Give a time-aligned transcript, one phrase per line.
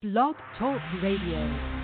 [0.00, 1.77] Blog Talk Radio.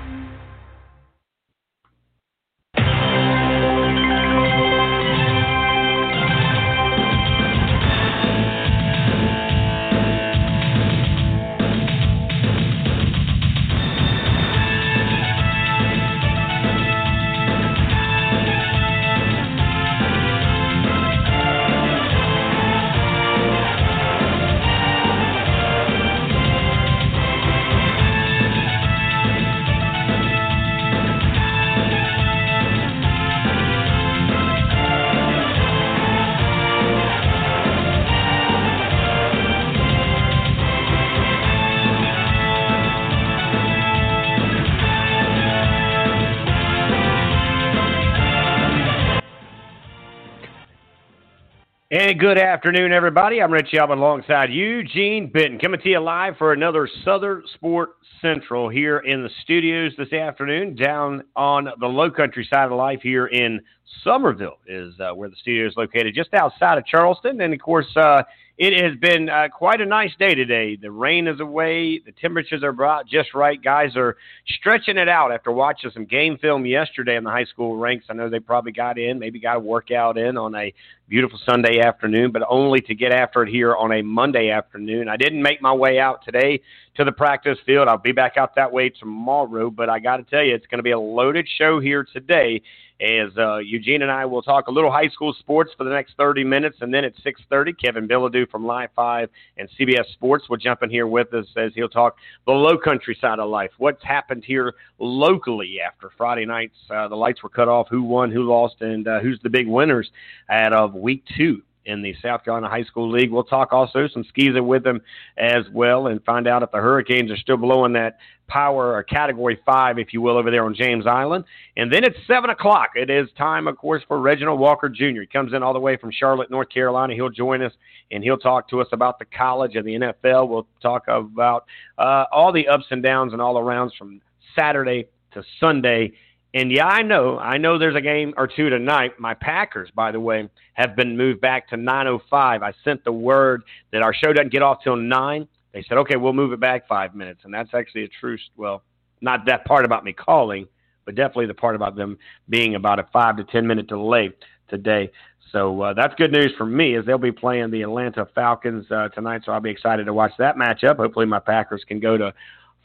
[52.18, 53.42] Good afternoon, everybody.
[53.42, 58.68] I'm Richie Albert alongside Eugene Benton, coming to you live for another Southern Sport Central
[58.68, 63.26] here in the studios this afternoon, down on the low country side of life here
[63.26, 63.60] in
[64.04, 67.40] Summerville, is uh, where the studio is located, just outside of Charleston.
[67.40, 68.22] And of course, uh,
[68.56, 70.76] it has been uh, quite a nice day today.
[70.76, 71.98] The rain is away.
[71.98, 73.60] The temperatures are about just right.
[73.60, 74.16] Guys are
[74.46, 78.06] stretching it out after watching some game film yesterday in the high school ranks.
[78.08, 80.72] I know they probably got in, maybe got a workout in on a
[81.08, 85.08] beautiful Sunday afternoon, but only to get after it here on a Monday afternoon.
[85.08, 86.60] I didn't make my way out today
[86.94, 87.88] to the practice field.
[87.88, 90.78] I'll be back out that way tomorrow, but I got to tell you, it's going
[90.78, 92.62] to be a loaded show here today
[93.00, 96.14] as uh, Eugene and I will talk a little high school sports for the next
[96.16, 100.56] 30 minutes, and then at 6:30, Kevin Bilodeau from Live 5 and CBS Sports will
[100.56, 103.70] jump in here with us as he'll talk the low country side of life.
[103.78, 106.76] What's happened here locally after Friday nights?
[106.88, 107.88] Uh, the lights were cut off.
[107.88, 108.30] Who won?
[108.30, 108.76] Who lost?
[108.80, 110.10] And uh, who's the big winners
[110.48, 111.62] out of Week Two?
[111.86, 113.30] In the South Carolina High School League.
[113.30, 115.00] We'll talk also some skis with them
[115.36, 119.58] as well and find out if the Hurricanes are still blowing that power or category
[119.64, 121.44] five, if you will, over there on James Island.
[121.76, 122.90] And then it's seven o'clock.
[122.94, 125.20] It is time, of course, for Reginald Walker Jr.
[125.20, 127.14] He comes in all the way from Charlotte, North Carolina.
[127.14, 127.72] He'll join us
[128.10, 130.48] and he'll talk to us about the college and the NFL.
[130.48, 131.64] We'll talk about
[131.98, 134.20] uh, all the ups and downs and all arounds from
[134.56, 136.12] Saturday to Sunday
[136.54, 139.18] and yeah, I know, I know there's a game or two tonight.
[139.18, 142.62] My Packers, by the way, have been moved back to 9:05.
[142.62, 145.48] I sent the word that our show doesn't get off till nine.
[145.72, 148.38] They said, okay, we'll move it back five minutes, and that's actually a true.
[148.56, 148.84] Well,
[149.20, 150.68] not that part about me calling,
[151.04, 152.16] but definitely the part about them
[152.48, 154.30] being about a five to ten minute delay
[154.68, 155.10] today.
[155.50, 159.08] So uh, that's good news for me, as they'll be playing the Atlanta Falcons uh,
[159.08, 159.42] tonight.
[159.44, 160.96] So I'll be excited to watch that matchup.
[160.96, 162.32] Hopefully, my Packers can go to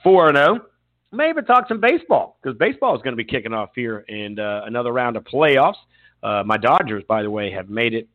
[0.03, 0.65] four and zero.
[1.11, 4.39] Oh maybe talk some baseball because baseball is going to be kicking off here and
[4.39, 5.75] uh, another round of playoffs.
[6.21, 8.07] Uh, my Dodgers, by the way, have made it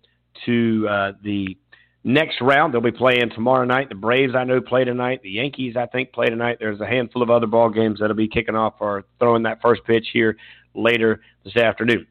[0.46, 1.56] to uh, the
[2.04, 2.72] next round.
[2.72, 3.88] They'll be playing tomorrow night.
[3.88, 5.22] The Braves, I know, play tonight.
[5.22, 6.58] The Yankees, I think, play tonight.
[6.60, 9.82] There's a handful of other ball games that'll be kicking off or throwing that first
[9.84, 10.36] pitch here
[10.74, 12.06] later this afternoon.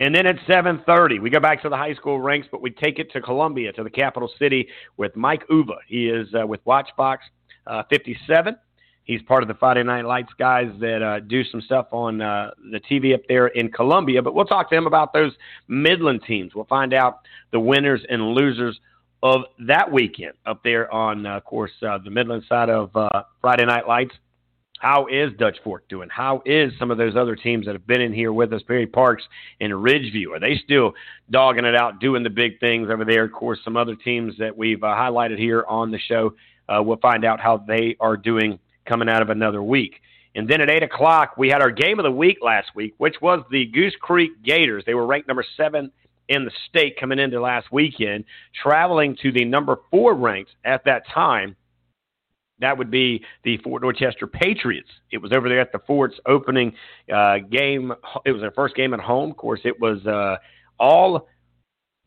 [0.00, 2.98] And then at 7:30, we go back to the high school ranks, but we take
[2.98, 5.76] it to Columbia, to the capital city, with Mike Uva.
[5.86, 7.24] He is uh, with WACH Fox
[7.66, 8.56] uh, 57.
[9.04, 12.52] He's part of the Friday Night Lights guys that uh, do some stuff on uh,
[12.70, 14.22] the TV up there in Columbia.
[14.22, 15.32] But we'll talk to him about those
[15.66, 16.54] Midland teams.
[16.54, 17.20] We'll find out
[17.50, 18.78] the winners and losers
[19.22, 23.22] of that weekend up there on, uh, of course, uh, the Midland side of uh,
[23.40, 24.14] Friday Night Lights.
[24.78, 26.08] How is Dutch Fork doing?
[26.08, 28.86] How is some of those other teams that have been in here with us, Perry
[28.86, 29.22] Parks
[29.60, 30.34] and Ridgeview?
[30.34, 30.92] Are they still
[31.30, 33.24] dogging it out, doing the big things over there?
[33.24, 36.34] Of course, some other teams that we've uh, highlighted here on the show.
[36.68, 40.00] we'll find out how they are doing coming out of another week.
[40.34, 43.16] And then at 8 o'clock, we had our game of the week last week, which
[43.20, 44.82] was the Goose Creek Gators.
[44.86, 45.92] They were ranked number seven
[46.28, 48.24] in the state coming into last weekend,
[48.62, 51.56] traveling to the number four ranked at that time.
[52.60, 54.88] That would be the Fort Dorchester Patriots.
[55.10, 56.72] It was over there at the Fort's opening
[57.12, 57.92] uh, game.
[58.24, 59.32] It was their first game at home.
[59.32, 60.36] Of course, it was uh,
[60.78, 61.28] all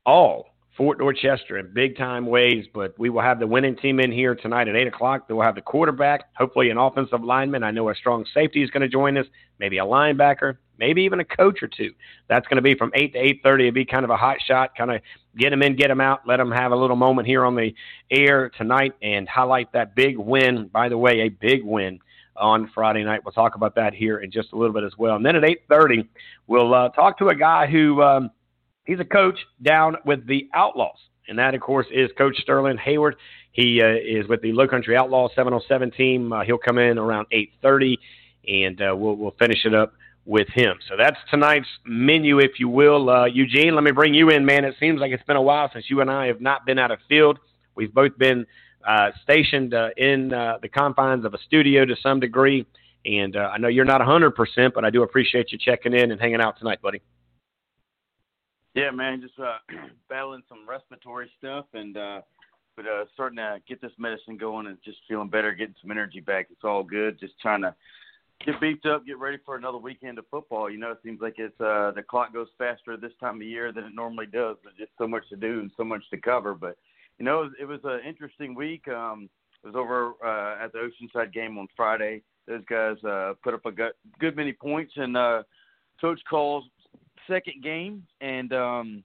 [0.06, 4.12] all Fort Dorchester in big time ways, but we will have the winning team in
[4.12, 5.26] here tonight at 8 o'clock.
[5.30, 7.64] We'll have the quarterback, hopefully an offensive lineman.
[7.64, 9.26] I know a strong safety is going to join us,
[9.58, 11.94] maybe a linebacker, maybe even a coach or two.
[12.28, 13.60] That's going to be from 8 to 8.30.
[13.62, 15.02] It'll be kind of a hot shot, kind of
[15.38, 17.74] get them in, get them out, let them have a little moment here on the
[18.12, 20.68] air tonight and highlight that big win.
[20.68, 22.00] By the way, a big win
[22.36, 23.22] on Friday night.
[23.24, 25.16] We'll talk about that here in just a little bit as well.
[25.16, 26.06] And then at 8.30,
[26.48, 28.30] we'll uh, talk to a guy who um,–
[28.86, 30.98] he's a coach down with the Outlaws,
[31.28, 33.14] and that, of course, is Coach Sterling Heyward.
[33.52, 36.32] He uh, is with the Low Country Outlaws 707 team.
[36.32, 37.98] Uh, he'll come in around 8:30,
[38.48, 39.94] and uh, we'll we'll finish it up
[40.26, 40.78] with him.
[40.90, 43.10] So that's tonight's menu, if you will.
[43.10, 44.66] Uh, Eugene, let me bring you in, man.
[44.66, 46.92] It seems like it's been a while since you and I have not been out
[46.92, 47.38] of field.
[47.76, 48.46] We've both been
[48.88, 52.66] uh, stationed uh, in the confines of a studio to some degree.
[53.06, 56.42] And I know you're not 100%, but I do appreciate you checking in and hanging
[56.42, 57.04] out tonight, buddy.
[58.76, 59.58] Yeah, man, just uh,
[60.10, 62.22] battling some respiratory stuff and uh,
[62.76, 66.20] but uh, starting to get this medicine going and just feeling better, getting some energy
[66.20, 66.48] back.
[66.52, 67.18] It's all good.
[67.18, 67.74] Just trying to
[68.46, 70.70] get beefed up, get ready for another weekend of football.
[70.70, 73.72] You know, it seems like it's uh, the clock goes faster this time of year
[73.72, 74.58] than it normally does.
[74.62, 76.54] There's just so much to do and so much to cover.
[76.54, 76.78] But
[77.18, 78.90] you know, it was, an interesting week.
[78.90, 79.30] Um,
[79.64, 82.24] it was over uh, at the Oceanside game on Friday.
[82.46, 85.44] Those guys uh, put up a good, good many points, and uh,
[86.02, 86.66] coach calls
[87.28, 89.04] second game, and um,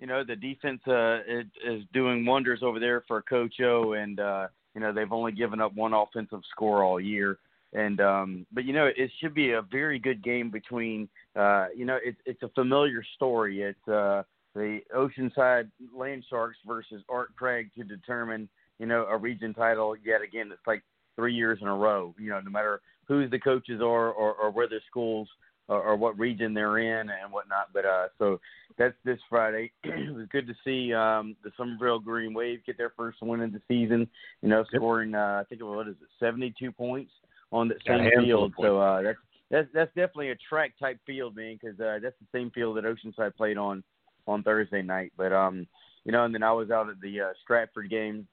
[0.00, 4.20] you know the defense uh, is, is doing wonders over there for Coach O, and
[4.20, 7.38] uh, you know they've only given up one offensive score all year.
[7.74, 11.84] And um, but you know it should be a very good game between uh, you
[11.84, 13.62] know it's it's a familiar story.
[13.62, 14.22] It's uh,
[14.54, 18.48] the Oceanside Land Sharks versus Art Craig to determine
[18.78, 20.50] you know a region title yet again.
[20.50, 20.82] It's like
[21.14, 22.14] three years in a row.
[22.18, 25.28] You know no matter who the coaches are or, or where the schools
[25.68, 27.68] or, or what region they're in and whatnot.
[27.72, 28.40] But uh, so
[28.76, 29.72] that's this Friday.
[29.84, 33.52] it was good to see um, the Summerville Green Wave get their first win of
[33.52, 34.08] the season.
[34.42, 37.12] You know, scoring uh, I think it was what is it, seventy two points
[37.52, 38.54] on that same field.
[38.60, 39.18] So uh, that's
[39.50, 42.84] that's that's definitely a track type field, man, because uh, that's the same field that
[42.84, 43.82] Oceanside played on
[44.26, 45.12] on Thursday night.
[45.16, 45.66] But um,
[46.04, 48.26] you know, and then I was out at the uh, Stratford game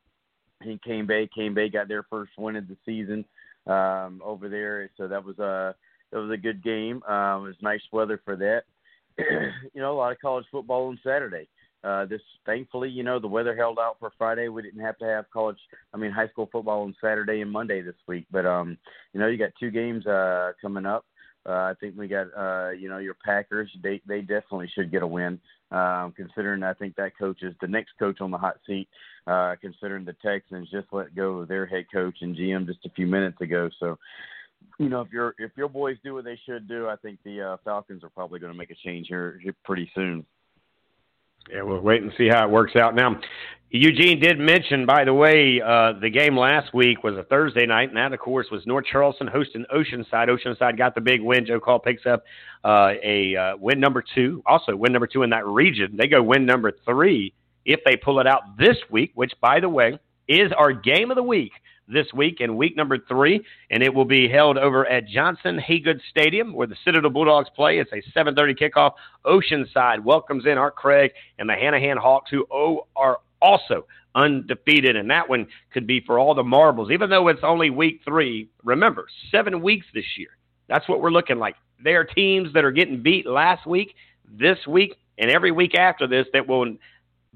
[0.61, 1.29] in Cane Bay.
[1.33, 3.25] Cane Bay got their first win of the season
[3.67, 5.73] um, over there, so that was a uh,
[6.15, 7.03] it was a good game.
[7.03, 8.63] Um, it was nice weather for that.
[9.17, 11.47] you know, a lot of college football on Saturday.
[11.83, 14.47] Uh, this thankfully, you know, the weather held out for Friday.
[14.47, 15.59] We didn't have to have college,
[15.93, 18.25] I mean, high school football on Saturday and Monday this week.
[18.31, 18.77] But um,
[19.13, 21.05] you know, you got two games uh, coming up.
[21.47, 23.69] Uh, I think we got, uh, you know, your Packers.
[23.83, 25.39] They they definitely should get a win.
[25.69, 28.87] Um, considering I think that coach is the next coach on the hot seat.
[29.27, 32.91] Uh, considering the Texans just let go of their head coach and GM just a
[32.91, 33.69] few minutes ago.
[33.79, 33.97] So,
[34.79, 37.41] you know, if your if your boys do what they should do, I think the
[37.41, 40.25] uh, Falcons are probably going to make a change here, pretty soon.
[41.51, 42.95] Yeah, we'll wait and see how it works out.
[42.95, 43.19] Now,
[43.69, 47.89] Eugene did mention, by the way, uh, the game last week was a Thursday night,
[47.89, 50.27] and that, of course, was North Charleston hosting Oceanside.
[50.27, 51.45] Oceanside got the big win.
[51.45, 52.23] Joe Call picks up
[52.63, 55.95] uh, a uh, win number two, also win number two in that region.
[55.97, 57.33] They go win number three
[57.63, 61.15] if they pull it out this week, which, by the way, is our game of
[61.15, 61.51] the week
[61.87, 65.99] this week in week number three, and it will be held over at Johnson Hagood
[66.09, 67.79] Stadium where the Citadel Bulldogs play.
[67.79, 68.93] It's a 7:30 kickoff.
[69.25, 72.45] Oceanside welcomes in Art Craig and the Hanahan Hawks, who
[72.95, 73.85] are also
[74.15, 76.89] undefeated, and that one could be for all the marbles.
[76.89, 80.29] Even though it's only week three, remember seven weeks this year.
[80.67, 81.55] That's what we're looking like.
[81.83, 83.95] There are teams that are getting beat last week,
[84.27, 86.75] this week, and every week after this that will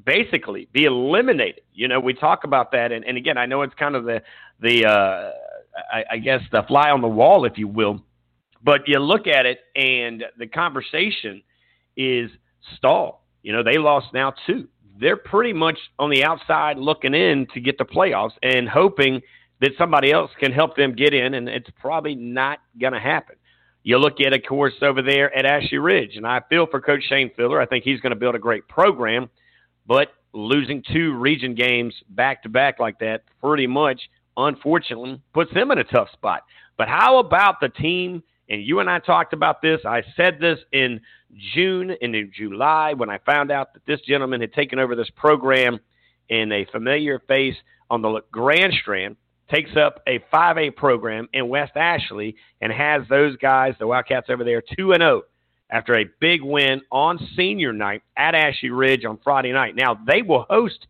[0.05, 1.61] basically be eliminated.
[1.73, 4.21] You know, we talk about that, and, and again, I know it's kind of the
[4.59, 5.31] the uh,
[5.91, 8.01] I, I guess the fly on the wall, if you will,
[8.63, 11.41] but you look at it, and the conversation
[11.95, 12.29] is
[12.77, 13.25] stall.
[13.41, 14.67] You know, they lost now two.
[14.99, 19.21] They're pretty much on the outside looking in to get the playoffs and hoping
[19.61, 23.35] that somebody else can help them get in, and it's probably not going to happen.
[23.83, 27.03] You look at, of course, over there at Ashley Ridge, and I feel for Coach
[27.07, 27.61] Shane Filler.
[27.61, 29.29] I think he's going to build a great program.
[29.89, 33.99] But losing two region games back to back like that pretty much,
[34.37, 36.43] unfortunately, puts them in a tough spot.
[36.77, 38.21] But how about the team?
[38.51, 39.81] And you and I talked about this.
[39.85, 41.01] I said this in
[41.55, 45.09] June and in July when I found out that this gentleman had taken over this
[45.15, 45.79] program
[46.29, 47.55] in a familiar face
[47.89, 49.15] on the Grand Strand,
[49.51, 54.43] takes up a 5A program in West Ashley, and has those guys, the Wildcats over
[54.43, 55.23] there, 2 and 0
[55.69, 59.75] after a big win on senior night at Ashley Ridge on Friday night.
[59.75, 60.87] Now, they will host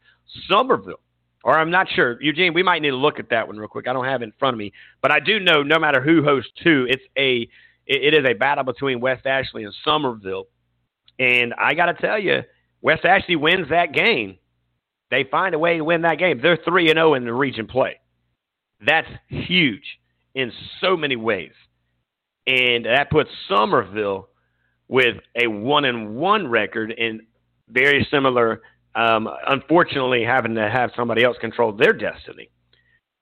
[0.48, 1.02] Summerville,
[1.44, 2.22] Or I'm not sure.
[2.22, 3.88] Eugene, we might need to look at that one real quick.
[3.88, 4.72] I don't have it in front of me.
[5.02, 7.50] But I do know no matter who hosts two, it's a
[7.86, 10.46] it is a battle between West Ashley and Summerville.
[11.18, 12.44] And I got to tell you,
[12.82, 14.38] West Ashley wins that game.
[15.10, 16.40] They find a way to win that game.
[16.40, 18.00] They're 3 and 0 in the region play.
[18.86, 20.00] That's huge
[20.36, 21.52] in so many ways.
[22.46, 24.29] And that puts Summerville
[24.90, 27.22] with a one and one record and
[27.70, 28.62] very similar.
[28.96, 32.50] Um, unfortunately, having to have somebody else control their destiny.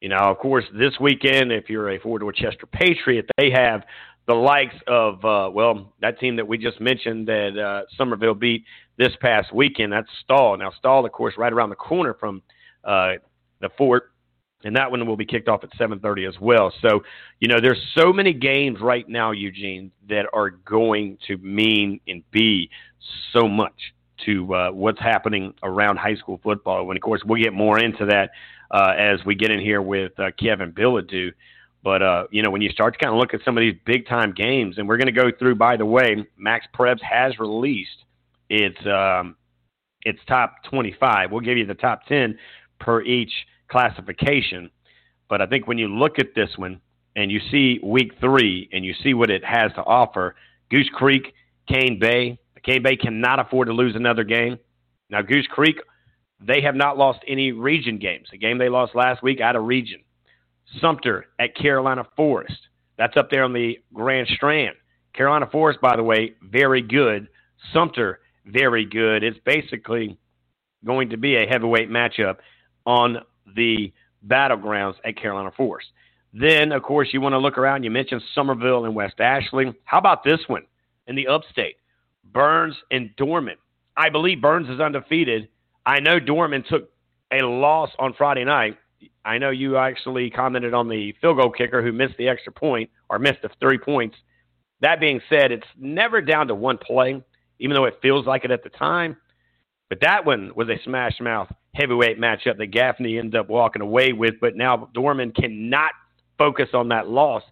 [0.02, 3.84] You know, of course, this weekend, if you're a Fort Dorchester Patriot, they have
[4.28, 8.64] the likes of uh, well, that team that we just mentioned that uh, Summerville beat
[8.98, 9.92] this past weekend.
[9.92, 10.58] That's Stall.
[10.58, 12.42] Now, Stall, of course, right around the corner from
[12.84, 13.14] uh,
[13.60, 14.12] the Fort
[14.64, 16.74] and that one will be kicked off at 7:30 as well.
[16.82, 17.04] So,
[17.40, 22.24] you know, there's so many games right now, Eugene, that are going to mean and
[22.32, 22.70] be
[23.34, 23.94] so much
[24.26, 26.90] to uh, what's happening around high school football.
[26.90, 28.32] And of course, we'll get more into that
[28.72, 31.32] uh, as we get in here with uh, Kevin Bilodeau.
[31.84, 33.76] But uh, you know, when you start to kind of look at some of these
[33.86, 35.56] big time games, and we're going to go through.
[35.56, 38.04] By the way, Max Preps has released
[38.50, 39.36] its um,
[40.02, 41.32] its top 25.
[41.32, 42.38] We'll give you the top 10
[42.80, 43.32] per each
[43.70, 44.70] classification.
[45.30, 46.82] But I think when you look at this one
[47.16, 50.36] and you see week three and you see what it has to offer,
[50.70, 51.34] Goose Creek,
[51.68, 54.58] Cane Bay, Cane Bay cannot afford to lose another game.
[55.10, 55.78] Now, Goose Creek,
[56.40, 58.28] they have not lost any region games.
[58.32, 60.02] The game they lost last week out of region.
[60.82, 62.58] Sumter at Carolina Forest.
[62.98, 64.76] That's up there on the Grand Strand.
[65.14, 67.28] Carolina Forest, by the way, very good.
[67.74, 69.24] Sumter, very good.
[69.24, 70.18] It's basically
[70.86, 72.38] going to be a heavyweight matchup
[72.86, 73.18] on
[73.56, 73.92] the
[74.27, 75.88] battlegrounds at Carolina Forest.
[76.34, 77.84] Then, of course, you want to look around.
[77.84, 79.74] You mentioned Summerville and West Ashley.
[79.86, 80.63] How about this one
[81.08, 81.77] in the upstate?
[82.24, 83.58] Burns and Dorman.
[83.96, 85.48] I believe Burns is undefeated.
[85.86, 86.89] I know Dorman took
[87.32, 88.77] a loss on Friday night.
[89.25, 92.89] I know you actually commented on the field goal kicker who missed the extra point
[93.10, 94.16] or missed the three points.
[94.82, 97.22] That being said, it's never down to one play,
[97.60, 99.18] even though it feels like it at the time.
[99.89, 104.14] But that one was a smash mouth heavyweight matchup that Gaffney ended up walking away
[104.14, 104.36] with.
[104.42, 105.92] But now Dorman cannot
[106.38, 107.44] focus on that loss.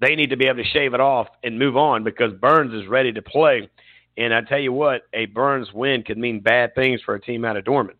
[0.00, 2.88] They need to be able to shave it off and move on because Burns is
[2.88, 3.68] ready to play.
[4.16, 7.44] And I tell you what, a Burns win could mean bad things for a team
[7.44, 7.96] out of Dorman.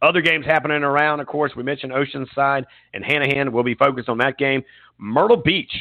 [0.00, 3.52] Other games happening around, of course, we mentioned Oceanside and Hanahan.
[3.52, 4.62] We'll be focused on that game.
[4.98, 5.72] Myrtle Beach.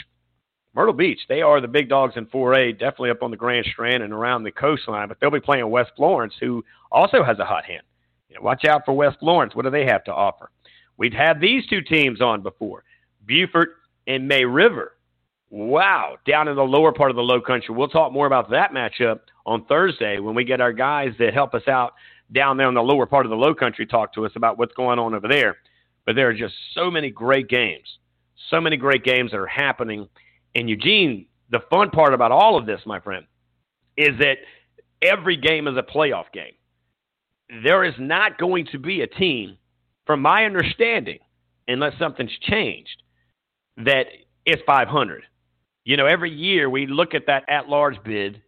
[0.73, 4.03] Myrtle Beach, they are the big dogs in 4A, definitely up on the Grand Strand
[4.03, 7.65] and around the coastline, but they'll be playing West Florence, who also has a hot
[7.65, 7.81] hand.
[8.31, 9.53] You know, watch out for West Florence.
[9.53, 10.51] What do they have to offer?
[10.95, 12.85] We've had these two teams on before
[13.27, 13.75] Beaufort
[14.07, 14.93] and May River.
[15.49, 17.75] Wow, down in the lower part of the low country.
[17.75, 21.53] We'll talk more about that matchup on Thursday when we get our guys that help
[21.53, 21.93] us out
[22.31, 24.73] down there in the lower part of the low country talk to us about what's
[24.75, 25.57] going on over there.
[26.05, 27.97] But there are just so many great games,
[28.49, 30.07] so many great games that are happening.
[30.55, 33.25] And Eugene, the fun part about all of this, my friend,
[33.97, 34.37] is that
[35.01, 36.53] every game is a playoff game.
[37.63, 39.57] There is not going to be a team,
[40.05, 41.19] from my understanding,
[41.67, 43.03] unless something's changed,
[43.77, 44.05] that
[44.45, 45.23] is 500.
[45.83, 48.41] You know, every year we look at that at large bid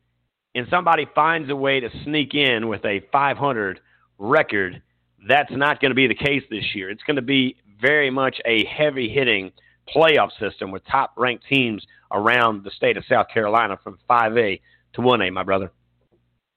[0.55, 3.79] and somebody finds a way to sneak in with a 500
[4.19, 4.81] record.
[5.27, 6.89] That's not going to be the case this year.
[6.89, 9.51] It's going to be very much a heavy hitting
[9.93, 14.61] playoff system with top ranked teams around the state of South Carolina from 5A
[14.93, 15.71] to 1A, my brother.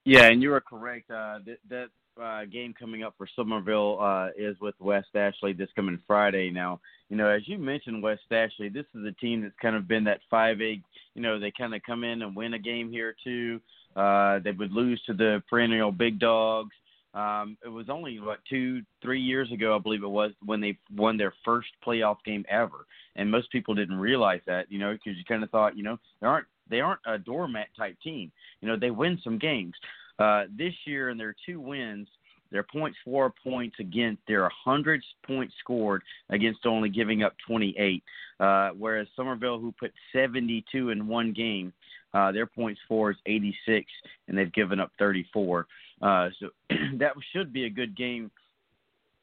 [0.04, 1.10] Yeah, and you are correct.
[1.10, 1.88] Uh, that, that
[2.22, 6.50] uh, game coming up for Summerville uh, is with West Ashley this coming Friday.
[6.50, 9.86] Now, you know, as you mentioned, West Ashley, this is a team that's kind of
[9.86, 10.82] been that 5A.
[11.14, 13.60] You know, they kind of come in and win a game here too.
[13.94, 16.74] Uh, they would lose to the perennial big dogs.
[17.14, 20.78] Um, it was only what two, three years ago, I believe it was, when they
[20.94, 25.16] won their first playoff game ever, and most people didn't realize that, you know, because
[25.16, 28.30] you kind of thought, you know, they aren't they aren't a doormat type team.
[28.60, 29.74] You know, they win some games.
[30.18, 32.08] Uh, this year, in their two wins,
[32.50, 38.02] their points four points against their 100 points scored against only giving up 28.
[38.38, 41.72] Uh, whereas Summerville, who put 72 in one game,
[42.14, 43.84] uh, their points for is 86,
[44.28, 45.66] and they've given up 34.
[46.00, 46.48] Uh, so
[46.98, 48.30] that should be a good game.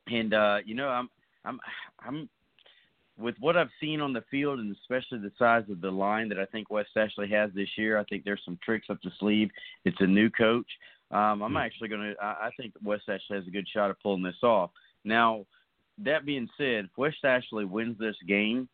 [0.07, 1.09] And uh, you know, I'm
[1.45, 1.59] I'm
[2.05, 2.29] I'm
[3.17, 6.39] with what I've seen on the field, and especially the size of the line that
[6.39, 7.97] I think West Ashley has this year.
[7.97, 9.49] I think there's some tricks up the sleeve.
[9.85, 10.67] It's a new coach.
[11.11, 11.57] Um, I'm hmm.
[11.57, 12.15] actually going to.
[12.21, 14.71] I think West Ashley has a good shot of pulling this off.
[15.03, 15.45] Now,
[15.99, 18.67] that being said, if West Ashley wins this game,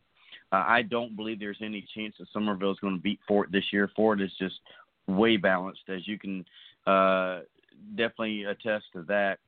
[0.52, 3.64] uh, I don't believe there's any chance that Summerville is going to beat Fort this
[3.72, 3.90] year.
[3.94, 4.56] Fort is just
[5.06, 6.44] way balanced, as you can
[6.86, 7.40] uh,
[7.94, 9.38] definitely attest to that.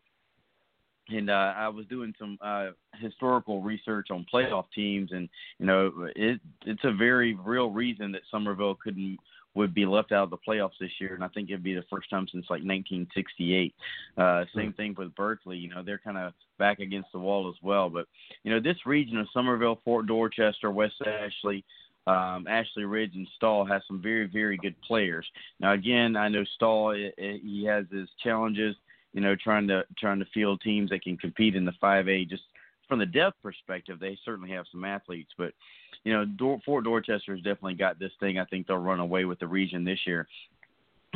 [1.09, 2.71] And uh, I was doing some uh,
[3.01, 8.23] historical research on playoff teams, and you know, it, it's a very real reason that
[8.31, 9.19] Summerville couldn't
[9.55, 11.85] would be left out of the playoffs this year, and I think it'd be the
[11.91, 13.75] first time since like 1968.
[14.17, 15.59] Uh, same thing with Berkeley.
[15.59, 17.91] You know, they're kind of back against the wall as well.
[17.91, 18.07] But
[18.45, 21.65] you know, this region of Summerville, Fort Dorchester, West Ashley,
[22.07, 25.27] um, Ashley Ridge, and Stall has some very, very good players.
[25.61, 28.75] Now, again, I know Stall it, it, he has his challenges.
[29.13, 32.31] You know, trying to trying to field teams that can compete in the 5A.
[32.31, 32.45] Just
[32.93, 35.55] from the depth perspective, they certainly have some athletes, but
[36.05, 38.39] you know, Dor- Fort has definitely got this thing.
[38.39, 40.29] I think they'll run away with the region this year.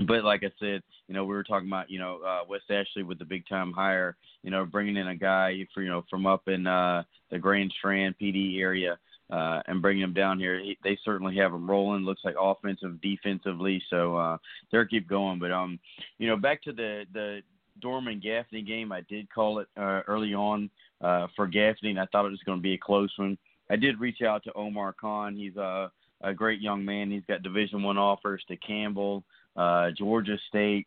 [0.06, 3.02] But like I said, you know, we were talking about, you know, uh, West Ashley
[3.02, 6.26] with the big time hire, you know, bringing in a guy for, you know, from
[6.26, 8.96] up in uh, the Grand Strand Pee Dee area
[9.28, 10.58] uh, and bringing him down here.
[10.58, 12.06] He, they certainly have him rolling.
[12.06, 13.82] Looks like offensive, defensively.
[13.90, 14.38] So uh,
[14.72, 15.38] they'll keep going.
[15.38, 15.78] But um,
[16.16, 17.42] you know, back to the the
[17.82, 22.06] Dorman Gaffney game, I did call it uh, early on uh, for Gaffney, and I
[22.06, 23.38] thought it was going to be a close one.
[23.70, 25.36] I did reach out to Omar Khan.
[25.36, 25.90] He's a,
[26.22, 27.10] a great young man.
[27.10, 29.24] He's got Division One offers to Campbell,
[29.56, 30.86] uh, Georgia State.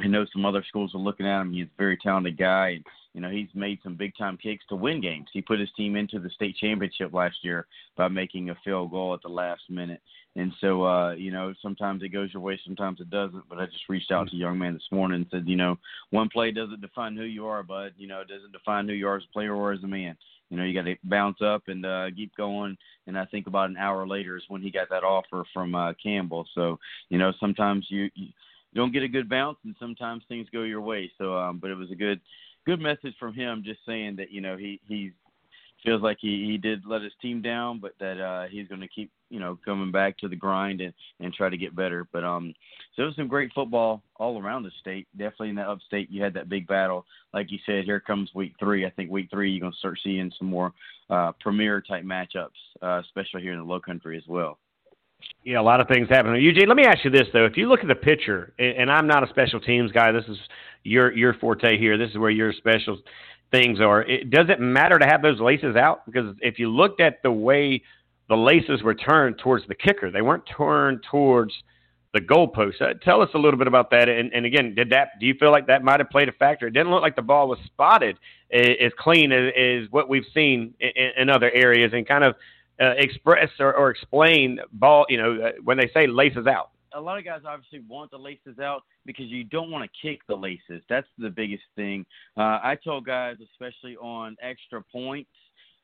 [0.00, 1.52] I know some other schools are looking at him.
[1.52, 4.76] He's a very talented guy, and you know he's made some big time kicks to
[4.76, 5.26] win games.
[5.32, 9.12] He put his team into the state championship last year by making a field goal
[9.12, 10.00] at the last minute.
[10.38, 13.48] And so, uh, you know, sometimes it goes your way, sometimes it doesn't.
[13.48, 15.76] But I just reached out to a young man this morning and said, you know,
[16.10, 17.94] one play doesn't define who you are, bud.
[17.96, 20.16] You know, it doesn't define who you are as a player or as a man.
[20.48, 22.78] You know, you got to bounce up and uh, keep going.
[23.08, 25.94] And I think about an hour later is when he got that offer from uh,
[26.00, 26.46] Campbell.
[26.54, 26.78] So,
[27.08, 28.28] you know, sometimes you, you
[28.76, 31.10] don't get a good bounce, and sometimes things go your way.
[31.18, 32.20] So, um, but it was a good,
[32.64, 35.10] good message from him, just saying that you know he he's
[35.84, 38.88] feels like he he did let his team down, but that uh, he's going to
[38.88, 42.06] keep you know coming back to the grind and and try to get better.
[42.12, 42.54] But um,
[42.94, 45.06] so it was some great football all around the state.
[45.16, 47.84] Definitely in the upstate, you had that big battle, like you said.
[47.84, 48.86] Here comes week three.
[48.86, 50.72] I think week three you're to start seeing some more
[51.10, 52.48] uh, premier type matchups,
[52.82, 54.58] uh, especially here in the Low Country as well.
[55.44, 56.34] Yeah, a lot of things happen.
[56.36, 59.06] Eugene, let me ask you this though: if you look at the picture, and I'm
[59.06, 60.38] not a special teams guy, this is
[60.84, 61.98] your your forte here.
[61.98, 62.98] This is where your special
[63.50, 64.02] things are.
[64.02, 66.04] It, does it matter to have those laces out?
[66.06, 67.82] Because if you looked at the way
[68.28, 71.52] the laces were turned towards the kicker, they weren't turned towards
[72.14, 72.80] the goalpost.
[72.80, 74.08] Uh, tell us a little bit about that.
[74.08, 75.20] And, and again, did that?
[75.20, 76.66] Do you feel like that might have played a factor?
[76.66, 78.16] It didn't look like the ball was spotted
[78.50, 82.34] as clean as, as what we've seen in, in other areas, and kind of
[82.80, 85.04] uh, express or, or explain ball.
[85.08, 88.16] You know, uh, when they say laces out a lot of guys obviously want the
[88.16, 90.82] laces out because you don't want to kick the laces.
[90.88, 92.04] That's the biggest thing.
[92.36, 95.30] Uh, I tell guys, especially on extra points,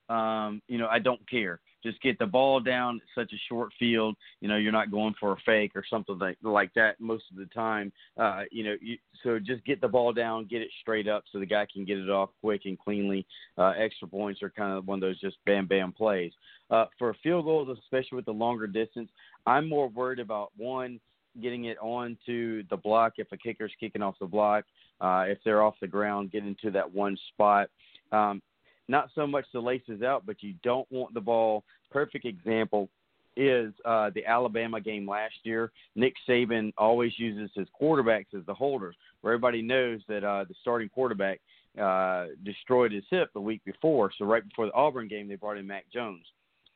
[0.09, 1.61] um, you know, I don't care.
[1.85, 3.01] Just get the ball down.
[3.15, 4.17] Such a short field.
[4.41, 7.37] You know, you're not going for a fake or something like, like that most of
[7.37, 7.93] the time.
[8.17, 11.39] Uh, you know, you, so just get the ball down, get it straight up so
[11.39, 13.27] the guy can get it off quick and cleanly.
[13.57, 16.33] Uh, extra points are kind of one of those just bam bam plays.
[16.71, 19.11] Uh, for field goals, especially with the longer distance,
[19.47, 20.99] I'm more worried about one
[21.43, 24.65] getting it onto the block if a kicker's kicking off the block.
[25.01, 27.69] Uh, if they're off the ground, get into that one spot.
[28.13, 28.41] Um,
[28.89, 31.65] not so much the laces out, but you don't want the ball.
[31.91, 32.89] Perfect example
[33.37, 35.73] is uh, the Alabama game last year.
[35.97, 40.55] Nick Saban always uses his quarterbacks as the holders, where everybody knows that uh, the
[40.61, 41.41] starting quarterback
[41.81, 44.13] uh, destroyed his hip the week before.
[44.17, 46.25] So right before the Auburn game, they brought in Mac Jones.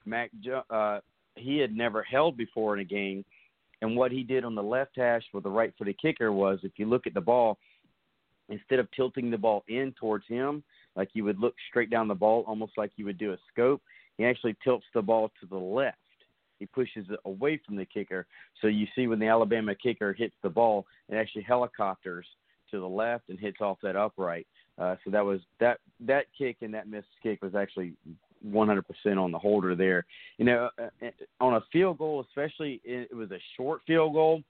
[0.04, 0.30] Mac,
[0.70, 0.98] uh,
[1.36, 3.24] he had never held before in a game,
[3.80, 6.86] and what he did on the left hash with the right-footed kicker was, if you
[6.86, 7.58] look at the ball,
[8.48, 10.64] instead of tilting the ball in towards him,
[10.98, 13.80] like you would look straight down the ball, almost like you would do a scope,
[14.18, 15.96] he actually tilts the ball to the left.
[16.58, 18.26] He pushes it away from the kicker.
[18.60, 22.26] So you see when the Alabama kicker hits the ball, it actually helicopters
[22.72, 24.48] to the left and hits off that upright.
[24.76, 27.94] Uh, so that was that that kick and that missed kick was actually
[28.46, 28.82] 100%
[29.16, 30.04] on the holder there.
[30.36, 34.42] You know, uh, uh, on a field goal, especially it was a short field goal.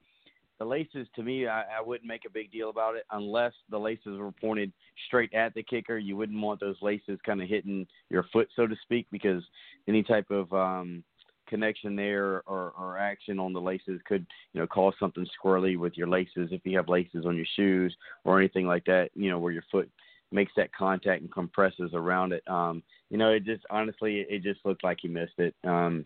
[0.58, 3.78] The laces, to me, I, I wouldn't make a big deal about it unless the
[3.78, 4.72] laces were pointed
[5.06, 5.98] straight at the kicker.
[5.98, 9.42] You wouldn't want those laces kind of hitting your foot, so to speak, because
[9.86, 11.04] any type of um,
[11.46, 15.96] connection there or, or action on the laces could, you know, cause something squirrely with
[15.96, 19.10] your laces if you have laces on your shoes or anything like that.
[19.14, 19.88] You know, where your foot
[20.32, 22.42] makes that contact and compresses around it.
[22.48, 25.54] Um, you know, it just honestly, it just looked like he missed it.
[25.64, 26.04] Um,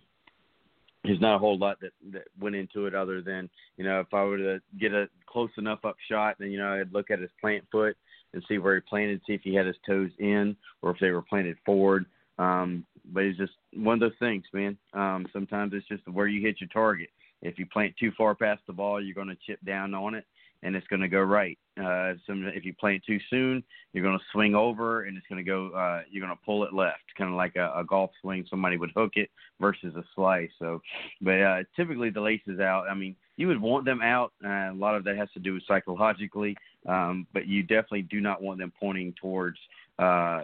[1.04, 4.12] there's not a whole lot that that went into it other than you know if
[4.12, 7.20] I were to get a close enough up shot, then you know I'd look at
[7.20, 7.96] his plant foot
[8.34, 11.10] and see where he planted, see if he had his toes in or if they
[11.10, 12.06] were planted forward.
[12.38, 14.78] Um, but it's just one of those things, man.
[14.94, 17.10] Um, sometimes it's just where you hit your target.
[17.42, 20.24] If you plant too far past the ball, you're going to chip down on it
[20.62, 21.58] and it's going to go right.
[21.78, 25.26] Uh, some, if you play it too soon, you're going to swing over and it's
[25.26, 25.70] going to go.
[25.70, 28.46] Uh, you're going to pull it left, kind of like a, a golf swing.
[28.48, 30.50] Somebody would hook it versus a slice.
[30.58, 30.80] So,
[31.20, 32.86] but uh, typically the laces out.
[32.88, 34.32] I mean, you would want them out.
[34.44, 38.20] Uh, a lot of that has to do with psychologically, um, but you definitely do
[38.20, 39.58] not want them pointing towards
[39.98, 40.42] uh,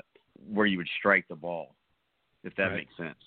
[0.52, 1.74] where you would strike the ball,
[2.44, 2.76] if that right.
[2.76, 3.18] makes sense.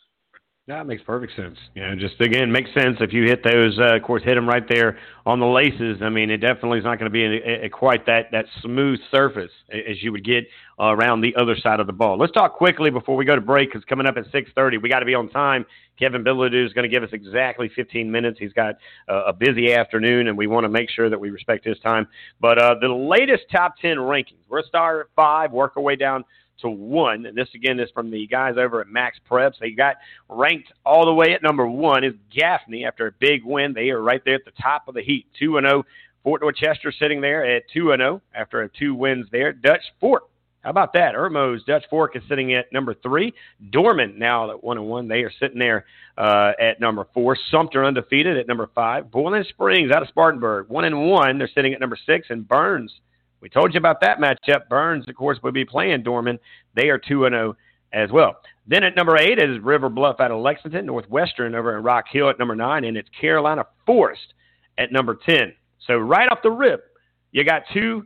[0.68, 1.58] That makes perfect sense.
[1.74, 3.80] You know, just again, makes sense if you hit those.
[3.80, 6.04] Uh, of course, hit them right there on the laces.
[6.04, 9.00] I mean, it definitely is not going to be a, a, quite that that smooth
[9.10, 10.46] surface as you would get
[10.80, 12.16] uh, around the other side of the ball.
[12.16, 14.88] Let's talk quickly before we go to break because coming up at six thirty, we
[14.88, 15.66] got to be on time.
[15.98, 18.40] Kevin Bilodeau is going to give us exactly 15 minutes.
[18.40, 18.76] He's got
[19.08, 22.08] uh, a busy afternoon, and we want to make sure that we respect his time.
[22.40, 25.96] But uh, the latest top 10 rankings, we're a star at five, work our way
[25.96, 26.24] down
[26.62, 27.26] to one.
[27.26, 29.60] And this again is from the guys over at Max Preps.
[29.60, 29.98] They got
[30.30, 33.74] ranked all the way at number one is Gaffney after a big win.
[33.74, 35.80] They are right there at the top of the heat, two and zero.
[35.80, 35.86] Oh.
[36.24, 39.52] Fort Dorchester sitting there at two and zero oh after two wins there.
[39.54, 40.30] Dutch Fork
[40.62, 41.16] How about that?
[41.16, 43.34] Irmo's Dutch Fork is sitting at number three.
[43.72, 45.08] Dorman now at one and one.
[45.08, 45.86] They are sitting there
[46.18, 47.36] uh, at number four.
[47.50, 49.10] Sumter undefeated at number five.
[49.10, 51.40] Boiling Springs out of Spartanburg one and one.
[51.40, 52.28] They're sitting at number six.
[52.30, 52.94] And Burns,
[53.42, 54.70] we told you about that matchup.
[54.70, 56.40] Burns, of course, will be playing Dorman.
[56.76, 57.56] They are two and zero
[57.94, 58.38] as well.
[58.68, 60.86] Then at number eight is River Bluff out of Lexington.
[60.86, 64.34] Northwestern over in Rock Hill at number nine, and it's Carolina Forest
[64.78, 65.54] at number ten.
[65.88, 66.96] So right off the rip,
[67.32, 68.06] you got two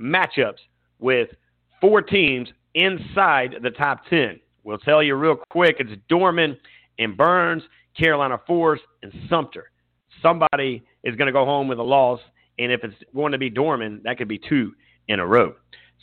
[0.00, 0.58] matchups
[0.98, 1.28] with
[1.80, 4.40] four teams inside the top 10.
[4.64, 6.56] We'll tell you real quick it's Dorman
[6.98, 7.62] and Burns,
[7.98, 9.70] Carolina Forest, and Sumter.
[10.22, 12.20] Somebody is going to go home with a loss,
[12.62, 14.72] and if it's going to be Dorman, that could be two
[15.08, 15.54] in a row.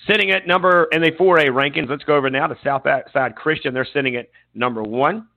[0.08, 3.74] Sitting at number in the 4A rankings, let's go over now to Southside Christian.
[3.74, 5.28] They're sitting at number one.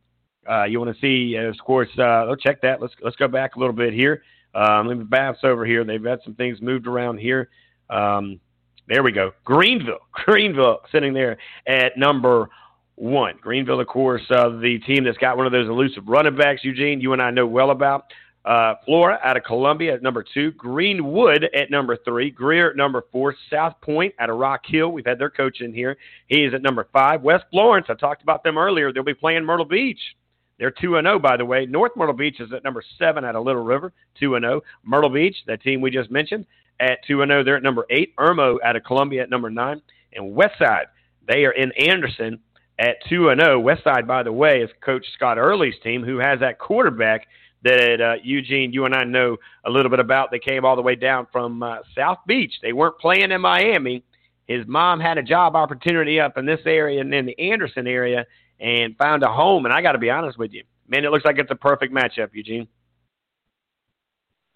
[0.49, 2.81] Uh, you want to see, of course, uh, let's check that.
[2.81, 4.23] Let's let's go back a little bit here.
[4.55, 5.85] Um, let me bounce over here.
[5.85, 7.49] They've had some things moved around here.
[7.91, 8.41] Um,
[8.89, 9.33] there we go.
[9.45, 10.01] Greenville.
[10.13, 12.51] Greenville sitting there at number
[12.97, 13.37] one.
[13.41, 17.01] Greenville, of course, uh, the team that's got one of those elusive running backs, Eugene,
[17.01, 18.05] you and I know well about.
[18.45, 20.51] Uh, Flora out of Columbia at number two.
[20.53, 22.31] Greenwood at number three.
[22.31, 23.37] Greer at number four.
[23.49, 24.89] South Pointe out of Rock Hill.
[24.89, 25.97] We've had their coach in here.
[26.27, 27.23] He's at number five.
[27.23, 28.93] West Florence, I talked about them earlier.
[28.93, 30.01] They'll be playing Myrtle Beach.
[30.59, 31.67] They're 2 0, by the way.
[31.67, 34.61] North Myrtle Beach is at number 7 out of Little River, 2 0.
[34.85, 36.47] Myrtle Beach, that team we just mentioned,
[36.81, 37.45] at 2 0.
[37.45, 38.15] They're at number 8.
[38.17, 39.83] Irmo out of Columbia at number 9.
[40.15, 40.87] And Westside,
[41.27, 42.39] they are in Anderson
[42.79, 43.63] at 2 0.
[43.63, 47.27] Westside, by the way, is Coach Scott Earley's team, who has that quarterback
[47.63, 50.31] that uh, Eugene, you and I know a little bit about.
[50.31, 52.55] They came all the way down from uh, South Beach.
[52.63, 54.03] They weren't playing in Miami.
[54.47, 58.27] His mom had a job opportunity up in this area and in the Anderson area
[58.61, 59.65] and found a home.
[59.65, 61.95] And I got to be honest with you, man, it looks like it's a perfect
[61.95, 62.67] matchup, Eugene.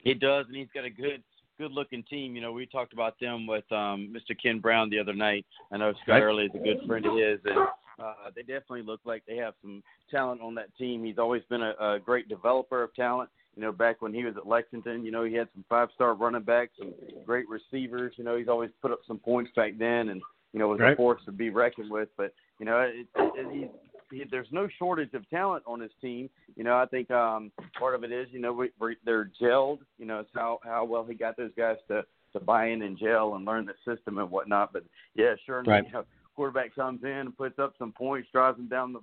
[0.05, 1.23] It does, and he's got a good
[1.59, 2.35] good looking team.
[2.35, 4.37] You know, we talked about them with um, Mr.
[4.41, 5.47] Ken Brown the other night.
[5.73, 6.23] I know Scott right.
[6.23, 7.67] Earley is a good friend of his, and
[8.03, 11.05] uh, they definitely look like they have some talent on that team.
[11.05, 13.31] He's always been a, a great developer of talent.
[13.55, 16.15] You know, back when he was at Lexington, you know, he had some five star
[16.15, 16.93] running backs and
[17.25, 18.13] great receivers.
[18.17, 20.21] You know, he's always put up some points back then, and
[20.53, 20.93] you know, was right.
[20.93, 22.11] a force to be reckoned with.
[22.19, 23.69] But you know, it, it, he's
[24.11, 26.29] he, there's no shortage of talent on his team.
[26.57, 29.79] You know, I think um, part of it is, you know, we, we, they're gelled.
[29.99, 32.99] You know, it's how how well he got those guys to to buy in and
[32.99, 34.73] gel and learn the system and whatnot.
[34.73, 35.63] But yeah, sure.
[35.63, 35.85] Right.
[35.87, 36.05] You know,
[36.37, 39.01] quarterback comes in and puts up some points, drives them down the,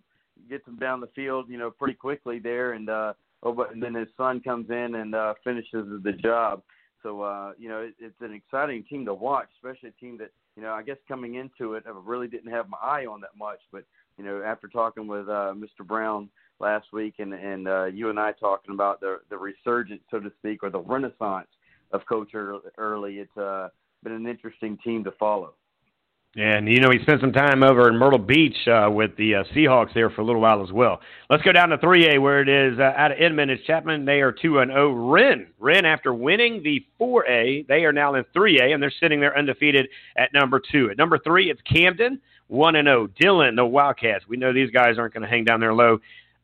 [0.50, 1.48] gets them down the field.
[1.50, 4.96] You know, pretty quickly there, and uh, oh, but and then his son comes in
[4.96, 6.62] and uh, finishes the job.
[7.02, 10.32] So uh, you know, it, it's an exciting team to watch, especially a team that
[10.56, 13.38] you know I guess coming into it, I really didn't have my eye on that
[13.38, 13.84] much, but
[14.17, 15.86] you know, after talking with uh, Mr.
[15.86, 20.19] Brown last week, and and uh, you and I talking about the the resurgence, so
[20.19, 21.48] to speak, or the renaissance
[21.91, 23.69] of Coach Earley, it's uh,
[24.04, 25.54] been an interesting team to follow.
[26.36, 29.43] And, you know, he spent some time over in Myrtle Beach uh, with the uh,
[29.56, 31.00] Seahawks there for a little while as well.
[31.30, 33.52] Let's go down to 3A where it is uh, out of Inman.
[33.52, 34.06] It's Chapman.
[34.06, 34.93] They are 2 and 0.
[34.93, 35.48] Wren.
[35.60, 39.88] Wren, after winning the 4A, they are now in 3A, and they're sitting there undefeated
[40.17, 40.89] at number 2.
[40.89, 42.19] At number 3, it's Camden.
[42.48, 43.10] 1 and 0.
[43.19, 44.28] Dillon, the Wildcats.
[44.28, 46.00] We know these guys aren't going to hang down there low.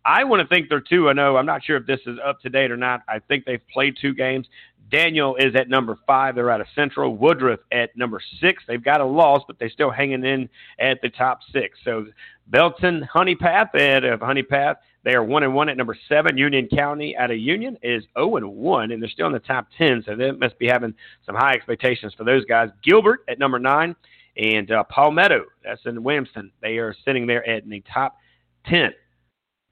[0.06, 1.36] I want to think they're 2 and 0.
[1.36, 3.02] I'm not sure if this is up to date or not.
[3.08, 4.48] I think they've played two games.
[4.90, 6.36] Daniel is at number five.
[6.36, 7.16] They're out of Central.
[7.16, 8.64] Woodruff at number six.
[8.68, 10.50] They've got a loss, but they're still hanging in
[10.80, 11.78] at the top six.
[11.84, 12.08] So
[12.48, 14.78] Belton Honea Path at uh, Honea Path.
[15.04, 16.38] They are one and one at number seven.
[16.38, 19.68] Union County out of Union is zero and one, and they're still in the top
[19.78, 20.04] ten.
[20.06, 20.94] So they must be having
[21.26, 22.70] some high expectations for those guys.
[22.84, 23.96] Gilbert at number nine,
[24.36, 26.52] and uh, Palmetto that's in Williamston.
[26.62, 28.18] They are sitting there at the top
[28.66, 28.92] ten.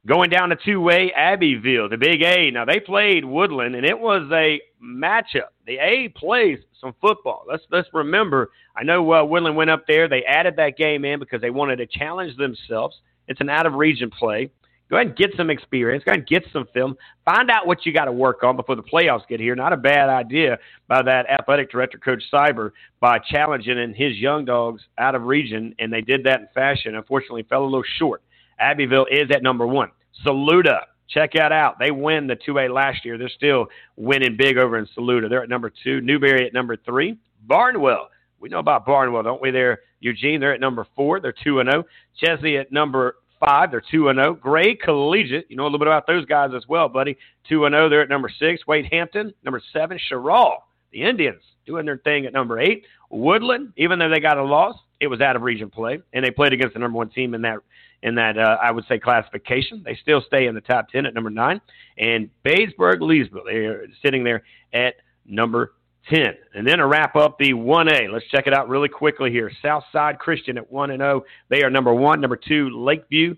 [0.08, 2.50] Going down to two way, Abbeville, the big A.
[2.50, 5.50] Now they played Woodland, and it was a matchup.
[5.66, 7.44] The A plays some football.
[7.46, 8.52] Let's let's remember.
[8.74, 10.08] I know uh, Woodland went up there.
[10.08, 12.96] They added that game in because they wanted to challenge themselves.
[13.28, 14.50] It's an out of region play.
[14.90, 16.06] Go ahead and get some experience.
[16.06, 16.96] Go ahead and get some film.
[17.26, 19.56] Find out what you got to work on before the playoffs get here.
[19.56, 24.46] Not a bad idea by that athletic director, Coach Cyber, by challenging in his young
[24.46, 26.96] dogs out of region, and they did that in fashion.
[26.96, 28.22] Unfortunately, fell a little short.
[28.58, 29.92] Abbeville is at number one.
[30.24, 31.80] Saluda, check that out.
[31.80, 33.18] They win the 2A last year.
[33.18, 35.30] They're still winning big over in Saluda.
[35.30, 36.02] They're at number two.
[36.02, 37.18] Newberry at number three.
[37.46, 38.10] Barnwell.
[38.40, 39.52] We know about Barnwell, don't we?
[39.52, 40.40] There, Eugene.
[40.40, 41.20] They're at number four.
[41.20, 41.84] They're two and zero.
[41.86, 41.90] Oh.
[42.20, 43.72] Chesnee at number five.
[43.72, 44.32] They're two and zero.
[44.32, 44.34] Oh.
[44.34, 45.46] Gray Collegiate.
[45.50, 47.18] You know a little bit about those guys as well, buddy.
[47.50, 47.90] Two and zero.
[47.90, 48.68] They're at number six.
[48.68, 50.00] Wade Hampton, number seven.
[50.12, 50.58] Sherrall,
[50.92, 52.84] the Indians, doing their thing at number eight.
[53.10, 56.32] Woodland, even though they got a loss, it was out of region play, and they
[56.32, 57.60] played against the number one team in that
[58.04, 59.82] in that uh, I would say classification.
[59.84, 61.62] They still stay in the top ten at number nine,
[61.98, 65.74] and Batesburg Leesville they are sitting there at number
[66.10, 66.34] 10.
[66.56, 69.52] And then to wrap up the 1A, let's check it out really quickly here.
[69.62, 71.24] Southside Christian at 1 and 0.
[71.50, 73.36] They are number 1, number 2 Lakeview.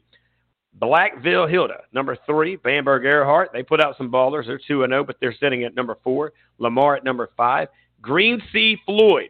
[0.80, 3.52] Blackville Hilda, number 3 Bamberg Ehrhardt.
[3.52, 4.46] They put out some ballers.
[4.46, 6.32] They're 2 and 0, but they're sitting at number 4.
[6.58, 7.68] Lamar at number 5.
[8.02, 9.30] Green Sea Floyd,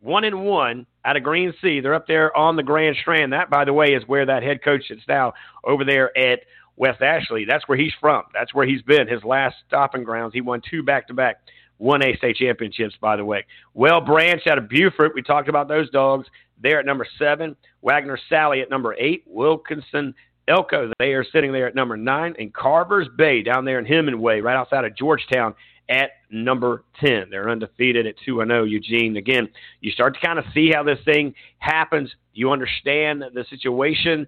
[0.00, 1.80] 1 and 1 out of Green Sea.
[1.80, 3.32] They're up there on the Grand Strand.
[3.32, 5.34] That, by the way, is where that head coach sits now
[5.64, 6.40] over there at
[6.76, 7.44] West Ashley.
[7.44, 8.24] That's where he's from.
[8.32, 9.08] That's where he's been.
[9.08, 10.34] His last stopping grounds.
[10.34, 11.36] He won two back to back
[11.80, 13.44] 1A state championships, by the way.
[13.74, 15.12] Whale Branch out of Beaufort.
[15.14, 16.28] We talked about those dogs.
[16.62, 17.56] They're at number seven.
[17.84, 19.24] Wagener Salley at number eight.
[19.26, 20.14] Williston
[20.48, 22.34] Elko, they are sitting there at number nine.
[22.38, 25.54] And Carver's Bay down there in Hemingway, right outside of Georgetown,
[25.88, 27.28] at number 10.
[27.30, 29.16] They're undefeated at 2 0, Eugene.
[29.16, 29.48] Again,
[29.80, 32.10] you start to kind of see how this thing happens.
[32.32, 34.26] You understand the situation.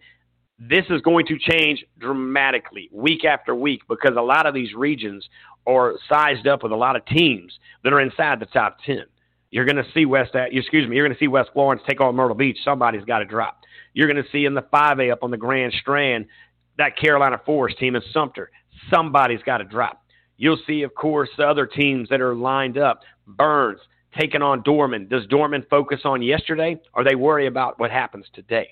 [0.58, 5.28] This is going to change dramatically week after week because a lot of these regions
[5.66, 9.04] are sized up with a lot of teams that are inside the top 10.
[9.50, 12.14] You're going to see West, excuse me, you're going to see West Florence take on
[12.16, 12.58] Myrtle Beach.
[12.64, 13.60] Somebody's got to drop.
[13.94, 16.26] You're going to see in the 5A up on the Grand Strand
[16.76, 18.50] that Carolina Forest team in Sumter.
[18.90, 20.03] Somebody's got to drop.
[20.44, 23.00] You'll see, of course, the other teams that are lined up.
[23.26, 23.80] Burns
[24.14, 25.08] taking on Dorman.
[25.08, 28.68] Does Dorman focus on yesterday, or they worry about what happens today?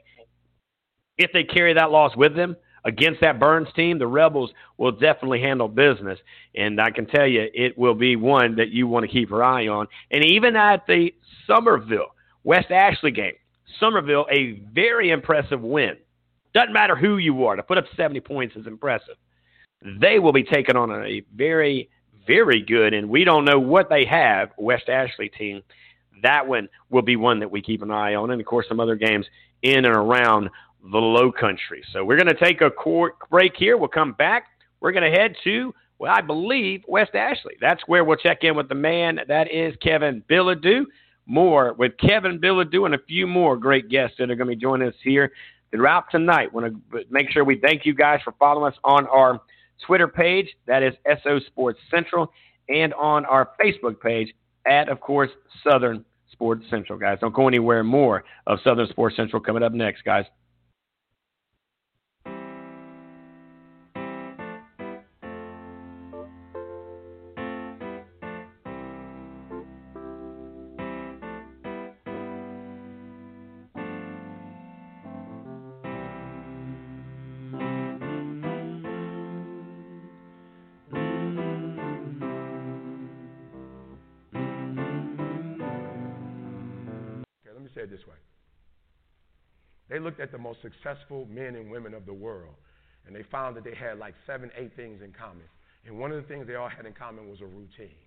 [1.16, 5.40] If they carry that loss with them, against that Burns team, the Rebels will definitely
[5.40, 6.18] handle business.
[6.54, 9.42] And I can tell you, it will be one that you want to keep your
[9.42, 9.86] eye on.
[10.10, 11.14] And even at the
[11.46, 13.36] Summerville West Ashley game,
[13.80, 15.96] Summerville, a very impressive win.
[16.52, 19.16] Doesn't matter who you are, to put up 70 points is impressive.
[19.84, 21.88] They will be taking on a very,
[22.26, 25.62] very good, and we don't know what they have, West Ashley team.
[26.22, 28.30] That one will be one that we keep an eye on.
[28.30, 29.26] And of course, some other games
[29.62, 30.50] in and around
[30.90, 31.82] the low country.
[31.92, 33.76] So we're going to take a quick break here.
[33.76, 34.46] We'll come back.
[34.80, 37.56] We're going to head to, well, I believe, West Ashley.
[37.60, 39.20] That's where we'll check in with the man.
[39.28, 40.84] That is Kevin Bilodeau.
[41.26, 44.60] More with Kevin Bilodeau and a few more great guests that are going to be
[44.60, 45.32] joining us here
[45.70, 46.52] throughout tonight.
[46.52, 49.40] Want to make sure we thank you guys for following us on our
[49.86, 50.48] Twitter page.
[50.66, 52.32] That is SO Sports Central.
[52.68, 54.34] And on our Facebook page
[54.66, 55.30] at, of course,
[55.68, 57.18] Southern Sports Central, guys.
[57.20, 60.24] Don't go anywhere more of Southern Sports Central coming up next, guys.
[90.22, 92.54] At the most successful men and women of the world,
[93.06, 95.44] and they found that they had like seven, eight things in common.
[95.84, 97.98] And one of the things they all had in common was a routine.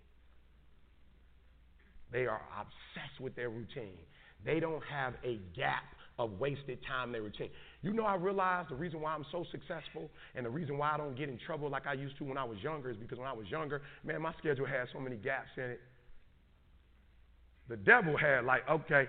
[2.11, 3.97] They are obsessed with their routine.
[4.45, 5.83] They don't have a gap
[6.17, 7.49] of wasted time in their routine.
[7.81, 10.97] You know, I realized the reason why I'm so successful and the reason why I
[10.97, 13.27] don't get in trouble like I used to when I was younger is because when
[13.27, 15.81] I was younger, man, my schedule had so many gaps in it.
[17.67, 19.07] The devil had like, okay,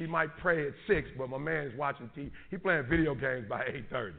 [0.00, 2.30] he might pray at six, but my man is watching TV.
[2.50, 4.16] He playing video games by eight thirty.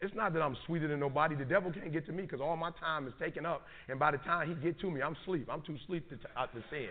[0.00, 1.34] It's not that I'm sweeter than nobody.
[1.34, 4.12] The devil can't get to me because all my time is taken up, and by
[4.12, 5.48] the time he get to me, I'm sleep.
[5.50, 6.90] I'm too sleep to, t- out to sin.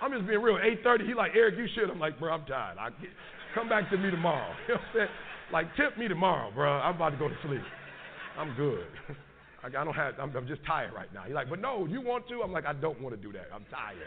[0.00, 0.58] I'm just being real.
[0.62, 1.90] Eight thirty, he like Eric, you should.
[1.90, 2.78] I'm like, bro, I'm tired.
[2.78, 3.10] I get,
[3.54, 4.54] come back to me tomorrow.
[4.68, 5.08] You know what I'm saying?
[5.52, 6.70] Like, tip me tomorrow, bro.
[6.70, 7.62] I'm about to go to sleep.
[8.38, 8.86] I'm good.
[9.64, 10.14] I, I don't have.
[10.20, 11.24] I'm, I'm just tired right now.
[11.24, 12.42] He's like, but no, you want to?
[12.42, 13.46] I'm like, I don't want to do that.
[13.52, 13.98] I'm tired.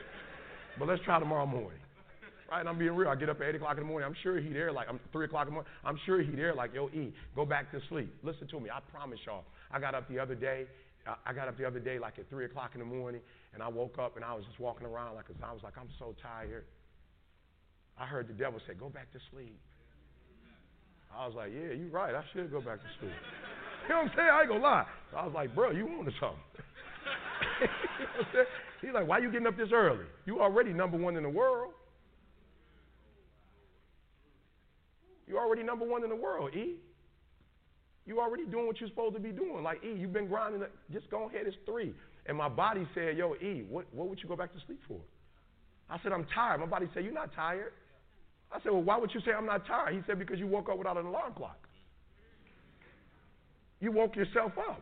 [0.77, 1.79] But let's try tomorrow morning.
[2.49, 3.09] Right, I'm being real.
[3.09, 4.07] I get up at 8 o'clock in the morning.
[4.07, 5.71] I'm sure he there like, I'm 3 o'clock in the morning.
[5.85, 8.11] I'm sure he there like, yo, E, go back to sleep.
[8.23, 8.69] Listen to me.
[8.73, 9.43] I promise y'all.
[9.71, 10.65] I got up the other day.
[11.25, 13.21] I got up the other day like at 3 o'clock in the morning,
[13.53, 15.89] and I woke up and I was just walking around like, I was like, I'm
[15.97, 16.65] so tired.
[17.97, 19.59] I heard the devil say, go back to sleep.
[21.15, 22.13] I was like, yeah, you're right.
[22.15, 23.11] I should go back to sleep.
[23.83, 24.29] you know what I'm saying?
[24.31, 24.85] I ain't gonna lie.
[25.11, 26.39] So I was like, bro, you wanted something.
[27.61, 28.43] you know
[28.81, 30.05] He's like, why you getting up this early?
[30.25, 31.73] You already number one in the world.
[35.29, 36.75] You're already number one in the world, E.
[38.07, 39.63] You already doing what you're supposed to be doing.
[39.63, 40.63] Like, E, you've been grinding.
[40.91, 41.93] Just go ahead, it's three.
[42.25, 44.99] And my body said, yo, E, what, what would you go back to sleep for?
[45.87, 46.59] I said, I'm tired.
[46.59, 47.73] My body said, you're not tired.
[48.51, 49.93] I said, well, why would you say I'm not tired?
[49.93, 51.67] He said, because you woke up without an alarm clock.
[53.79, 54.81] You woke yourself up.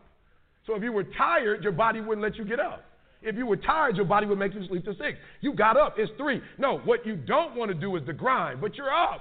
[0.66, 2.84] So if you were tired, your body wouldn't let you get up.
[3.20, 5.18] If you were tired, your body would make you sleep to six.
[5.42, 6.40] You got up, it's three.
[6.56, 9.20] No, what you don't want to do is the grind, but you're up.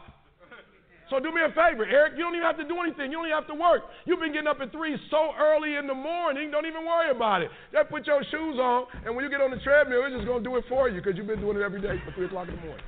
[1.10, 2.20] So do me a favor, Eric.
[2.20, 3.12] You don't even have to do anything.
[3.12, 3.88] You don't even have to work.
[4.04, 6.52] You've been getting up at three so early in the morning.
[6.52, 7.50] Don't even worry about it.
[7.72, 10.44] Just put your shoes on, and when you get on the treadmill, it's just gonna
[10.44, 12.56] do it for you because you've been doing it every day for three o'clock in
[12.56, 12.86] the morning.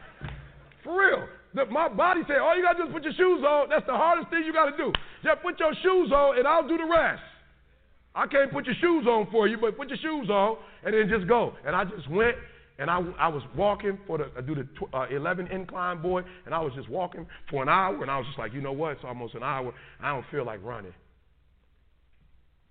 [0.84, 1.27] For real.
[1.53, 3.69] The, my body said, all you gotta do is put your shoes on.
[3.69, 4.91] That's the hardest thing you gotta do.
[5.23, 7.23] Just put your shoes on, and I'll do the rest.
[8.13, 11.10] I can't put your shoes on for you, but put your shoes on, and then
[11.10, 11.53] just go.
[11.65, 12.36] And I just went
[12.80, 16.22] and I, I was walking for the I do the tw- uh, 11 incline boy,
[16.46, 18.72] and I was just walking for an hour, and I was just like, you know
[18.72, 18.94] what?
[18.94, 19.74] It's almost an hour.
[20.02, 20.94] I don't feel like running.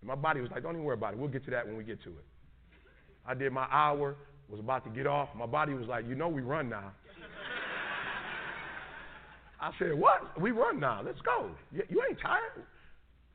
[0.01, 1.19] And my body was like, don't even worry about it.
[1.19, 2.25] We'll get to that when we get to it.
[3.27, 4.17] I did my hour,
[4.49, 5.29] was about to get off.
[5.37, 6.93] My body was like, you know, we run now.
[9.61, 10.41] I said, what?
[10.41, 11.03] We run now.
[11.05, 11.51] Let's go.
[11.71, 12.65] You, you ain't tired?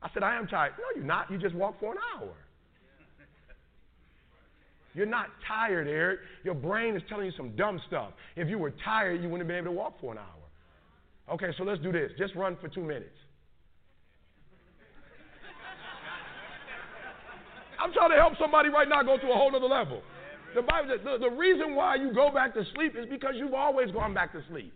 [0.02, 0.72] I said, I am tired.
[0.76, 1.30] No, you're not.
[1.30, 2.34] You just walked for an hour.
[4.94, 6.20] You're not tired, Eric.
[6.44, 8.12] Your brain is telling you some dumb stuff.
[8.36, 11.34] If you were tired, you wouldn't have been able to walk for an hour.
[11.34, 12.12] Okay, so let's do this.
[12.16, 13.16] Just run for two minutes.
[17.82, 20.02] I'm trying to help somebody right now go to a whole other level.
[20.54, 23.90] The Bible the, the reason why you go back to sleep is because you've always
[23.90, 24.72] gone back to sleep.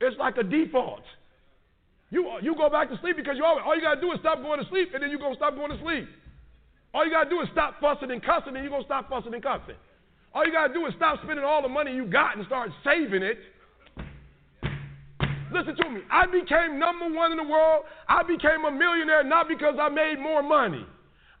[0.00, 1.02] It's like a default.
[2.10, 4.20] You, you go back to sleep because you always, all you got to do is
[4.20, 6.08] stop going to sleep, and then you're going to stop going to sleep.
[6.98, 9.08] All you got to do is stop fussing and cussing, and you're going to stop
[9.08, 9.78] fussing and cussing.
[10.34, 12.70] All you got to do is stop spending all the money you got and start
[12.82, 13.38] saving it.
[15.54, 16.00] Listen to me.
[16.10, 17.84] I became number one in the world.
[18.08, 20.84] I became a millionaire not because I made more money.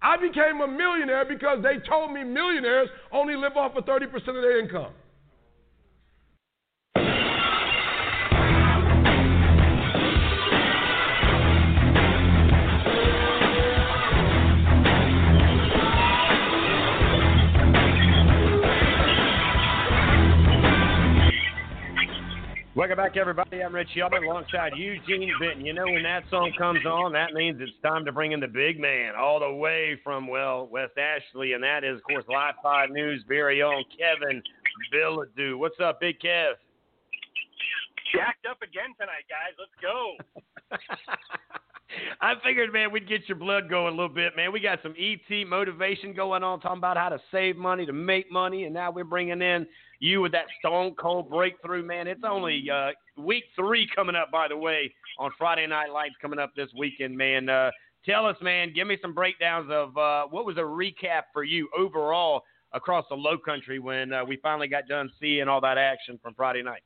[0.00, 4.22] I became a millionaire because they told me millionaires only live off of 30% of
[4.26, 4.92] their income.
[22.78, 23.60] Welcome back, everybody.
[23.60, 25.66] I'm Rich Yeoman alongside Eugene Benton.
[25.66, 28.46] You know, when that song comes on, that means it's time to bring in the
[28.46, 32.54] big man all the way from, well, West Ashley, and that is, of course, Live
[32.62, 34.40] 5 News' very own Kevin
[34.94, 35.58] Bilodeau.
[35.58, 36.52] What's up, Big Kev?
[38.14, 39.56] Jacked up again tonight, guys.
[39.58, 40.14] Let's go.
[42.20, 44.52] I figured, man, we'd get your blood going a little bit, man.
[44.52, 48.30] We got some ET motivation going on, talking about how to save money, to make
[48.30, 49.66] money, and now we're bringing in
[50.00, 52.06] you with that stone cold breakthrough, man.
[52.06, 56.38] It's only uh, week three coming up, by the way, on Friday Night Lights coming
[56.38, 57.48] up this weekend, man.
[57.48, 57.70] Uh,
[58.04, 61.68] tell us, man, give me some breakdowns of uh, what was a recap for you
[61.76, 66.18] overall across the low country when uh, we finally got done seeing all that action
[66.22, 66.82] from Friday night.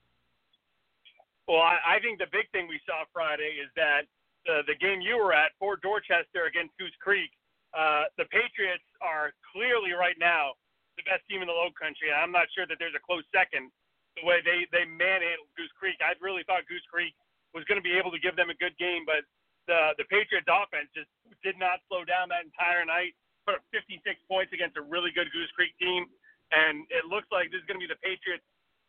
[1.48, 4.02] Well, I, I think the big thing we saw Friday is that
[4.46, 7.30] the, the game you were at, Fort Dorchester against Goose Creek,
[7.76, 10.52] uh, the Patriots are clearly right now
[10.96, 12.12] the best team in the Low Country.
[12.12, 13.72] I'm not sure that there's a close second.
[14.20, 17.16] The way they they manhandled Goose Creek, I really thought Goose Creek
[17.56, 19.24] was going to be able to give them a good game, but
[19.64, 21.08] the the Patriots offense just
[21.40, 23.16] did not slow down that entire night.
[23.48, 23.98] Put up 56
[24.30, 26.06] points against a really good Goose Creek team,
[26.52, 28.44] and it looks like this is going to be the Patriots.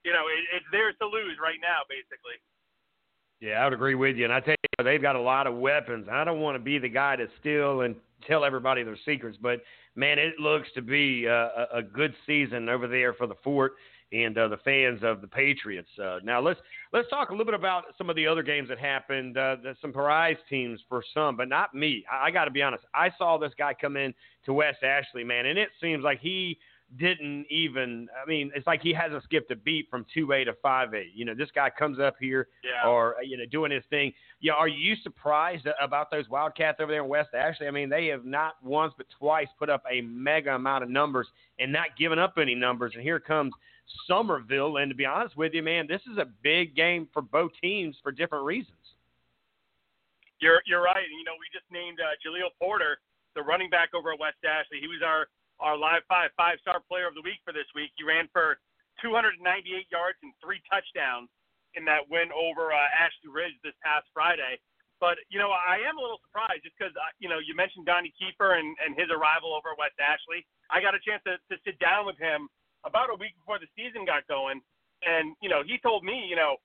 [0.05, 2.37] You know, it, it's theirs to lose right now, basically.
[3.39, 4.23] Yeah, I would agree with you.
[4.23, 6.07] And I tell you, they've got a lot of weapons.
[6.09, 7.95] I don't want to be the guy to steal and
[8.27, 9.59] tell everybody their secrets, but
[9.95, 13.73] man, it looks to be a, a good season over there for the Fort
[14.13, 15.89] and uh, the fans of the Patriots.
[16.01, 16.59] Uh, now let's
[16.91, 19.37] let's talk a little bit about some of the other games that happened.
[19.37, 22.05] Uh, some prize teams for some, but not me.
[22.11, 22.83] I, I got to be honest.
[22.93, 24.13] I saw this guy come in
[24.45, 26.59] to West Ashley, man, and it seems like he
[26.97, 28.07] didn't even.
[28.21, 31.05] I mean, it's like he hasn't skipped a beat from two A to five A.
[31.13, 32.89] You know, this guy comes up here yeah.
[32.89, 34.13] or you know doing his thing.
[34.39, 37.67] Yeah, are you surprised about those Wildcats over there in West Ashley?
[37.67, 41.27] I mean, they have not once but twice put up a mega amount of numbers
[41.59, 42.93] and not given up any numbers.
[42.95, 43.53] And here comes
[44.07, 44.77] Summerville.
[44.77, 47.95] And to be honest with you, man, this is a big game for both teams
[48.03, 48.77] for different reasons.
[50.39, 51.05] You're you're right.
[51.07, 52.99] You know, we just named uh, Jaleel Porter,
[53.35, 54.79] the running back over at West Ashley.
[54.81, 55.27] He was our
[55.59, 57.91] our Live Five five star player of the week for this week.
[57.97, 58.57] He ran for
[59.01, 61.29] 298 yards and three touchdowns
[61.73, 64.61] in that win over uh, Ashley Ridge this past Friday.
[65.01, 67.83] But you know, I am a little surprised just because uh, you know you mentioned
[67.83, 70.45] Donnie Kiefer and, and his arrival over at West Ashley.
[70.71, 72.47] I got a chance to, to sit down with him
[72.87, 74.63] about a week before the season got going,
[75.03, 76.55] and you know he told me, you know,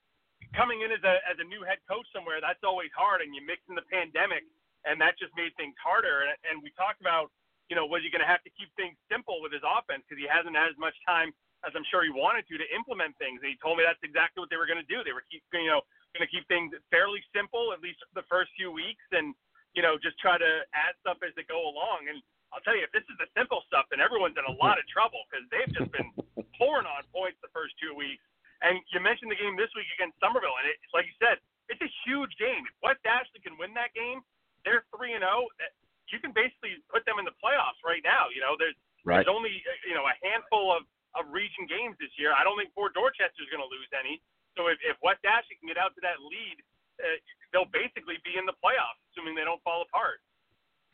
[0.55, 3.43] coming in as a as a new head coach somewhere that's always hard, and you
[3.43, 4.47] mix in the pandemic,
[4.87, 6.31] and that just made things harder.
[6.31, 7.35] And, and we talked about
[7.69, 10.17] you know, was he going to have to keep things simple with his offense because
[10.21, 11.33] he hasn't had as much time
[11.67, 13.43] as I'm sure he wanted to to implement things.
[13.43, 15.03] And he told me that's exactly what they were going to do.
[15.03, 15.83] They were keep, you know,
[16.15, 19.35] going to keep things fairly simple at least the first few weeks, and
[19.77, 22.09] you know, just try to add stuff as they go along.
[22.09, 24.81] And I'll tell you, if this is the simple stuff, then everyone's in a lot
[24.81, 26.09] of trouble because they've just been
[26.59, 28.25] pouring on points the first two weeks.
[28.65, 31.39] And you mentioned the game this week against Summerville, and it, like you said,
[31.71, 32.65] it's a huge game.
[32.67, 34.25] If West Ashley can win that game,
[34.65, 35.71] they're three and oh, zero.
[36.13, 38.33] You can basically put them in the playoffs right now.
[38.33, 39.21] You know, there's right.
[39.23, 42.37] there's only you know a handful of of region games this year.
[42.37, 44.21] I don't think Fort Dorchester is going to lose any.
[44.57, 46.59] So if, if West Ashley can get out to that lead,
[47.01, 47.17] uh,
[47.55, 50.21] they'll basically be in the playoffs, assuming they don't fall apart.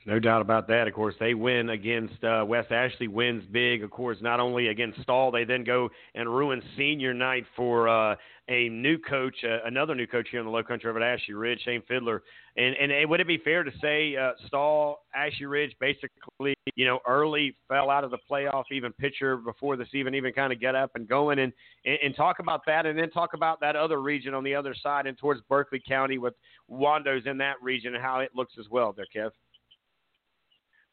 [0.06, 0.86] No doubt about that.
[0.86, 3.08] Of course, they win against uh, West Ashley.
[3.08, 3.82] Wins big.
[3.82, 8.14] Of course, not only against Stall, they then go and ruin senior night for uh,
[8.48, 11.32] a new coach, uh, another new coach here in the Low Country over at Ashley
[11.32, 12.22] Ridge, Shane Fiddler.
[12.58, 16.98] And and would it be fair to say uh, Stall, Ashley Ridge, basically, you know,
[17.08, 20.74] early fell out of the playoff, even pitcher before this even even kind of get
[20.74, 21.52] up and going, and,
[21.86, 24.74] and and talk about that, and then talk about that other region on the other
[24.82, 26.34] side and towards Berkeley County with
[26.68, 29.30] Wando's in that region and how it looks as well, there, Kev.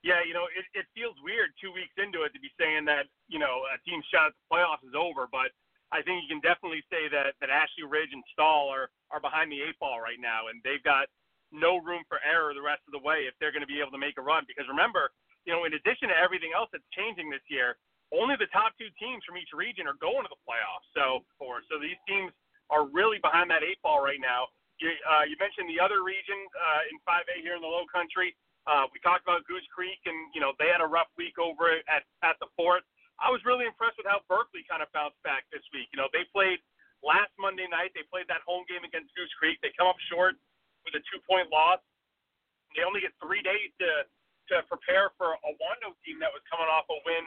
[0.02, 3.06] Yeah, you know, it, it feels weird two weeks into it to be saying that,
[3.30, 5.54] you know, a team shot at the playoffs is over, but
[5.94, 9.54] I think you can definitely say that, that Ashley Ridge and Stall are, are behind
[9.54, 11.06] the eight ball right now, and they've got
[11.52, 13.92] no room for error the rest of the way if they're going to be able
[13.92, 14.48] to make a run.
[14.48, 15.12] Because remember,
[15.44, 17.76] you know, in addition to everything else that's changing this year,
[18.16, 20.88] only the top two teams from each region are going to the playoffs.
[20.96, 22.32] So, for so these teams
[22.72, 24.48] are really behind that eight ball right now.
[24.80, 28.34] You, uh, you mentioned the other region uh, in 5A here in the Low Country.
[28.70, 31.82] Uh, we talked about Goose Creek, and you know they had a rough week over
[31.90, 32.86] at at the fourth.
[33.18, 35.90] I was really impressed with how Berkeley kind of bounced back this week.
[35.94, 36.62] You know they played
[37.02, 37.94] last Monday night.
[37.98, 39.58] They played that home game against Goose Creek.
[39.66, 40.38] They come up short
[40.86, 41.82] with a two point loss.
[42.78, 44.06] They only get three days to
[44.54, 47.26] to prepare for a Wando team that was coming off a win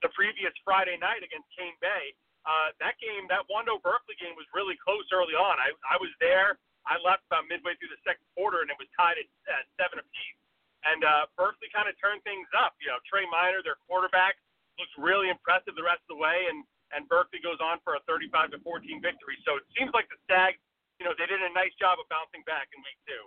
[0.00, 2.16] the previous Friday night against Cane Bay.
[2.48, 5.60] Uh, that game, that Wando Berkeley game, was really close early on.
[5.60, 6.56] I I was there.
[6.88, 10.00] I left about midway through the second quarter, and it was tied at, at seven
[10.00, 10.39] apiece.
[10.84, 12.74] And uh, Berkeley kind of turned things up.
[12.80, 14.40] You know, Trey Miner, their quarterback,
[14.80, 18.02] looks really impressive the rest of the way, and and Berkeley goes on for a
[18.10, 19.38] 35 to 14 victory.
[19.46, 20.58] So it seems like the Stags,
[20.98, 23.24] you know, they did a nice job of bouncing back in week two.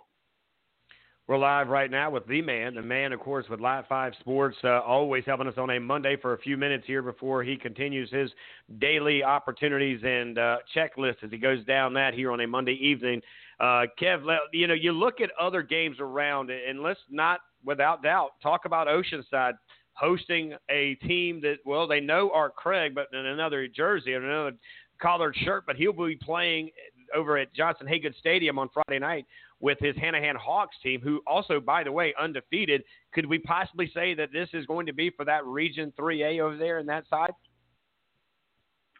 [1.26, 4.58] We're live right now with the man, the man, of course, with Live Five Sports,
[4.62, 8.10] uh, always helping us on a Monday for a few minutes here before he continues
[8.10, 8.30] his
[8.78, 13.22] daily opportunities and uh, checklist as he goes down that here on a Monday evening.
[13.60, 18.32] Uh, Kev, you know, you look at other games around, and let's not, without doubt,
[18.42, 19.54] talk about Oceanside
[19.94, 24.52] hosting a team that, well, they know Art Craig, but in another jersey and another
[25.00, 26.70] collared shirt, but he'll be playing
[27.14, 29.26] over at Johnson Hagood Stadium on Friday night
[29.60, 32.82] with his Hanahan Hawks team, who also, by the way, undefeated.
[33.12, 36.56] Could we possibly say that this is going to be for that Region 3A over
[36.56, 37.32] there in that side?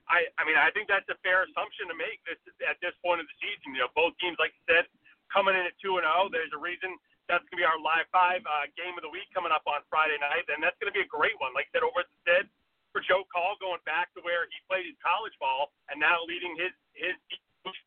[0.09, 3.25] I, I mean, I think that's a fair assumption to make this at this point
[3.25, 3.73] of the season.
[3.73, 4.85] You know, both teams, like you said,
[5.33, 6.27] coming in at two and zero.
[6.27, 6.93] Oh, there's a reason
[7.25, 9.81] that's going to be our live five uh, game of the week coming up on
[9.89, 11.57] Friday night, and that's going to be a great one.
[11.57, 12.45] Like I said, over at the Stead
[12.93, 16.53] for Joe Call, going back to where he played his college ball, and now leading
[16.61, 17.17] his his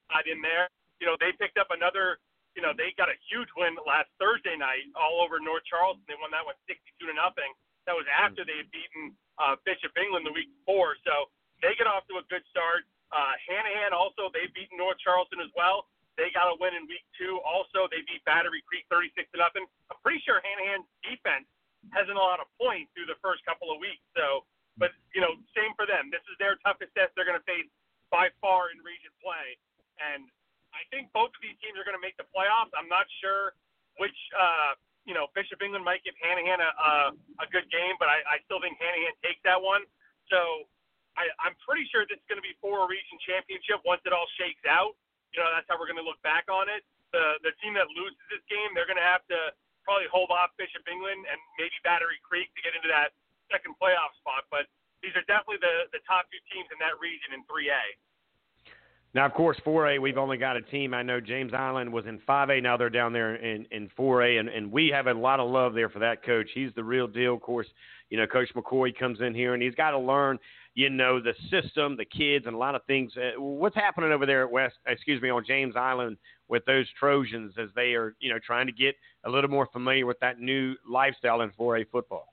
[0.09, 0.67] side in there.
[0.97, 2.17] You know, they picked up another.
[2.57, 6.01] You know, they got a huge win last Thursday night all over North Charleston.
[6.09, 7.53] They won that one 62 to nothing.
[7.85, 10.97] That was after they had beaten uh, Bishop England the week before.
[11.05, 11.29] So
[11.61, 12.85] they get off to a good start.
[13.09, 15.87] Uh, Hanahan also they beat North Charleston as well.
[16.17, 17.37] They got a win in week two.
[17.45, 19.69] Also, they beat Battery Creek 36 to nothing.
[19.93, 21.45] I'm pretty sure Hanahan's defense
[21.93, 24.01] hasn't allowed a points through the first couple of weeks.
[24.17, 24.41] So,
[24.81, 26.09] but you know, same for them.
[26.09, 27.69] This is their toughest test they're going to face
[28.09, 29.55] by far in region play,
[30.01, 30.25] and
[30.73, 32.73] I think both of these teams are going to make the playoffs.
[32.73, 33.53] I'm not sure
[34.01, 34.17] which.
[34.33, 34.73] Uh,
[35.07, 36.93] you know, Bishop England might give Hanahan a, a,
[37.39, 39.87] a good game, but I, I still think Hanahan takes that one.
[40.27, 40.67] So
[41.17, 44.13] I, I'm pretty sure this is going to be for a region championship once it
[44.13, 44.93] all shakes out.
[45.33, 46.85] You know, that's how we're going to look back on it.
[47.11, 49.51] The the team that loses this game, they're going to have to
[49.81, 53.17] probably hold off Bishop England and maybe Battery Creek to get into that
[53.49, 54.45] second playoff spot.
[54.53, 54.69] But
[55.01, 57.83] these are definitely the the top two teams in that region in 3A.
[59.15, 60.93] Now, of course, 4A, we've only got a team.
[60.93, 62.61] I know James Island was in 5A.
[62.61, 65.73] Now they're down there in, in 4A, and, and we have a lot of love
[65.73, 66.49] there for that coach.
[66.53, 67.33] He's the real deal.
[67.33, 67.65] Of course,
[68.11, 70.37] you know, Coach McCoy comes in here, and he's got to learn–
[70.77, 73.09] you know the system, the kids, and a lot of things.
[73.17, 74.77] Uh, what's happening over there at West?
[74.85, 76.21] Excuse me, on James Island
[76.53, 78.93] with those Trojans as they are, you know, trying to get
[79.25, 82.29] a little more familiar with that new lifestyle in 4A football.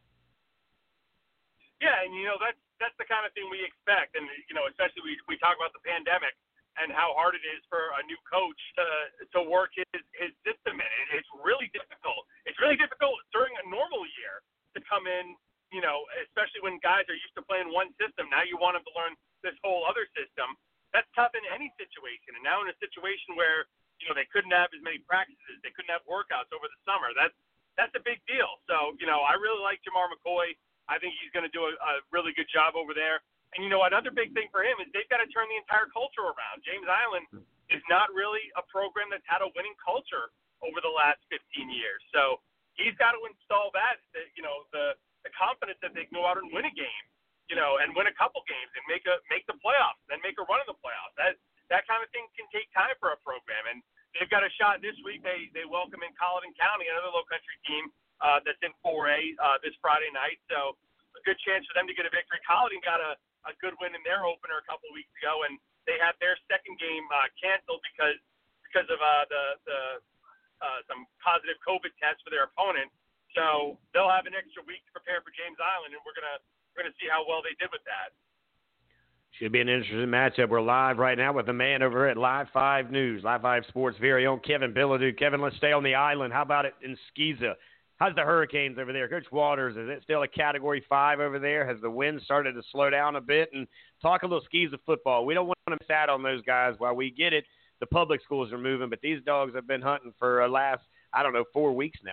[1.80, 4.68] Yeah, and you know that's that's the kind of thing we expect, and you know,
[4.68, 6.36] especially we we talk about the pandemic
[6.76, 8.84] and how hard it is for a new coach to
[9.32, 11.00] to work his his system in.
[11.16, 12.28] It's really difficult.
[12.44, 14.44] It's really difficult during a normal year
[14.76, 15.32] to come in
[15.74, 18.30] you know, especially when guys are used to playing one system.
[18.30, 20.54] Now you want them to learn this whole other system.
[20.94, 22.38] That's tough in any situation.
[22.38, 23.66] And now in a situation where
[23.98, 27.10] you know they couldn't have as many practices, they couldn't have workouts over the summer.
[27.18, 27.34] That's
[27.74, 28.62] that's a big deal.
[28.70, 30.54] So you know, I really like Jamar McCoy.
[30.86, 33.18] I think he's going to do a, a really good job over there.
[33.58, 35.90] And you know, another big thing for him is they've got to turn the entire
[35.90, 36.62] culture around.
[36.62, 37.26] James Island
[37.72, 40.30] is not really a program that's had a winning culture
[40.62, 42.02] over the last 15 years.
[42.14, 42.38] So
[42.74, 44.02] he's got to install that,
[44.34, 47.04] you know, the the confidence that they can go out and win a game,
[47.48, 50.36] you know, and win a couple games and make a make the playoffs, then make
[50.36, 51.16] a run in the playoffs.
[51.16, 51.34] That
[51.72, 53.80] that kind of thing can take time for a program, and
[54.14, 55.24] they've got a shot this week.
[55.24, 57.88] They they welcome in Colleton County, another low country team
[58.20, 60.38] uh, that's in 4A uh, this Friday night.
[60.52, 60.76] So
[61.16, 62.38] a good chance for them to get a victory.
[62.44, 66.00] Colleton got a a good win in their opener a couple weeks ago, and they
[66.00, 68.16] had their second game uh, canceled because
[68.64, 69.80] because of uh, the the
[70.64, 72.88] uh, some positive COVID tests for their opponent.
[73.34, 76.38] So they'll have an extra week to prepare for James Island, and we're gonna
[76.72, 78.14] we're gonna see how well they did with that.
[79.38, 80.48] Should be an interesting matchup.
[80.48, 83.98] We're live right now with the man over at Live Five News, Live Five Sports'
[84.00, 85.18] very own Kevin Bilodeau.
[85.18, 86.32] Kevin, let's stay on the island.
[86.32, 87.54] How about it in SCISA?
[87.96, 89.76] How's the Hurricanes over there, Coach Waters?
[89.76, 91.66] Is it still a Category Five over there?
[91.66, 93.50] Has the wind started to slow down a bit?
[93.52, 93.66] And
[94.00, 95.26] talk a little SCISA football.
[95.26, 96.74] We don't want to miss out on those guys.
[96.78, 97.44] While we get it,
[97.80, 100.82] the public schools are moving, but these dogs have been hunting for a last
[101.12, 102.12] I don't know four weeks now.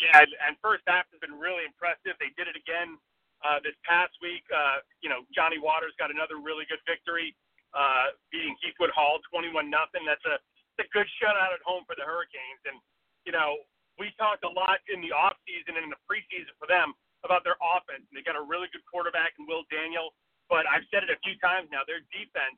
[0.00, 2.16] Yeah, and first half has been really impressive.
[2.16, 2.96] They did it again
[3.44, 4.42] uh, this past week.
[4.48, 7.36] Uh, you know, Johnny Waters got another really good victory,
[7.76, 10.08] uh, beating Heathwood Hall 21 nothing.
[10.08, 10.40] That's a,
[10.80, 12.64] a good shutout at home for the Hurricanes.
[12.64, 12.80] And
[13.28, 13.60] you know,
[14.00, 17.44] we talked a lot in the off season and in the preseason for them about
[17.44, 18.08] their offense.
[18.08, 20.16] And they got a really good quarterback in Will Daniel.
[20.48, 21.84] But I've said it a few times now.
[21.84, 22.56] Their defense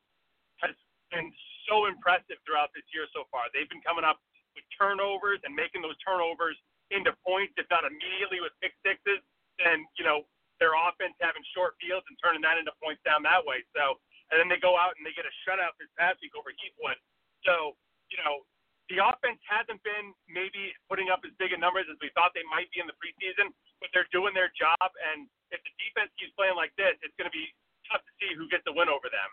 [0.63, 0.75] has
[1.11, 1.29] been
[1.69, 3.51] so impressive throughout this year so far.
[3.51, 4.23] They've been coming up
[4.55, 6.57] with turnovers and making those turnovers
[6.93, 9.25] into points, if not immediately with pick sixes,
[9.59, 10.29] then you know
[10.63, 13.67] their offense having short fields and turning that into points down that way.
[13.75, 13.99] So,
[14.31, 16.95] and then they go out and they get a shutout this past week over Heathwood.
[17.43, 17.75] So,
[18.07, 18.47] you know,
[18.87, 22.47] the offense hasn't been maybe putting up as big a numbers as we thought they
[22.47, 23.51] might be in the preseason,
[23.83, 24.87] but they're doing their job.
[25.11, 27.51] And if the defense keeps playing like this, it's going to be
[27.91, 29.31] tough to see who gets the win over them.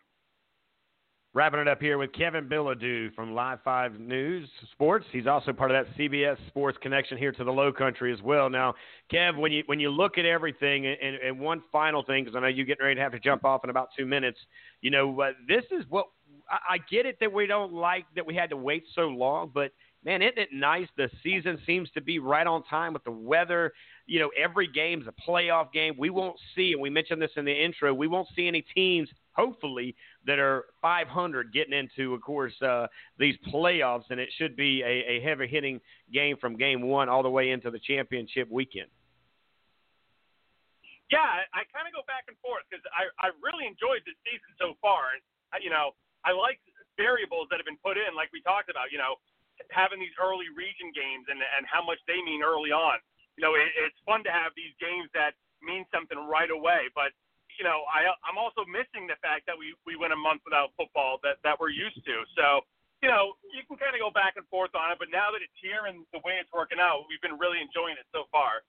[1.35, 5.05] Wrapping it up here with Kevin Bilodeau from Live 5 News Sports.
[5.11, 8.49] He's also part of that CBS Sports connection here to the Low Country as well.
[8.49, 8.73] Now,
[9.13, 12.39] Kev, when you when you look at everything, and, and one final thing, because I
[12.39, 14.39] know you're getting ready to have to jump off in about two minutes.
[14.81, 16.07] You know, uh, this is what
[16.49, 19.51] I, I get it that we don't like that we had to wait so long,
[19.53, 19.71] but
[20.03, 20.87] man, isn't it nice?
[20.97, 23.73] The season seems to be right on time with the weather.
[24.07, 25.93] You know, every game's a playoff game.
[25.95, 29.09] We won't see, and we mentioned this in the intro, we won't see any teams,
[29.39, 29.95] hopefully,
[30.27, 32.87] that are 500 getting into, of course, uh,
[33.17, 35.79] these playoffs, and it should be a, a heavy hitting
[36.11, 38.91] game from game one all the way into the championship weekend.
[41.09, 44.19] Yeah, I, I kind of go back and forth because I, I really enjoyed this
[44.27, 45.17] season so far.
[45.17, 45.23] And,
[45.63, 46.61] you know, I like
[47.01, 49.17] variables that have been put in, like we talked about, you know,
[49.73, 53.01] having these early region games and, and how much they mean early on.
[53.39, 55.33] You know, it, it's fun to have these games that
[55.65, 57.09] mean something right away, but
[57.59, 60.71] you know, I I'm also missing the fact that we we went a month without
[60.79, 62.15] football that that we're used to.
[62.39, 62.63] So,
[63.03, 65.43] you know, you can kind of go back and forth on it, but now that
[65.43, 68.63] it's here and the way it's working out, we've been really enjoying it so far.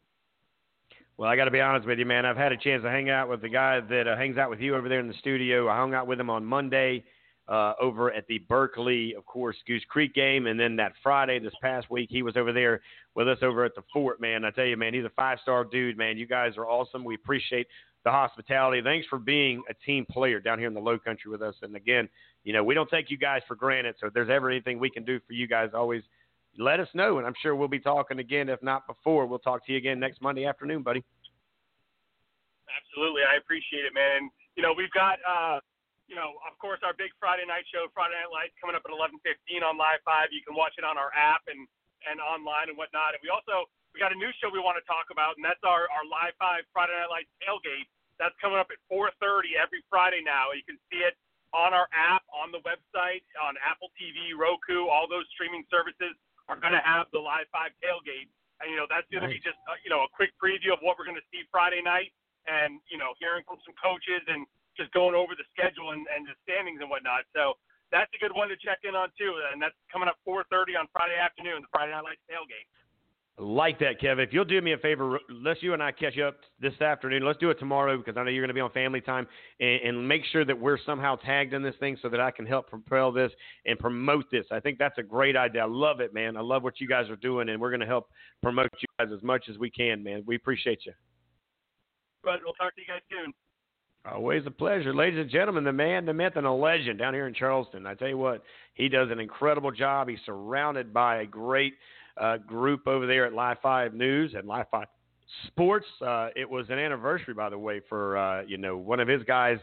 [1.16, 2.26] Well, I got to be honest with you, man.
[2.26, 4.58] I've had a chance to hang out with the guy that uh, hangs out with
[4.58, 5.68] you over there in the studio.
[5.68, 7.04] I hung out with him on Monday
[7.50, 10.46] uh, over at the Berkeley, of course, Goose Creek game.
[10.46, 12.80] And then that Friday this past week, he was over there
[13.14, 14.44] with us over at the fort, man.
[14.44, 16.16] I tell you, man, he's a five star dude, man.
[16.16, 17.04] You guys are awesome.
[17.04, 17.66] We appreciate
[18.04, 18.80] the hospitality.
[18.82, 21.54] Thanks for being a team player down here in the low country with us.
[21.62, 22.08] And again,
[22.44, 23.96] you know, we don't take you guys for granted.
[24.00, 26.02] So if there's ever anything we can do for you guys, always
[26.58, 27.18] let us know.
[27.18, 28.48] And I'm sure we'll be talking again.
[28.48, 31.04] If not before, we'll talk to you again next Monday afternoon, buddy.
[32.70, 33.22] Absolutely.
[33.28, 34.30] I appreciate it, man.
[34.56, 35.60] You know, we've got, uh,
[36.08, 38.90] you know, of course, our big Friday night show, Friday Night Lights, coming up at
[38.90, 40.32] 11:15 on Live Five.
[40.32, 41.68] You can watch it on our app and
[42.08, 43.14] and online and whatnot.
[43.14, 45.62] And we also we got a new show we want to talk about, and that's
[45.66, 47.90] our our Live Five Friday Night Lights tailgate.
[48.22, 50.54] That's coming up at 4:30 every Friday now.
[50.54, 51.18] You can see it
[51.50, 56.14] on our app, on the website, on Apple TV, Roku, all those streaming services
[56.46, 58.30] are going to have the Live Five tailgate.
[58.62, 59.34] And you know that's going nice.
[59.34, 61.42] to be just uh, you know a quick preview of what we're going to see
[61.50, 62.14] Friday night,
[62.46, 64.46] and you know hearing from some coaches and
[64.78, 67.26] just going over the schedule and, and the standings and whatnot.
[67.34, 67.58] So
[67.90, 70.86] that's a good one to check in on too, and that's coming up 4:30 on
[70.94, 72.68] Friday afternoon, the Friday Night Lights tailgate.
[73.40, 74.22] Like that, Kevin.
[74.22, 77.24] If you'll do me a favor, let's you and I catch up this afternoon.
[77.24, 79.26] Let's do it tomorrow because I know you're going to be on family time,
[79.60, 82.44] and, and, make sure that we're somehow tagged in this thing so that I can
[82.44, 83.32] help propel this
[83.64, 84.44] and promote this.
[84.50, 85.62] I think that's a great idea.
[85.62, 86.36] I love it, man.
[86.36, 88.10] I love what you guys are doing, and we're going to help
[88.42, 90.22] promote you guys as much as we can, man.
[90.26, 90.92] We appreciate you.
[92.22, 92.40] Right.
[92.44, 93.32] we'll talk to you guys soon.
[94.04, 94.94] Always a pleasure.
[94.94, 97.86] Ladies and gentlemen, the man, the myth, and the legend down here in Charleston.
[97.86, 98.42] I tell you what,
[98.74, 100.08] he does an incredible job.
[100.08, 101.74] He's surrounded by a great
[102.16, 104.86] uh, group over there at Live 5 News and Live 5
[105.46, 109.08] sports, uh, it was an anniversary, by the way, for uh, you know one of
[109.08, 109.58] his guys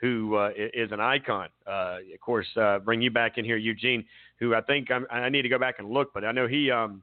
[0.00, 1.48] who uh, is an icon.
[1.66, 4.04] Uh, of course, uh, bring you back in here, Eugene,
[4.40, 6.70] who I think I'm, i need to go back and look, but I know he
[6.70, 7.02] um,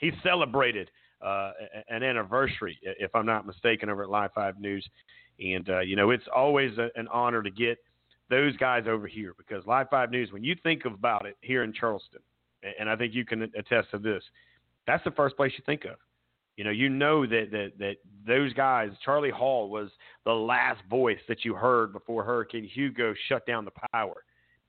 [0.00, 0.90] he celebrated
[1.22, 1.52] uh,
[1.88, 4.86] an anniversary, if I'm not mistaken, over at Live Five News,
[5.38, 7.78] and uh, you know it's always a, an honor to get
[8.30, 11.72] those guys over here because Live Five News, when you think about it here in
[11.72, 12.20] Charleston,
[12.78, 14.22] and I think you can attest to this,
[14.86, 15.96] that's the first place you think of.
[16.56, 17.96] You know, you know that that that
[18.26, 19.90] those guys, Charlie Hall was
[20.24, 24.24] the last voice that you heard before Hurricane Hugo shut down the power.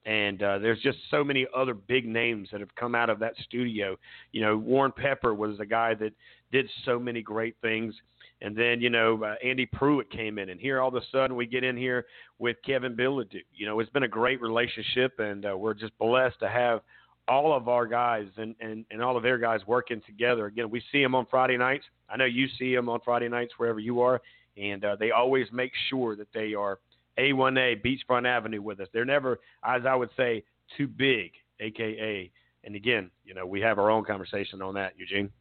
[0.05, 3.33] And uh, there's just so many other big names that have come out of that
[3.43, 3.97] studio.
[4.31, 6.13] You know, Warren Pepper was a guy that
[6.51, 7.93] did so many great things.
[8.41, 11.35] And then, you know, uh, Andy Pruitt came in, and here all of a sudden
[11.35, 12.07] we get in here
[12.39, 13.41] with Kevin Bilodeau.
[13.53, 16.81] You know, it's been a great relationship, and uh, we're just blessed to have
[17.27, 20.47] all of our guys and, and, and all of their guys working together.
[20.47, 21.85] Again, we see them on Friday nights.
[22.09, 24.21] I know you see them on Friday nights wherever you are,
[24.57, 26.79] and uh, they always make sure that they are
[27.17, 28.87] A1A Beachfront Avenue with us.
[28.93, 30.43] They're never, as I would say,
[30.77, 32.29] too big, aka.
[32.63, 35.31] And again, you know, we have our own conversation on that, Eugene.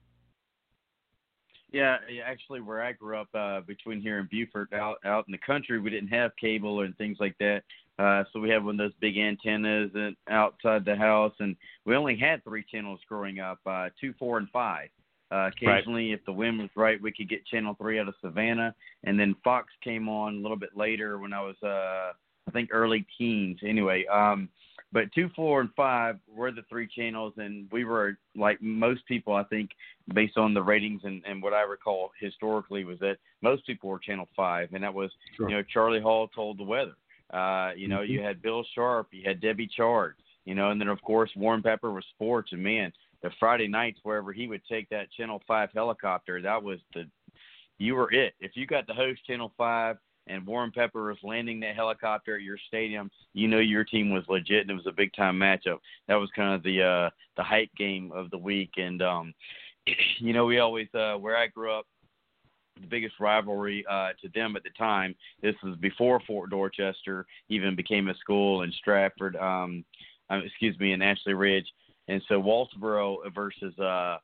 [1.73, 5.39] Yeah, actually, where I grew up, uh, between here and Beaufort, out out in the
[5.39, 7.63] country, we didn't have cable and things like that.
[8.01, 11.95] Uh, so we had one of those big antennas and outside the house, and we
[11.95, 14.89] only had three channels growing up: uh, two, four, and five.
[15.31, 16.19] Uh, occasionally, right.
[16.19, 18.75] if the wind was right, we could get channel three out of Savannah,
[19.05, 22.13] and then Fox came on a little bit later when I was, uh,
[22.49, 23.59] I think, early teens.
[23.63, 24.49] Anyway, um,
[24.93, 29.35] but two, four, and five were the three channels, and we were like most people,
[29.35, 29.71] I think,
[30.15, 33.99] based on the ratings and, and what I recall historically was that most people were
[33.99, 35.51] channel five, and that was sure.
[35.51, 36.95] you know Charlie Hall told the weather.
[37.33, 38.13] Uh, you know, mm-hmm.
[38.13, 41.63] you had Bill Sharp, you had Debi Chard, you know, and then of course Warren
[41.63, 42.53] Pepper was sports.
[42.53, 46.81] And man, the Friday nights wherever he would take that Channel Five helicopter, that was
[46.95, 47.05] the
[47.79, 48.35] you were it.
[48.41, 52.43] If you got to host Channel Five and Warren Pepper was landing that helicopter at
[52.43, 55.79] your stadium, you know your team was legit and it was a big time matchup.
[56.09, 59.35] That was kind of the uh the hype game of the week and um
[60.19, 61.87] you know we always uh where I grew up
[62.81, 65.15] the biggest rivalry uh, to them at the time.
[65.43, 69.85] This was before Fort Dorchester even became a school, and Stratford, um,
[70.31, 71.67] uh, excuse me, in Ashley Ridge,
[72.09, 74.19] and so Walterboro versus uh,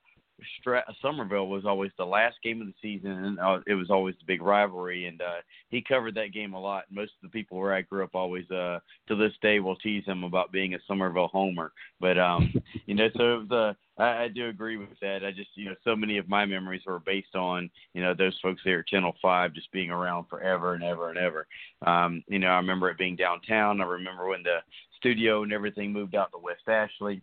[0.61, 4.15] Stra- Summerville was always the last game of the season, and uh, it was always
[4.19, 5.07] the big rivalry.
[5.07, 6.85] And uh, he covered that game a lot.
[6.91, 10.05] Most of the people where I grew up always, uh, to this day, will tease
[10.05, 11.73] him about being a Summerville homer.
[12.01, 12.53] But um,
[12.87, 13.51] you know, so it was,
[13.99, 15.25] uh, I, I do agree with that.
[15.25, 18.39] I just, you know, so many of my memories were based on, you know, those
[18.43, 21.47] folks there at Channel Five just being around forever and ever and ever.
[21.87, 23.81] Um, you know, I remember it being downtown.
[23.81, 24.59] I remember when the
[24.97, 27.23] studio and everything moved out to West Ashley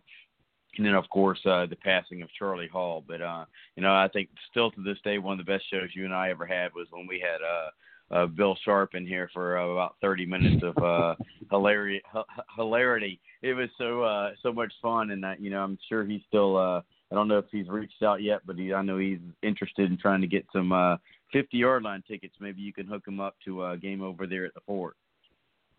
[0.78, 3.04] and then of course uh, the passing of Charlie Hall.
[3.06, 3.46] But uh,
[3.76, 6.14] you know, I think still to this day, one of the best shows you and
[6.14, 7.70] I ever had was when we had uh,
[8.12, 11.16] uh, Bill Sharp in here for uh, about 30 minutes of uh,
[12.56, 13.20] hilarity.
[13.42, 16.58] It was so uh, so much fun, and uh, you know, I'm sure he's still.
[16.58, 19.92] Uh, I don't know if he's reached out yet, but he, I know he's interested
[19.92, 20.98] in trying to get some uh,
[21.32, 22.34] 50 yard line tickets.
[22.40, 24.96] Maybe you can hook him up to a game over there at the fort.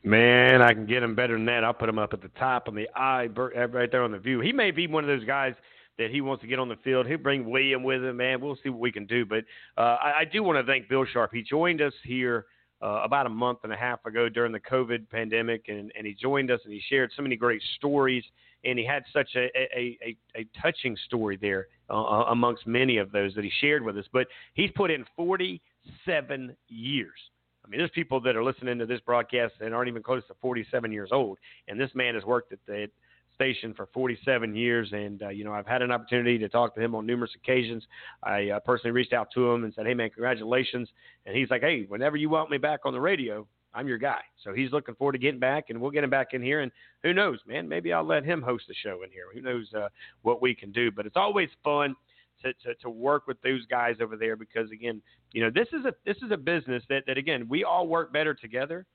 [0.07, 1.65] Man, I can get him better than that.
[1.65, 4.19] I'll put him up at the top on the eye, uh, right there on the
[4.19, 4.41] view.
[4.41, 5.55] He may be one of those guys
[5.97, 7.07] that he wants to get on the field.
[7.07, 8.43] He'll bring William with him, man.
[8.43, 9.25] We'll see what we can do.
[9.25, 9.45] But
[9.79, 11.31] uh, I, I do want to thank Bill Sharp.
[11.33, 12.45] He joined us here
[12.83, 16.13] uh, about a month and a half ago during the COVID pandemic, and, and he
[16.13, 18.25] joined us and he shared so many great stories.
[18.63, 22.99] And he had such a, a, a, a touching story there uh, uh amongst many
[22.99, 24.07] of those that he shared with us.
[24.13, 27.19] But he's put in 47 years
[27.65, 30.35] I mean, there's people that are listening to this broadcast and aren't even close to
[30.41, 32.89] 47 years old, and this man has worked at the
[33.35, 34.91] station for 47 years.
[34.93, 37.85] And uh, you know, I've had an opportunity to talk to him on numerous occasions.
[38.23, 40.89] I uh, personally reached out to him and said, "Hey, man, congratulations!"
[41.27, 44.21] And he's like, "Hey, whenever you want me back on the radio, I'm your guy."
[44.43, 46.61] So he's looking forward to getting back, and we'll get him back in here.
[46.61, 46.71] And
[47.03, 47.69] who knows, man?
[47.69, 49.25] Maybe I'll let him host the show in here.
[49.33, 49.89] Who knows uh,
[50.23, 50.91] what we can do?
[50.91, 51.97] But it's always fun
[52.45, 55.85] to, to, to work with those guys over there because again, you know, this is
[55.85, 58.87] a this is a business that, that again we all work better together,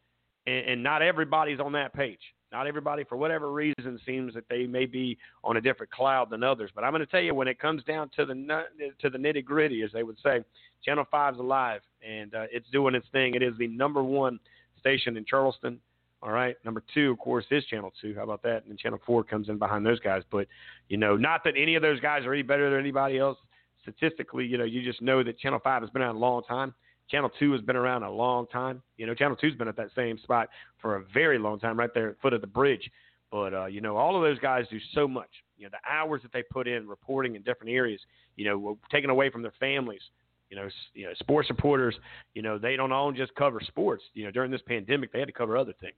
[0.47, 2.21] and, and not everybody's on that page.
[2.51, 6.43] Not everybody, for whatever reason, seems that they may be on a different cloud than
[6.43, 6.71] others.
[6.73, 8.63] But I'm going to tell you, when it comes down to the
[8.99, 10.43] to the nitty gritty, as they would say,
[10.83, 13.35] Channel Five's alive and uh, it's doing its thing.
[13.35, 14.39] It is the number one
[14.79, 15.79] station in Charleston.
[16.21, 16.55] All right.
[16.65, 18.13] Number two, of course, is Channel Two.
[18.15, 18.63] How about that?
[18.63, 20.23] And then Channel Four comes in behind those guys.
[20.29, 20.47] But
[20.89, 23.37] you know, not that any of those guys are any better than anybody else.
[23.81, 26.73] Statistically, you know, you just know that Channel Five has been around a long time.
[27.09, 28.81] Channel Two has been around a long time.
[28.97, 30.49] You know, Channel Two's been at that same spot
[30.81, 32.91] for a very long time, right there at the foot of the bridge.
[33.31, 35.29] But uh, you know, all of those guys do so much.
[35.57, 38.01] You know, the hours that they put in reporting in different areas.
[38.35, 40.01] You know, taken away from their families
[40.49, 41.95] You know, you know, sports reporters,
[42.33, 44.03] you know, they don't all just cover sports.
[44.13, 45.97] You know, during this pandemic, they had to cover other things.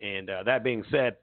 [0.00, 1.16] And uh, that being said,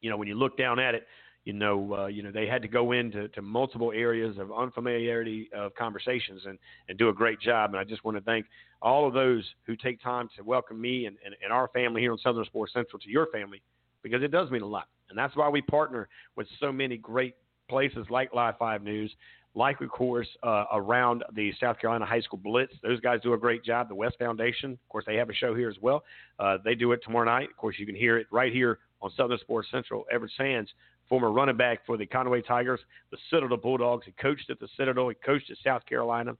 [0.00, 1.06] you know, when you look down at it,
[1.44, 5.48] you know, uh, you know, they had to go into to multiple areas of unfamiliarity
[5.54, 6.58] of conversations and,
[6.88, 7.70] and do a great job.
[7.70, 8.46] And I just want to thank
[8.82, 12.10] all of those who take time to welcome me and, and, and our family here
[12.10, 13.62] on Southern Sports Central to your family
[14.02, 14.88] because it does mean a lot.
[15.08, 17.36] And that's why we partner with so many great
[17.68, 19.14] places like Live 5 News,
[19.56, 22.74] like, of course, uh, around the South Carolina High School Blitz.
[22.82, 23.88] Those guys do a great job.
[23.88, 26.04] The West Foundation, of course, they have a show here as well.
[26.38, 27.48] Uh, they do it tomorrow night.
[27.50, 30.04] Of course, you can hear it right here on Southern Sports Central.
[30.12, 30.70] Everett Sands,
[31.08, 32.80] former running back for the Conway Tigers,
[33.10, 34.04] the Citadel Bulldogs.
[34.04, 35.08] He coached at the Citadel.
[35.08, 36.36] He coached at South Carolina,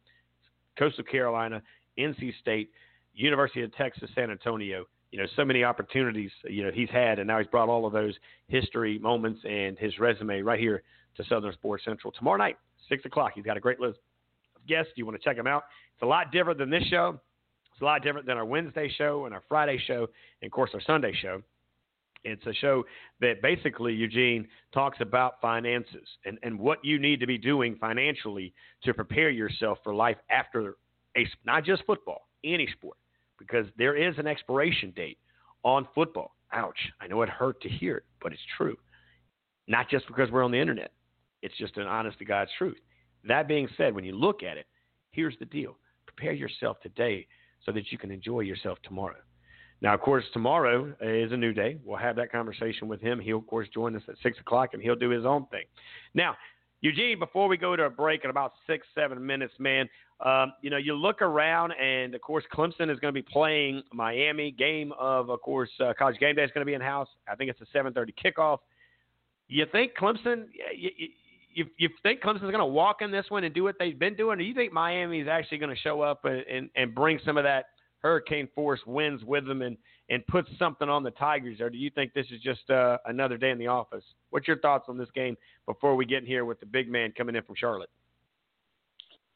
[0.78, 1.62] Coastal Carolina,
[1.98, 2.70] NC State,
[3.14, 4.84] University of Texas, San Antonio.
[5.10, 7.94] You know, so many opportunities, you know, he's had, and now he's brought all of
[7.94, 8.12] those
[8.48, 10.82] history moments and his resume right here
[11.16, 12.12] to Southern Sports Central.
[12.12, 12.58] Tomorrow night,
[12.88, 13.98] 6 o'clock, he's got a great list
[14.54, 14.92] of guests.
[14.96, 15.64] You want to check him out.
[15.94, 17.20] It's a lot different than this show.
[17.72, 20.08] It's a lot different than our Wednesday show and our Friday show,
[20.40, 21.42] and of course, our Sunday show.
[22.24, 22.84] It's a show
[23.20, 28.52] that basically, Eugene, talks about finances and, and what you need to be doing financially
[28.82, 30.76] to prepare yourself for life after
[31.16, 32.96] a, not just football, any sport,
[33.38, 35.18] because there is an expiration date
[35.62, 36.34] on football.
[36.52, 36.78] Ouch.
[37.00, 38.76] I know it hurt to hear it, but it's true.
[39.68, 40.92] Not just because we're on the internet,
[41.42, 42.78] it's just an honest to God's truth.
[43.26, 44.66] That being said, when you look at it,
[45.10, 45.76] here's the deal
[46.06, 47.26] prepare yourself today
[47.64, 49.16] so that you can enjoy yourself tomorrow.
[49.82, 51.76] Now, of course, tomorrow is a new day.
[51.84, 53.20] We'll have that conversation with him.
[53.20, 55.64] He'll, of course, join us at 6 o'clock and he'll do his own thing.
[56.14, 56.34] Now,
[56.80, 59.88] Eugene, before we go to a break in about six, seven minutes, man,
[60.24, 63.82] um, you know, you look around and, of course, Clemson is going to be playing
[63.92, 64.50] Miami.
[64.50, 67.08] Game of, of course, uh, College Game Day is going to be in house.
[67.30, 68.58] I think it's a 7.30 kickoff.
[69.48, 70.90] You think Clemson you,
[71.78, 74.34] you think Clemson's going to walk in this one and do what they've been doing,
[74.34, 77.18] or do you think Miami is actually going to show up and, and, and bring
[77.24, 77.66] some of that–
[78.06, 79.76] hurricane force winds with them and
[80.08, 83.36] and put something on the Tigers, or do you think this is just uh, another
[83.36, 84.04] day in the office?
[84.30, 85.36] What's your thoughts on this game
[85.66, 87.90] before we get in here with the big man coming in from Charlotte?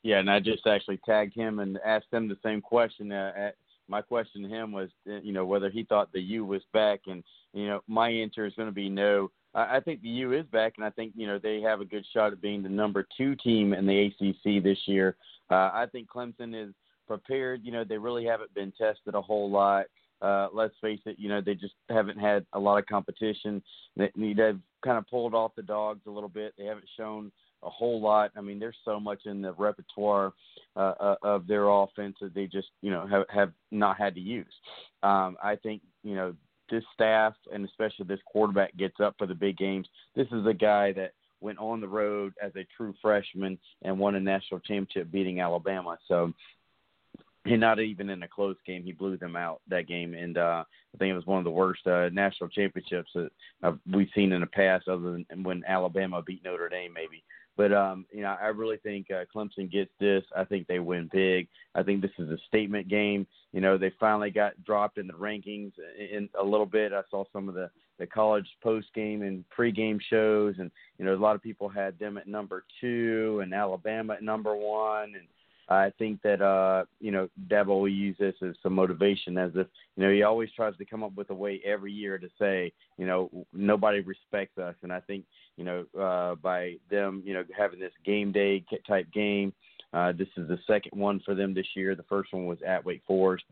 [0.04, 3.10] Yeah, and I just actually tagged him and asked him the same question.
[3.10, 3.50] Uh,
[3.88, 7.00] my question to him was, uh, you know, whether he thought the U was back,
[7.08, 9.32] and you know, my answer is going to be no.
[9.54, 12.06] I, think the U is back, and I think you know they have a good
[12.12, 15.16] shot at being the number two team in the ACC this year.
[15.50, 16.72] Uh, I think Clemson is
[17.06, 17.62] prepared.
[17.64, 19.86] You know, they really haven't been tested a whole lot.
[20.22, 23.62] Uh, let's face it, you know, they just haven't had a lot of competition.
[23.96, 26.52] They, they've kind of pulled off the dogs a little bit.
[26.58, 27.32] They haven't shown
[27.62, 28.30] a whole lot.
[28.36, 30.32] I mean, there's so much in the repertoire
[30.76, 34.20] uh, uh, of their offense that they just, you know, have, have not had to
[34.20, 34.52] use.
[35.02, 36.34] Um, I think, you know,
[36.70, 39.86] this staff and especially this quarterback gets up for the big games.
[40.14, 44.14] This is a guy that went on the road as a true freshman and won
[44.14, 45.98] a national championship beating Alabama.
[46.06, 46.32] So
[47.46, 50.14] and not even in a close game, he blew them out that game.
[50.14, 50.64] And uh,
[50.94, 53.30] I think it was one of the worst uh, national championships that
[53.62, 57.22] uh, we've seen in the past, other than when Alabama beat Notre Dame, maybe.
[57.56, 60.24] But um, you know, I really think uh, Clemson gets this.
[60.36, 61.48] I think they win big.
[61.74, 63.26] I think this is a statement game.
[63.52, 66.92] You know, they finally got dropped in the rankings in a little bit.
[66.92, 71.14] I saw some of the the college post game and pregame shows, and you know,
[71.14, 75.26] a lot of people had them at number two and Alabama at number one, and
[75.70, 79.68] I think that uh, you know Dabo will use this as some motivation, as if
[79.96, 82.72] you know he always tries to come up with a way every year to say
[82.98, 85.24] you know nobody respects us, and I think
[85.56, 89.52] you know uh, by them you know having this game day type game,
[89.92, 91.94] uh, this is the second one for them this year.
[91.94, 93.44] The first one was at Wake Forest.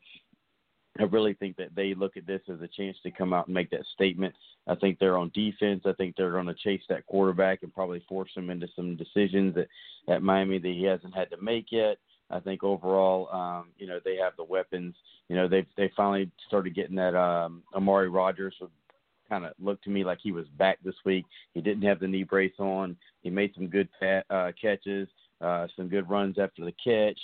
[0.98, 3.54] I really think that they look at this as a chance to come out and
[3.54, 4.34] make that statement.
[4.66, 5.82] I think they're on defense.
[5.86, 9.54] I think they're going to chase that quarterback and probably force him into some decisions
[9.54, 9.68] that
[10.08, 11.98] at Miami that he hasn't had to make yet.
[12.30, 14.94] I think overall, um, you know, they have the weapons.
[15.28, 18.54] You know, they they finally started getting that um, Amari Rodgers
[19.28, 21.24] kind of looked to me like he was back this week.
[21.54, 22.96] He didn't have the knee brace on.
[23.22, 25.08] He made some good pat, uh, catches,
[25.40, 27.20] uh, some good runs after the catch.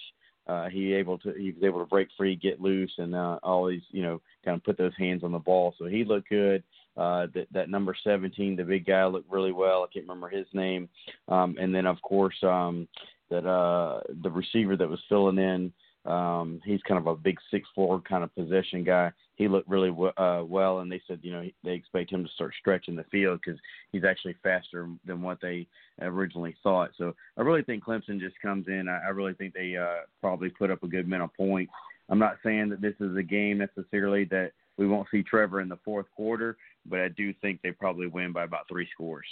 [0.46, 3.80] Uh, he able to he was able to break free, get loose, and uh, always
[3.90, 5.74] you know kind of put those hands on the ball.
[5.78, 6.62] So he looked good.
[6.96, 9.82] Uh, that that number 17, the big guy, looked really well.
[9.82, 10.88] I can't remember his name.
[11.28, 12.86] Um, and then of course um,
[13.34, 15.72] that uh, the receiver that was filling in,
[16.10, 19.10] um, he's kind of a big six four kind of possession guy.
[19.36, 22.30] He looked really w- uh, well, and they said you know they expect him to
[22.32, 23.58] start stretching the field because
[23.90, 25.66] he's actually faster than what they
[26.00, 26.90] originally thought.
[26.98, 28.88] So I really think Clemson just comes in.
[28.88, 31.72] I, I really think they uh, probably put up a good amount of points.
[32.10, 35.68] I'm not saying that this is a game necessarily that we won't see Trevor in
[35.68, 39.26] the fourth quarter, but I do think they probably win by about three scores.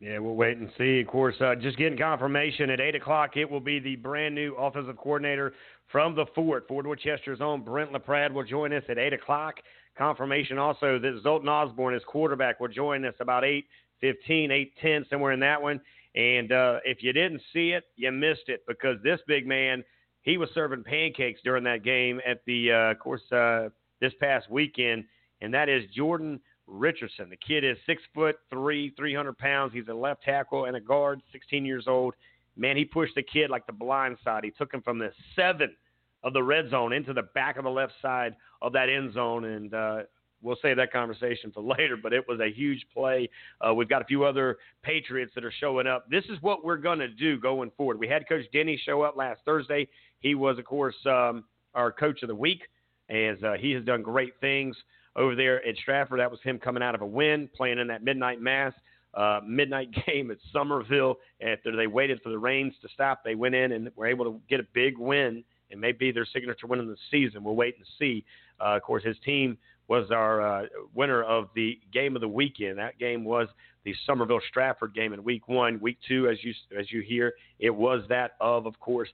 [0.00, 1.00] Yeah, we'll wait and see.
[1.00, 4.54] Of course, uh, just getting confirmation at 8 o'clock, it will be the brand new
[4.54, 5.54] offensive coordinator
[5.90, 6.68] from the Fort.
[6.68, 9.56] Fort Dorchester's own Brent LaPrade will join us at 8 o'clock.
[9.96, 15.40] Confirmation also that Zoltan Osborne, his quarterback, will join us about 8.15, 8.10, somewhere in
[15.40, 15.80] that one.
[16.14, 19.82] And uh, if you didn't see it, you missed it because this big man,
[20.22, 23.70] he was serving pancakes during that game at the, uh, of course, uh,
[24.02, 25.04] this past weekend,
[25.40, 27.30] and that is Jordan Richardson.
[27.30, 29.72] The kid is six foot three, 300 pounds.
[29.72, 32.14] He's a left tackle and a guard, 16 years old.
[32.56, 34.44] Man, he pushed the kid like the blind side.
[34.44, 35.76] He took him from the seven
[36.24, 39.44] of the red zone into the back of the left side of that end zone,
[39.44, 39.98] and uh,
[40.42, 41.96] we'll save that conversation for later.
[42.02, 43.28] But it was a huge play.
[43.60, 46.08] Uh, we've got a few other Patriots that are showing up.
[46.10, 47.98] This is what we're going to do going forward.
[47.98, 49.86] We had Coach Denny show up last Thursday.
[50.20, 51.44] He was, of course, um,
[51.74, 52.62] our coach of the week,
[53.10, 54.76] as uh, he has done great things
[55.16, 56.20] over there at Stratford.
[56.20, 58.72] That was him coming out of a win, playing in that midnight mass.
[59.14, 61.16] Uh, midnight game at Summerville.
[61.40, 64.40] After they waited for the rains to stop, they went in and were able to
[64.48, 67.42] get a big win and maybe their signature win of the season.
[67.42, 68.24] We'll wait and see.
[68.60, 69.58] Uh, of course, his team
[69.88, 72.78] was our uh, winner of the game of the weekend.
[72.78, 73.48] That game was
[73.84, 75.80] the Summerville Stratford game in week one.
[75.80, 79.08] Week two, as you as you hear, it was that of, of course,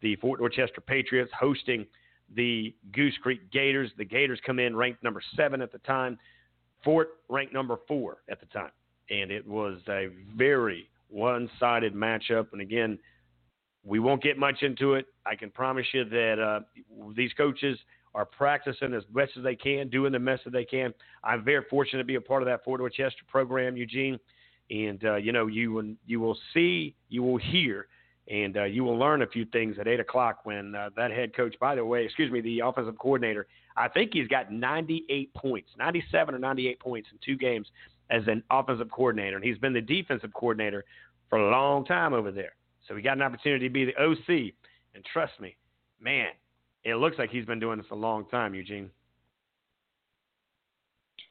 [0.00, 1.86] the Fort Dorchester Patriots hosting
[2.34, 3.90] the Goose Creek Gators.
[3.96, 6.18] The Gators come in ranked number seven at the time.
[6.84, 8.72] Fort ranked number four at the time,
[9.10, 12.48] and it was a very one-sided matchup.
[12.52, 12.98] And again,
[13.84, 15.06] we won't get much into it.
[15.26, 16.60] I can promise you that uh,
[17.14, 17.78] these coaches
[18.14, 20.94] are practicing as best as they can, doing the best that they can.
[21.22, 24.18] I'm very fortunate to be a part of that Fort Dorchester program, Eugene.
[24.70, 27.86] And uh, you know, you you will see, you will hear,
[28.28, 31.34] and uh, you will learn a few things at eight o'clock when uh, that head
[31.36, 33.46] coach, by the way, excuse me, the offensive coordinator.
[33.76, 37.66] I think he's got 98 points, 97 or 98 points in two games
[38.10, 40.84] as an offensive coordinator, and he's been the defensive coordinator
[41.28, 42.54] for a long time over there.
[42.86, 44.52] So he got an opportunity to be the OC.
[44.94, 45.56] And trust me,
[46.00, 46.28] man,
[46.84, 48.90] it looks like he's been doing this a long time, Eugene.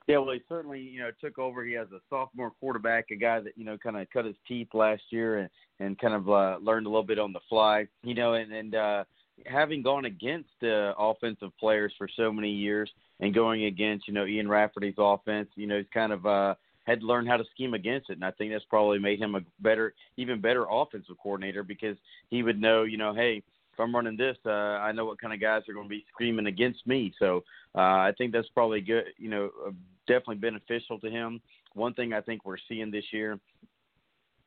[0.07, 1.63] Yeah, well, he certainly, you know, took over.
[1.63, 4.67] He has a sophomore quarterback, a guy that, you know, kind of cut his teeth
[4.73, 5.49] last year and,
[5.79, 8.75] and kind of uh, learned a little bit on the fly, you know, and, and
[8.75, 9.03] uh,
[9.45, 12.91] having gone against uh, offensive players for so many years
[13.21, 16.99] and going against, you know, Ian Rafferty's offense, you know, he's kind of uh, had
[16.99, 18.13] to learn how to scheme against it.
[18.13, 21.95] And I think that's probably made him a better, even better offensive coordinator because
[22.29, 23.41] he would know, you know, hey,
[23.73, 26.05] if I'm running this, uh, I know what kind of guys are going to be
[26.13, 27.13] screaming against me.
[27.19, 27.43] So
[27.75, 29.71] uh, I think that's probably good, you know, uh,
[30.07, 31.41] definitely beneficial to him.
[31.73, 33.39] One thing I think we're seeing this year,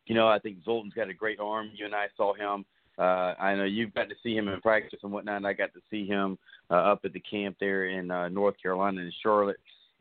[0.06, 1.70] you know, I think Zoltan's got a great arm.
[1.74, 2.64] You and I saw him.
[2.98, 5.38] Uh, I know you've got to see him in practice and whatnot.
[5.38, 6.38] And I got to see him
[6.70, 9.58] uh, up at the camp there in uh, North Carolina in Charlotte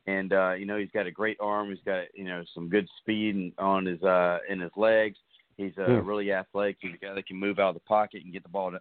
[0.07, 1.69] and uh, you know he's got a great arm.
[1.69, 5.17] He's got you know some good speed on his uh, in his legs.
[5.57, 6.77] He's uh, really athletic.
[6.81, 8.79] He's a guy that can move out of the pocket and get the ball to,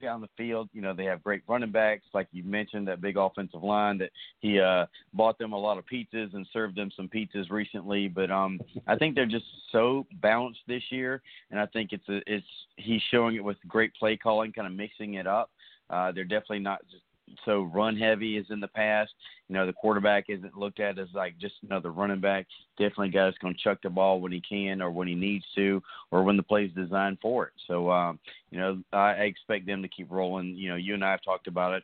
[0.00, 0.68] down the field.
[0.72, 4.10] You know they have great running backs, like you mentioned, that big offensive line that
[4.40, 8.08] he uh, bought them a lot of pizzas and served them some pizzas recently.
[8.08, 12.20] But um, I think they're just so balanced this year, and I think it's a,
[12.26, 15.50] it's he's showing it with great play calling, kind of mixing it up.
[15.90, 17.02] Uh, they're definitely not just
[17.44, 19.12] so run heavy as in the past.
[19.48, 22.46] You know, the quarterback isn't looked at as like just another running back.
[22.78, 25.82] Definitely guys going to chuck the ball when he can or when he needs to
[26.10, 27.52] or when the play is designed for it.
[27.66, 28.18] So, um,
[28.50, 30.54] you know, I expect them to keep rolling.
[30.56, 31.82] You know, you and I have talked about it.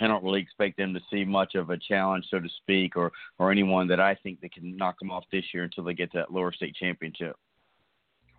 [0.00, 3.12] I don't really expect them to see much of a challenge, so to speak, or
[3.38, 6.10] or anyone that I think that can knock them off this year until they get
[6.12, 7.36] to that lower state championship.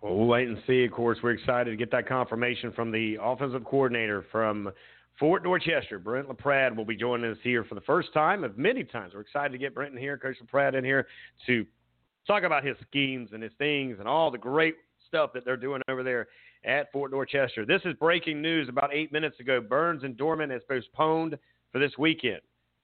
[0.04, 0.84] Well, we'll wait and see.
[0.84, 4.70] Of course, we're excited to get that confirmation from the offensive coordinator from
[5.18, 5.98] Fort Dorchester.
[5.98, 9.14] Brent LaPrade will be joining us here for the first time of many times.
[9.14, 11.06] We're excited to get Brent in here, Coach LaPrade in here
[11.46, 11.64] to
[12.26, 14.74] talk about his schemes and his things and all the great
[15.06, 16.28] stuff that they're doing over there
[16.64, 17.64] at Fort Dorchester.
[17.64, 19.60] This is breaking news about eight minutes ago.
[19.60, 21.38] Byrnes and Dorman has postponed
[21.70, 22.40] for this weekend,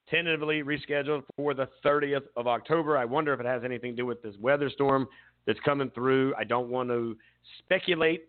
[0.08, 2.96] tentatively rescheduled for the 30th of October.
[2.96, 5.08] I wonder if it has anything to do with this weather storm
[5.46, 6.34] that's coming through.
[6.38, 7.16] I don't want to
[7.58, 8.28] speculate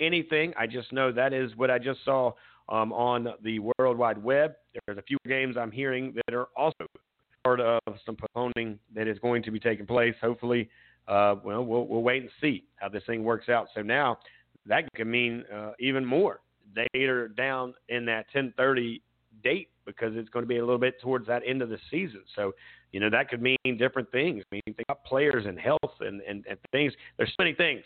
[0.00, 0.52] anything.
[0.58, 2.32] I just know that is what I just saw
[2.68, 4.54] um, on the World Wide Web.
[4.86, 6.86] There's a few games I'm hearing that are also
[7.44, 10.14] part of some postponing that is going to be taking place.
[10.20, 10.68] Hopefully,
[11.06, 13.68] uh, well, we'll we'll wait and see how this thing works out.
[13.74, 14.18] So now
[14.66, 16.40] that could mean uh, even more.
[16.74, 19.00] They are down in that 10:30
[19.42, 22.22] date because it's going to be a little bit towards that end of the season.
[22.36, 22.52] So
[22.92, 24.42] you know that could mean different things.
[24.52, 26.92] I mean, think about players and health and, and, and things.
[27.16, 27.84] There's so many things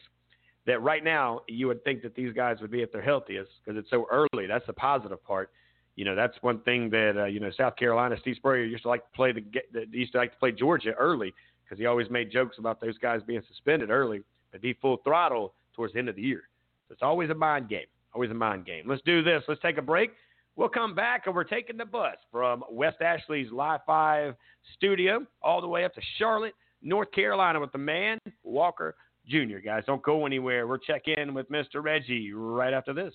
[0.66, 3.78] that right now you would think that these guys would be at their healthiest because
[3.78, 4.46] it's so early.
[4.46, 5.50] That's the positive part.
[5.96, 8.16] You know, that's one thing that uh, you know South Carolina.
[8.20, 9.44] Steve Spurrier used to like to play the
[9.90, 11.34] used to like to play Georgia early
[11.64, 14.22] because he always made jokes about those guys being suspended early.
[14.50, 16.42] but be full throttle towards the end of the year.
[16.88, 17.86] So it's always a mind game.
[18.14, 18.84] Always a mind game.
[18.86, 19.42] Let's do this.
[19.48, 20.12] Let's take a break.
[20.54, 24.34] We'll come back and we're taking the bus from West Ashley's Live 5
[24.74, 26.52] studio all the way up to Charlotte,
[26.82, 28.94] North Carolina with the man, Walker
[29.28, 29.58] Jr.
[29.64, 30.66] Guys, don't go anywhere.
[30.66, 31.82] We'll check in with Mr.
[31.82, 33.14] Reggie right after this.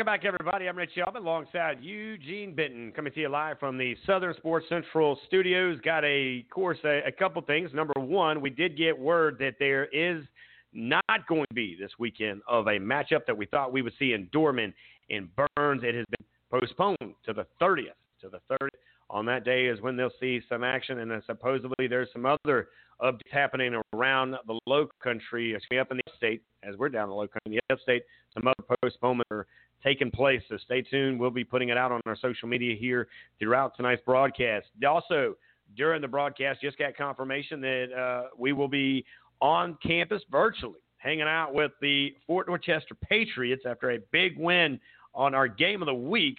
[0.00, 0.66] Welcome back, everybody.
[0.66, 5.18] I'm Rich Albin alongside Eugene Benton, coming to you live from the Southern Sports Central
[5.26, 5.78] studios.
[5.84, 7.68] Got a course, a, a couple things.
[7.74, 10.24] Number one, we did get word that there is
[10.72, 14.14] not going to be this weekend of a matchup that we thought we would see
[14.14, 14.72] in Dorman
[15.10, 15.82] and Byrnes.
[15.84, 17.88] It has been postponed to the 30th.
[18.22, 18.70] To the 30th.
[19.10, 22.68] On that day is when they'll see some action, and then supposedly there's some other
[23.02, 27.26] updates happening around the low country, up in the upstate, as we're down the low
[27.26, 28.02] country, in the upstate.
[28.34, 29.46] Some other postponements are
[29.82, 31.18] taking place, so stay tuned.
[31.18, 34.66] We'll be putting it out on our social media here throughout tonight's broadcast.
[34.86, 35.36] Also,
[35.76, 39.04] during the broadcast, just got confirmation that uh, we will be
[39.40, 44.78] on campus virtually, hanging out with the Fort Dorchester Patriots after a big win
[45.14, 46.36] on our game of the week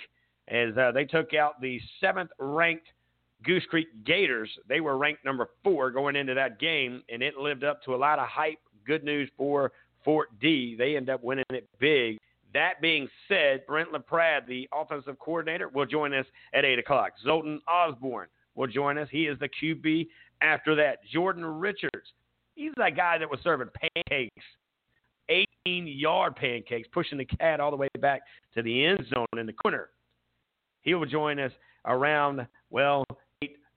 [0.47, 2.87] as uh, they took out the seventh ranked
[3.43, 4.49] Goose Creek Gators.
[4.67, 7.97] They were ranked number four going into that game, and it lived up to a
[7.97, 8.59] lot of hype.
[8.85, 9.71] Good news for
[10.03, 10.75] Fort D.
[10.77, 12.17] They end up winning it big.
[12.53, 17.13] That being said, Brent LaPrade, the offensive coordinator, will join us at 8 o'clock.
[17.23, 19.07] Zoltan Osborne will join us.
[19.11, 20.07] He is the QB
[20.41, 20.97] after that.
[21.11, 22.13] Jordan Richards,
[22.55, 24.43] he's that guy that was serving pancakes,
[25.29, 28.21] 18 yard pancakes, pushing the cat all the way back
[28.53, 29.89] to the end zone in the corner.
[30.81, 31.51] He will join us
[31.85, 33.05] around, well,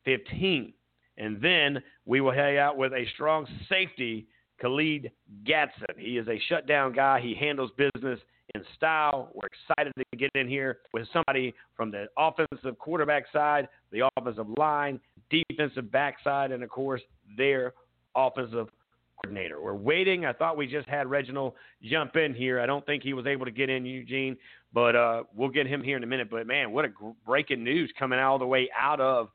[0.07, 0.73] 8.15.
[1.17, 4.27] And then we will hang out with a strong safety,
[4.61, 5.13] Khalid
[5.45, 5.97] Gatson.
[5.97, 7.21] He is a shutdown guy.
[7.21, 8.19] He handles business
[8.55, 9.31] in style.
[9.35, 14.47] We're excited to get in here with somebody from the offensive quarterback side, the offensive
[14.59, 15.01] line,
[15.31, 17.03] defensive backside, and of course,
[17.37, 17.73] their
[18.15, 18.69] offensive
[19.17, 19.61] coordinator.
[19.61, 20.25] We're waiting.
[20.25, 22.61] I thought we just had Reginald jump in here.
[22.61, 24.37] I don't think he was able to get in, Eugene,
[24.73, 26.29] but uh, we'll get him here in a minute.
[26.31, 26.89] But man, what a
[27.27, 29.31] breaking news coming all the way out of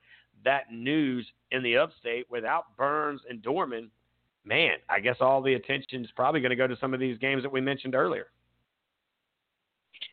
[0.46, 3.90] that news in the upstate without Byrnes and Dorman.
[4.46, 7.18] Man, I guess all the attention is probably going to go to some of these
[7.18, 8.28] games that we mentioned earlier.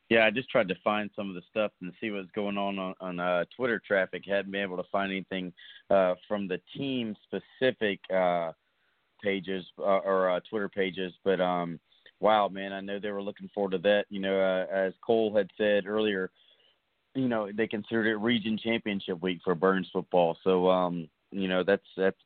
[0.08, 2.78] Yeah, I just tried to find some of the stuff and see what's going on
[2.78, 4.22] on, on uh, Twitter traffic.
[4.26, 5.52] Hadn't been able to find anything
[5.90, 8.52] uh, from the team specific uh,
[9.22, 11.80] pages uh, or uh, Twitter pages, but um,
[12.20, 14.04] wow, man, I know they were looking forward to that.
[14.08, 16.30] You know, uh, as Cole had said earlier,
[17.16, 21.64] you know they considered it region championship week for Byrnes football, so um, you know
[21.64, 22.18] that's that's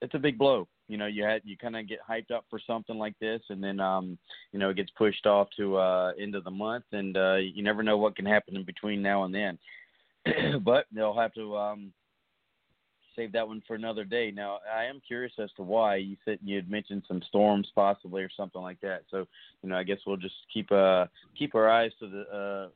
[0.00, 0.68] it's a big blow.
[0.88, 3.62] You know you had you kind of get hyped up for something like this and
[3.62, 4.16] then um
[4.52, 7.62] you know it gets pushed off to uh end of the month and uh you
[7.62, 9.58] never know what can happen in between now and then.
[10.64, 11.92] But they'll have to um
[13.14, 14.30] save that one for another day.
[14.30, 15.96] Now i am curious as to why.
[15.96, 19.02] You said you had mentioned some storms possibly or something like that.
[19.10, 19.26] So
[19.62, 21.06] you know i guess we'll just keep uh
[21.38, 22.68] keep our eyes to the uh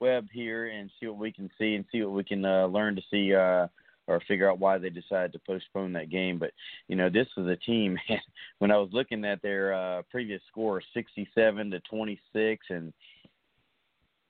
[0.00, 2.96] web here and see what we can see and see what we can uh learn
[2.96, 3.66] to see uh
[4.08, 6.38] or figure out why they decided to postpone that game.
[6.38, 6.52] But
[6.88, 7.98] you know, this was a team.
[8.58, 12.92] when I was looking at their uh, previous score, 67 to 26, and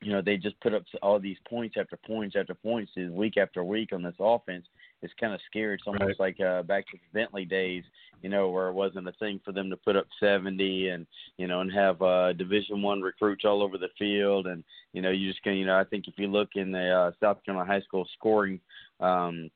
[0.00, 3.64] you know, they just put up all these points after points after points week after
[3.64, 4.64] week on this offense.
[5.02, 5.74] It's kind of scary.
[5.74, 6.20] It's almost right.
[6.20, 7.82] like uh, back to the Bentley days,
[8.22, 11.48] you know, where it wasn't a thing for them to put up 70 and, you
[11.48, 14.46] know, and have uh, Division One recruits all over the field.
[14.46, 16.90] And, you know, you just can, you know, I think if you look in the
[16.90, 18.60] uh, South Carolina high school scoring
[19.00, 19.50] um,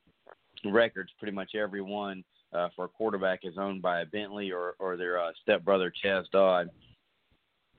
[0.65, 2.23] records, pretty much every one
[2.53, 6.25] uh, for a quarterback is owned by a Bentley or, or their uh, stepbrother, Chas
[6.33, 6.69] Dodd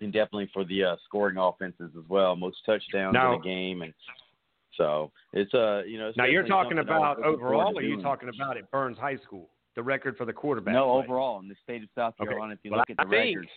[0.01, 2.37] and definitely for the uh, scoring offenses as well.
[2.37, 3.93] Most touchdowns now, in a game, and
[4.77, 6.13] so it's uh you know.
[6.17, 9.83] now you're talking about overall, or are you talking about at Byrnes High School, the
[9.83, 10.75] record for the quarterback?
[10.75, 11.05] No, play?
[11.05, 12.53] overall in the state of South Carolina.
[12.53, 12.61] Okay.
[12.61, 13.51] If you well, look at the I think, records.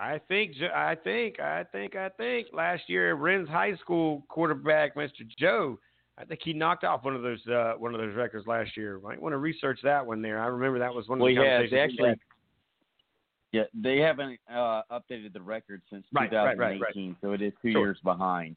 [0.00, 5.26] I think, I think, I think, I think last year Rennes High School quarterback, Mr.
[5.36, 5.78] Joe,
[6.16, 9.00] I think he knocked off one of those uh, one of those records last year.
[9.02, 10.40] Might want to research that one there.
[10.40, 11.98] I remember that was one of well, the yeah, conversations.
[11.98, 12.20] they actually
[13.52, 17.52] yeah, they haven't uh, updated the record since right, 2018, right, right, so it is
[17.62, 17.80] two sure.
[17.80, 18.56] years behind.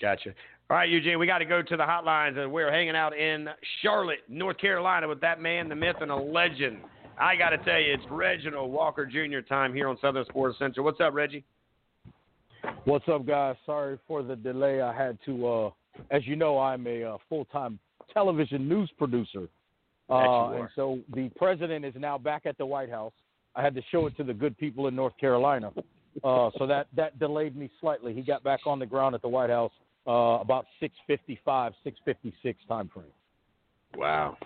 [0.00, 0.34] Gotcha.
[0.70, 3.48] All right, Eugene, we got to go to the hotlines, and we're hanging out in
[3.82, 6.78] Charlotte, North Carolina, with that man, the myth, and a legend.
[7.20, 9.40] I got to tell you, it's Reginald Walker Jr.
[9.46, 10.84] time here on Southern Sports Central.
[10.84, 11.44] What's up, Reggie?
[12.84, 13.56] What's up, guys?
[13.66, 14.80] Sorry for the delay.
[14.80, 15.70] I had to, uh,
[16.10, 17.78] as you know, I'm a uh, full-time
[18.12, 19.48] television news producer,
[20.08, 23.12] uh, and so the president is now back at the White House.
[23.56, 25.72] I had to show it to the good people in North Carolina.
[26.22, 28.14] Uh, so that, that delayed me slightly.
[28.14, 29.72] He got back on the ground at the White House
[30.06, 33.06] uh, about 6:55, 6:56 time frame.
[33.96, 34.36] Wow.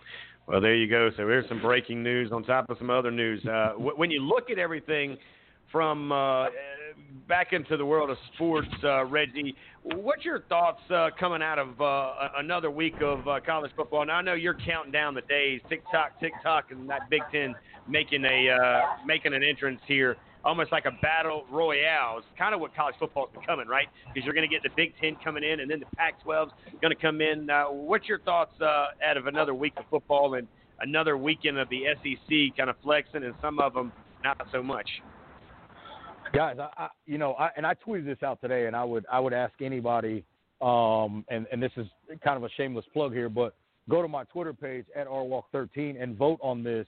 [0.46, 1.10] Well, there you go.
[1.10, 3.44] So here's some breaking news on top of some other news.
[3.44, 5.18] Uh, when you look at everything
[5.70, 6.46] from uh,
[7.28, 11.80] back into the world of sports, uh, Reggie, what's your thoughts uh, coming out of
[11.80, 14.04] uh, another week of uh, college football?
[14.06, 17.22] Now I know you're counting down the days, tick tock, tick tock, and that Big
[17.32, 17.54] Ten
[17.88, 22.18] making a uh, making an entrance here, almost like a battle royale.
[22.18, 23.88] It's kind of what college football's becoming, right?
[24.12, 26.94] Because you're going to get the Big Ten coming in, and then the Pac-12's going
[26.94, 27.48] to come in.
[27.70, 30.48] What's your thoughts out of another week of football and
[30.80, 33.92] another weekend of the SEC kind of flexing, and some of them
[34.24, 34.88] not so much?
[36.32, 39.06] Guys, I, I you know, I, and I tweeted this out today, and I would
[39.10, 40.24] I would ask anybody,
[40.60, 41.86] um, and and this is
[42.22, 43.54] kind of a shameless plug here, but
[43.88, 46.86] go to my Twitter page at rwalk13 and vote on this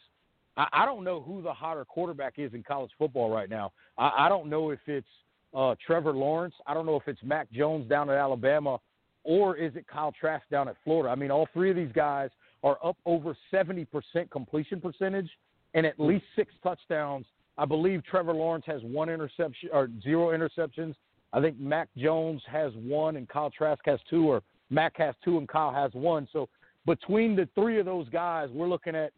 [0.56, 3.72] I, I don't know who the hotter quarterback is in college football right now.
[3.98, 5.06] I, I don't know if it's
[5.54, 6.54] uh, Trevor Lawrence.
[6.66, 8.78] I don't know if it's Mac Jones down at Alabama,
[9.24, 11.10] or is it Kyle Trask down at Florida.
[11.10, 12.30] I mean, all three of these guys
[12.62, 13.86] are up over 70%
[14.30, 15.30] completion percentage
[15.74, 17.26] and at least six touchdowns.
[17.58, 20.94] I believe Trevor Lawrence has one interception or zero interceptions.
[21.32, 25.38] I think Mac Jones has one and Kyle Trask has two, or Mac has two
[25.38, 26.26] and Kyle has one.
[26.32, 26.48] So
[26.86, 29.12] between the three of those guys, we're looking at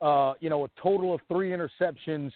[0.00, 2.30] uh, you know, a total of three interceptions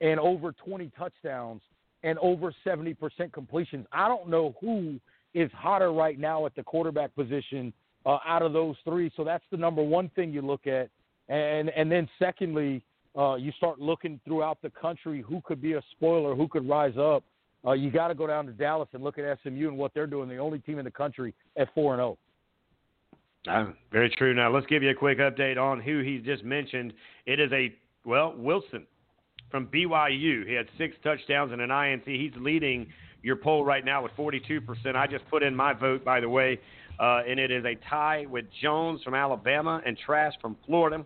[0.00, 1.62] and over 20 touchdowns
[2.02, 2.96] and over 70%
[3.32, 3.86] completions.
[3.92, 4.98] I don't know who
[5.32, 7.72] is hotter right now at the quarterback position
[8.04, 9.10] uh, out of those three.
[9.16, 10.90] So that's the number one thing you look at.
[11.28, 12.82] And and then secondly,
[13.16, 16.96] uh, you start looking throughout the country who could be a spoiler, who could rise
[16.98, 17.22] up.
[17.66, 20.06] Uh, you got to go down to Dallas and look at SMU and what they're
[20.06, 20.28] doing.
[20.28, 22.18] The only team in the country at four and zero.
[22.18, 22.18] Oh.
[23.46, 24.34] Uh, very true.
[24.34, 26.94] Now let's give you a quick update on who he just mentioned.
[27.26, 28.86] It is a well Wilson
[29.50, 30.46] from BYU.
[30.46, 32.04] He had six touchdowns and an INT.
[32.06, 32.86] He's leading
[33.22, 34.96] your poll right now with 42%.
[34.96, 36.58] I just put in my vote, by the way,
[36.98, 41.04] uh, and it is a tie with Jones from Alabama and Trask from Florida.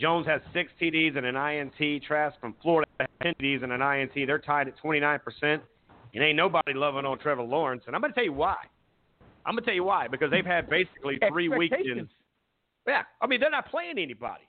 [0.00, 2.02] Jones has six TDs and an INT.
[2.02, 4.12] Trask from Florida has 10 TDs and an INT.
[4.14, 5.20] They're tied at 29%.
[5.42, 7.84] And ain't nobody loving on Trevor Lawrence.
[7.86, 8.56] And I'm going to tell you why.
[9.44, 12.10] I'm gonna tell you why because they've had basically three weekends.
[12.86, 14.42] Yeah, I mean they're not playing anybody.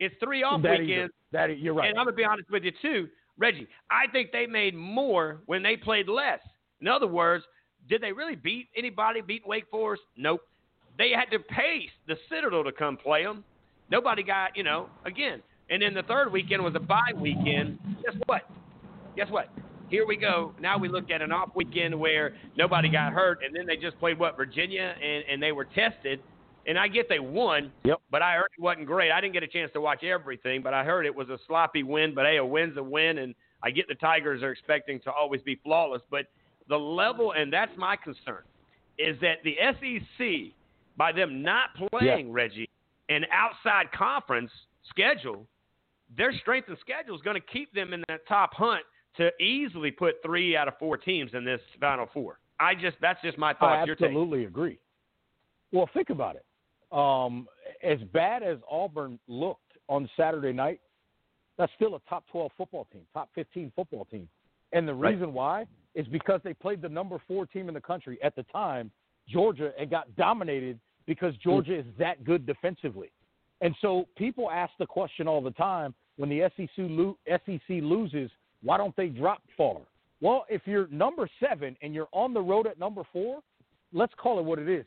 [0.00, 1.10] It's three off that weekends.
[1.10, 1.88] Is, that is, you're right.
[1.88, 3.68] And I'm gonna be honest with you too, Reggie.
[3.90, 6.40] I think they made more when they played less.
[6.80, 7.44] In other words,
[7.88, 9.20] did they really beat anybody?
[9.20, 10.02] Beat Wake Forest?
[10.16, 10.40] Nope.
[10.96, 13.44] They had to pay the Citadel to come play them.
[13.90, 15.42] Nobody got, you know, again.
[15.70, 17.78] And then the third weekend was a bye weekend.
[18.04, 18.42] Guess what?
[19.16, 19.50] Guess what?
[19.88, 20.54] Here we go.
[20.60, 23.98] Now we look at an off weekend where nobody got hurt, and then they just
[23.98, 26.20] played what Virginia, and, and they were tested.
[26.66, 27.98] And I get they won, yep.
[28.10, 29.10] but I heard it wasn't great.
[29.10, 31.82] I didn't get a chance to watch everything, but I heard it was a sloppy
[31.82, 32.14] win.
[32.14, 35.40] But hey, a win's a win, and I get the Tigers are expecting to always
[35.40, 36.02] be flawless.
[36.10, 36.26] But
[36.68, 38.42] the level, and that's my concern,
[38.98, 40.52] is that the SEC,
[40.98, 42.32] by them not playing yeah.
[42.34, 42.68] Reggie,
[43.08, 44.50] an outside conference
[44.88, 45.46] schedule,
[46.16, 48.82] their strength and schedule is going to keep them in that top hunt
[49.16, 52.38] to easily put three out of four teams in this Final Four.
[52.60, 53.88] I just that's just my thoughts.
[53.88, 54.78] I absolutely agree.
[55.72, 56.44] Well, think about it.
[56.96, 57.46] Um,
[57.82, 60.80] as bad as Auburn looked on Saturday night,
[61.58, 64.28] that's still a top 12 football team, top 15 football team.
[64.72, 65.32] And the reason right.
[65.32, 68.90] why is because they played the number four team in the country at the time,
[69.28, 70.78] Georgia, and got dominated
[71.08, 71.50] because hmm.
[71.50, 73.10] Georgia is that good defensively.
[73.60, 78.30] And so people ask the question all the time when the SEC, lo- SEC loses,
[78.62, 79.78] why don't they drop far?
[80.20, 83.40] Well, if you're number seven and you're on the road at number four,
[83.92, 84.86] let's call it what it is.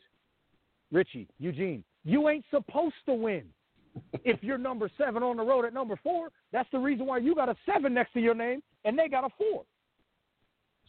[0.90, 3.44] Richie, Eugene, you ain't supposed to win.
[4.24, 7.34] if you're number seven on the road at number four, that's the reason why you
[7.34, 9.64] got a seven next to your name and they got a four.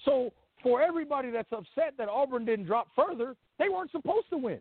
[0.06, 0.32] So
[0.62, 4.60] for everybody that's upset that Auburn didn't drop further, they weren't supposed to win.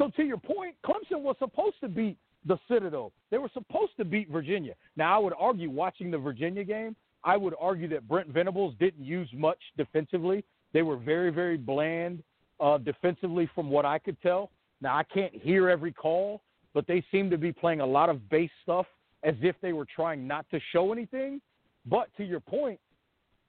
[0.00, 2.16] So to your point, Clemson was supposed to beat
[2.46, 3.12] the Citadel.
[3.30, 4.74] They were supposed to beat Virginia.
[4.96, 9.04] Now I would argue watching the Virginia game, I would argue that Brent Venables didn't
[9.04, 10.42] use much defensively.
[10.72, 12.22] They were very, very bland
[12.60, 14.50] uh, defensively from what I could tell.
[14.80, 16.40] Now I can't hear every call,
[16.72, 18.86] but they seem to be playing a lot of base stuff
[19.22, 21.42] as if they were trying not to show anything.
[21.84, 22.80] But to your point,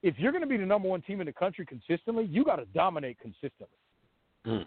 [0.03, 2.57] if you're going to be the number one team in the country consistently, you got
[2.57, 3.77] to dominate consistently.
[4.45, 4.65] Mm.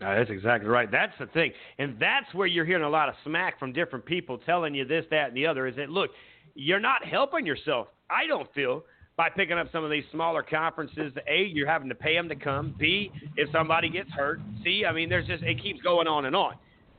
[0.00, 0.90] Uh, that's exactly right.
[0.90, 1.52] That's the thing.
[1.78, 5.06] And that's where you're hearing a lot of smack from different people telling you this,
[5.10, 6.10] that, and the other is that, look,
[6.54, 8.84] you're not helping yourself, I don't feel,
[9.16, 11.12] by picking up some of these smaller conferences.
[11.26, 12.74] A, you're having to pay them to come.
[12.78, 14.40] B, if somebody gets hurt.
[14.62, 16.54] C, I mean, there's just, it keeps going on and on.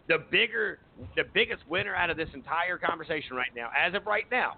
[0.08, 0.80] The bigger,
[1.16, 4.58] the biggest winner out of this entire conversation right now, as of right now,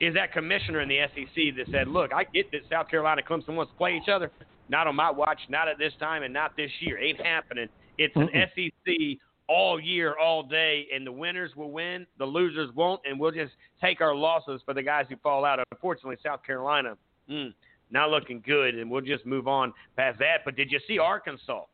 [0.00, 3.54] is that commissioner in the SEC that said, look, I get that South Carolina Clemson
[3.54, 4.30] wants to play each other.
[4.70, 6.96] Not on my watch, not at this time, and not this year.
[6.98, 7.68] Ain't happening.
[7.98, 9.18] It's an mm SEC
[9.48, 13.52] all year, all day, and the winners will win, the losers won't, and we'll just
[13.80, 15.58] take our losses for the guys who fall out.
[15.72, 16.96] Unfortunately, South Carolina,
[17.28, 17.52] mm,
[17.90, 20.44] not looking good, and we'll just move on past that.
[20.44, 21.64] But did you see Arkansas?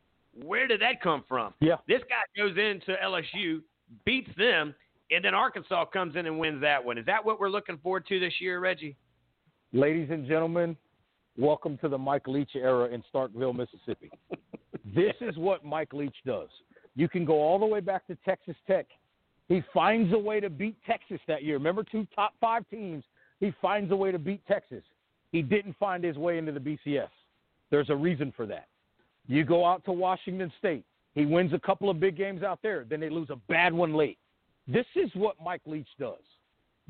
[0.43, 1.53] Where did that come from?
[1.59, 1.75] Yeah.
[1.87, 3.61] This guy goes into LSU,
[4.05, 4.73] beats them,
[5.11, 6.97] and then Arkansas comes in and wins that one.
[6.97, 8.95] Is that what we're looking forward to this year, Reggie?
[9.71, 10.75] Ladies and gentlemen,
[11.37, 14.09] welcome to the Mike Leach era in Starkville, Mississippi.
[14.95, 16.49] this is what Mike Leach does.
[16.95, 18.87] You can go all the way back to Texas Tech.
[19.47, 21.55] He finds a way to beat Texas that year.
[21.55, 23.03] Remember, two top five teams.
[23.39, 24.83] He finds a way to beat Texas.
[25.31, 27.09] He didn't find his way into the BCS.
[27.69, 28.67] There's a reason for that.
[29.27, 30.85] You go out to Washington State.
[31.13, 32.85] He wins a couple of big games out there.
[32.89, 34.17] Then they lose a bad one late.
[34.67, 36.23] This is what Mike Leach does.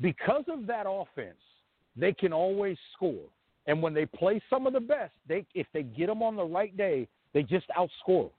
[0.00, 1.38] Because of that offense,
[1.96, 3.28] they can always score.
[3.68, 6.44] And when they play some of the best, they if they get them on the
[6.44, 8.30] right day, they just outscore.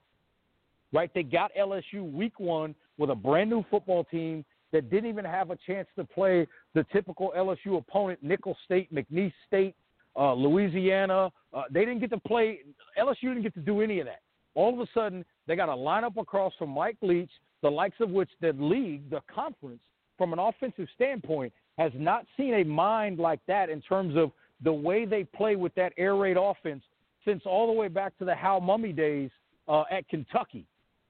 [0.91, 1.11] Right?
[1.13, 4.43] They got LSU week one with a brand new football team
[4.73, 9.33] that didn't even have a chance to play the typical LSU opponent, Nicholls State, McNeese
[9.47, 9.75] State,
[10.17, 11.31] uh, Louisiana.
[11.53, 12.59] Uh, they didn't get to play.
[12.97, 14.21] LSU didn't get to do any of that.
[14.55, 17.29] All of a sudden, they got a lineup across from Mike Leach,
[17.61, 19.81] the likes of which the league, the conference,
[20.17, 24.31] from an offensive standpoint, has not seen a mind like that in terms of
[24.63, 26.83] the way they play with that air raid offense
[27.25, 29.29] since all the way back to the Hal Mumme days
[29.67, 30.65] uh, at Kentucky.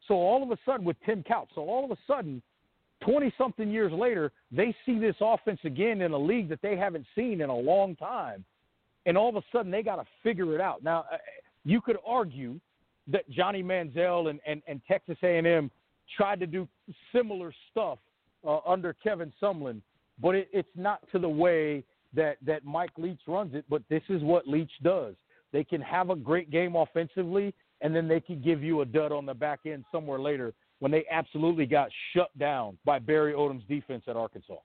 [0.07, 2.41] So all of a sudden, with Tim Couch, so all of a sudden,
[3.01, 7.05] 20 something years later, they see this offense again in a league that they haven't
[7.15, 8.43] seen in a long time.
[9.05, 10.83] And all of a sudden, they got to figure it out.
[10.83, 11.17] Now, uh,
[11.63, 12.59] you could argue
[13.07, 15.71] that Johnny Manziel and, and, and Texas A&M
[16.15, 16.67] tried to do
[17.13, 17.99] similar stuff
[18.45, 19.81] uh, under Kevin Sumlin,
[20.21, 21.83] but it, it's not to the way
[22.13, 23.65] that that Mike Leach runs it.
[23.69, 25.15] But this is what Leach does.
[25.51, 29.11] They can have a great game offensively, and then they can give you a dud
[29.11, 33.65] on the back end somewhere later when they absolutely got shut down by Barry Odom's
[33.67, 34.55] defense at Arkansas.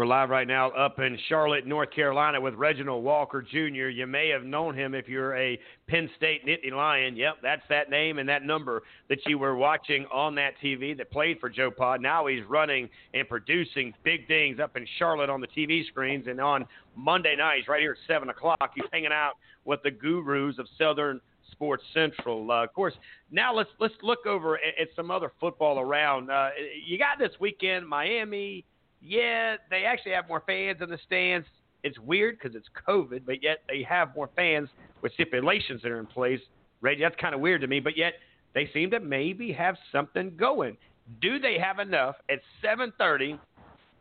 [0.00, 3.90] We're live right now up in Charlotte, North Carolina with Reginald Walker Jr.
[3.90, 7.16] You may have known him if you're a Penn State Nittany Lion.
[7.16, 11.10] Yep, that's that name and that number that you were watching on that TV that
[11.10, 12.00] played for Joe Pod.
[12.00, 16.28] Now he's running and producing big things up in Charlotte on the TV screens.
[16.28, 16.64] And on
[16.96, 19.32] Monday nights, right here at 7 o'clock, he's hanging out
[19.66, 21.20] with the gurus of Southern
[21.52, 22.50] Sports Central.
[22.50, 22.94] Uh, of course,
[23.30, 26.30] now let's let's look over at, at some other football around.
[26.30, 26.48] Uh,
[26.86, 28.64] you got this weekend, Miami–
[29.02, 31.46] yeah, they actually have more fans in the stands.
[31.82, 34.68] It's weird because it's COVID, but yet they have more fans
[35.02, 36.40] with stipulations that are in place.
[36.82, 38.14] Reggie, that's kind of weird to me, but yet
[38.54, 40.76] they seem to maybe have something going.
[41.20, 43.38] Do they have enough at 7:30?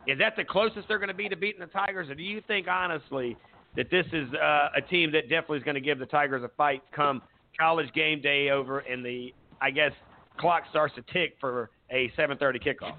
[0.08, 2.42] Is that the closest they're going to be to beating the Tigers, or do you
[2.48, 3.38] think honestly
[3.76, 6.50] that this is uh, a team that definitely is going to give the Tigers a
[6.50, 7.22] fight come
[7.58, 9.92] college game day over and the I guess
[10.38, 12.96] clock starts to tick for a 7:30 kickoff?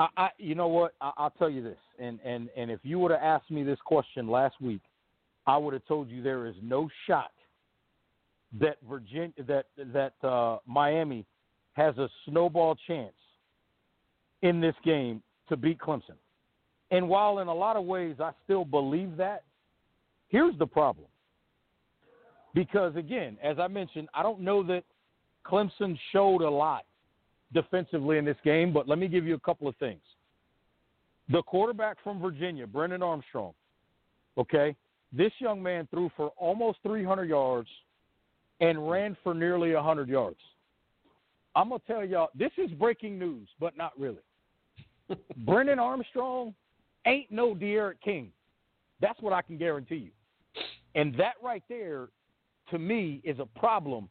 [0.00, 0.94] I, I you know what?
[1.00, 3.78] I, I'll tell you this, and and and if you would have asked me this
[3.84, 4.80] question last week,
[5.46, 7.32] I would have told you there is no shot
[8.58, 11.26] that Virginia that that uh, Miami
[11.74, 13.12] has a snowball chance
[14.42, 16.16] in this game to beat Clemson.
[16.90, 19.44] And while in a lot of ways I still believe that,
[20.28, 21.06] here's the problem.
[22.54, 24.82] Because again, as I mentioned, I don't know that
[25.46, 26.84] Clemson showed a lot
[27.52, 30.00] defensively in this game, but let me give you a couple of things.
[31.30, 33.52] The quarterback from Virginia, Brennan Armstrong,
[34.36, 34.74] okay,
[35.12, 37.68] this young man threw for almost 300 yards
[38.60, 40.38] and ran for nearly 100 yards.
[41.54, 44.22] I'm going to tell y'all, this is breaking news, but not really.
[45.38, 46.54] Brennan Armstrong
[47.06, 48.30] ain't no D'Eriq King.
[49.00, 50.10] That's what I can guarantee you.
[50.94, 52.08] And that right there,
[52.70, 54.08] to me, is a problem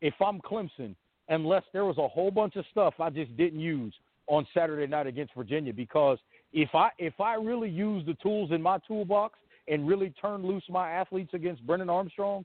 [0.00, 0.94] if I'm Clemson,
[1.30, 3.94] unless there was a whole bunch of stuff I just didn't use
[4.26, 5.72] on Saturday night against Virginia.
[5.72, 6.18] Because
[6.52, 9.38] if I if I really use the tools in my toolbox
[9.68, 12.44] and really turn loose my athletes against Brennan Armstrong,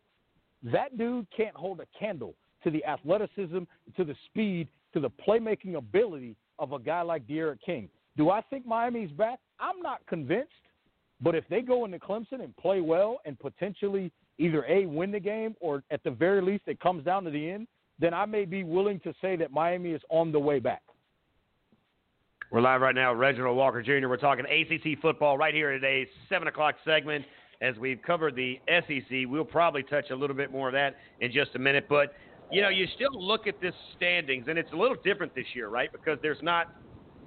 [0.64, 2.34] that dude can't hold a candle
[2.64, 3.60] to the athleticism,
[3.98, 7.90] to the speed, to the playmaking ability of a guy like D'Eriq King.
[8.18, 9.40] Do I think Miami's back?
[9.60, 10.52] I'm not convinced.
[11.22, 15.20] But if they go into Clemson and play well and potentially either A, win the
[15.20, 17.68] game, or at the very least it comes down to the end,
[18.00, 20.82] then I may be willing to say that Miami is on the way back.
[22.52, 24.08] We're live right now, Reginald Walker Jr.
[24.08, 27.26] We're talking ACC football right here today's 7 o'clock segment.
[27.62, 31.32] As we've covered the SEC, we'll probably touch a little bit more of that in
[31.32, 31.88] just a minute.
[31.90, 32.14] But,
[32.52, 35.70] you know, you still look at this standings, and it's a little different this year,
[35.70, 35.92] right?
[35.92, 36.76] Because there's not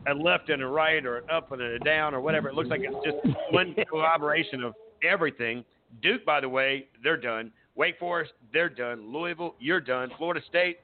[0.06, 2.48] a left and a right or an up and a down or whatever.
[2.48, 5.64] It looks like it's just one collaboration of everything.
[6.02, 7.50] Duke, by the way, they're done.
[7.78, 9.10] Wake Forest, they're done.
[9.12, 10.10] Louisville, you're done.
[10.18, 10.80] Florida State,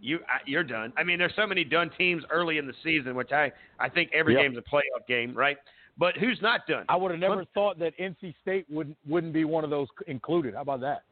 [0.00, 0.92] you you're done.
[0.98, 4.10] I mean, there's so many done teams early in the season, which I I think
[4.12, 4.42] every yep.
[4.42, 5.56] game's a playoff game, right?
[5.96, 6.84] But who's not done?
[6.88, 10.54] I would have never thought that NC State would wouldn't be one of those included.
[10.54, 11.04] How about that?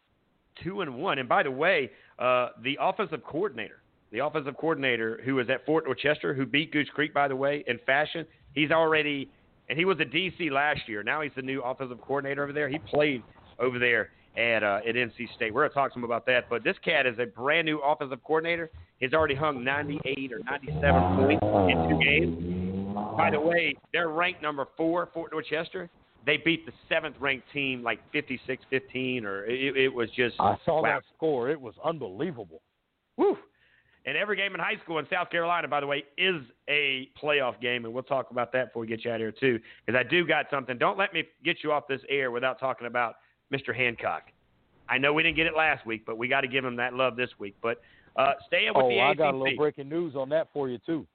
[0.62, 1.19] Two and one.
[1.19, 3.78] And by the way, uh, the offensive coordinator
[4.11, 7.65] the offensive coordinator who was at Fort Dorchester, who beat Goose Creek, by the way,
[7.66, 8.27] in fashion.
[8.55, 9.31] He's already,
[9.70, 11.03] and he was a DC last year.
[11.03, 12.69] Now he's the new offensive coordinator over there.
[12.69, 13.23] He played
[13.59, 15.53] over there at uh, at NC State.
[15.53, 16.49] We're gonna talk to him about that.
[16.49, 18.71] But this cat is a brand new offensive coordinator.
[18.99, 22.95] He's already hung 98 or 97 points in two games.
[23.17, 25.91] By the way, they're ranked number four, Fort Dorchester.
[26.25, 30.37] They beat the seventh ranked team like 56-15, or it, it was just.
[30.39, 30.95] I saw wow.
[30.95, 31.51] that score.
[31.51, 32.63] It was unbelievable.
[33.17, 33.37] Woo!
[34.05, 37.61] And every game in high school in South Carolina, by the way, is a playoff
[37.61, 39.99] game, and we'll talk about that before we get you out of here too, because
[39.99, 40.77] I do got something.
[40.77, 43.17] Don't let me get you off this air without talking about
[43.53, 43.74] Mr.
[43.74, 44.24] Hancock.
[44.89, 46.95] I know we didn't get it last week, but we got to give him that
[46.95, 47.57] love this week.
[47.62, 47.81] But
[48.16, 50.79] uh, staying with oh, the I got a little breaking news on that for you
[50.85, 51.07] too.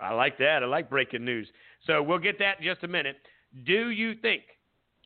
[0.00, 0.62] I like that.
[0.62, 1.48] I like breaking news.
[1.86, 3.16] So we'll get that in just a minute.
[3.66, 4.42] Do you think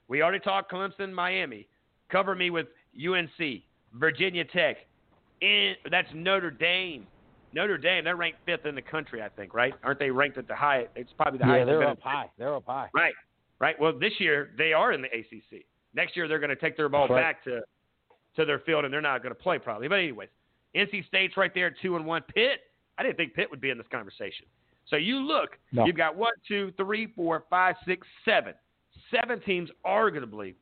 [0.08, 1.68] we already talked Clemson, Miami?
[2.10, 2.66] Cover me with
[2.96, 3.62] UNC,
[3.94, 4.76] Virginia Tech.
[5.40, 7.06] In, that's Notre Dame.
[7.54, 9.74] Notre Dame, they're ranked fifth in the country, I think, right?
[9.82, 10.86] Aren't they ranked at the high?
[10.94, 11.66] It's probably the yeah, highest.
[11.66, 12.30] they're they've up high.
[12.38, 12.88] They're up high.
[12.94, 13.14] Right,
[13.58, 13.78] right.
[13.80, 15.64] Well, this year they are in the ACC.
[15.94, 17.22] Next year they're going to take their ball right.
[17.22, 17.60] back to
[18.36, 19.88] to their field, and they're not going to play probably.
[19.88, 20.30] But anyways,
[20.74, 22.22] NC State's right there, two and one.
[22.34, 22.60] Pitt,
[22.98, 24.46] I didn't think Pitt would be in this conversation.
[24.88, 25.86] So you look, no.
[25.86, 28.54] you've got one, two, three, four, five, six, seven,
[29.14, 30.54] seven teams arguably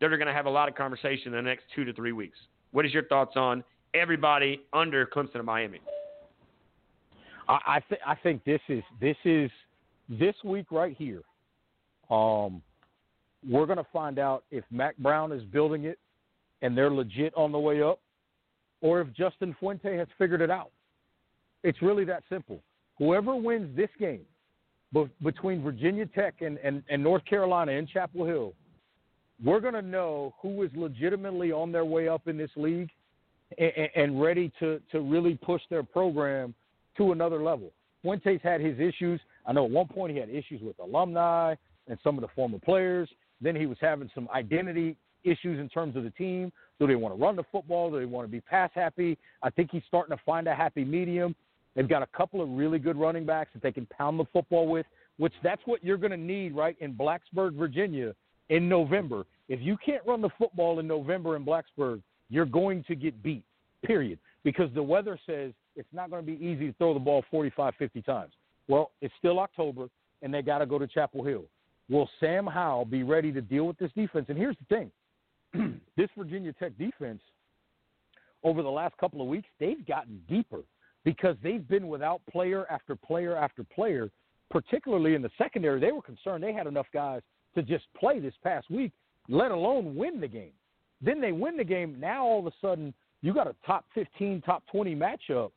[0.00, 2.12] that are going to have a lot of conversation in the next two to three
[2.12, 2.38] weeks.
[2.72, 5.80] What is your thoughts on everybody under Clemson and Miami?
[7.48, 9.50] I I, th- I think this is this is
[10.08, 11.22] this week right here.
[12.10, 12.62] Um,
[13.48, 15.98] we're going to find out if Mack Brown is building it
[16.62, 18.00] and they're legit on the way up,
[18.80, 20.70] or if Justin Fuente has figured it out.
[21.62, 22.60] It's really that simple.
[22.98, 24.24] Whoever wins this game
[24.92, 28.54] be- between Virginia Tech and, and, and North Carolina in Chapel Hill,
[29.42, 32.90] we're going to know who is legitimately on their way up in this league
[33.58, 36.54] and, and ready to, to really push their program
[36.96, 37.72] to another level.
[38.02, 39.20] Fuentes had his issues.
[39.46, 41.54] I know at one point he had issues with alumni
[41.88, 43.08] and some of the former players.
[43.40, 46.52] Then he was having some identity issues in terms of the team.
[46.78, 47.90] Do they want to run the football?
[47.90, 49.18] Do they want to be pass happy?
[49.42, 51.34] I think he's starting to find a happy medium.
[51.74, 54.68] They've got a couple of really good running backs that they can pound the football
[54.68, 54.86] with,
[55.18, 58.14] which that's what you're going to need, right, in Blacksburg, Virginia
[58.48, 59.24] in November.
[59.48, 63.44] If you can't run the football in November in Blacksburg, you're going to get beat,
[63.84, 64.18] period.
[64.44, 67.74] Because the weather says it's not going to be easy to throw the ball 45,
[67.78, 68.32] 50 times.
[68.68, 69.88] Well, it's still October,
[70.22, 71.44] and they got to go to Chapel Hill.
[71.90, 74.26] Will Sam Howell be ready to deal with this defense?
[74.28, 74.90] And here's the
[75.54, 77.20] thing this Virginia Tech defense,
[78.42, 80.60] over the last couple of weeks, they've gotten deeper
[81.04, 84.10] because they've been without player after player after player,
[84.50, 85.80] particularly in the secondary.
[85.80, 87.22] They were concerned they had enough guys
[87.54, 88.92] to just play this past week,
[89.28, 90.52] let alone win the game.
[91.00, 91.98] Then they win the game.
[92.00, 95.50] Now all of a sudden, you got a top 15, top 20 matchup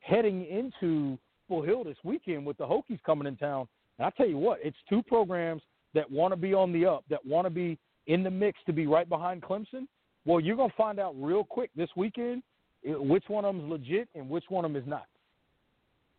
[0.00, 1.18] heading into
[1.48, 3.68] Chapel Hill this weekend with the Hokies coming in town.
[3.98, 5.62] And I tell you what, it's two programs
[5.94, 8.72] that want to be on the up, that want to be in the mix to
[8.72, 9.86] be right behind Clemson.
[10.24, 12.42] Well, you're gonna find out real quick this weekend
[12.86, 15.06] eh, which one of them's legit and which one of them is not.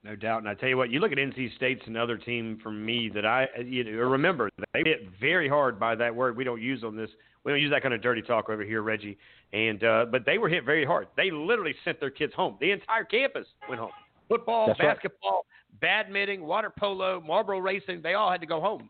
[0.04, 0.40] No doubt.
[0.40, 3.26] And I tell you what, you look at NC State's another team for me that
[3.26, 6.96] I you know, remember they hit very hard by that word we don't use on
[6.96, 7.10] this.
[7.44, 9.18] We don't use that kind of dirty talk over here, Reggie.
[9.52, 11.08] And uh, but they were hit very hard.
[11.18, 12.58] They literally sent their kids home.
[12.60, 13.92] The entire campus went home.
[14.28, 14.96] Football, That's right.
[14.96, 15.46] basketball,
[15.82, 18.90] badminton, water polo, Marlboro racing, they all had to go home.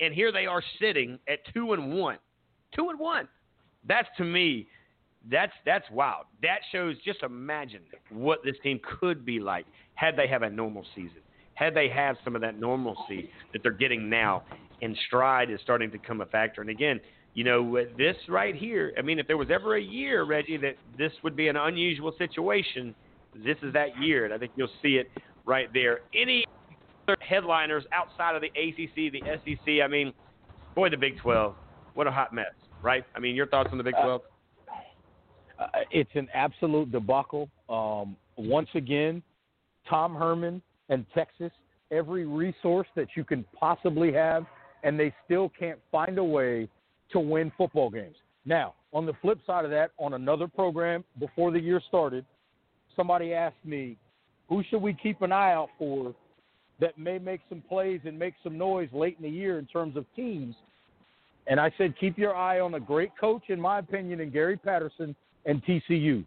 [0.00, 2.18] And here they are sitting at two and one.
[2.74, 3.28] Two and one.
[3.86, 4.68] That's to me
[5.30, 6.26] that's that's wild.
[6.42, 6.96] That shows.
[7.04, 11.20] Just imagine what this team could be like had they have a normal season.
[11.54, 14.44] Had they have some of that normalcy that they're getting now,
[14.80, 16.60] and stride is starting to come a factor.
[16.60, 17.00] And again,
[17.34, 18.92] you know this right here.
[18.96, 22.14] I mean, if there was ever a year, Reggie, that this would be an unusual
[22.16, 22.94] situation,
[23.34, 25.10] this is that year, and I think you'll see it
[25.44, 26.00] right there.
[26.14, 26.44] Any
[27.06, 29.84] other headliners outside of the ACC, the SEC?
[29.84, 30.12] I mean,
[30.74, 31.54] boy, the Big 12,
[31.94, 32.46] what a hot mess,
[32.82, 33.04] right?
[33.14, 34.22] I mean, your thoughts on the Big 12?
[35.58, 37.48] Uh, it's an absolute debacle.
[37.68, 39.22] Um, once again,
[39.88, 41.50] Tom Herman and Texas,
[41.90, 44.46] every resource that you can possibly have,
[44.84, 46.68] and they still can't find a way
[47.10, 48.16] to win football games.
[48.44, 52.24] Now, on the flip side of that, on another program before the year started,
[52.98, 53.96] somebody asked me,
[54.48, 56.14] who should we keep an eye out for
[56.80, 59.96] that may make some plays and make some noise late in the year in terms
[59.96, 60.54] of teams?
[61.46, 64.56] And I said, keep your eye on a great coach, in my opinion, in Gary
[64.56, 65.14] Patterson
[65.46, 66.24] and TCU.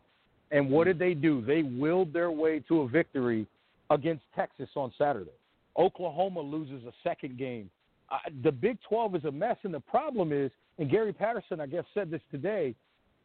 [0.52, 1.43] And what did they do?
[1.45, 3.45] They willed their way to a victory
[3.89, 5.31] against Texas on Saturday.
[5.77, 7.69] Oklahoma loses a second game.
[8.10, 11.68] Uh, the Big 12 is a mess, and the problem is, and Gary Patterson, I
[11.68, 12.76] guess, said this today.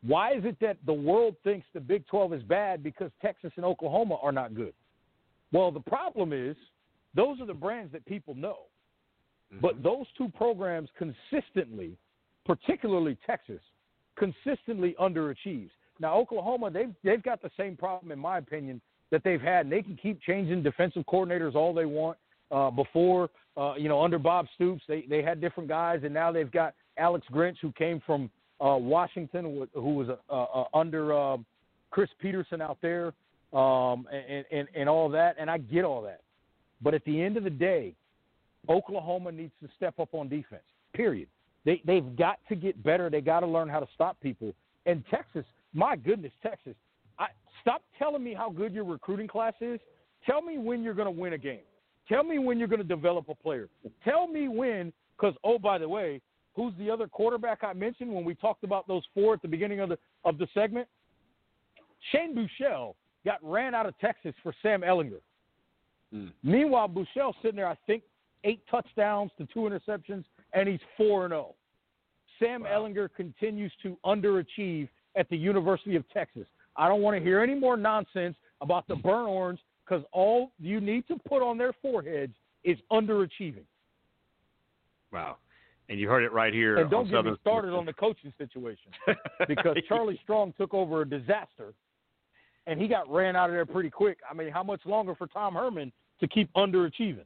[0.07, 3.65] Why is it that the world thinks the Big 12 is bad because Texas and
[3.65, 4.73] Oklahoma are not good?
[5.53, 6.57] Well, the problem is
[7.15, 8.59] those are the brands that people know.
[9.61, 11.97] But those two programs consistently,
[12.45, 13.61] particularly Texas,
[14.19, 15.71] consistently underachieves.
[16.01, 18.81] Now Oklahoma, they've they've got the same problem in my opinion
[19.11, 22.19] that they've had, and they can keep changing defensive coordinators all they want.
[22.51, 26.31] Uh, before, uh, you know, under Bob Stoops, they they had different guys, and now
[26.31, 28.31] they've got Alex Grinch, who came from
[28.61, 31.37] uh, Washington, who, was uh, uh, under uh,
[31.91, 33.13] Chris Peterson out there,
[33.53, 35.37] um, and, and and all that.
[35.39, 36.21] And I get all that,
[36.83, 37.95] but at the end of the day,
[38.69, 40.63] Oklahoma needs to step up on defense.
[40.95, 41.29] Period.
[41.65, 43.11] They they've got to get better.
[43.11, 44.55] They got to learn how to stop people.
[44.87, 46.75] And Texas, my goodness, Texas.
[47.19, 47.27] I,
[47.61, 49.81] stop telling me how good your recruiting class is.
[50.25, 51.61] Tell me when you're going to win a game.
[52.09, 53.69] Tell me when you're going to develop a player.
[54.05, 56.21] Tell me when, because oh by the way,
[56.57, 59.81] who's the other quarterback I mentioned when we talked about those four at the beginning
[59.81, 60.89] of the of the segment?
[62.11, 65.21] Shane Buechele got ran out of Texas for Sam Ehlinger.
[66.13, 66.29] Hmm.
[66.43, 68.03] Meanwhile, Buechele's sitting there, I think,
[68.45, 71.55] eight touchdowns to two interceptions, and he's 4 and 0.
[72.39, 76.47] Sam Ehlinger continues to underachieve at the University of Texas.
[76.77, 80.81] I don't want to hear any more nonsense about the burn orange because all you
[80.81, 82.35] need to put on their foreheads
[82.65, 83.65] is underachieving.
[85.13, 85.37] Wow.
[85.89, 86.79] And you heard it right here.
[86.79, 88.91] And don't on get me started on the coaching situation
[89.47, 91.75] because Charlie Strong took over a disaster
[92.67, 94.19] and he got ran out of there pretty quick.
[94.29, 97.25] I mean, how much longer for Tom Herman to keep underachieving?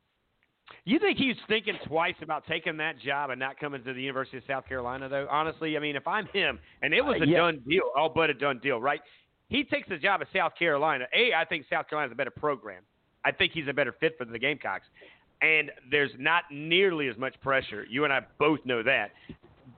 [0.85, 4.37] You think he's thinking twice about taking that job and not coming to the University
[4.37, 5.27] of South Carolina, though?
[5.31, 7.39] Honestly, I mean, if I'm him, and it was a Uh, yeah.
[7.39, 9.01] done deal, all but a done deal, right?
[9.49, 11.07] He takes the job at South Carolina.
[11.13, 12.83] A, I think South Carolina's a better program.
[13.25, 14.87] I think he's a better fit for the Gamecocks.
[15.43, 17.87] And there's not nearly as much pressure.
[17.89, 19.13] You and I both know that.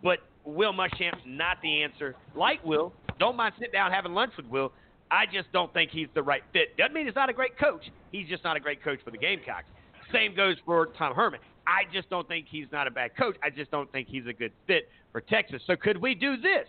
[0.03, 2.17] But Will Muschamp's not the answer.
[2.35, 4.73] Like Will, don't mind sitting down having lunch with Will.
[5.11, 6.77] I just don't think he's the right fit.
[6.77, 7.85] Doesn't mean he's not a great coach.
[8.11, 9.67] He's just not a great coach for the Gamecocks.
[10.11, 11.39] Same goes for Tom Herman.
[11.67, 13.37] I just don't think he's not a bad coach.
[13.43, 15.63] I just don't think he's a good fit for Texas.
[15.67, 16.67] So could we do this?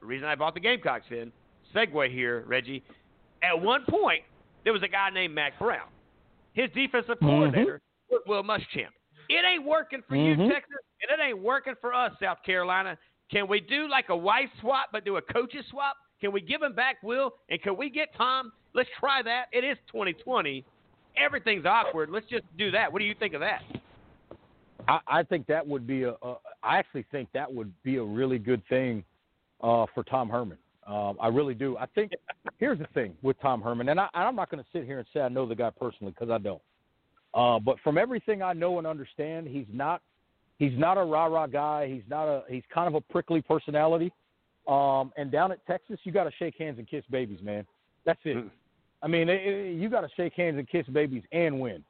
[0.00, 1.32] The reason I bought the Gamecocks in,
[1.74, 2.82] segue here, Reggie.
[3.42, 4.22] At one point,
[4.64, 5.88] there was a guy named Mack Brown.
[6.58, 7.80] His defensive coordinator
[8.10, 8.90] was Will Muschamp.
[9.28, 10.38] It ain't working for Mhm.
[10.38, 12.98] you, Texas, and it ain't working for us, South Carolina.
[13.30, 15.96] Can we do like a wife swap, but do a coaches swap?
[16.20, 18.50] Can we give him back Will, and can we get Tom?
[18.72, 19.46] Let's try that.
[19.52, 20.64] It is 2020.
[21.16, 22.10] Everything's awkward.
[22.10, 22.92] Let's just do that.
[22.92, 23.62] What do you think of that?
[24.88, 26.38] I, I think that would be a, a.
[26.64, 29.04] I actually think that would be a really good thing
[29.60, 30.58] uh, for Tom Herman.
[30.88, 31.76] Um, I really do.
[31.76, 32.12] I think
[32.58, 35.06] here's the thing with Tom Herman, and I, I'm not going to sit here and
[35.12, 36.62] say I know the guy personally because I don't.
[37.34, 40.00] Uh, but from everything I know and understand, he's not
[40.58, 41.88] he's not a rah rah guy.
[41.88, 44.10] He's not a he's kind of a prickly personality.
[44.66, 47.66] Um, and down at Texas, you got to shake hands and kiss babies, man.
[48.06, 48.36] That's it.
[48.38, 48.50] Mm.
[49.02, 51.84] I mean, it, it- you got to shake hands and kiss babies and win.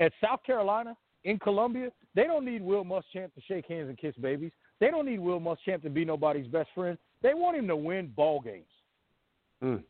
[0.00, 4.14] At South Carolina, in Columbia, they don't need Will Muschamp to shake hands and kiss
[4.20, 4.50] babies.
[4.80, 6.96] They don't need Will Muschamp to be nobody's best friend.
[7.22, 8.64] They want him to win ball games.
[9.62, 9.82] Mm.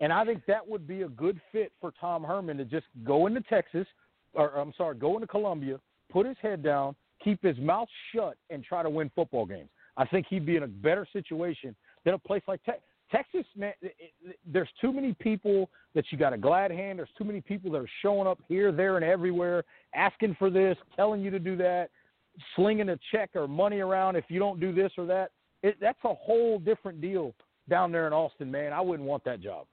[0.00, 3.26] And I think that would be a good fit for Tom Herman to just go
[3.26, 3.86] into Texas,
[4.32, 5.78] or I'm sorry, go into Columbia,
[6.10, 9.68] put his head down, keep his mouth shut, and try to win football games.
[9.96, 12.84] I think he'd be in a better situation than a place like Texas.
[13.10, 16.98] Texas, man, it, it, there's too many people that you got a glad hand.
[16.98, 19.64] There's too many people that are showing up here, there, and everywhere,
[19.94, 21.90] asking for this, telling you to do that,
[22.54, 25.32] slinging a check or money around if you don't do this or that.
[25.62, 27.34] It, that's a whole different deal
[27.68, 28.72] down there in Austin, man.
[28.72, 29.66] I wouldn't want that job.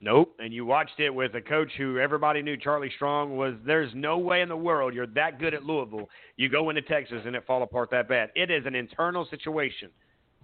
[0.00, 0.34] Nope.
[0.38, 4.18] And you watched it with a coach who everybody knew Charlie Strong was there's no
[4.18, 6.08] way in the world you're that good at Louisville.
[6.36, 8.30] You go into Texas and it fall apart that bad.
[8.34, 9.90] It is an internal situation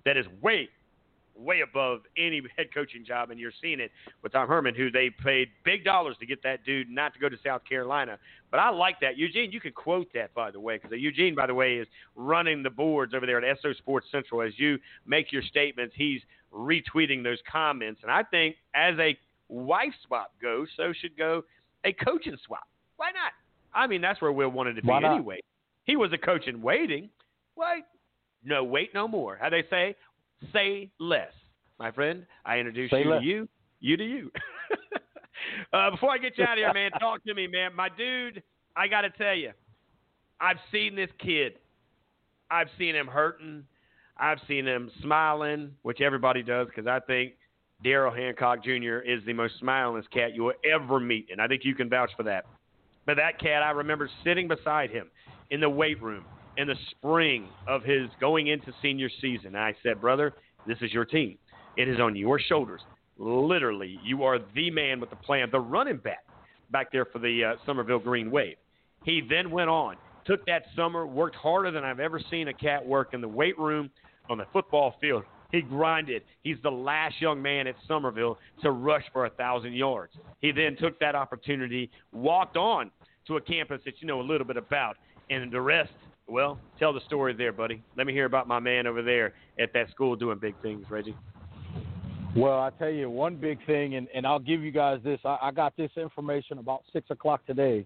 [0.05, 0.71] that is way,
[1.35, 3.91] way above any head coaching job, and you're seeing it
[4.23, 7.29] with Tom Herman, who they paid big dollars to get that dude not to go
[7.29, 8.19] to South Carolina.
[8.51, 9.17] But I like that.
[9.17, 12.63] Eugene, you can quote that, by the way, because Eugene, by the way, is running
[12.63, 14.43] the boards over there at SO Sports Central.
[14.43, 16.21] As you make your statements, he's
[16.53, 18.01] retweeting those comments.
[18.03, 19.17] And I think as a
[19.49, 21.43] wife swap goes, so should go
[21.85, 22.69] a coaching swap.
[22.97, 23.33] Why not?
[23.75, 25.41] I mean, that's where Will wanted to be anyway.
[25.85, 27.09] He was a coach in waiting.
[27.57, 27.85] Wait,
[28.45, 29.39] no, wait no more.
[29.41, 29.97] How they say,
[30.53, 31.33] say less.
[31.79, 33.21] My friend, I introduce say you less.
[33.21, 33.49] to you,
[33.81, 34.31] you to you.
[35.73, 37.75] uh, before I get you out of here, man, talk to me, man.
[37.75, 38.43] My dude,
[38.77, 39.53] I got to tell you,
[40.41, 41.55] I've seen this kid.
[42.51, 43.65] I've seen him hurting.
[44.17, 47.33] I've seen him smiling, which everybody does because I think
[47.85, 48.99] Daryl Hancock Jr.
[48.99, 52.11] is the most smilingest cat you will ever meet, and I think you can vouch
[52.17, 52.45] for that.
[53.07, 55.11] But that cat, I remember sitting beside him
[55.51, 56.25] in the weight room
[56.57, 59.57] in the spring of his going into senior season.
[59.57, 60.35] I said, Brother,
[60.67, 61.39] this is your team.
[61.77, 62.81] It is on your shoulders.
[63.19, 66.25] Literally, you are the man with the plan, the running back
[66.71, 68.57] back there for the uh, Summerville Green Wave.
[69.05, 72.85] He then went on, took that summer, worked harder than I've ever seen a cat
[72.85, 73.91] work in the weight room,
[74.31, 75.25] on the football field.
[75.51, 76.23] He grinded.
[76.43, 80.13] He's the last young man at Summerville to rush for a thousand yards.
[80.41, 82.91] He then took that opportunity, walked on
[83.27, 84.97] to a campus that you know a little bit about,
[85.29, 85.93] and the rest.
[86.33, 87.83] Well, tell the story there, buddy.
[87.95, 91.15] Let me hear about my man over there at that school doing big things, Reggie.
[92.35, 95.21] Well, I tell you one big thing, and, and I'll give you guys this.
[95.27, 97.85] I, I got this information about six o'clock today.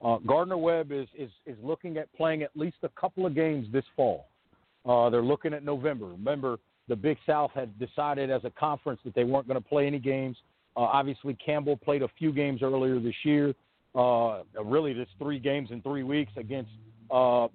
[0.00, 3.66] Uh, Gardner Webb is, is is looking at playing at least a couple of games
[3.72, 4.28] this fall.
[4.86, 6.06] Uh, they're looking at November.
[6.06, 9.88] Remember, the Big South had decided as a conference that they weren't going to play
[9.88, 10.36] any games.
[10.76, 13.52] Uh, obviously, Campbell played a few games earlier this year.
[13.96, 16.70] Uh, really, just three games in three weeks against
[17.10, 17.48] uh,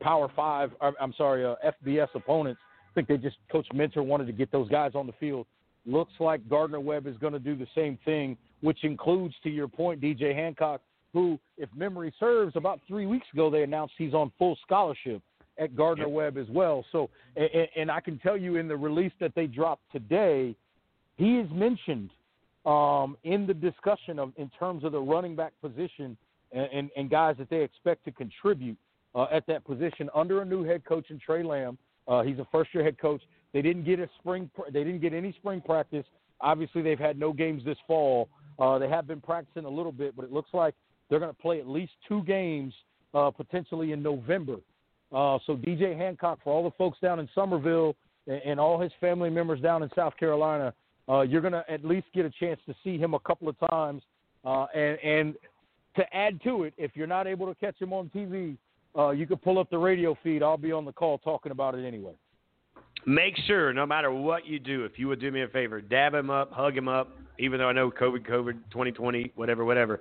[0.00, 0.72] Power Five.
[0.80, 1.54] I'm sorry, uh,
[1.84, 2.60] FBS opponents.
[2.90, 5.46] I think they just Coach Minter wanted to get those guys on the field.
[5.86, 9.68] Looks like Gardner Webb is going to do the same thing, which includes, to your
[9.68, 10.80] point, DJ Hancock,
[11.12, 15.22] who, if memory serves, about three weeks ago they announced he's on full scholarship
[15.58, 16.12] at Gardner yep.
[16.12, 16.84] Webb as well.
[16.90, 20.56] So, and, and, I can tell you in the release that they dropped today,
[21.16, 22.10] he is mentioned
[22.66, 26.16] um, in the discussion of in terms of the running back position
[26.52, 28.76] and, and, and guys that they expect to contribute
[29.14, 31.78] uh, at that position under a new head coach in Tre Lamb.
[32.06, 33.22] Uh, he's a first-year head coach.
[33.52, 34.50] They didn't get a spring.
[34.72, 36.04] They didn't get any spring practice.
[36.40, 38.28] Obviously, they've had no games this fall.
[38.58, 40.74] Uh, they have been practicing a little bit, but it looks like
[41.08, 42.74] they're going to play at least two games
[43.14, 44.56] uh, potentially in November.
[45.12, 47.94] Uh, so DJ Hancock, for all the folks down in Summerville
[48.26, 50.74] and, and all his family members down in South Carolina,
[51.08, 53.56] uh, you're going to at least get a chance to see him a couple of
[53.70, 54.02] times.
[54.44, 55.34] Uh, and, and
[55.96, 58.56] to add to it, if you're not able to catch him on TV,
[58.96, 60.42] uh, you can pull up the radio feed.
[60.42, 62.12] I'll be on the call talking about it anyway.
[63.06, 66.14] Make sure, no matter what you do, if you would do me a favor, dab
[66.14, 70.00] him up, hug him up, even though I know COVID, COVID, 2020, whatever, whatever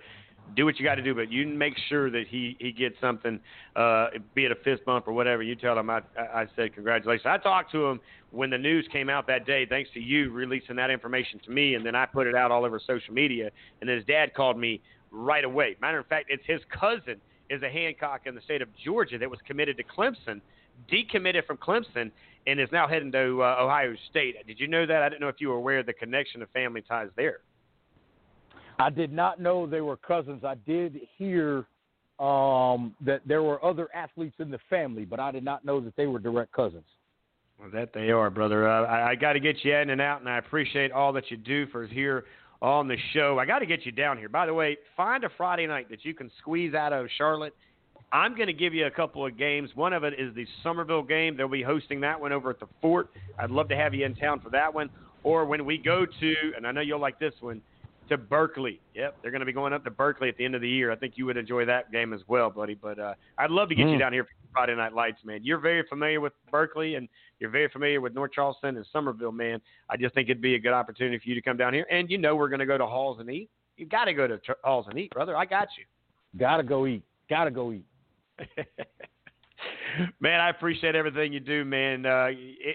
[0.56, 3.40] do what you got to do, but you make sure that he he gets something,
[3.76, 5.41] uh, be it a fist bump or whatever.
[5.41, 7.26] You tell him I I said congratulations.
[7.26, 7.99] I talked to him
[8.32, 11.76] when the news came out that day, thanks to you releasing that information to me,
[11.76, 13.49] and then I put it out all over social media.
[13.82, 15.76] And his dad called me right away.
[15.82, 17.20] Matter of fact, it's his cousin
[17.54, 20.42] is a Hancock in the state of Georgia that was committed to Clemson,
[20.92, 22.12] decommitted from Clemson,
[22.48, 24.36] and is now heading to uh, Ohio State.
[24.46, 25.02] Did you know that?
[25.02, 27.40] I didn't know if you were aware of the connection of family ties there.
[28.80, 30.44] I did not know they were cousins.
[30.44, 31.66] I did hear
[32.20, 35.96] um, that there were other athletes in the family, but I did not know that
[35.96, 36.86] they were direct cousins.
[37.60, 38.68] Well, that they are, brother.
[38.68, 41.30] Uh, I, I got to get you in and out, and I appreciate all that
[41.30, 42.26] you do for here
[42.64, 43.38] on the show.
[43.38, 44.30] I got to get you down here.
[44.30, 47.53] By the way, find a Friday night that you can squeeze out of Charlotte.
[48.14, 49.72] I'm going to give you a couple of games.
[49.76, 51.35] One of it is the Summerville game.
[51.35, 53.10] They'll be hosting that one over at the Fort.
[53.38, 54.90] I'd love to have you in town for that one.
[55.23, 57.61] Or when we go to, and I know you'll like this one,
[58.10, 58.80] to Berkeley.
[58.96, 60.92] Yep, they're going to be going up to Berkeley at the end of the year.
[60.92, 62.76] I think you would enjoy that game as well, buddy.
[62.76, 63.94] But uh, I'd love to get Mm.
[63.94, 65.40] you down here for Friday Night Lights, man.
[65.44, 67.08] You're very familiar with Berkeley and
[67.40, 69.60] you're very familiar with North Charleston and Summerville, man.
[69.90, 71.86] I just think it'd be a good opportunity for you to come down here.
[71.92, 73.50] And you know we're going to go to Halls and eat.
[73.78, 75.36] You got to go to Ch- Halls and eat, brother.
[75.36, 75.86] I got you.
[76.40, 77.04] Gotta go eat.
[77.30, 77.86] Gotta go eat.
[80.20, 82.06] man, I appreciate everything you do, man.
[82.06, 82.30] Uh,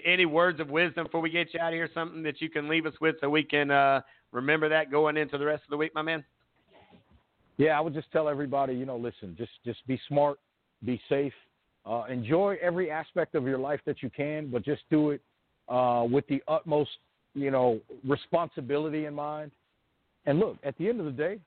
[0.05, 1.89] any words of wisdom before we get you out of here?
[1.93, 4.01] Something that you can leave us with so we can uh,
[4.31, 6.23] remember that going into the rest of the week, my man.
[7.57, 10.39] Yeah, I would just tell everybody, you know, listen, just just be smart,
[10.85, 11.33] be safe,
[11.85, 15.21] uh, enjoy every aspect of your life that you can, but just do it
[15.67, 16.91] uh, with the utmost,
[17.33, 19.51] you know, responsibility in mind.
[20.25, 21.39] And look, at the end of the day,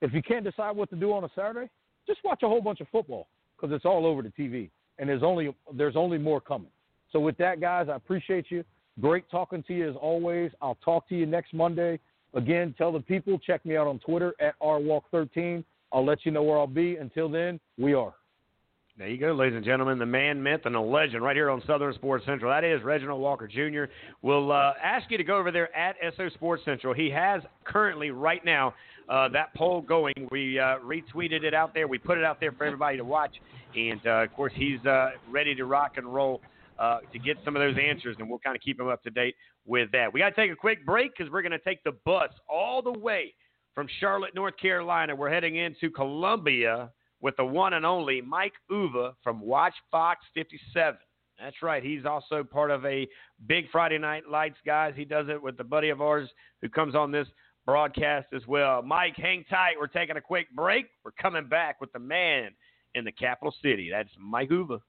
[0.00, 1.68] if you can't decide what to do on a Saturday,
[2.06, 3.26] just watch a whole bunch of football
[3.56, 6.70] because it's all over the TV, and there's only there's only more coming.
[7.12, 8.64] So with that, guys, I appreciate you.
[9.00, 10.50] Great talking to you as always.
[10.60, 12.00] I'll talk to you next Monday.
[12.34, 15.64] Again, tell the people, check me out on Twitter at rwalk13.
[15.92, 16.96] I'll let you know where I'll be.
[16.96, 18.14] Until then, we are.
[18.98, 21.62] There you go, ladies and gentlemen, the man, myth, and the legend right here on
[21.68, 22.50] Southern Sports Central.
[22.50, 23.84] That is Reginald Walker Jr.
[24.22, 26.92] We'll uh, ask you to go over there at SO Sports Central.
[26.92, 28.74] He has currently, right now,
[29.08, 30.14] uh, that poll going.
[30.32, 31.86] We uh, retweeted it out there.
[31.86, 33.36] We put it out there for everybody to watch.
[33.76, 36.40] And, uh, of course, he's uh, ready to rock and roll
[36.78, 39.10] uh, to get some of those answers, and we'll kind of keep them up to
[39.10, 39.34] date
[39.66, 40.12] with that.
[40.12, 42.82] We got to take a quick break because we're going to take the bus all
[42.82, 43.34] the way
[43.74, 45.14] from Charlotte, North Carolina.
[45.14, 46.90] We're heading into Columbia
[47.20, 50.98] with the one and only Mike Uva from WACH Fox 57.
[51.40, 51.82] That's right.
[51.82, 53.06] He's also part of a
[53.46, 54.94] big Friday Night Lights, guys.
[54.96, 56.28] He does it with the buddy of ours
[56.60, 57.28] who comes on this
[57.64, 58.82] broadcast as well.
[58.82, 59.74] Mike, hang tight.
[59.78, 60.86] We're taking a quick break.
[61.04, 62.50] We're coming back with the man
[62.94, 63.90] in the capital city.
[63.92, 64.80] That's Mike Uva.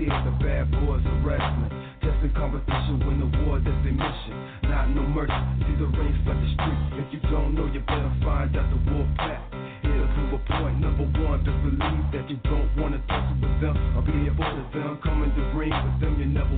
[0.00, 0.08] Who's?
[0.24, 1.68] The bad boys of wrestling.
[2.00, 4.32] Testing competition, win the war, that's their mission.
[4.64, 6.80] Not no mercy, see the rain flood the street.
[7.04, 9.44] If you don't know, you better find out the Wolfpack.
[9.84, 13.76] Here to a point, number one, just believe that you don't wanna tussle with them
[13.92, 14.98] I'll be a part of them.
[15.04, 16.49] Come in the ring with them, you're never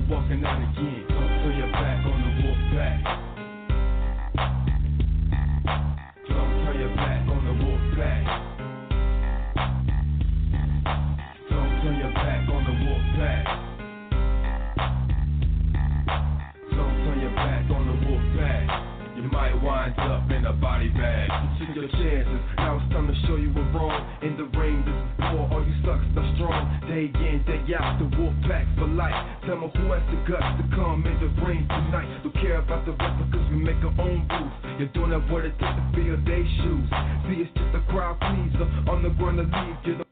[21.83, 22.39] your chances.
[22.55, 23.99] Now it's time to show you we're wrong.
[24.23, 25.51] In the ring, this is war.
[25.51, 26.63] All you suckers are strong.
[26.87, 29.11] Day in, day out, the wolf pack for life.
[29.43, 32.07] Tell me who has the guts to come in the ring tonight.
[32.23, 34.79] Don't care about the replicas, we make our own booth.
[34.79, 36.87] You're doing that what it takes to fill their shoes.
[37.27, 38.67] See, it's just a crowd pleaser.
[38.87, 40.03] On the run to leave, you're the.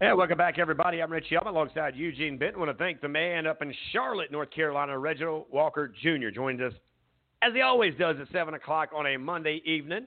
[0.00, 1.02] Hey, welcome back, everybody.
[1.02, 2.56] I'm Rich Yelp alongside Eugene Benton.
[2.56, 6.30] I want to thank the man up in Charlotte, North Carolina, Reginald Walker Jr.
[6.34, 6.72] joins us,
[7.42, 10.06] as he always does, at 7 o'clock on a Monday evening,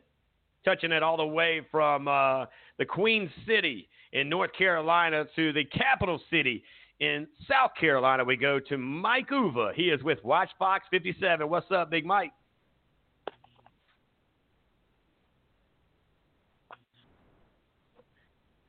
[0.63, 2.45] touching it all the way from uh,
[2.77, 6.63] the Queen City in North Carolina to the capital city
[6.99, 8.23] in South Carolina.
[8.23, 9.71] We go to Mike Uva.
[9.75, 11.49] He is with WACH Fox 57.
[11.49, 12.31] What's up, Big Mike?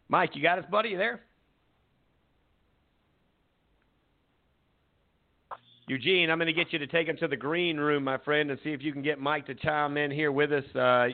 [0.09, 0.91] Mike, you got us, buddy?
[0.91, 1.21] You there?
[5.87, 8.51] Eugene, I'm going to get you to take him to the green room, my friend,
[8.51, 10.65] and see if you can get Mike to chime in here with us.
[10.75, 11.09] Uh,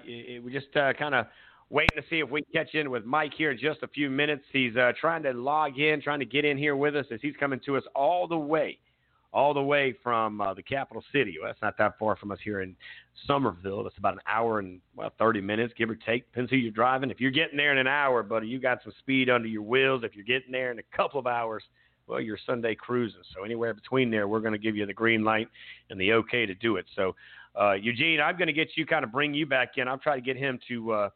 [0.44, 1.26] we just uh, kind of
[1.70, 4.44] waiting to see if we catch in with Mike here in just a few minutes.
[4.52, 7.34] He's uh, trying to log in, trying to get in here with us as he's
[7.36, 8.78] coming to us all the way,
[9.32, 11.34] all the way from uh, the capital city.
[11.40, 12.76] Well, that's not that far from us here in
[13.26, 13.82] Summerville.
[13.82, 16.30] That's about an hour and well, 30 minutes, give or take.
[16.30, 17.10] Depends who you're driving.
[17.10, 20.02] If you're getting there in an hour, buddy, you got some speed under your wheels.
[20.04, 21.64] If you're getting there in a couple of hours,
[22.10, 23.20] well, you're Sunday cruising.
[23.34, 25.48] So anywhere between there, we're going to give you the green light
[25.90, 26.86] and the okay to do it.
[26.96, 27.14] So,
[27.58, 29.86] uh, Eugene, I'm going to get you kind of bring you back in.
[29.86, 31.10] I'll try to get him to uh,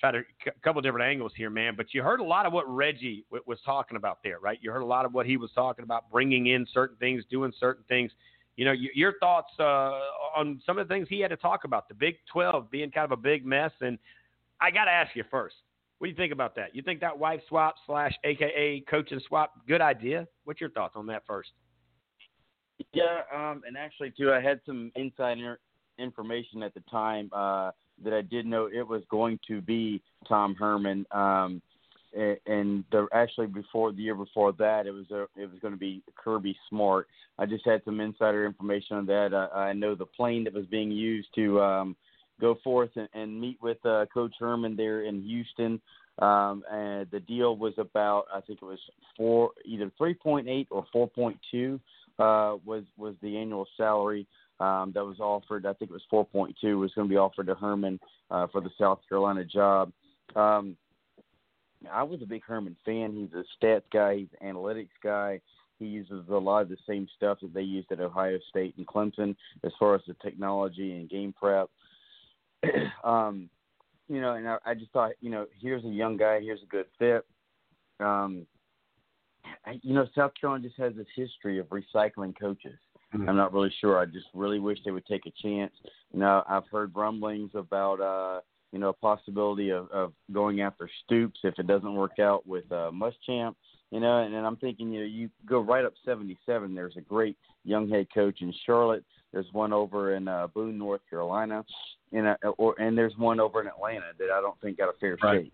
[0.00, 1.74] try to a couple different angles here, man.
[1.76, 4.58] But you heard a lot of what Reggie w- was talking about there, right?
[4.62, 7.52] You heard a lot of what he was talking about, bringing in certain things, doing
[7.60, 8.10] certain things.
[8.56, 9.98] You know, y- your thoughts uh,
[10.36, 13.04] on some of the things he had to talk about, the Big 12 being kind
[13.04, 13.72] of a big mess.
[13.82, 13.98] And
[14.60, 15.56] I got to ask you first,
[15.98, 16.74] what do you think about that?
[16.74, 20.26] You think that wife swap slash AKA coaching swap, good idea?
[20.44, 21.50] What's your thoughts on that first?
[22.92, 25.58] Yeah, um, and actually too, I had some insider
[25.98, 27.72] information at the time uh,
[28.04, 31.04] that I did know it was going to be Tom Herman.
[31.10, 31.60] Um,
[32.14, 35.78] and the, actually, before the year before that, it was a, it was going to
[35.78, 37.06] be Kirby Smart.
[37.38, 39.34] I just had some insider information on that.
[39.34, 41.96] I, I know the plane that was being used to um,
[42.40, 45.80] go forth and, and meet with uh, Coach Herman there in Houston.
[46.18, 48.80] Um, and the deal was about, I think it was
[49.16, 51.80] four, either 3.8 or 4.2
[52.18, 54.26] uh, was was the annual salary
[54.58, 55.66] um, that was offered.
[55.66, 58.00] I think it was 4.2 was going to be offered to Herman
[58.30, 59.92] uh, for the South Carolina job.
[60.34, 60.76] Um,
[61.90, 63.14] I was a big Herman fan.
[63.14, 64.16] He's a stats guy.
[64.16, 65.40] He's an analytics guy.
[65.78, 68.86] He uses a lot of the same stuff that they used at Ohio State and
[68.86, 71.70] Clemson as far as the technology and game prep.
[73.04, 73.48] um,
[74.08, 76.66] you know, and I, I just thought, you know, here's a young guy, here's a
[76.66, 77.26] good fit.
[78.00, 78.46] Um,
[79.64, 82.78] I, you know, South Carolina just has this history of recycling coaches.
[83.14, 83.28] Mm-hmm.
[83.28, 83.98] I'm not really sure.
[83.98, 85.72] I just really wish they would take a chance.
[86.12, 88.40] You know, I've heard rumblings about, uh,
[88.72, 92.70] you know, a possibility of, of going after Stoops if it doesn't work out with
[92.70, 93.54] uh, Muschamp.
[93.90, 96.74] You know, and, and I'm thinking, you know, you go right up 77.
[96.74, 99.04] There's a great young head coach in Charlotte.
[99.32, 101.64] There's one over in uh, Boone, North Carolina,
[102.12, 104.98] and uh, or and there's one over in Atlanta that I don't think got a
[104.98, 105.44] fair right.
[105.44, 105.52] shake.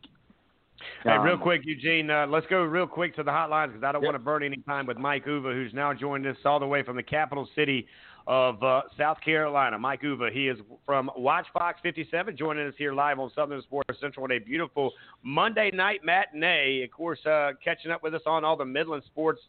[1.02, 3.92] Hey, um, real quick, Eugene, uh, let's go real quick to the hotlines because I
[3.92, 4.08] don't yep.
[4.08, 6.82] want to burn any time with Mike Uva, who's now joined us all the way
[6.82, 7.86] from the capital city
[8.26, 9.78] of uh, South Carolina.
[9.78, 13.98] Mike Uva, he is from WACH Fox 57, joining us here live on Southern Sports
[14.00, 14.92] Central on a beautiful
[15.22, 16.82] Monday night matinee.
[16.82, 19.40] Of course, uh, catching up with us on all the Midland sports.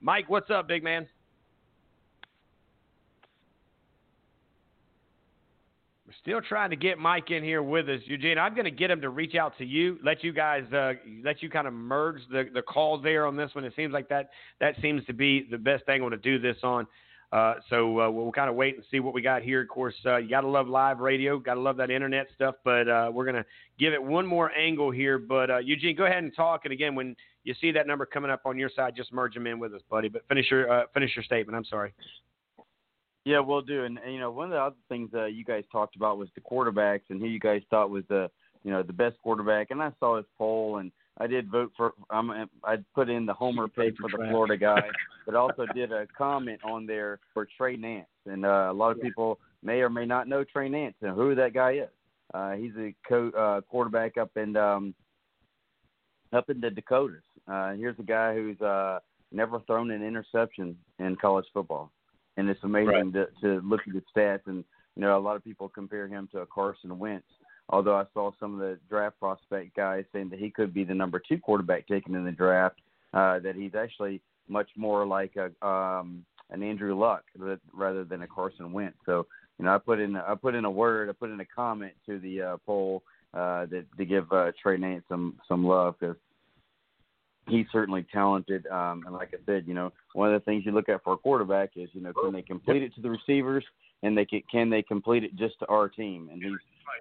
[0.00, 1.06] Mike, what's up, big man?
[6.22, 8.38] Still trying to get Mike in here with us, Eugene.
[8.38, 10.94] I'm going to get him to reach out to you, let you guys, uh,
[11.24, 13.64] let you kind of merge the the calls there on this one.
[13.64, 14.30] It seems like that
[14.60, 16.86] that seems to be the best angle to do this on.
[17.32, 19.62] Uh, so uh, we'll kind of wait and see what we got here.
[19.62, 22.56] Of course, uh, you got to love live radio, got to love that internet stuff,
[22.62, 23.44] but uh, we're going to
[23.78, 25.18] give it one more angle here.
[25.18, 26.62] But uh, Eugene, go ahead and talk.
[26.64, 29.46] And again, when you see that number coming up on your side, just merge them
[29.46, 30.10] in with us, buddy.
[30.10, 31.56] But finish your uh, finish your statement.
[31.56, 31.94] I'm sorry.
[33.24, 33.84] Yeah, we'll do.
[33.84, 36.28] And, and you know, one of the other things uh, you guys talked about was
[36.34, 38.30] the quarterbacks and who you guys thought was the
[38.64, 39.70] you know the best quarterback.
[39.70, 41.92] And I saw his poll and I did vote for.
[42.10, 44.82] Um, I put in the homer pick for the Florida guy,
[45.26, 49.02] but also did a comment on there for Trey Lance, and uh, a lot of
[49.02, 51.88] people may or may not know Trey Lance and who that guy is.
[52.32, 54.94] Uh, he's a co- uh, quarterback up in um,
[56.32, 57.22] up in the Dakotas.
[57.46, 58.98] Uh, here's a guy who's uh,
[59.32, 61.92] never thrown an interception in college football,
[62.36, 63.28] and it's amazing right.
[63.42, 64.46] to, to look at his stats.
[64.46, 64.64] And
[64.96, 67.26] you know, a lot of people compare him to a Carson Wentz
[67.68, 70.94] although I saw some of the draft prospect guys saying that he could be the
[70.94, 72.80] number two quarterback taken in the draft,
[73.14, 77.24] uh, that he's actually much more like a um, an Andrew Luck
[77.72, 78.98] rather than a Carson Wentz.
[79.06, 79.26] So
[79.58, 81.92] you know, I put in I put in a word, I put in a comment
[82.06, 83.02] to the uh, poll
[83.34, 86.16] uh, that to give uh, Trey Lance some some love because
[87.48, 88.66] he's certainly talented.
[88.66, 91.14] Um, and like I said, you know, one of the things you look at for
[91.14, 93.64] a quarterback is you know can they complete it to the receivers
[94.02, 96.28] and they can, can they complete it just to our team?
[96.32, 96.52] And he's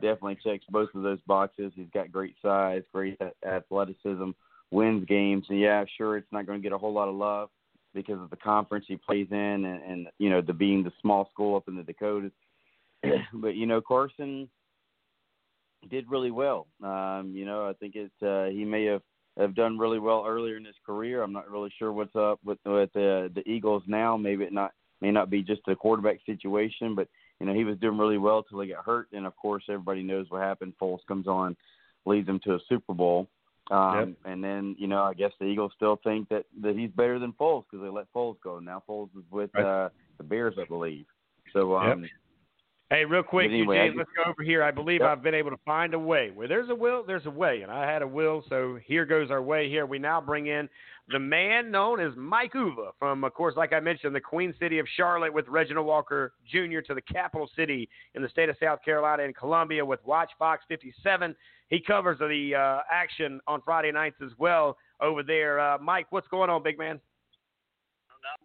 [0.01, 1.72] definitely checks both of those boxes.
[1.76, 4.31] He's got great size, great athleticism,
[4.69, 5.45] wins games.
[5.49, 7.49] And yeah, sure, it's not going to get a whole lot of love
[7.93, 11.30] because of the conference he plays in, and, and you know, the being the small
[11.31, 12.31] school up in the Dakotas.
[13.34, 14.47] but you know, Carson
[15.89, 16.68] did really well.
[16.84, 19.01] Um, you know, I think it uh, he may have
[19.41, 21.23] have done really well earlier in his career.
[21.23, 24.15] I'm not really sure what's up with with the the Eagles now.
[24.15, 27.07] Maybe it not may not be just a quarterback situation, but
[27.39, 29.07] you know, he was doing really well till he got hurt.
[29.13, 30.73] And of course, everybody knows what happened.
[30.80, 31.57] Foles comes on,
[32.05, 33.27] leads them to a Super Bowl.
[33.72, 34.18] Um, yep.
[34.26, 37.34] And then, you know, I guess the Eagles still think that, that he's better than
[37.34, 38.59] Foles because they let Foles go.
[38.59, 39.85] Now Foles is with right.
[39.85, 41.05] uh, the Bears, I believe.
[41.51, 42.11] So, um, yep.
[42.91, 44.61] Hey, real quick, anyway, Eugene, let's go over here.
[44.61, 45.09] I believe yep.
[45.09, 46.30] I've been able to find a way.
[46.30, 49.31] Where there's a will, there's a way, and I had a will, so here goes
[49.31, 49.69] our way.
[49.69, 50.68] Here we now bring in
[51.07, 54.80] the man known as Mike Uva from, of course, like I mentioned, the Queen City
[54.80, 56.80] of Charlotte with Reginald Walker Jr.
[56.85, 60.65] to the capital city in the state of South Carolina and Columbia with WACH Fox
[60.68, 61.34] 57.
[61.69, 65.61] He covers the uh, action on Friday nights as well over there.
[65.61, 66.99] Uh, Mike, what's going on, big man?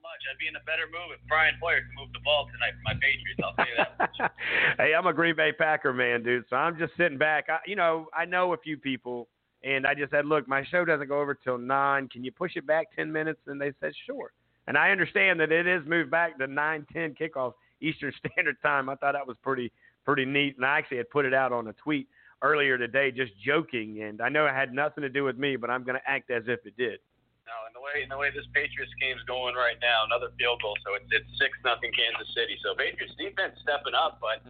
[0.06, 0.22] Much.
[0.30, 2.84] I'd be in a better mood if Brian Hoyer could move the ball tonight for
[2.86, 3.42] my Patriots.
[3.42, 4.32] I'll that.
[4.78, 6.44] hey, I'm a Green Bay Packer man, dude.
[6.48, 7.46] So I'm just sitting back.
[7.50, 9.26] I, you know, I know a few people,
[9.64, 12.08] and I just said, look, my show doesn't go over till nine.
[12.08, 13.40] Can you push it back ten minutes?
[13.46, 14.30] And they said, sure.
[14.68, 18.88] And I understand that it is moved back to nine ten kickoff Eastern Standard Time.
[18.88, 19.72] I thought that was pretty
[20.04, 22.06] pretty neat, and I actually had put it out on a tweet
[22.42, 24.02] earlier today, just joking.
[24.02, 26.30] And I know it had nothing to do with me, but I'm going to act
[26.30, 27.00] as if it did.
[27.46, 30.58] No, and the way and the way this Patriots game's going right now, another field
[30.58, 32.58] goal, so it's it's six nothing Kansas City.
[32.58, 34.42] So Patriots defense stepping up, but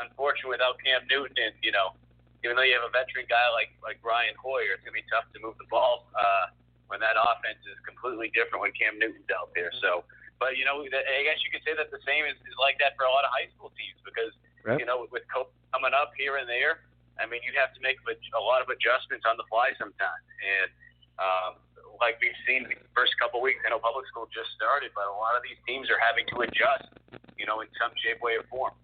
[0.00, 1.92] unfortunately without Cam Newton, and you know,
[2.40, 5.28] even though you have a veteran guy like like Brian Hoyer, it's gonna be tough
[5.36, 6.56] to move the ball uh,
[6.88, 9.68] when that offense is completely different when Cam Newton's out there.
[9.84, 10.08] So,
[10.40, 12.96] but you know, I guess you could say that the same is, is like that
[12.96, 14.32] for a lot of high school teams because
[14.66, 14.78] Yep.
[14.78, 16.86] you know, with COVID coming up here and there,
[17.18, 20.26] I mean, you'd have to make a a lot of adjustments on the fly sometimes.
[20.38, 20.70] And
[21.18, 21.50] um,
[22.02, 25.06] like we've seen the first couple of weeks, I know public school just started, but
[25.06, 26.90] a lot of these teams are having to adjust,
[27.38, 28.74] you know, in some shape, way, or form.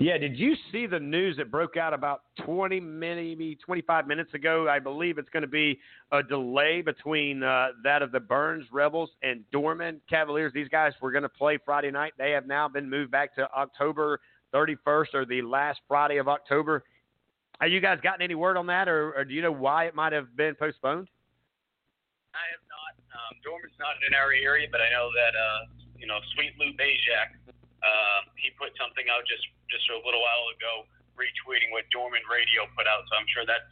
[0.00, 4.66] Yeah, did you see the news that broke out about 20, maybe 25 minutes ago?
[4.68, 5.78] I believe it's going to be
[6.10, 10.52] a delay between uh, that of the Byrnes Rebels and Dorman Cavaliers.
[10.54, 12.14] These guys were going to play Friday night.
[12.18, 14.20] They have now been moved back to October
[14.54, 16.82] 31st or the last Friday of October.
[17.60, 19.94] Have you guys gotten any word on that, or, or do you know why it
[19.94, 21.08] might have been postponed?
[22.32, 22.92] I have not.
[23.12, 25.60] Um, Dorman's not in our area, but I know that uh,
[26.00, 27.36] you know Sweet Lou Bezjak,
[27.84, 32.64] um, he put something out just just a little while ago, retweeting what Dorman Radio
[32.72, 33.04] put out.
[33.12, 33.68] So I'm sure that's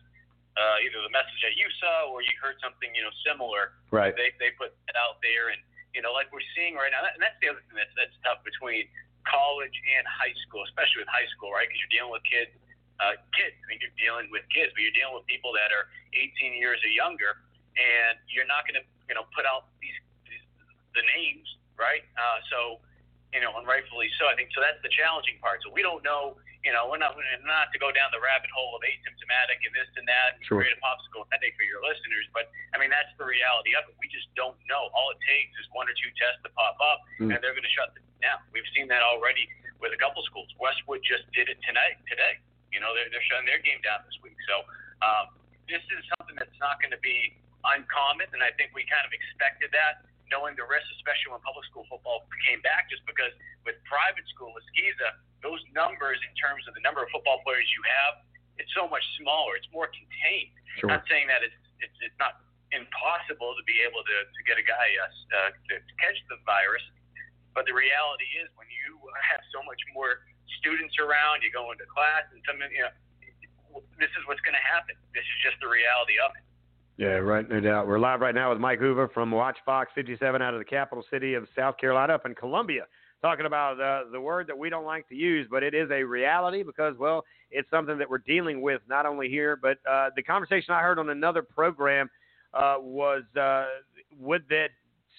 [0.61, 3.81] uh, either the message that you saw or you heard something you know similar.
[3.89, 4.13] Right.
[4.13, 5.61] They they put it out there, and
[5.97, 8.45] you know like we're seeing right now, and that's the other thing that's that's tough
[8.45, 8.85] between
[9.25, 11.65] college and high school, especially with high school, right?
[11.65, 12.53] Because you're dealing with kids.
[13.01, 13.57] Uh, kids.
[13.65, 16.77] I mean, you're dealing with kids, but you're dealing with people that are 18 years
[16.85, 17.41] or younger,
[17.79, 19.95] and you're not going to, you know, put out these,
[20.27, 20.43] these
[20.95, 21.47] the names,
[21.79, 22.03] right?
[22.19, 22.59] Uh, so,
[23.31, 24.27] you know, and rightfully so.
[24.27, 24.59] I think so.
[24.63, 25.63] That's the challenging part.
[25.63, 26.35] So we don't know.
[26.61, 29.73] You know, we're not we're not to go down the rabbit hole of asymptomatic and
[29.73, 30.61] this and that and Sure.
[30.61, 32.29] create a popsicle headache for your listeners.
[32.37, 33.97] But I mean, that's the reality of it.
[33.97, 34.93] We just don't know.
[34.93, 37.33] All it takes is one or two tests to pop up, Mm.
[37.33, 38.45] and they're going to shut them down.
[38.53, 39.49] We've seen that already
[39.81, 40.53] with a couple schools.
[40.61, 41.97] Westwood just did it tonight.
[42.05, 42.37] Today,
[42.69, 44.37] you know, they're they're shutting their game down this week.
[44.45, 44.61] So
[45.01, 45.33] um,
[45.65, 49.13] this is something that's not going to be uncommon, and I think we kind of
[49.13, 53.35] expected that, knowing the risks, especially when public school football came back, just because
[53.67, 57.67] with private school, with SCISA, those numbers in terms of the number of football players
[57.73, 58.25] you have,
[58.61, 59.57] it's so much smaller.
[59.57, 60.53] It's more contained.
[60.79, 60.93] Sure.
[60.93, 64.65] Not saying that it's it's, it's not impossible to be able to, to get a
[64.65, 66.85] guy uh, uh, to catch the virus,
[67.57, 70.23] but the reality is when you have so much more
[70.61, 72.93] students around, you go into class, and some you know,
[73.99, 74.95] this is what's going to happen.
[75.17, 76.45] This is just the reality of it.
[77.01, 77.87] Yeah, right, no doubt.
[77.87, 81.03] We're live right now with Mike Uva from WACH Fox 57 out of the capital
[81.11, 82.83] city of South Carolina up in Columbia,
[83.23, 86.03] talking about uh, the word that we don't like to use, but it is a
[86.03, 90.23] reality because, well, it's something that we're dealing with not only here, but uh, the
[90.23, 92.11] conversation I heard on another program
[92.53, 93.65] uh, was uh,
[94.19, 94.69] would that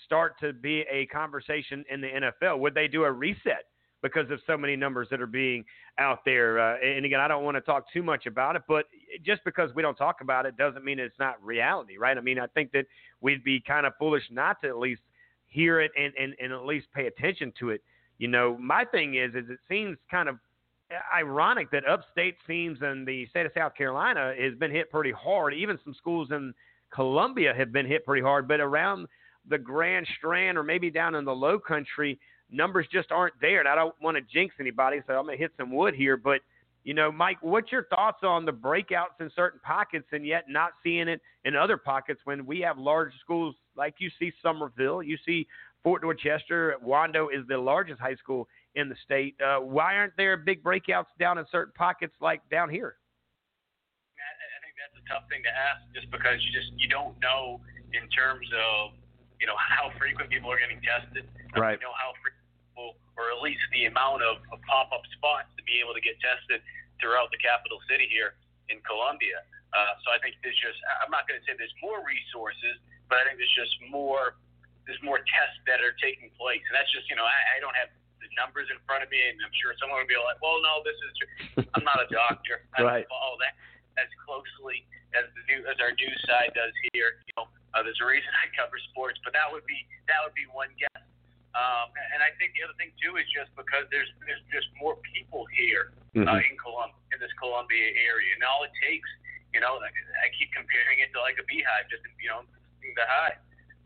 [0.05, 2.59] start to be a conversation in the NFL?
[2.59, 3.70] Would they do a reset?
[4.01, 5.63] Because of so many numbers that are being
[5.99, 6.59] out there.
[6.59, 8.85] Uh, and again, I don't want to talk too much about it, but
[9.23, 12.17] just because we don't talk about it doesn't mean it's not reality, right?
[12.17, 12.85] I mean, I think that
[13.21, 15.01] we'd be kind of foolish not to at least
[15.45, 17.83] hear it and, and, and at least pay attention to it.
[18.17, 20.37] You know, my thing is, is it seems kind of
[21.13, 25.53] ironic that upstate seems and the state of South Carolina has been hit pretty hard.
[25.53, 26.53] Even some schools in
[26.93, 29.07] Columbia have been hit pretty hard, but around
[29.49, 32.19] the Grand Strand or maybe down in the Low Country,
[32.51, 33.59] numbers just aren't there.
[33.59, 36.17] And I don't want to jinx anybody, so I'm going to hit some wood here.
[36.17, 36.41] But,
[36.83, 40.71] you know, Mike, what's your thoughts on the breakouts in certain pockets and yet not
[40.83, 45.17] seeing it in other pockets when we have large schools like you see Summerville, you
[45.25, 45.47] see
[45.83, 49.35] Fort Dorchester, Wando is the largest high school in the state.
[49.41, 52.95] Uh, why aren't there big breakouts down in certain pockets like down here?
[54.17, 57.17] I, I think that's a tough thing to ask, just because you just you don't
[57.19, 57.59] know
[57.93, 58.93] in terms of
[59.39, 61.25] you know how frequent people are getting tested.
[61.57, 61.81] Right.
[61.81, 62.40] You know how frequent,
[62.81, 66.17] people, or at least the amount of, of pop-up spots to be able to get
[66.17, 66.61] tested
[66.97, 68.33] throughout the capital city here
[68.73, 69.45] in Columbia.
[69.71, 72.75] Uh, so I think there's just I'm not going to say there's more resources,
[73.07, 74.35] but I think there's just more
[74.89, 77.75] there's more tests that are taking place, and that's just you know I, I don't
[77.79, 77.87] have
[78.19, 80.83] the numbers in front of me, and I'm sure someone will be like, well, no,
[80.83, 81.13] this is
[81.73, 82.67] I'm not a doctor.
[82.75, 83.07] I Right.
[83.07, 83.55] don't follow that
[83.95, 84.83] as closely
[85.15, 87.23] as the new as our news side does here.
[87.31, 89.79] You know, uh, there's a reason I cover sports, but that would be
[90.11, 90.99] that would be one guess.
[91.51, 94.95] Um, and I think the other thing too is just because there's there's just more
[95.03, 99.07] people here uh, in Columbia in this Columbia area, and all it takes,
[99.51, 99.91] you know, I,
[100.23, 102.47] I keep comparing it to like a beehive, just you know,
[102.79, 103.39] the hive,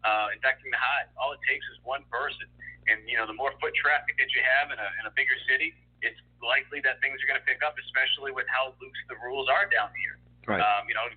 [0.05, 1.09] uh, infecting the hive.
[1.17, 2.45] All it takes is one person,
[2.85, 5.37] and you know, the more foot traffic that you have in a in a bigger
[5.49, 5.73] city,
[6.05, 9.49] it's likely that things are going to pick up, especially with how loose the rules
[9.49, 10.21] are down here.
[10.45, 10.61] Right.
[10.61, 11.09] Um, you know,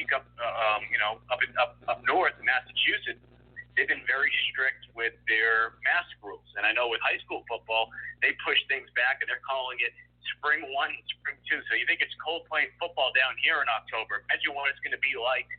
[0.00, 3.20] you come, uh, um, you know, up in, up up north in Massachusetts,
[3.74, 6.46] they've been very strict with their mask rules.
[6.56, 7.90] And I know with high school football,
[8.22, 9.90] they push things back and they're calling it
[10.38, 11.58] spring one, spring two.
[11.68, 14.22] So you think it's cold playing football down here in October?
[14.30, 15.50] Imagine what it's going to be like,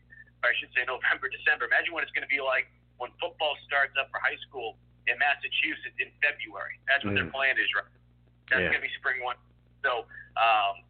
[0.41, 1.67] or I should say November, December.
[1.67, 4.79] Imagine what it's going to be like when football starts up for high school
[5.11, 6.79] in Massachusetts in February.
[6.87, 7.35] That's what their Mm.
[7.35, 7.85] plan is, right?
[8.49, 8.71] That's Yeah.
[8.73, 9.37] going to be spring one.
[9.83, 10.07] So
[10.39, 10.81] um,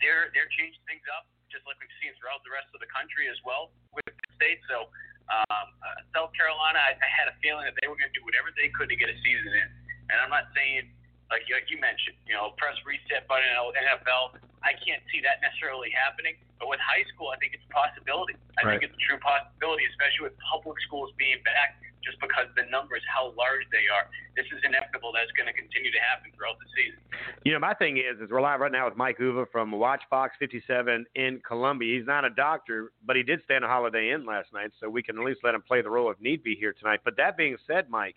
[0.00, 3.26] they're they're changing things up, just like we've seen throughout the rest of the country
[3.28, 4.60] as well with the state.
[4.70, 4.88] So
[5.28, 8.24] um, uh, South Carolina, I, I had a feeling that they were going to do
[8.24, 9.68] whatever they could to get a season in.
[10.08, 10.88] And I'm not saying
[11.28, 14.40] like like you mentioned, you know, press reset button in NFL.
[14.64, 16.34] I can't see that necessarily happening.
[16.58, 18.34] But with high school, I think it's a possibility.
[18.58, 18.80] I Right.
[18.80, 23.02] think it's a true possibility, especially with public schools being back, just because the numbers,
[23.06, 24.06] how large they are.
[24.36, 25.10] This is inevitable.
[25.12, 27.00] That's going to continue to happen throughout the season.
[27.44, 30.02] You know, my thing is, is we're live right now with Mike Uva from WACH
[30.08, 31.98] Fox 57 in Columbia.
[31.98, 34.88] He's not a doctor, but he did stay in a Holiday Inn last night, so
[34.88, 37.00] we can at least let him play the role if need be here tonight.
[37.04, 38.16] But that being said, Mike,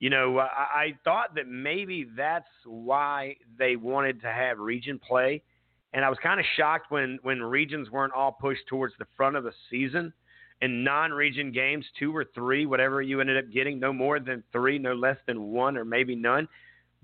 [0.00, 5.42] you know, I, I thought that maybe that's why they wanted to have region play,
[5.92, 9.36] and I was kind of shocked when when regions weren't all pushed towards the front
[9.36, 10.12] of the season.
[10.60, 14.78] And non-region games, two or three, whatever you ended up getting, no more than three,
[14.78, 16.48] no less than one, or maybe none.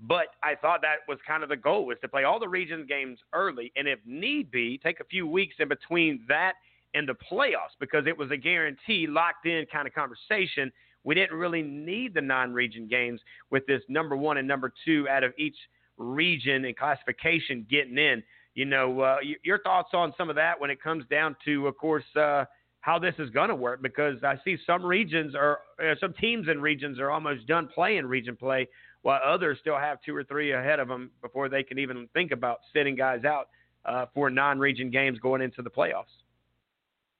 [0.01, 2.85] But I thought that was kind of the goal was to play all the region
[2.85, 6.53] games early, and if need be, take a few weeks in between that
[6.93, 10.71] and the playoffs because it was a guarantee, locked in kind of conversation.
[11.05, 13.21] We didn't really need the non-region games
[13.51, 15.55] with this number one and number two out of each
[15.97, 18.23] region and classification getting in.
[18.53, 21.77] You know, uh, your thoughts on some of that when it comes down to, of
[21.77, 22.45] course, uh,
[22.85, 26.45] how this is going to work because I see some regions are uh, some teams
[26.45, 28.69] in regions are almost done playing region play
[29.01, 32.29] while others still have two or three ahead of them before they can even think
[32.29, 33.49] about sitting guys out
[33.89, 36.13] uh, for non-region games going into the playoffs.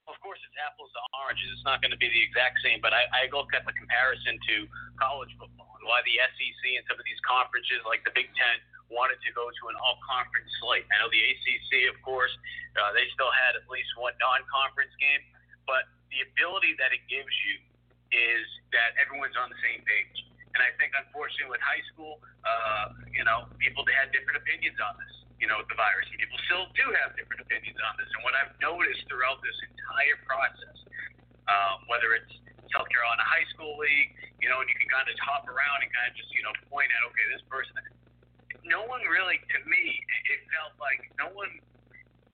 [0.06, 1.50] Of course, it's apples to oranges.
[1.50, 4.38] It's not going to be the exact same, but I, I look at the comparison
[4.38, 4.56] to
[5.02, 8.56] college football and why the SEC and some of these conferences, like the Big Ten,
[8.94, 10.86] wanted to go to an all-conference slate.
[10.94, 12.30] I know the ACC, of course,
[12.78, 15.26] uh, they still had at least one non-conference game,
[15.66, 17.56] but the ability that it gives you
[18.14, 20.18] is that everyone's on the same page.
[20.56, 24.96] And I think, unfortunately, with high school, uh, you know, people had different opinions on
[24.96, 25.12] this.
[25.36, 28.08] You know, with the virus, and people still do have different opinions on this.
[28.16, 30.80] And what I've noticed throughout this entire process,
[31.52, 32.32] um, whether it's
[32.72, 35.92] South Carolina High School League, you know, and you can kind of hop around and
[35.92, 37.76] kind of just, you know, point at, okay, this person.
[38.64, 39.84] No one really, to me,
[40.32, 41.52] it felt like no one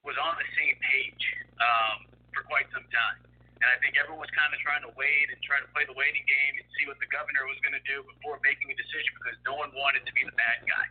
[0.06, 1.24] was on the same page
[1.58, 1.98] um,
[2.32, 3.20] for quite some time.
[3.62, 5.94] And I think everyone was kind of trying to wait and trying to play the
[5.94, 9.14] waiting game and see what the governor was going to do before making a decision
[9.22, 10.90] because no one wanted to be the bad guy.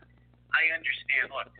[0.55, 1.35] I understand.
[1.35, 1.51] Look,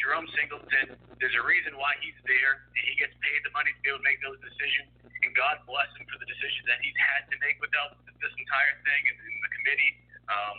[0.00, 2.64] Jerome Singleton, there's a reason why he's there.
[2.72, 4.88] And he gets paid the money to be able to make those decisions.
[5.24, 8.80] And God bless him for the decisions that he's had to make without this entire
[8.80, 9.92] thing and, and the committee
[10.32, 10.56] um,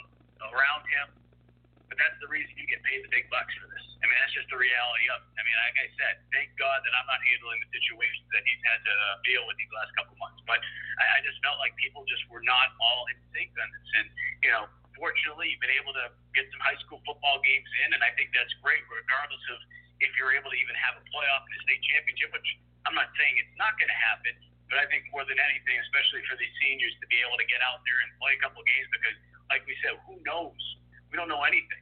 [0.54, 1.08] around him.
[1.90, 3.77] But that's the reason you get paid the big bucks for this.
[3.98, 5.32] I mean, that's just the reality of it.
[5.38, 8.62] I mean, like I said, thank God that I'm not handling the situations that he's
[8.62, 10.38] had to uh, deal with these last couple months.
[10.46, 10.62] But
[11.02, 13.90] I, I just felt like people just were not all in sync on this.
[13.98, 14.08] And,
[14.46, 14.64] you know,
[14.94, 18.34] fortunately, you've been able to get some high school football games in, and I think
[18.38, 19.58] that's great, regardless of
[19.98, 22.50] if you're able to even have a playoff and a state championship, which
[22.86, 24.38] I'm not saying it's not going to happen,
[24.70, 27.66] but I think more than anything, especially for these seniors, to be able to get
[27.66, 29.18] out there and play a couple games because,
[29.50, 30.60] like we said, who knows?
[31.10, 31.82] We don't know anything.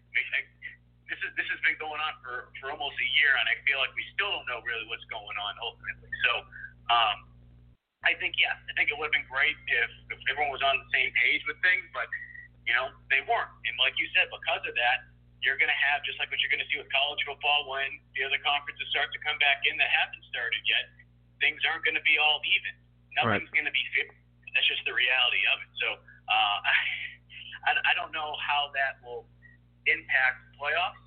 [1.10, 3.77] This is this has been going on for for almost a year, and I feel
[3.77, 6.10] like we still don't know really what's going on ultimately.
[6.26, 6.32] So,
[6.90, 7.18] um,
[8.06, 10.77] I think yes, I think it would have been great if, if everyone was on
[10.82, 12.10] the same page with things, but
[12.65, 13.53] you know they weren't.
[13.69, 15.06] And like you said, because of that,
[15.45, 18.02] you're going to have just like what you're going to see with college football when
[18.18, 20.90] the other conferences start to come back in that haven't started yet.
[21.38, 22.73] Things aren't going to be all even.
[23.14, 23.84] Nothing's going to be.
[24.57, 25.72] That's just the reality of it.
[25.77, 25.88] So
[26.26, 26.57] uh,
[27.69, 29.30] I, I don't know how that will
[29.86, 31.02] impact playoffs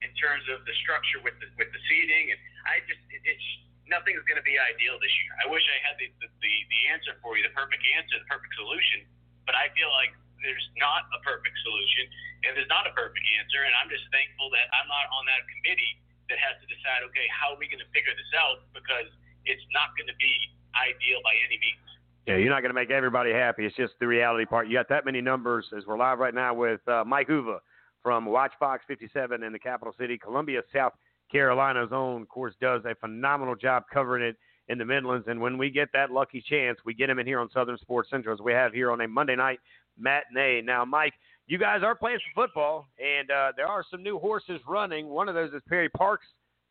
[0.00, 3.48] in terms of the structure with the with the seeding, and I just it, it's
[3.88, 5.32] nothing's going to be ideal this year.
[5.42, 8.28] I wish I had the, the the the answer for you, the perfect answer, the
[8.30, 9.04] perfect solution,
[9.48, 10.14] but I feel like
[10.44, 12.06] there's not a perfect solution,
[12.46, 15.42] and there's not a perfect answer, and I'm just thankful that I'm not on that
[15.50, 15.98] committee
[16.30, 19.08] that has to decide, okay, how are we going to figure this out because
[19.48, 20.34] it's not going to be
[20.76, 21.88] ideal by any means.
[22.28, 23.64] Yeah, you're not going to make everybody happy.
[23.64, 24.68] It's just the reality part.
[24.68, 27.60] You got that many numbers as we're live right now with uh, Mike Uva
[28.02, 30.92] from WACH Fox 57 in the capital city, Columbia, South
[31.30, 32.22] Carolina's own.
[32.22, 34.36] Of course, does a phenomenal job covering it
[34.68, 35.26] in the Midlands.
[35.28, 38.10] And when we get that lucky chance, we get him in here on Southern Sports
[38.10, 39.60] Central as we have here on a Monday night
[39.98, 40.62] matinee.
[40.62, 41.14] Now, Mike,
[41.46, 45.08] you guys are playing some football, and uh, there are some new horses running.
[45.08, 46.26] One of those is Perry Parks.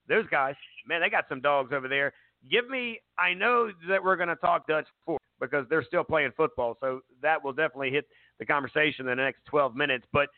[0.08, 0.56] Those guys,
[0.88, 2.14] man, they got some dogs over there.
[2.50, 6.32] Give me, I know that we're going to talk Dutch before because they're still playing
[6.38, 8.06] football, so that will definitely hit
[8.40, 10.06] the conversation in the next 12 minutes.
[10.14, 10.30] But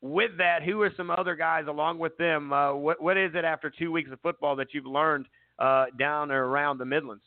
[0.00, 2.52] with that, who are some other guys along with them?
[2.52, 5.26] Uh, what what is it after two weeks of football that you've learned
[5.58, 7.24] uh, down or around the Midlands?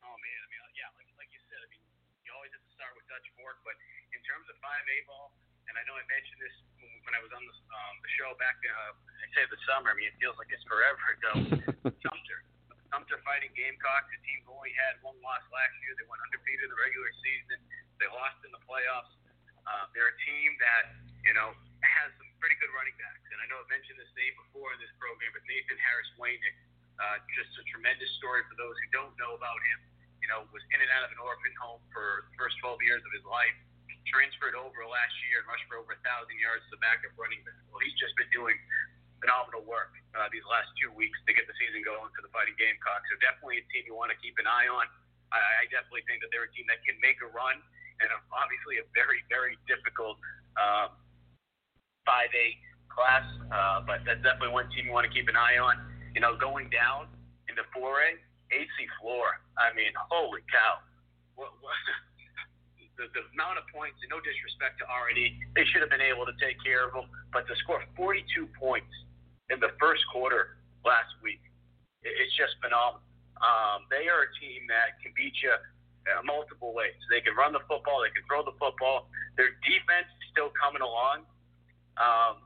[0.00, 1.82] Oh man, I mean, yeah, like like you said, I mean,
[2.22, 3.74] you always have to start with Dutch Fork, but
[4.14, 5.34] in terms of five A ball,
[5.66, 8.30] and I know I mentioned this when, when I was on the, um, the show
[8.38, 9.90] back, uh, I say the summer.
[9.90, 11.32] I mean, it feels like it's forever ago.
[12.06, 12.38] Sumter,
[12.94, 15.94] Sumter fighting Gamecocks, a team who only had one loss last year.
[15.98, 17.58] They went undefeated in the regular season.
[17.98, 19.10] They lost in the playoffs.
[19.70, 21.54] Uh, they're a team that you know
[21.86, 23.22] has some pretty good running backs.
[23.30, 26.56] And I know I've mentioned this name before in this program, but Nathan Harris Waynick,
[26.98, 29.78] uh, just a tremendous story for those who don't know about him.
[30.18, 33.00] You know, was in and out of an orphan home for the first 12 years
[33.06, 33.54] of his life.
[34.08, 37.40] Transferred over last year and rushed for over a thousand yards as a backup running
[37.46, 37.62] back.
[37.70, 38.58] Well, he's just been doing
[39.22, 42.56] phenomenal work uh, these last two weeks to get the season going for the Fighting
[42.58, 43.06] Gamecocks.
[43.12, 44.88] So definitely a team you want to keep an eye on.
[45.30, 47.62] I definitely think that they're a team that can make a run,
[48.00, 50.16] and obviously a very, very difficult
[50.56, 50.96] um,
[52.08, 52.46] 5A
[52.88, 53.24] class.
[53.52, 55.76] Uh, but that's definitely one team you want to keep an eye on.
[56.16, 57.06] You know, going down
[57.46, 58.18] into 4A,
[58.50, 59.38] AC Flora.
[59.60, 60.82] I mean, holy cow!
[61.38, 61.76] What, what,
[62.98, 66.34] the, the amount of points, no disrespect to R&E, they should have been able to
[66.42, 67.06] take care of them.
[67.30, 68.90] But to score 42 points
[69.48, 71.40] in the first quarter last week,
[72.02, 73.06] it, it's just phenomenal.
[73.40, 75.54] Um, they are a team that can beat you
[76.08, 76.96] uh, multiple ways.
[77.08, 79.10] They can run the football, they can throw the football.
[79.36, 81.28] Their defense is still coming along.
[82.00, 82.44] Um,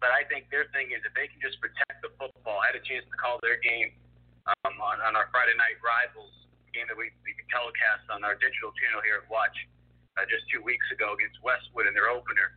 [0.00, 2.58] but I think their thing is if they can just protect the football.
[2.58, 3.94] I had a chance to call their game
[4.50, 6.34] um, on, on our Friday night rivals
[6.72, 9.54] game that we, we telecast on our digital channel here at WACH
[10.16, 12.56] uh, just two weeks ago against Westwood in their opener.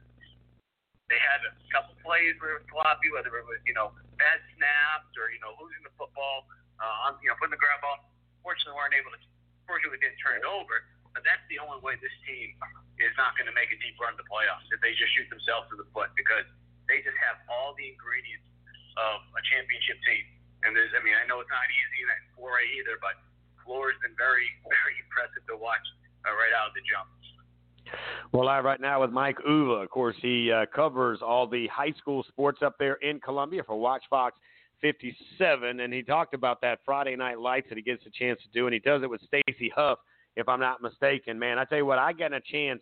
[1.11, 4.41] They had a couple plays where it was sloppy, whether it was you know bad
[4.57, 6.49] snaps or you know losing the football,
[6.81, 8.01] uh, on, you know putting the grab off.
[8.41, 9.21] Fortunately, weren't able to.
[9.65, 10.85] Fortunately, didn't turn it over.
[11.15, 12.51] But that's the only way this team
[12.99, 15.71] is not going to make a deep run to playoffs if they just shoot themselves
[15.71, 16.43] in the foot because
[16.91, 18.43] they just have all the ingredients
[18.99, 20.27] of a championship team.
[20.67, 23.15] And there's, I mean, I know it's not easy in that 4A either, but
[23.63, 25.83] Flora has been very, very impressive to watch
[26.27, 27.07] uh, right out of the jump.
[28.31, 29.73] Well, live right now with Mike Uva.
[29.85, 33.79] Of course, he uh, covers all the high school sports up there in Columbia for
[33.79, 34.37] WACH Fox
[34.81, 38.49] 57, and he talked about that Friday Night Lights that he gets a chance to
[38.53, 39.99] do, and he does it with Stacy Huff,
[40.35, 41.39] if I'm not mistaken.
[41.39, 42.81] Man, I tell you what, I got a chance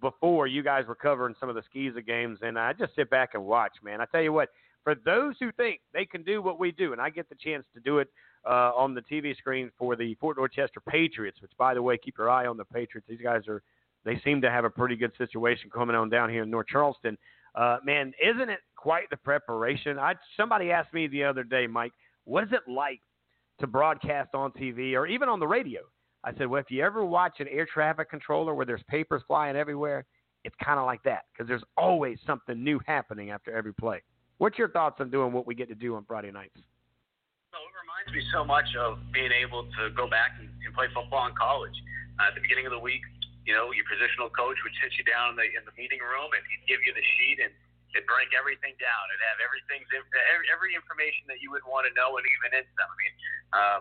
[0.00, 3.30] before you guys were covering some of the SCISA games, and I just sit back
[3.34, 3.72] and watch.
[3.82, 4.50] Man, I tell you what,
[4.82, 7.64] for those who think they can do what we do, and I get the chance
[7.74, 8.08] to do it
[8.46, 12.18] uh, on the TV screen for the Fort Dorchester Patriots, which, by the way, keep
[12.18, 13.06] your eye on the Patriots.
[13.08, 13.62] These guys are
[14.04, 17.16] they seem to have a pretty good situation coming on down here in North Charleston.
[17.54, 19.98] Uh, man, isn't it quite the preparation?
[19.98, 21.92] I somebody asked me the other day, Mike,
[22.24, 23.00] what is it like
[23.60, 25.80] to broadcast on TV or even on the radio?
[26.24, 29.56] I said, well, if you ever watch an air traffic controller where there's papers flying
[29.56, 30.06] everywhere,
[30.44, 34.02] it's kind of like that because there's always something new happening after every play.
[34.38, 36.56] What's your thoughts on doing what we get to do on Friday nights?
[37.52, 40.86] Well, it reminds me so much of being able to go back and, and play
[40.92, 41.74] football in college.
[42.18, 43.02] Uh, at the beginning of the week,
[43.44, 46.32] you know, your positional coach would sit you down in the in the meeting room
[46.32, 47.52] and he'd give you the sheet and
[47.92, 49.02] it'd break everything down.
[49.12, 52.66] It'd have everything's every, every information that you would want to know and even in
[52.74, 52.88] some.
[52.88, 53.14] I mean,
[53.52, 53.80] um,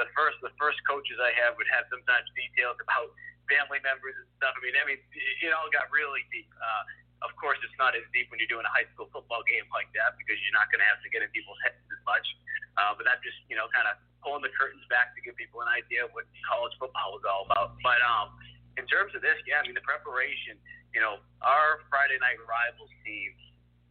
[0.00, 3.14] the first the first coaches I had would have sometimes details about
[3.46, 4.54] family members and stuff.
[4.54, 6.50] I mean, I mean, it all got really deep.
[6.58, 6.82] Uh,
[7.22, 9.86] of course, it's not as deep when you're doing a high school football game like
[9.94, 12.26] that because you're not going to have to get in people's heads as much.
[12.74, 13.94] Uh, but that just, you know, kind of
[14.26, 17.46] pulling the curtains back to give people an idea of what college football was all
[17.46, 17.78] about.
[17.84, 18.34] But um,
[18.76, 20.56] in terms of this, yeah, I mean, the preparation,
[20.92, 23.32] you know, our Friday night rivals team,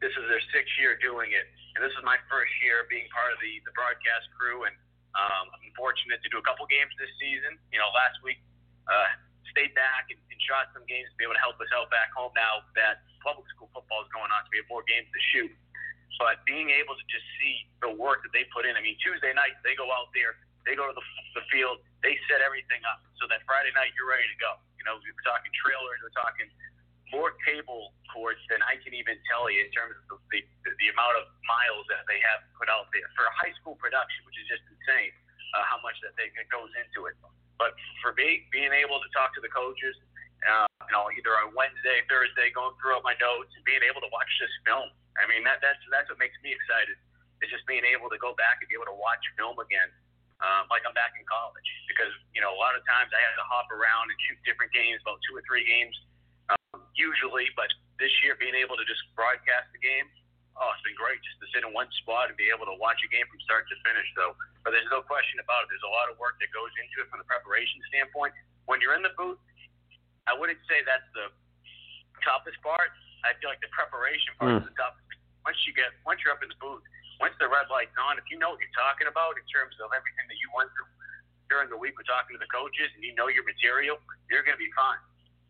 [0.02, 1.46] this is their sixth year doing it.
[1.78, 4.66] And this is my first year being part of the, the broadcast crew.
[4.66, 4.76] And
[5.14, 7.56] um, I'm fortunate to do a couple games this season.
[7.70, 8.42] You know, last week,
[8.90, 9.14] uh,
[9.54, 12.10] stayed back and, and shot some games to be able to help us out back
[12.16, 15.22] home now that public school football is going on, so we have more games to
[15.36, 15.52] shoot.
[16.18, 18.78] But being able to just see the work that they put in.
[18.78, 22.18] I mean, Tuesday night they go out there, they go to the, the field, they
[22.30, 24.58] set everything up so that Friday night you're ready to go.
[24.82, 26.50] You know, we're talking trailers, we're talking
[27.14, 30.88] more cable courts than I can even tell you in terms of the, the, the
[30.90, 34.40] amount of miles that they have put out there for a high school production, which
[34.42, 35.14] is just insane
[35.54, 37.16] uh, how much that they, that goes into it.
[37.62, 39.94] But for me, being able to talk to the coaches,
[40.42, 44.02] uh, you know, either on Wednesday, Thursday, going through all my notes and being able
[44.02, 44.90] to watch this film.
[45.22, 46.98] I mean, that that's that's what makes me excited.
[47.46, 49.94] Is just being able to go back and be able to watch film again,
[50.42, 51.70] um, like I'm back in college.
[51.86, 54.74] Because you know, a lot of times I had to hop around and shoot different
[54.74, 55.94] games, about two or three games
[56.50, 57.50] um, usually.
[57.54, 57.70] But
[58.02, 60.10] this year, being able to just broadcast the game,
[60.58, 63.00] oh, it's been great just to sit in one spot and be able to watch
[63.06, 64.08] a game from start to finish.
[64.18, 64.34] So,
[64.66, 65.74] but there's no question about it.
[65.74, 68.34] There's a lot of work that goes into it from the preparation standpoint.
[68.66, 69.42] When you're in the booth,
[70.30, 71.34] I wouldn't say that's the
[72.22, 72.94] toughest part.
[73.26, 74.60] I feel like the preparation part mm.
[74.62, 75.06] is the toughest.
[75.46, 76.86] Once you get, once you're up in the booth,
[77.22, 79.94] once the red light's on, if you know what you're talking about in terms of
[79.94, 80.90] everything that you went through
[81.54, 84.58] during the week with talking to the coaches and you know your material, you're going
[84.58, 84.98] to be fine.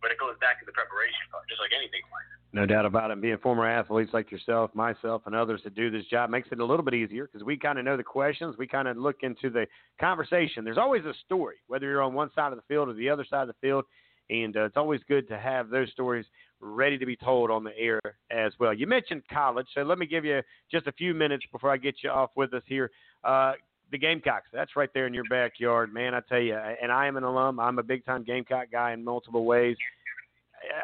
[0.04, 3.12] But it goes back to the preparation part, just like anything like no doubt about
[3.12, 3.22] it.
[3.22, 6.66] Being former athletes like yourself, myself, and others that do this job makes it a
[6.66, 8.56] little bit easier because we kind of know the questions.
[8.58, 9.68] We kind of look into the
[10.00, 10.66] conversation.
[10.66, 13.26] There's always a story, whether you're on one side of the field or the other
[13.30, 13.86] side of the field.
[14.30, 16.26] and uh, it's always good to have those stories
[16.62, 18.74] ready to be told on the air as well.
[18.74, 21.96] You mentioned college, so let me give you just a few minutes before I get
[22.04, 22.92] you off with us here.
[23.24, 23.54] Uh,
[23.92, 26.14] the Gamecocks, that's right there in your backyard, man.
[26.14, 27.60] I tell you, and I am an alum.
[27.60, 29.76] I'm a big time Gamecock guy in multiple ways.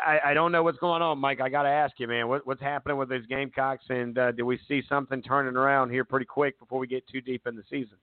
[0.06, 1.40] I, I don't know what's going on, Mike.
[1.40, 4.46] I got to ask you, man, what, what's happening with these Gamecocks, and uh, do
[4.46, 7.64] we see something turning around here pretty quick before we get too deep in the
[7.70, 7.96] season?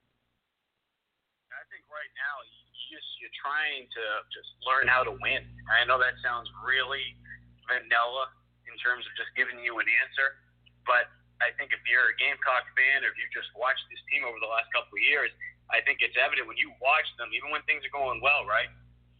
[1.51, 2.63] I think right now you
[2.95, 5.43] just you're trying to just learn how to win.
[5.67, 7.19] I know that sounds really
[7.67, 8.31] vanilla
[8.65, 10.41] in terms of just giving you an answer,
[10.89, 11.09] but
[11.43, 14.39] I think if you're a Gamecock fan or if you just watched this team over
[14.39, 15.29] the last couple of years,
[15.73, 18.71] I think it's evident when you watch them, even when things are going well, right?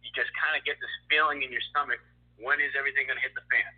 [0.01, 1.99] You just kind of get this feeling in your stomach
[2.39, 3.71] when is everything going to hit the fan?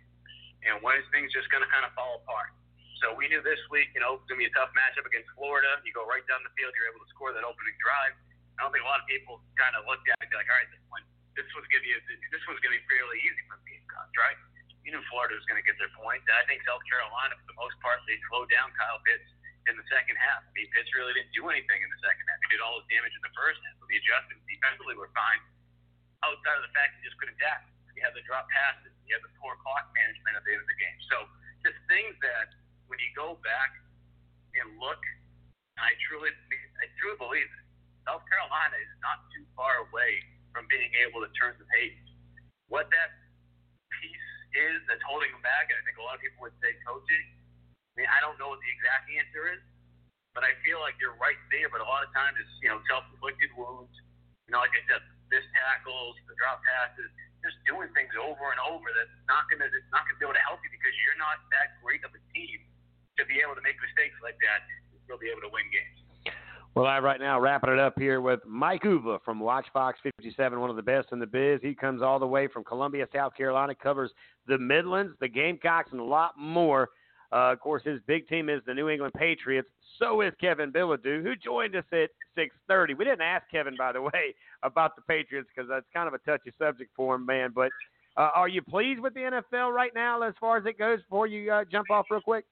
[0.66, 2.52] And when is things just going to kind of fall apart?
[2.98, 5.30] So we knew this week, you know, it's going to be a tough matchup against
[5.38, 5.70] Florida.
[5.86, 8.14] You go right down the field, you're able to score that opening drive.
[8.58, 10.50] I don't think a lot of people kind of looked at it and be like,
[10.50, 11.06] all right, this one,
[11.38, 14.14] this was going to be this one's going to be fairly easy for the Gamecocks,
[14.18, 14.38] right?
[14.86, 16.22] You knew Florida was going to get their point.
[16.26, 19.28] I think South Carolina, for the most part, they slowed down Kyle Pitts
[19.68, 20.40] in the second half.
[20.40, 22.38] I mean, Pitts really didn't do anything in the second half.
[22.48, 23.76] He did all his damage in the first half.
[23.76, 25.40] So the adjustments defensively were fine,
[26.24, 27.68] outside of the fact he just couldn't tackle.
[27.92, 28.94] You have the drop passes.
[29.04, 30.98] You have the poor clock management at the end of the game.
[31.10, 31.26] So
[31.66, 32.54] just things that
[32.86, 33.74] when you go back
[34.56, 35.02] and look,
[35.76, 37.64] I truly, I truly believe it.
[38.08, 40.22] South Carolina is not too far away
[40.54, 41.98] from being able to turn the page.
[42.72, 43.10] What that
[44.54, 47.24] is that's holding them back, and I think a lot of people would say coaching.
[47.92, 49.62] I mean, I don't know what the exact answer is,
[50.32, 51.68] but I feel like you're right there.
[51.68, 53.92] But a lot of times it's you know self-inflicted wounds.
[54.46, 57.10] You know, like I said, missed tackles, the drop passes
[57.42, 60.46] just doing things over and over that's not gonna it's not gonna be able to
[60.46, 62.58] help you because you're not that great of a team
[63.14, 66.07] to be able to make mistakes like that and still be able to win games.
[66.74, 70.60] Well, I right now wrapping it up here with Mike Uva from WACH Fox 57,
[70.60, 71.58] one of the best in the biz.
[71.60, 74.12] He comes all the way from Columbia, South Carolina, covers
[74.46, 76.90] the Midlands, the Gamecocks, and a lot more.
[77.32, 79.68] Uh, of course, his big team is the New England Patriots.
[79.98, 82.94] So is Kevin Bilodeau, who joined us at 6:30.
[82.96, 86.18] We didn't ask Kevin, by the way, about the Patriots because that's kind of a
[86.18, 87.50] touchy subject for him, man.
[87.54, 87.70] But
[88.16, 91.00] uh, are you pleased with the NFL right now, as far as it goes?
[91.02, 92.44] Before you uh, jump off real quick.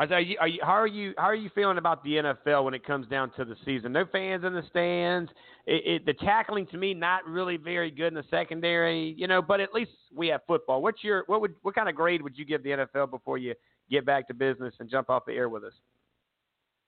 [0.00, 2.64] I are you, are you, how are you how are you feeling about the NFL
[2.64, 3.92] when it comes down to the season?
[3.92, 5.28] No fans in the stands.
[5.68, 9.44] It, it, the tackling to me not really very good in the secondary, you know.
[9.44, 10.80] But at least we have football.
[10.80, 13.52] What's your what would what kind of grade would you give the NFL before you
[13.92, 15.76] get back to business and jump off the air with us?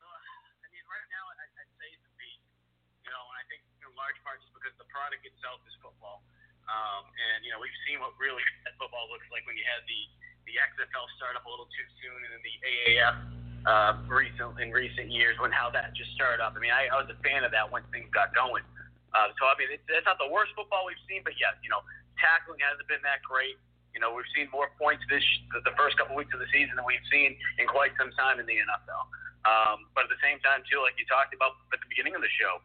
[0.00, 2.12] I mean right now I I I'd say it's a.
[2.16, 6.24] You know, and I think in large part just because the product itself is football.
[6.64, 8.40] Um, and you know we've seen what really
[8.80, 10.00] football looks like when you had the
[10.46, 13.16] the XFL start up a little too soon, and then the AAF
[13.62, 16.54] uh, recent in recent years when how that just started up.
[16.56, 18.66] I mean, I, I was a fan of that when things got going.
[19.12, 21.70] Uh, so I mean, it's, it's not the worst football we've seen, but yes, you
[21.70, 21.84] know,
[22.18, 23.60] tackling hasn't been that great.
[23.92, 26.86] You know, we've seen more points this the first couple weeks of the season than
[26.88, 29.04] we've seen in quite some time in the NFL.
[29.44, 32.24] Um, but at the same time, too, like you talked about at the beginning of
[32.24, 32.62] the show,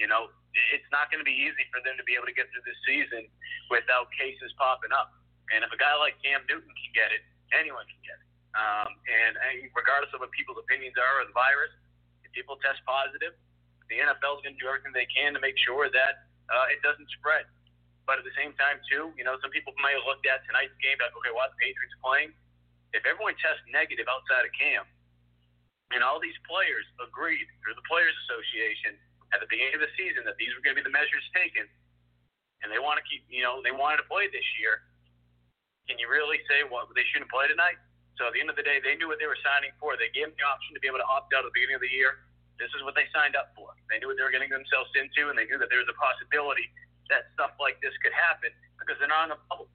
[0.00, 0.32] you know,
[0.72, 2.80] it's not going to be easy for them to be able to get through this
[2.88, 3.28] season
[3.68, 5.12] without cases popping up.
[5.50, 7.22] And if a guy like Cam Newton can get it,
[7.54, 8.28] anyone can get it.
[8.54, 11.70] Um, and, and regardless of what people's opinions are of the virus,
[12.26, 13.34] if people test positive,
[13.90, 16.78] the NFL is going to do everything they can to make sure that uh, it
[16.82, 17.46] doesn't spread.
[18.06, 20.74] But at the same time, too, you know, some people might have looked at tonight's
[20.82, 22.34] game like, okay, why the Patriots playing?
[22.90, 24.82] If everyone tests negative outside of Cam,
[25.94, 28.98] and all these players agreed through the Players Association
[29.34, 31.66] at the beginning of the season that these were going to be the measures taken,
[32.62, 34.86] and they want to keep, you know, they wanted to play this year.
[35.90, 37.74] Can you really say what they shouldn't play tonight?
[38.14, 39.98] So at the end of the day, they knew what they were signing for.
[39.98, 41.82] They gave them the option to be able to opt out at the beginning of
[41.82, 42.30] the year.
[42.62, 43.74] This is what they signed up for.
[43.90, 45.98] They knew what they were getting themselves into, and they knew that there was a
[45.98, 46.70] possibility
[47.10, 49.66] that stuff like this could happen because they're not in a bubble.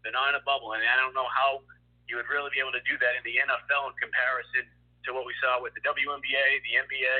[0.00, 1.60] They're not in a bubble, and I don't know how
[2.08, 4.64] you would really be able to do that in the NFL in comparison
[5.04, 7.18] to what we saw with the WNBA, the NBA,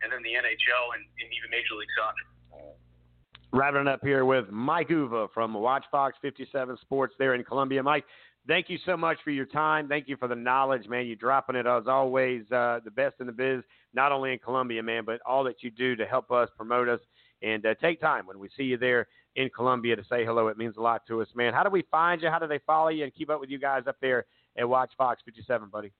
[0.00, 2.29] and then the NHL and, and even Major League Soccer.
[3.52, 7.82] Wrapping up here with Mike Uva from WACH Fox 57 Sports there in Columbia.
[7.82, 8.04] Mike,
[8.46, 9.88] thank you so much for your time.
[9.88, 11.06] Thank you for the knowledge, man.
[11.06, 14.84] You're dropping it as always, uh, the best in the biz, not only in Columbia,
[14.84, 17.00] man, but all that you do to help us promote us
[17.42, 20.46] and uh, take time when we see you there in Columbia to say hello.
[20.46, 21.52] It means a lot to us, man.
[21.52, 22.30] How do we find you?
[22.30, 24.26] How do they follow you and keep up with you guys up there
[24.58, 25.90] at WACH Fox 57, buddy?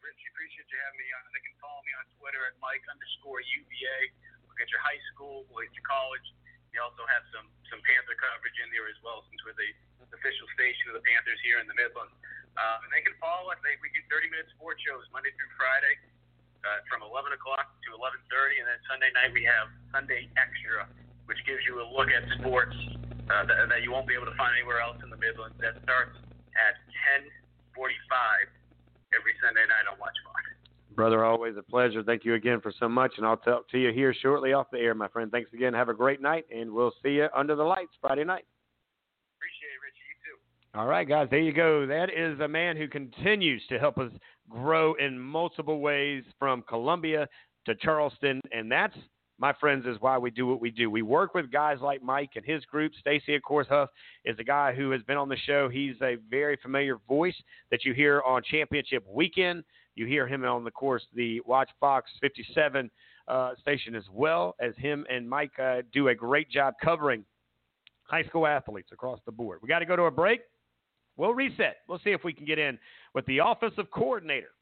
[0.00, 1.20] Rich, appreciate you having me on.
[1.36, 4.29] They can follow me on Twitter at Mike underscore UVA.
[4.60, 6.26] At your high school, at your college.
[6.70, 9.72] You also have some some Panther coverage in there as well, since we're the
[10.12, 12.12] official station of the Panthers here in the Midlands.
[12.60, 13.58] Um, and they can follow us.
[13.62, 15.94] They, we do 30 minute sports shows Monday through Friday
[16.66, 20.86] uh, from 11 o'clock to 11:30, and then Sunday night we have Sunday Extra
[21.30, 22.74] which gives you a look at sports
[23.30, 25.54] uh, that, that you won't be able to find anywhere else in the Midlands.
[25.62, 26.18] That starts
[26.58, 26.74] at
[27.78, 27.86] 10:45
[29.14, 30.18] every Sunday night on WACH.
[31.00, 32.02] Brother, always a pleasure.
[32.02, 34.76] Thank you again for so much, and I'll talk to you here shortly off the
[34.76, 35.30] air, my friend.
[35.30, 35.72] Thanks again.
[35.72, 38.44] Have a great night, and we'll see you under the lights Friday night.
[39.38, 40.04] Appreciate it, Richie.
[40.10, 40.16] You
[40.74, 40.78] too.
[40.78, 41.86] All right, guys, there you go.
[41.86, 44.12] That is a man who continues to help us
[44.50, 47.26] grow in multiple ways from Columbia
[47.64, 48.94] to Charleston, and that's,
[49.38, 50.90] my friends, is why we do what we do.
[50.90, 52.92] We work with guys like Mike and his group.
[53.00, 53.88] Stacy, of course, Huff
[54.26, 55.70] is a guy who has been on the show.
[55.70, 57.36] He's a very familiar voice
[57.70, 59.64] that you hear on Championship Weekend.
[60.00, 62.90] You hear him on the course, the WACH Fox 57
[63.28, 67.22] uh, station as well as him and Mike uh, do a great job covering
[68.04, 69.58] high school athletes across the board.
[69.62, 70.40] We got to go to a break.
[71.18, 71.76] We'll reset.
[71.86, 72.78] We'll see if we can get in
[73.14, 74.52] with the offensive coordinator.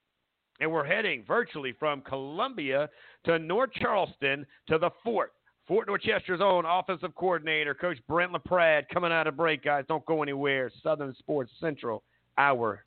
[0.58, 2.88] And we're heading virtually from Columbia
[3.26, 5.34] to North Charleston to the Fort.
[5.68, 9.84] Fort Dorchester's own offensive coordinator, Coach Brent LaPrade, coming out of break, guys.
[9.86, 10.72] Don't go anywhere.
[10.82, 12.02] Southern Sports Central
[12.38, 12.82] Hour.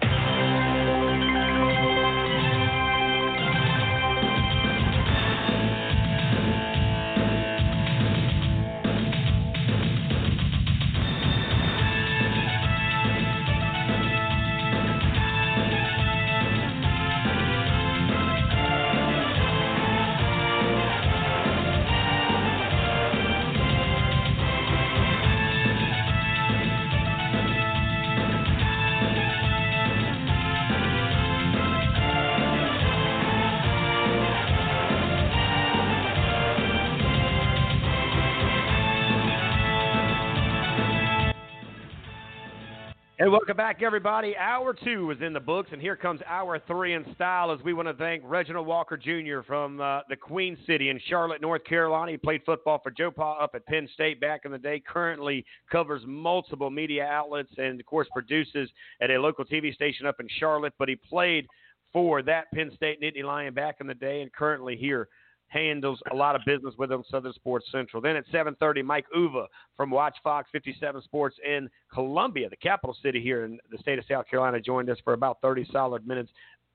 [43.32, 44.36] Welcome back, everybody.
[44.36, 47.72] Hour two is in the books, and here comes hour three in style as we
[47.72, 49.40] want to thank Reginald Walker Jr.
[49.48, 52.12] from uh, the Queen City in Charlotte, North Carolina.
[52.12, 55.46] He played football for Joe Pa up at Penn State back in the day, currently
[55.72, 60.28] covers multiple media outlets, and, of course, produces at a local TV station up in
[60.38, 60.74] Charlotte.
[60.78, 61.48] But he played
[61.94, 65.08] for that Penn State Nittany Lion back in the day and currently here
[65.52, 68.02] handles a lot of business with them, Southern Sports Central.
[68.02, 73.22] Then at 7:30, Mike Uva from WACH Fox 57 Sports in Columbia, the capital city
[73.22, 76.32] here in the state of South Carolina, joined us for about 30 solid minutes,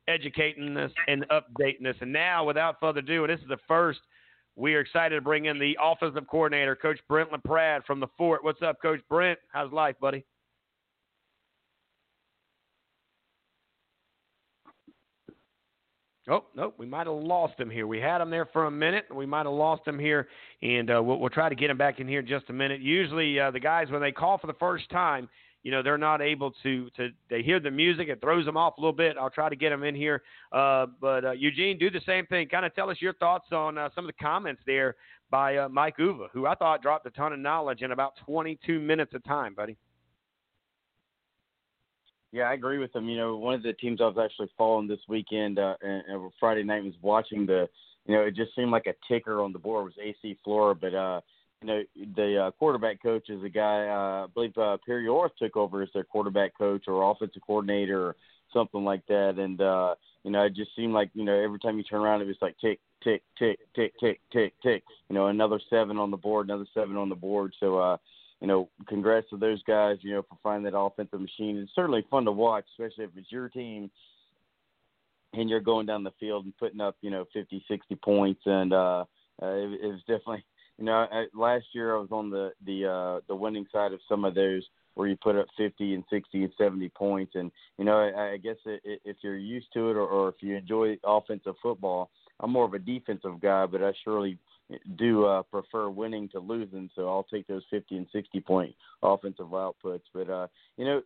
[0.08, 1.96] educating us and updating us.
[2.00, 4.00] And now, without further ado, and this is the first.
[4.58, 8.42] We are excited to bring in the offensive coordinator, Coach Brent LaPrade from the Fort.
[8.42, 9.38] What's up, Coach Brent?
[9.52, 10.24] How's life, buddy?
[16.28, 17.86] Oh, no, we might have lost him here.
[17.86, 19.04] We had him there for a minute.
[19.14, 20.26] We might have lost him here,
[20.60, 22.80] and uh, we'll, we'll try to get him back in here in just a minute.
[22.80, 25.28] Usually, uh, the guys, when they call for the first time,
[25.62, 28.08] you know, they're not able to, to they hear the music.
[28.08, 29.16] It throws them off a little bit.
[29.16, 30.22] I'll try to get them in here.
[30.50, 32.48] Uh, but, uh, Eugene, do the same thing.
[32.48, 34.96] Kind of tell us your thoughts on uh, some of the comments there
[35.30, 38.80] by uh, Mike Uva, who I thought dropped a ton of knowledge in about 22
[38.80, 39.76] minutes of time, buddy.
[42.32, 43.08] Yeah, I agree with them.
[43.08, 46.32] You know, one of the teams I was actually following this weekend uh, and, and
[46.38, 47.68] Friday night was watching the.
[48.06, 50.94] You know, it just seemed like a ticker on the board was AC Flora, but
[50.94, 51.20] uh,
[51.60, 51.82] you know,
[52.14, 53.88] the uh, quarterback coach is a guy.
[53.88, 58.00] Uh, I believe uh, Perry Orth took over as their quarterback coach or offensive coordinator
[58.00, 58.16] or
[58.52, 59.38] something like that.
[59.38, 62.20] And uh, you know, it just seemed like you know every time you turn around,
[62.22, 64.84] it was like tick, tick, tick, tick, tick, tick, tick.
[65.08, 67.54] You know, another seven on the board, another seven on the board.
[67.58, 67.78] So.
[67.78, 67.96] uh
[68.40, 71.56] you know, congrats to those guys, you know, for finding that offensive machine.
[71.58, 73.90] It's certainly fun to watch, especially if it's your team
[75.32, 78.40] and you're going down the field and putting up, you know, 50, 60 points.
[78.46, 79.04] And uh,
[79.42, 80.44] uh, it, it was definitely,
[80.78, 84.00] you know, I, last year I was on the the uh, the winning side of
[84.08, 84.62] some of those
[84.94, 87.32] where you put up 50 and 60 and 70 points.
[87.34, 90.36] And you know, I, I guess it, if you're used to it or, or if
[90.40, 92.10] you enjoy offensive football,
[92.40, 94.38] I'm more of a defensive guy, but I surely
[94.96, 99.46] do uh, prefer winning to losing, so I'll take those 50 and 60 point offensive
[99.46, 100.02] outputs.
[100.12, 101.02] But uh, you know,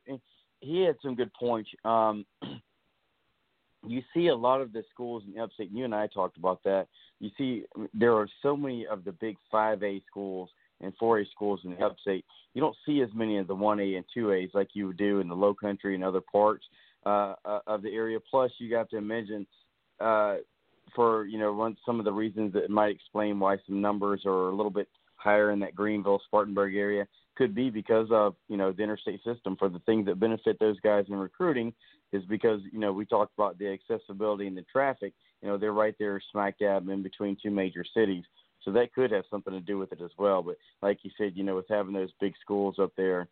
[0.60, 1.70] he had some good points.
[1.84, 2.24] Um,
[3.86, 5.70] you see a lot of the schools in the upstate.
[5.72, 6.88] You and I talked about that.
[7.18, 10.48] You see, there are so many of the big 5A schools
[10.80, 12.24] and 4A schools in the upstate.
[12.54, 15.28] You don't see as many of the 1A and 2As like you would do in
[15.28, 16.64] the Low Country and other parts
[17.04, 18.18] uh, uh of the area.
[18.30, 19.46] Plus, you got to imagine
[20.00, 20.36] uh,
[20.94, 24.48] for you know one some of the reasons that might explain why some numbers are
[24.48, 27.06] a little bit higher in that Greenville Spartanburg area
[27.36, 29.56] could be because of you know the interstate system.
[29.56, 31.72] For the things that benefit those guys in recruiting
[32.12, 35.12] is because you know we talked about the accessibility and the traffic.
[35.42, 38.24] You know they're right there smack dab in between two major cities.
[38.62, 40.42] So that could have something to do with it as well.
[40.42, 43.28] But like you said you know with having those big schools up there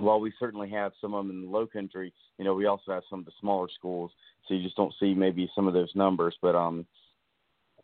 [0.00, 2.92] while we certainly have some of them in the low country, you know, we also
[2.92, 4.10] have some of the smaller schools,
[4.46, 6.36] so you just don't see maybe some of those numbers.
[6.40, 6.86] But um,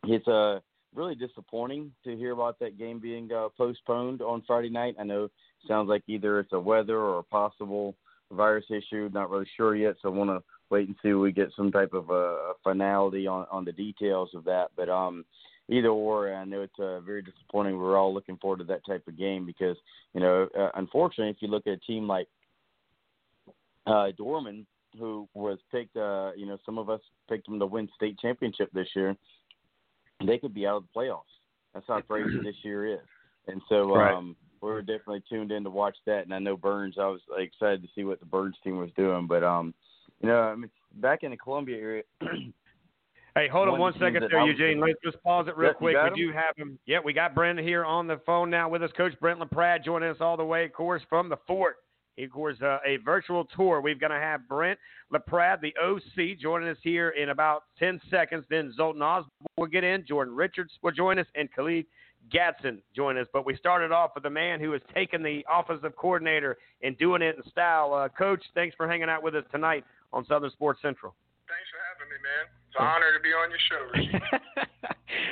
[0.05, 0.63] it's a
[0.95, 4.97] really disappointing to hear about that game being uh, postponed on Friday night.
[4.99, 5.29] I know
[5.69, 7.95] sounds like either it's a weather or a possible
[8.33, 9.11] virus issue.
[9.13, 11.93] Not really sure yet, so I want to wait and see we get some type
[11.93, 14.71] of a finality on on the details of that.
[14.77, 15.25] But um,
[15.69, 17.77] either or, I know it's uh, very disappointing.
[17.77, 19.77] We're all looking forward to that type of game because
[20.15, 22.29] you know, uh, unfortunately, if you look at a team like
[23.87, 24.67] uh, Dorman,
[24.99, 28.71] who was picked, uh, you know, some of us picked them to win state championship
[28.73, 29.17] this year.
[30.25, 31.23] They could be out of the playoffs.
[31.75, 33.07] That's how crazy this year is.
[33.49, 34.15] And so Right.
[34.15, 36.25] um, we were definitely tuned in to watch that.
[36.25, 36.97] And I know Byrnes.
[36.99, 39.27] I was like, excited to see what the Byrnes team was doing.
[39.27, 39.75] But um,
[40.21, 42.03] you know, I mean, back in the Columbia area.
[43.37, 44.81] Hey, hold on One second there, Eugene.
[44.81, 45.95] Let's just pause it real quick.
[46.15, 46.79] We do have him.
[46.87, 48.91] Yeah, we got Brent here on the phone now with us.
[48.97, 51.77] Coach Brent LaPrade joining us all the way, of course, from the fort.
[52.17, 53.83] He, of course, uh, a virtual tour.
[53.83, 54.79] We're going to have Brent
[55.11, 58.47] LaPrade, the OC, joining us here in about 10 seconds.
[58.49, 60.07] Then Zoltan Osborne will get in.
[60.07, 61.85] Jordan Richards will join us, and Khalid
[62.35, 63.27] Gatson join us.
[63.35, 66.97] But we started off with a man who has taken the office of coordinator and
[66.97, 67.93] doing it in style.
[67.93, 69.85] Uh, Coach, thanks for hanging out with us tonight
[70.15, 71.15] on Southern Sports Central.
[72.07, 72.47] Having me, man.
[72.69, 74.67] It's an honor to be on your show,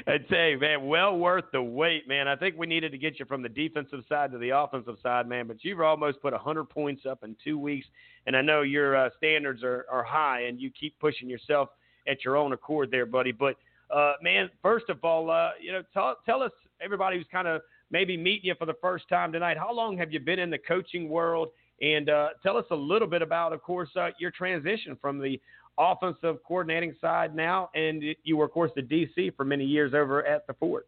[0.13, 2.29] I'd say, man, well worth the wait, man.
[2.29, 5.29] I think we needed to get you from the defensive side to the offensive side,
[5.29, 5.47] man.
[5.47, 7.87] But you've almost put 100 points up in two weeks,
[8.27, 11.71] and I know your uh, standards are, are high, and you keep pushing yourself
[12.09, 13.33] at your own accord there, buddy.
[13.33, 13.57] But
[13.91, 17.63] uh, man, first of all, uh, you know, tell, tell us everybody who's kind of
[17.91, 19.57] maybe meeting you for the first time tonight.
[19.59, 21.49] How long have you been in the coaching world?
[21.83, 25.41] And uh, tell us a little bit about, of course, uh, your transition from the
[25.79, 30.25] offensive coordinating side now, and you were, of course, the DC for many years over
[30.25, 30.87] at the Fort.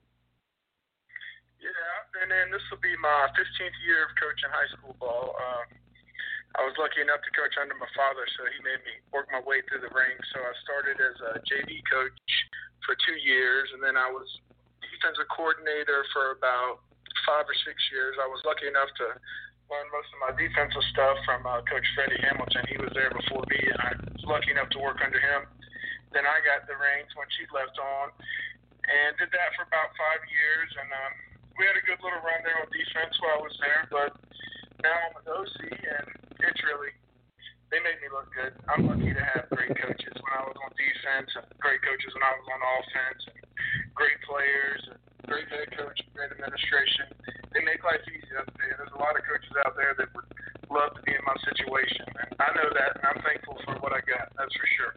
[1.58, 5.34] Yeah, and then this will be my 15th year of coaching high school ball.
[5.34, 5.64] Uh,
[6.56, 9.44] I was lucky enough to coach under my father, so he made me work my
[9.44, 10.24] way through the ranks.
[10.32, 12.16] So I started as a JV coach
[12.86, 14.24] for two years, and then I was
[14.80, 16.86] defensive coordinator for about
[17.28, 18.16] five or six years.
[18.16, 19.20] I was lucky enough to
[19.70, 22.64] learn most of my defensive stuff from uh, Coach Freddie Hamilton.
[22.70, 25.46] He was there before me, and I was lucky enough to work under him.
[26.14, 28.14] Then I got the reins when she left on,
[28.86, 30.70] and did that for about five years.
[30.78, 31.12] And um,
[31.58, 33.82] we had a good little run there on defense while I was there.
[33.90, 34.10] But
[34.86, 36.08] now I'm with OC, and
[36.46, 36.94] it's really
[37.70, 38.54] they made me look good.
[38.70, 42.24] I'm lucky to have great coaches when I was on defense, and great coaches when
[42.24, 43.38] I was on offense, and
[43.94, 47.10] great players, and great head coach, great administration.
[47.50, 48.30] They make life easy.
[48.30, 50.28] There's a lot of coaches out there that would
[50.70, 53.92] love to be in my situation, and I know that, and I'm thankful for what
[53.92, 54.30] I got.
[54.38, 54.94] That's for sure.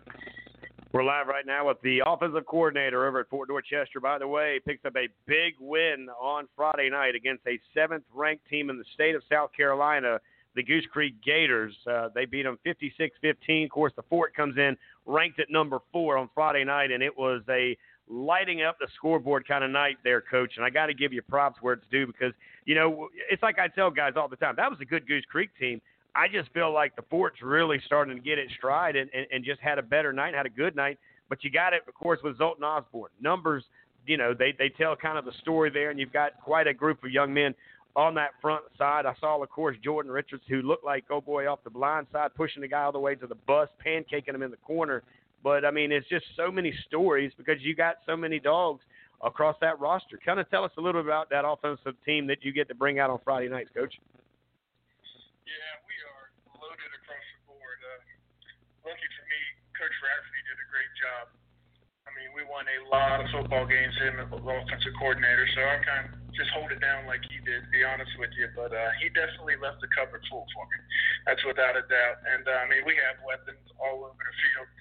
[0.91, 3.99] We're live right now with the offensive coordinator over at Fort Dorchester.
[3.99, 8.71] By the way, picks up a big win on Friday night against a seventh-ranked team
[8.71, 10.19] in the state of South Carolina,
[10.60, 11.73] the Goose Creek Gators.
[11.90, 13.64] Uh, they beat them 56-15.
[13.64, 14.76] Of course, the Fort comes in
[15.06, 17.77] ranked at number four on Friday night, and it was a
[18.10, 20.53] lighting up the scoreboard kind of night there, Coach.
[20.57, 22.34] And I got to give you props where it's due because
[22.65, 24.56] you know it's like I tell guys all the time.
[24.57, 25.80] That was a good Goose Creek team.
[26.14, 29.45] I just feel like the Fort's really starting to get its stride and, and, and
[29.45, 30.98] just had a better night, had a good night.
[31.30, 33.11] But you got it, of course, with Zoltan Osborne.
[33.22, 33.64] Numbers,
[34.07, 36.73] you know, they, they tell kind of the story there, and you've got quite a
[36.73, 37.53] group of young men
[37.99, 39.05] on that front side.
[39.05, 42.31] I saw, of course, Jordan Richards, who looked like, oh boy, off the blind side,
[42.34, 45.03] pushing the guy all the way to the bus, pancaking him in the corner.
[45.43, 48.88] But, I mean, it's just so many stories because you got so many dogs
[49.19, 50.15] across that roster.
[50.23, 52.76] Kind of tell us a little bit about that offensive team that you get to
[52.76, 53.91] bring out on Friday nights, Coach.
[55.43, 56.23] Yeah, we are
[56.55, 57.80] loaded across the board.
[57.84, 59.39] Uh, lucky for me,
[59.76, 61.35] Coach Rafferty did a great job.
[62.07, 65.84] I mean, we won a lot of football games him as offensive coordinator, so I'm
[65.84, 68.48] kind of just hold it down like he did, to be honest with you.
[68.56, 70.80] But uh, he definitely left the cupboard full for me.
[71.28, 72.18] That's without a doubt.
[72.32, 74.72] And uh, I mean, we have weapons all over the field.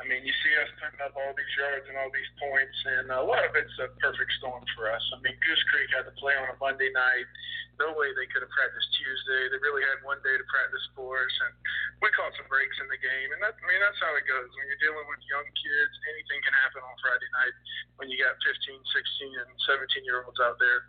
[0.00, 3.12] I mean, you see us putting up all these yards and all these points, and
[3.12, 5.04] a lot of it's a perfect storm for us.
[5.12, 7.28] I mean, Goose Creek had to play on a Monday night.
[7.76, 9.52] No way they could have practiced Tuesday.
[9.52, 11.52] They really had one day to practice for us, and
[12.00, 13.28] we caught some breaks in the game.
[13.36, 14.48] And that, I mean, that's how it goes.
[14.56, 17.56] When you're dealing with young kids, anything can happen on Friday night
[18.00, 20.80] when you got 15, 16, and 17 year olds out there.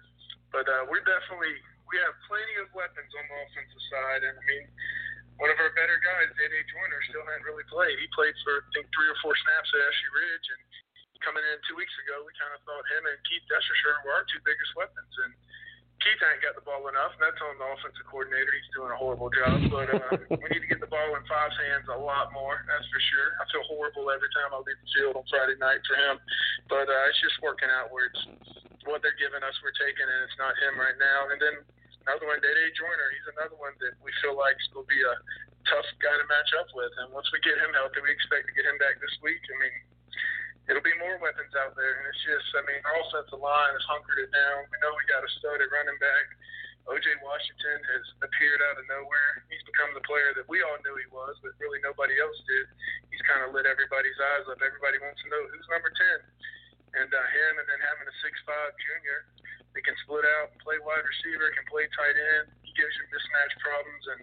[0.55, 1.59] But uh, we're definitely
[1.91, 4.65] we have plenty of weapons on the offensive side, and I mean
[5.41, 6.53] one of our better guys, J.D.
[6.69, 7.97] Joyner, still hadn't really played.
[7.97, 10.61] He played for, I think, three or four snaps at Ashley Ridge, and
[11.25, 13.73] coming in two weeks ago, we kind of thought him and Keith Descher
[14.05, 15.13] were our two biggest weapons.
[15.25, 15.33] And
[16.01, 18.53] Keith ain't got the ball enough, and that's on the offensive coordinator.
[18.53, 21.57] He's doing a horrible job, but uh, we need to get the ball in Five's
[21.57, 23.29] hands a lot more, that's for sure.
[23.41, 26.21] I feel horrible every time I leave the field on Friday night for him,
[26.69, 28.21] but uh, it's just working out where it's
[28.89, 31.29] what they're giving us, we're taking, and it's not him right now.
[31.29, 31.55] And then
[32.05, 33.09] another one, Dede Joyner.
[33.13, 35.15] He's another one that we feel like will be a
[35.69, 36.91] tough guy to match up with.
[37.01, 39.41] And once we get him healthy, we expect to get him back this week.
[39.41, 39.75] I mean,
[40.69, 42.01] it'll be more weapons out there.
[42.01, 44.65] And it's just, I mean, our offensive line has hunkered it down.
[44.69, 46.25] We know we got a stud at running back.
[46.89, 49.45] OJ Washington has appeared out of nowhere.
[49.53, 52.65] He's become the player that we all knew he was, but really nobody else did.
[53.13, 54.57] He's kind of lit everybody's eyes up.
[54.65, 57.05] Everybody wants to know who's number 10.
[57.05, 59.19] And uh, him, and then having a six-five junior
[59.71, 62.51] that can split out and play wide receiver, can play tight end.
[62.63, 64.19] He gives you mismatch problems, and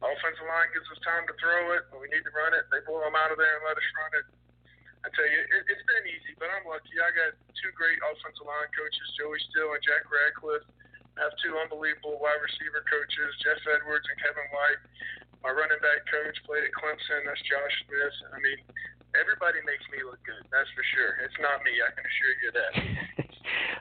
[0.00, 1.88] offensive line gives us time to throw it.
[1.92, 3.88] When we need to run it, they blow them out of there and let us
[3.96, 4.26] run it.
[5.02, 6.94] I tell you, it, it's been easy, but I'm lucky.
[7.02, 10.66] I got two great offensive line coaches, Joey Still and Jack Radcliffe.
[11.18, 14.80] I have two unbelievable wide receiver coaches, Jeff Edwards and Kevin White.
[15.42, 17.26] My running back coach played at Clemson.
[17.26, 18.16] That's Josh Smith.
[18.30, 18.62] I mean,
[19.18, 20.46] everybody makes me look good.
[20.54, 21.18] That's for sure.
[21.26, 21.74] It's not me.
[21.82, 22.72] I can assure you that.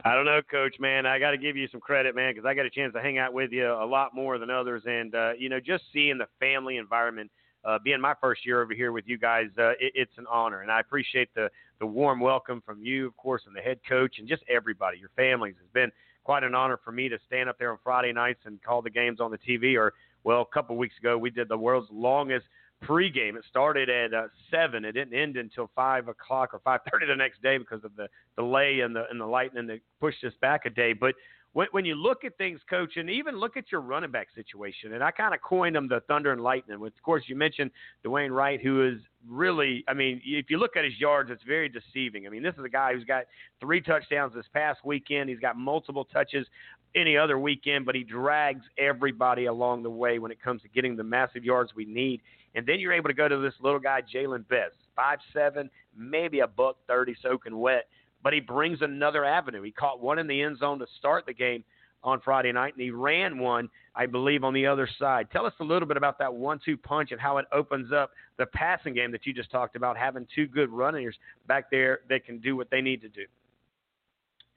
[0.03, 0.75] I don't know, Coach.
[0.79, 3.01] Man, I got to give you some credit, man, because I got a chance to
[3.01, 6.17] hang out with you a lot more than others, and uh, you know, just seeing
[6.17, 7.31] the family environment.
[7.63, 10.61] Uh, being my first year over here with you guys, uh, it, it's an honor,
[10.61, 11.47] and I appreciate the
[11.79, 15.11] the warm welcome from you, of course, and the head coach, and just everybody, your
[15.15, 15.53] families.
[15.59, 15.91] It's been
[16.23, 18.89] quite an honor for me to stand up there on Friday nights and call the
[18.89, 19.75] games on the TV.
[19.75, 19.93] Or,
[20.23, 22.45] well, a couple weeks ago, we did the world's longest
[22.83, 23.35] pregame.
[23.35, 24.85] It started at uh, seven.
[24.85, 28.07] It didn't end until five o'clock or five thirty the next day because of the
[28.35, 30.93] delay and the and the lightning that pushed us back a day.
[30.93, 31.15] But
[31.53, 34.93] when, when you look at things, coach, and even look at your running back situation,
[34.93, 36.79] and I kind of coined them the Thunder and Lightning.
[36.79, 37.71] Which, of course, you mentioned
[38.05, 41.69] Dwayne Wright, who is really, I mean, if you look at his yards, it's very
[41.69, 42.25] deceiving.
[42.25, 43.25] I mean, this is a guy who's got
[43.59, 45.29] three touchdowns this past weekend.
[45.29, 46.47] He's got multiple touches
[46.95, 50.95] any other weekend, but he drags everybody along the way when it comes to getting
[50.95, 52.21] the massive yards we need.
[52.55, 56.39] And then you're able to go to this little guy, Jalen Best, five seven, maybe
[56.39, 57.87] a buck thirty, soaking wet
[58.23, 59.61] but he brings another avenue.
[59.61, 61.63] He caught one in the end zone to start the game
[62.03, 65.27] on Friday night, and he ran one, I believe, on the other side.
[65.31, 68.47] Tell us a little bit about that one-two punch and how it opens up the
[68.47, 71.15] passing game that you just talked about, having two good runners
[71.47, 73.25] back there that can do what they need to do.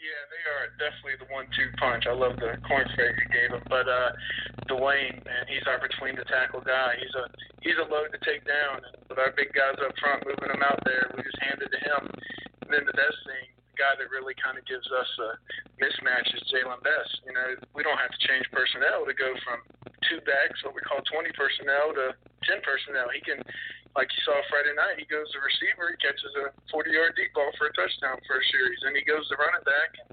[0.03, 2.05] Yeah, they are definitely the one-two punch.
[2.05, 4.11] I love the corn fake you gave him, but uh,
[4.69, 6.99] Dwayne, man, he's our between the tackle guy.
[6.99, 7.25] He's a
[7.63, 8.85] he's a load to take down.
[9.09, 11.81] With our big guys up front moving them out there, we just hand it to
[11.81, 12.03] him.
[12.65, 15.31] And then the best thing, the guy that really kind of gives us a
[15.81, 17.25] mismatch is Jalen Best.
[17.25, 19.63] You know, we don't have to change personnel to go from
[20.11, 22.13] two backs, what we call 20 personnel, to
[22.45, 23.09] 10 personnel.
[23.09, 23.41] He can
[23.95, 27.31] like you saw Friday night, he goes to receiver, he catches a 40 yard deep
[27.31, 28.83] ball for a touchdown for a series.
[28.83, 30.11] Then he goes to running back, and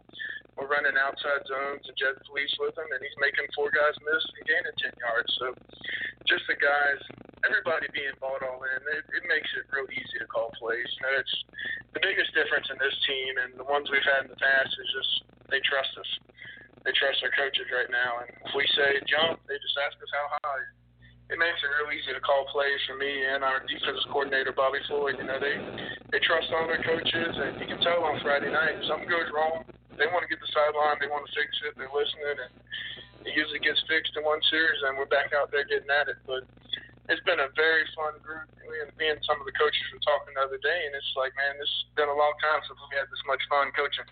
[0.53, 4.21] we're running outside zones and jet police with him, and he's making four guys miss
[4.21, 5.31] and gaining 10 yards.
[5.41, 5.45] So
[6.29, 7.01] just the guys,
[7.41, 10.85] everybody being bought all in, it, it makes it real easy to call plays.
[10.85, 11.37] You know, it's
[11.97, 14.89] the biggest difference in this team and the ones we've had in the past is
[14.93, 15.11] just
[15.49, 16.11] they trust us.
[16.85, 20.09] They trust our coaches right now, and if we say jump, they just ask us
[20.09, 20.65] how high
[21.31, 24.83] it makes it real easy to call plays for me and our defensive coordinator Bobby
[24.91, 25.15] Floyd.
[25.15, 25.55] You know, they
[26.11, 29.31] they trust all their coaches, and you can tell on Friday night if something goes
[29.31, 29.63] wrong,
[29.95, 32.51] they want to get the sideline, they want to fix it, they're listening, and
[33.23, 36.19] it usually gets fixed in one series, and we're back out there getting at it.
[36.27, 36.43] But
[37.07, 38.51] it's been a very fun group.
[38.99, 41.55] Me and some of the coaches were talking the other day, and it's like, man,
[41.59, 44.07] this has been a long time since we had this much fun coaching.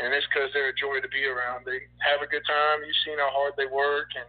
[0.00, 1.68] And it's because they're a joy to be around.
[1.68, 2.80] They have a good time.
[2.84, 4.28] You've seen how hard they work, and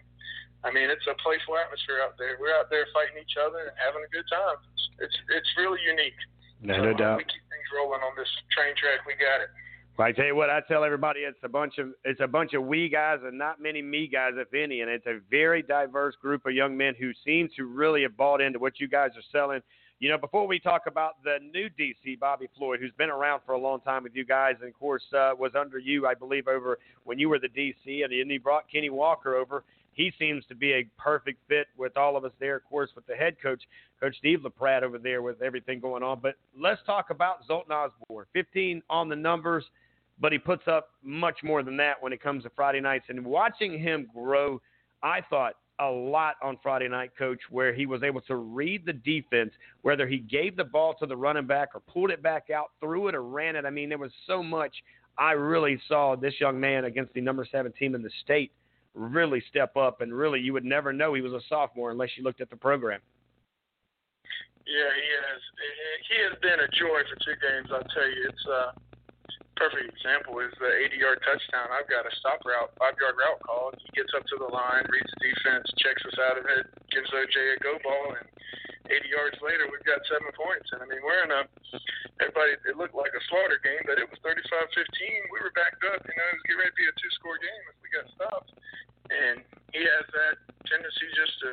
[0.64, 2.38] I mean, it's a playful atmosphere out there.
[2.38, 4.62] We're out there fighting each other and having a good time.
[4.78, 6.18] It's it's, it's really unique.
[6.62, 7.18] No, so, no doubt.
[7.18, 9.02] We keep things rolling on this train track.
[9.10, 9.50] We got it.
[9.98, 12.54] Well, I tell you what, I tell everybody it's a bunch of it's a bunch
[12.54, 16.16] of we guys and not many me guys, if any, and it's a very diverse
[16.22, 19.26] group of young men who seem to really have bought into what you guys are
[19.32, 19.62] selling.
[20.00, 23.52] You know, before we talk about the new DC, Bobby Floyd, who's been around for
[23.52, 26.48] a long time with you guys, and of course uh, was under you, I believe,
[26.48, 29.64] over when you were the DC, and he brought Kenny Walker over
[29.94, 33.06] he seems to be a perfect fit with all of us there, of course, with
[33.08, 33.62] the head coach,
[34.00, 36.20] Coach Steve LaPrade over there with everything going on.
[36.22, 38.26] But let's talk about Zoltan Osborne.
[38.34, 39.66] 15 on the numbers,
[40.20, 43.06] but he puts up much more than that when it comes to Friday nights.
[43.10, 44.62] And watching him grow,
[45.04, 48.94] I thought a lot on Friday night, coach, where he was able to read the
[48.94, 49.52] defense,
[49.82, 53.08] whether he gave the ball to the running back or pulled it back out, threw
[53.08, 53.66] it or ran it.
[53.66, 54.74] I mean, there was so much
[55.18, 58.52] I really saw this young man against the number seven team in the state
[58.94, 62.24] really step up, and really you would never know he was a sophomore unless you
[62.24, 63.00] looked at the program.
[64.68, 65.42] Yeah, he has.
[66.08, 67.72] He has been a joy for two games.
[67.72, 68.76] I'll tell you, it's a
[69.56, 71.70] perfect example is the 80-yard touchdown.
[71.70, 73.72] I've got a stop route, five-yard route call.
[73.78, 77.10] He gets up to the line, reads the defense, checks us out of it, gives
[77.14, 78.26] OJ a go ball, and
[78.92, 80.68] 80 yards later, we've got seven points.
[80.76, 81.48] And I mean, we're in a
[82.20, 82.60] everybody.
[82.68, 85.32] It looked like a slaughter game, but it was 35-15.
[85.32, 86.04] We were backed up.
[86.04, 88.52] You know, it was getting ready to be a two-score game if we got stopped.
[89.08, 89.42] And
[89.72, 90.36] he has that
[90.68, 91.50] tendency just to.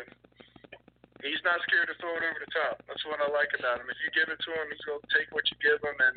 [1.22, 2.78] He's not scared to throw it over the top.
[2.86, 3.90] That's what I like about him.
[3.90, 6.14] If you give it to him, he's going to take what you give him, and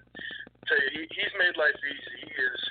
[0.69, 2.15] tell you he, he's made life easy.
[2.21, 2.61] He is.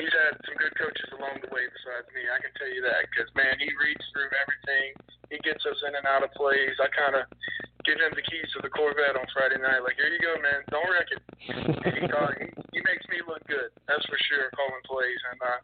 [0.00, 2.24] He's had some good coaches along the way besides me.
[2.24, 4.96] I can tell you that because man, he reads through everything.
[5.28, 6.72] He gets us in and out of plays.
[6.80, 7.28] I kind of
[7.84, 9.84] give him the keys to the Corvette on Friday night.
[9.84, 10.64] Like, here you go, man.
[10.72, 11.22] Don't wreck it.
[11.84, 13.76] And he, call, he, he makes me look good.
[13.84, 14.48] That's for sure.
[14.56, 15.20] Calling plays.
[15.32, 15.60] And uh,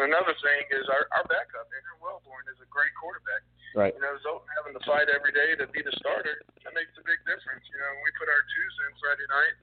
[0.00, 3.44] and another thing is our our backup, Andrew Wellborn, is a great quarterback.
[3.76, 3.92] Right.
[3.92, 7.04] You know, Zoltan having to fight every day to be the starter, that makes a
[7.04, 7.66] big difference.
[7.68, 9.54] You know, when we put our twos in Friday night,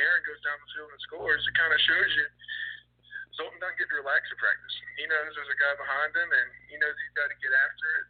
[0.00, 1.44] Aaron goes down the field and scores.
[1.44, 2.26] It kind of shows you
[3.40, 4.74] Zoltan doesn't get to relax at practice.
[5.00, 7.88] He knows there's a guy behind him, and he knows he's got to get after
[8.04, 8.06] it.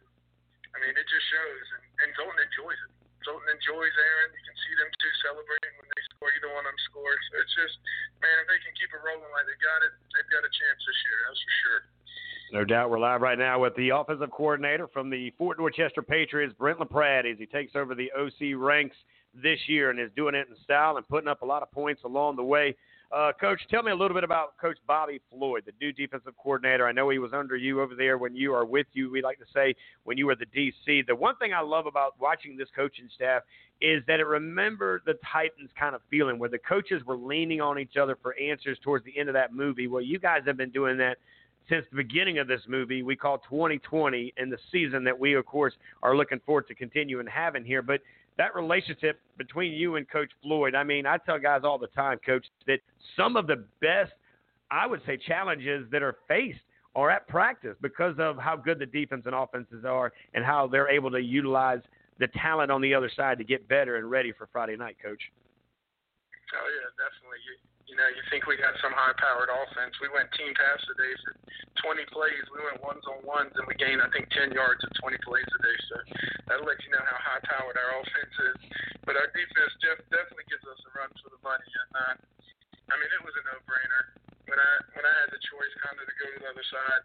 [0.75, 2.91] I mean, it just shows, and, and Zoltan enjoys it.
[3.23, 4.35] Zoltan enjoys Aaron.
[4.35, 6.27] You can see them two celebrating when they score.
[6.35, 7.21] Either one of them scores.
[7.31, 7.75] So it's just,
[8.19, 10.79] man, if they can keep it rolling like they got it, they've got a chance
[10.83, 11.17] this year.
[11.23, 11.81] That's for sure.
[12.51, 12.91] No doubt.
[12.91, 17.23] We're live right now with the offensive coordinator from the Fort Dorchester Patriots, Brent LaPrade,
[17.23, 18.97] as he takes over the OC ranks
[19.31, 22.03] this year and is doing it in style and putting up a lot of points
[22.03, 22.75] along the way.
[23.11, 26.87] Uh, Coach, tell me a little bit about Coach Bobby Floyd, the new defensive coordinator.
[26.87, 29.11] I know he was under you over there when you are with you.
[29.11, 29.75] We like to say
[30.05, 31.05] when you were the DC.
[31.05, 33.41] The one thing I love about watching this coaching staff
[33.81, 37.77] is that it remembered the Titans kind of feeling where the coaches were leaning on
[37.79, 39.87] each other for answers towards the end of that movie.
[39.87, 41.17] Well, you guys have been doing that
[41.67, 43.03] since the beginning of this movie.
[43.03, 47.27] We call 2020 and the season that we, of course, are looking forward to continuing
[47.27, 47.81] having here.
[47.81, 48.01] But
[48.37, 52.19] that relationship between you and Coach Floyd, I mean, I tell guys all the time,
[52.25, 52.79] Coach, that
[53.15, 54.11] some of the best,
[54.69, 56.59] I would say, challenges that are faced
[56.95, 60.89] are at practice because of how good the defense and offenses are and how they're
[60.89, 61.79] able to utilize
[62.19, 65.21] the talent on the other side to get better and ready for Friday night, Coach.
[66.53, 67.39] Oh yeah, definitely.
[67.91, 69.99] You, know, you think we got some high-powered offense.
[69.99, 71.35] We went team pass today for
[71.91, 72.39] 20 plays.
[72.55, 75.43] We went ones on ones, and we gained, I think, 10 yards at 20 plays
[75.43, 75.77] a day.
[75.91, 75.95] So
[76.47, 78.57] that'll let you know how high-powered our offense is.
[79.03, 81.67] But our defense Jeff, definitely gives us a run for the money.
[81.67, 84.03] And uh, I mean, it was a no-brainer
[84.47, 87.03] when I when I had the choice kind of to go to the other side.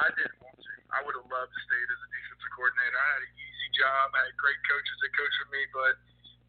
[0.00, 0.72] I didn't want to.
[0.96, 2.96] I would have loved to stay as a defensive coordinator.
[2.96, 4.16] I had an easy job.
[4.16, 5.94] I had great coaches that coached with me, but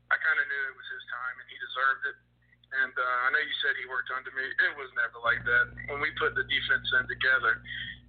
[0.08, 2.18] I kind of knew it was his time, and he deserved it.
[2.72, 4.48] And uh, I know you said he worked under me.
[4.48, 5.66] It was never like that.
[5.92, 7.60] When we put the defense in together,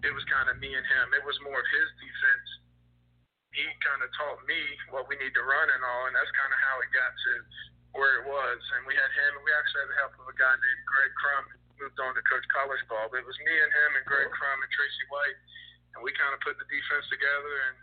[0.07, 1.07] it was kind of me and him.
[1.19, 2.49] It was more of his defense.
[3.51, 4.63] He kind of taught me
[4.95, 7.33] what we need to run and all, and that's kind of how it got to
[7.99, 8.61] where it was.
[8.79, 11.13] And we had him, and we actually had the help of a guy named Greg
[11.19, 11.45] Crum,
[11.83, 13.11] moved on to coach college ball.
[13.11, 15.39] But it was me and him and Greg Crum and Tracy White,
[15.99, 17.55] and we kind of put the defense together.
[17.67, 17.77] And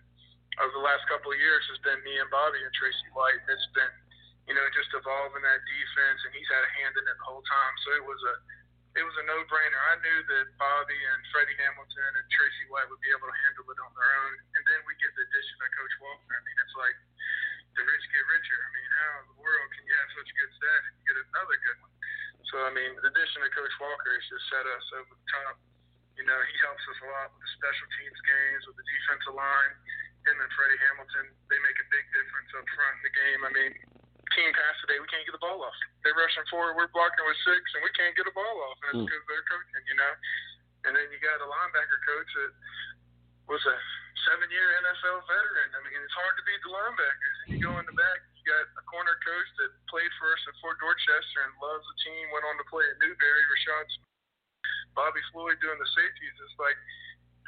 [0.64, 3.70] over the last couple of years, it's been me and Bobby and Tracy White, it's
[3.76, 3.94] been
[4.50, 7.46] you know, just evolving that defense, and he's had a hand in it the whole
[7.46, 7.74] time.
[7.86, 8.36] So it was a
[8.98, 9.82] it was a no brainer.
[9.94, 13.70] I knew that Bobby and Freddie Hamilton and Tracy White would be able to handle
[13.70, 14.34] it on their own.
[14.58, 16.34] And then we get the addition of Coach Walker.
[16.34, 16.98] I mean, it's like
[17.78, 18.58] the rich get richer.
[18.58, 21.58] I mean, how in the world can you have such good staff and get another
[21.62, 21.94] good one?
[22.50, 25.56] So I mean, the addition of Coach Walker has just set us over the top.
[26.18, 29.38] You know, he helps us a lot with the special teams games, with the defensive
[29.38, 29.74] line.
[30.26, 33.42] Him and Freddie Hamilton, they make a big difference up front in the game.
[33.46, 33.72] I mean,
[34.36, 35.78] team pass today, we can't get the ball off.
[36.02, 38.78] They're rushing forward, we're blocking with six, and we can't get a ball off.
[38.90, 39.30] And it's because hmm.
[39.30, 40.14] they're coaching, you know.
[40.88, 42.52] And then you got a linebacker coach that
[43.52, 43.76] was a
[44.30, 45.70] seven-year NFL veteran.
[45.76, 47.38] I mean, it's hard to beat the linebackers.
[47.44, 50.42] And you go in the back, you got a corner coach that played for us
[50.48, 52.24] at Fort Dorchester and loves the team.
[52.32, 53.44] Went on to play at Newberry.
[53.52, 53.88] Rashad,
[54.96, 56.36] Bobby Floyd doing the safeties.
[56.48, 56.80] It's like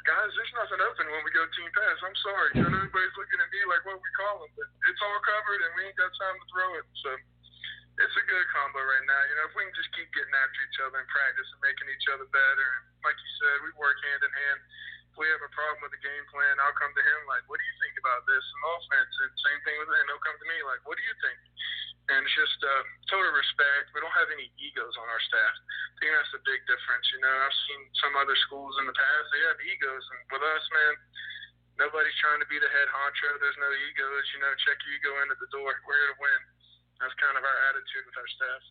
[0.02, 1.98] guys, there's nothing open when we go team pass.
[2.02, 2.50] I'm sorry.
[2.58, 4.52] You know, everybody's looking at me like, what we call them?
[4.58, 6.86] But it's all covered, and we ain't got time to throw it.
[7.02, 7.10] So
[8.02, 9.22] it's a good combo right now.
[9.30, 11.88] You know, if we can just keep getting after each other in practice and making
[11.92, 14.60] each other better, and like you said, we work hand in hand.
[15.20, 17.64] We have a problem with the game plan, I'll come to him like, what do
[17.68, 19.12] you think about this in offense?
[19.22, 20.04] And same thing with him.
[20.08, 21.38] He'll come to me like, what do you think?
[22.10, 22.82] And it's just uh,
[23.12, 23.94] total respect.
[23.94, 25.54] We don't have any egos on our staff.
[25.62, 27.06] I think that's a big difference.
[27.14, 30.04] You know, I've seen some other schools in the past, they have egos.
[30.16, 30.94] And with us, man,
[31.78, 33.30] nobody's trying to be the head honcho.
[33.38, 34.24] There's no egos.
[34.34, 35.70] You know, check your ego in at the door.
[35.86, 36.40] We're here to win.
[36.98, 38.62] That's kind of our attitude with our staff.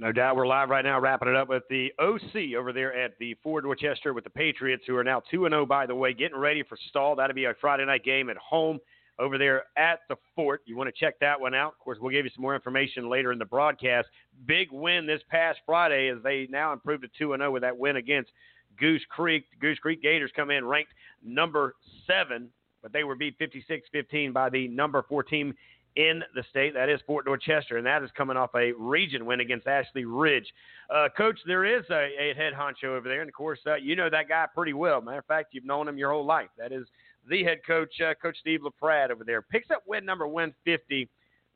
[0.00, 0.36] No doubt.
[0.36, 3.64] We're live right now, wrapping it up with the OC over there at the Fort
[3.64, 6.78] Dorchester with the Patriots, who are now 2 0, by the way, getting ready for
[6.88, 7.16] Stall.
[7.16, 8.78] That'll be a Friday night game at home
[9.18, 10.62] over there at the Fort.
[10.66, 11.72] You want to check that one out.
[11.72, 14.06] Of course, we'll give you some more information later in the broadcast.
[14.46, 17.96] Big win this past Friday as they now improved to 2 0 with that win
[17.96, 18.30] against
[18.78, 19.46] Goose Creek.
[19.60, 20.92] Goose Creek Gators come in ranked
[21.24, 21.74] number
[22.06, 22.50] seven,
[22.82, 25.54] but they were beat 56 15 by the number four team
[25.96, 26.74] in the state.
[26.74, 30.46] That is Fort Dorchester, and that is coming off a region win against Ashley Ridge.
[30.94, 33.96] Uh, Coach, there is a, a, head honcho over there, and of course, uh, you
[33.96, 35.00] know that guy pretty well.
[35.00, 36.50] Matter of fact, you've known him your whole life.
[36.56, 36.86] That is
[37.28, 39.42] the head coach, uh, Coach Steve LaPrade over there.
[39.42, 41.08] Picks up win number 150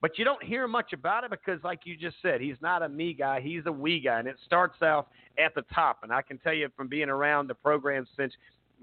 [0.02, 2.88] but you don't hear much about it because, like you just said, he's not a
[2.88, 5.06] me guy; he's a we guy, and it starts out
[5.38, 6.00] at the top.
[6.02, 8.32] And I can tell you from being around the program since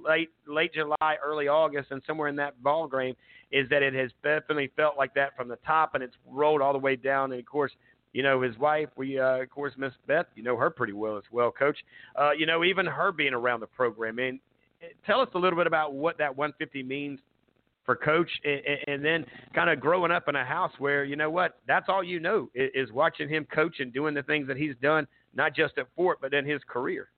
[0.03, 3.15] late late July, early August, and somewhere in that ball game,
[3.51, 6.73] is that it has definitely felt like that from the top, and it's rolled all
[6.73, 7.31] the way down.
[7.31, 7.71] And of course,
[8.13, 8.89] you know his wife.
[8.95, 10.25] We uh, of course Miss Beth.
[10.35, 11.77] You know her pretty well as well, Coach.
[12.15, 14.19] Uh, you know even her being around the program.
[14.19, 14.39] And
[15.05, 17.19] tell us a little bit about what that 150 means
[17.85, 21.29] for coach and, and then kind of growing up in a house where you know
[21.29, 24.57] what that's all you know is, is watching him coach and doing the things that
[24.57, 27.09] he's done not just at Fort but in his career.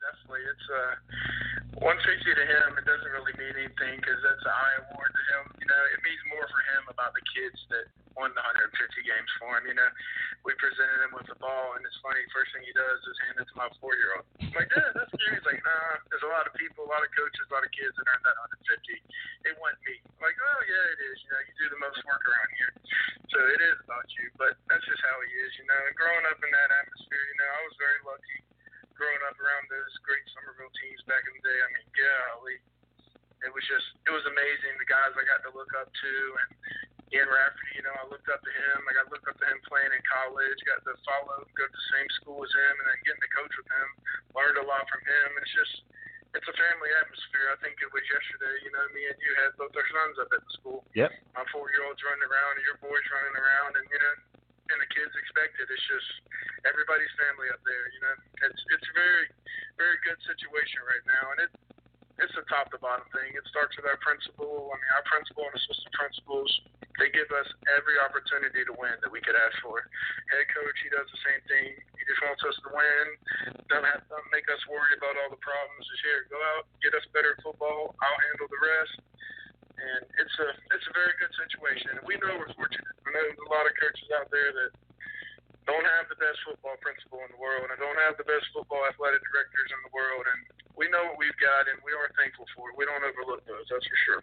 [0.00, 0.44] Definitely.
[0.48, 0.92] It's uh,
[1.84, 2.68] 150 to him.
[2.80, 5.44] It doesn't really mean anything because that's an I award to him.
[5.60, 7.84] You know, it means more for him about the kids that
[8.16, 8.72] won the 150
[9.04, 9.68] games for him.
[9.68, 9.90] You know,
[10.48, 12.24] we presented him with the ball, and it's funny.
[12.32, 14.24] First thing he does is hand it to my four-year-old.
[14.40, 15.36] I'm like, Dad, that's you.
[15.36, 16.00] He's like, Nah.
[16.08, 18.24] There's a lot of people, a lot of coaches, a lot of kids that earned
[18.24, 18.40] that
[18.72, 19.52] 150.
[19.52, 20.00] It wasn't me.
[20.00, 21.16] I'm like, oh yeah, it is.
[21.24, 22.72] You know, you do the most work around here,
[23.32, 24.32] so it is about you.
[24.40, 25.52] But that's just how he is.
[25.60, 28.40] You know, and growing up in that atmosphere, you know, I was very lucky
[29.00, 31.58] growing up around those great Summerville teams back in the day.
[31.64, 32.60] I mean, golly,
[33.40, 34.76] it was just it was amazing.
[34.76, 36.12] The guys I got to look up to,
[36.44, 36.50] and
[37.16, 38.76] Ian Rafferty, you know, I looked up to him.
[38.84, 40.60] Like I looked up to him playing in college.
[40.68, 43.54] Got to follow, go to the same school as him, and then getting to coach
[43.56, 43.88] with him.
[44.36, 45.28] Learned a lot from him.
[45.40, 45.74] It's just,
[46.36, 47.50] it's a family atmosphere.
[47.50, 48.54] I think it was yesterday.
[48.62, 50.84] You know, me and you had both our sons up at the school.
[50.92, 51.10] Yep.
[51.34, 54.14] My four-year-old's running around, and your boys running around, and you know,
[54.70, 55.66] and the kids expect it.
[55.66, 56.10] It's just
[56.64, 57.84] everybody's family up there.
[57.90, 58.14] You know,
[58.46, 59.26] it's it's a very,
[59.76, 61.52] very good situation right now, and it
[62.20, 63.32] it's a top to bottom thing.
[63.32, 64.68] It starts with our principal.
[64.68, 66.52] I mean, our principal and assistant principals,
[67.00, 69.80] they give us every opportunity to win that we could ask for.
[70.36, 71.68] Head coach, he does the same thing.
[71.80, 73.06] He just wants us to win.
[73.72, 75.82] Don't have to make us worry about all the problems.
[75.88, 77.96] Just here, go out, get us better football.
[77.96, 78.94] I'll handle the rest.
[79.80, 81.96] And it's a it's a very good situation.
[81.96, 82.92] And we know we're fortunate.
[83.04, 84.70] I know there's a lot of coaches out there that
[85.64, 88.84] don't have the best football principal in the world and don't have the best football
[88.88, 90.24] athletic directors in the world.
[90.28, 90.40] And
[90.76, 92.74] we know what we've got, and we are thankful for it.
[92.76, 94.22] We don't overlook those, that's for sure.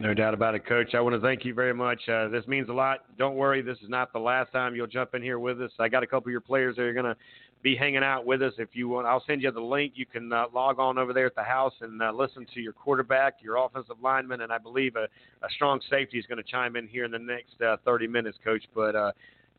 [0.00, 0.94] No doubt about it, Coach.
[0.94, 2.02] I want to thank you very much.
[2.08, 3.04] Uh, this means a lot.
[3.16, 5.70] Don't worry, this is not the last time you'll jump in here with us.
[5.78, 7.16] I got a couple of your players that are going to
[7.64, 8.52] be hanging out with us.
[8.58, 9.94] If you want, I'll send you the link.
[9.96, 12.74] You can uh, log on over there at the house and uh, listen to your
[12.74, 15.04] quarterback, your offensive lineman, and I believe a,
[15.44, 18.36] a strong safety is going to chime in here in the next uh, 30 minutes,
[18.44, 18.64] Coach.
[18.74, 19.12] But uh,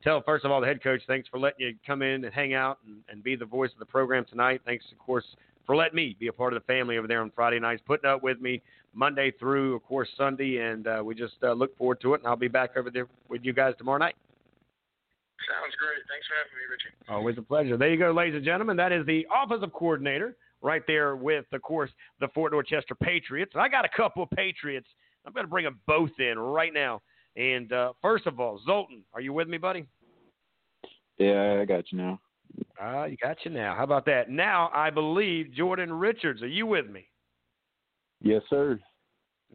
[0.04, 2.54] tell first of all the head coach thanks for letting you come in and hang
[2.54, 4.62] out and, and be the voice of the program tonight.
[4.66, 5.26] Thanks, of course,
[5.66, 8.08] for letting me be a part of the family over there on Friday nights, putting
[8.08, 8.62] up with me
[8.94, 12.22] Monday through, of course, Sunday, and uh, we just uh, look forward to it.
[12.22, 14.16] And I'll be back over there with you guys tomorrow night.
[15.48, 16.02] Sounds great.
[16.10, 16.94] Thanks for having me, Richie.
[17.10, 17.78] Always a pleasure.
[17.78, 18.78] There you go, ladies and gentlemen.
[18.78, 23.52] That is the offensive coordinator right there with, of course, the Fort Dorchester Patriots.
[23.54, 24.88] And I got a couple of Patriots.
[25.26, 27.02] I'm going to bring them both in right now.
[27.36, 29.86] And uh, first of all, Zoltan, are you with me, buddy?
[31.18, 32.20] Yeah, I got you now.
[32.80, 33.76] Ah, uh, you got you now.
[33.76, 34.30] How about that?
[34.30, 36.42] Now I believe Jordan Richards.
[36.42, 37.08] Are you with me?
[38.22, 38.80] Yes, sir.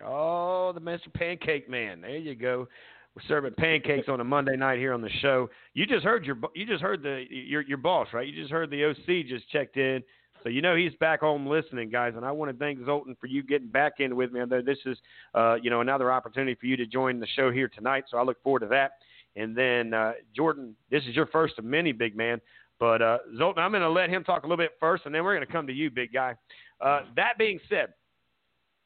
[0.04, 1.12] Oh, the Mr.
[1.12, 2.00] Pancake Man.
[2.00, 2.68] There you go.
[3.16, 5.50] We're serving pancakes on a Monday night here on the show.
[5.74, 8.26] You just heard your you just heard the your your boss, right?
[8.26, 10.02] You just heard the OC just checked in.
[10.42, 13.26] So you know he's back home listening, guys, and I want to thank Zoltan for
[13.26, 14.40] you getting back in with me.
[14.64, 14.96] This is,
[15.34, 18.04] uh, you know, another opportunity for you to join the show here tonight.
[18.10, 18.92] So I look forward to that.
[19.36, 22.40] And then uh, Jordan, this is your first of many, big man.
[22.78, 25.22] But uh, Zoltan, I'm going to let him talk a little bit first, and then
[25.22, 26.34] we're going to come to you, big guy.
[26.80, 27.92] Uh, that being said,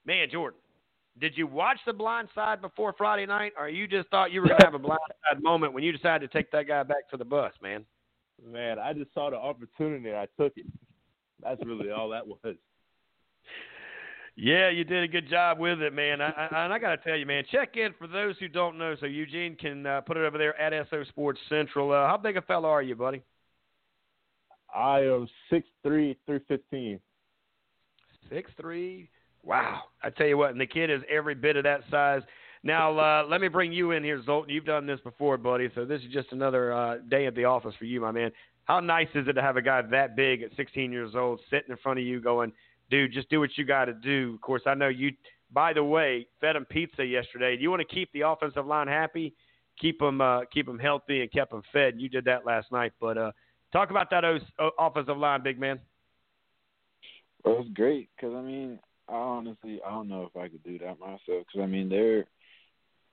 [0.04, 0.58] man, Jordan,
[1.20, 4.48] did you watch The Blind Side before Friday night, or you just thought you were
[4.48, 7.08] going to have a blind side moment when you decided to take that guy back
[7.10, 7.84] to the bus, man?
[8.44, 10.66] Man, I just saw the opportunity and I took it.
[11.42, 12.56] That's really all that was.
[14.36, 16.20] Yeah, you did a good job with it, man.
[16.20, 18.76] I, I, and I got to tell you, man, check in for those who don't
[18.76, 18.96] know.
[18.98, 21.92] So Eugene can uh, put it over there at SO Sports Central.
[21.92, 23.22] Uh, how big a fella are you, buddy?
[24.74, 26.98] I am six three, three fifteen.
[28.28, 29.08] Six three.
[29.44, 29.82] Wow.
[30.02, 32.22] I tell you what, and the kid is every bit of that size.
[32.62, 34.52] Now, uh, let me bring you in here, Zoltan.
[34.52, 37.74] You've done this before, buddy, so this is just another uh, day at the office
[37.78, 38.30] for you, my man.
[38.64, 41.70] How nice is it to have a guy that big at 16 years old sitting
[41.70, 42.52] in front of you going,
[42.90, 44.32] dude, just do what you got to do.
[44.34, 45.12] Of course, I know you,
[45.52, 47.56] by the way, fed him pizza yesterday.
[47.56, 49.34] Do you want to keep the offensive line happy?
[49.78, 51.94] Keep them, uh, keep them healthy and kept them fed.
[51.98, 53.32] You did that last night, but uh,
[53.72, 54.24] talk about that
[54.78, 55.78] offensive line, big man.
[57.44, 60.78] It was great because I mean, I honestly, I don't know if I could do
[60.78, 62.24] that myself because I mean, they're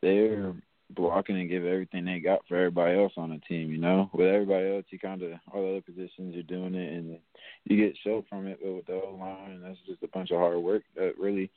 [0.01, 0.53] they're
[0.89, 3.71] blocking and give everything they got for everybody else on the team.
[3.71, 6.93] You know, with everybody else, you kind of all the other positions you're doing it,
[6.93, 7.17] and
[7.65, 8.59] you get show from it.
[8.61, 11.49] But with the O line, that's just a bunch of hard work that really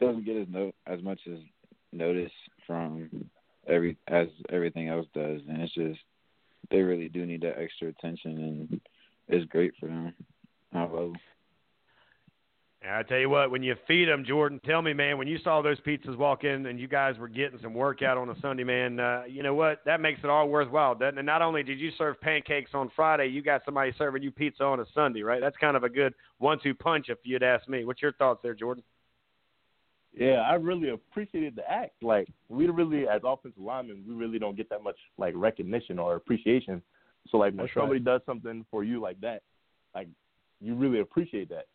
[0.00, 1.38] doesn't get as no as much as
[1.92, 2.32] notice
[2.66, 3.08] from
[3.68, 6.00] every as everything else does, and it's just
[6.70, 8.80] they really do need that extra attention, and
[9.28, 10.14] it's great for them.
[10.72, 11.14] I love.
[12.88, 15.62] I tell you what, when you feed them, Jordan, tell me, man, when you saw
[15.62, 19.00] those pizzas walk in and you guys were getting some workout on a Sunday, man,
[19.00, 19.82] uh, you know what?
[19.86, 21.22] That makes it all worthwhile, doesn't it?
[21.22, 24.80] Not only did you serve pancakes on Friday, you got somebody serving you pizza on
[24.80, 25.40] a Sunday, right?
[25.40, 27.84] That's kind of a good one-two punch, if you'd ask me.
[27.84, 28.84] What's your thoughts there, Jordan?
[30.16, 32.02] Yeah, I really appreciated the act.
[32.02, 36.16] Like we really, as offensive linemen, we really don't get that much like recognition or
[36.16, 36.82] appreciation.
[37.28, 38.04] So like when That's somebody right.
[38.04, 39.42] does something for you like that,
[39.94, 40.08] like
[40.60, 41.66] you really appreciate that.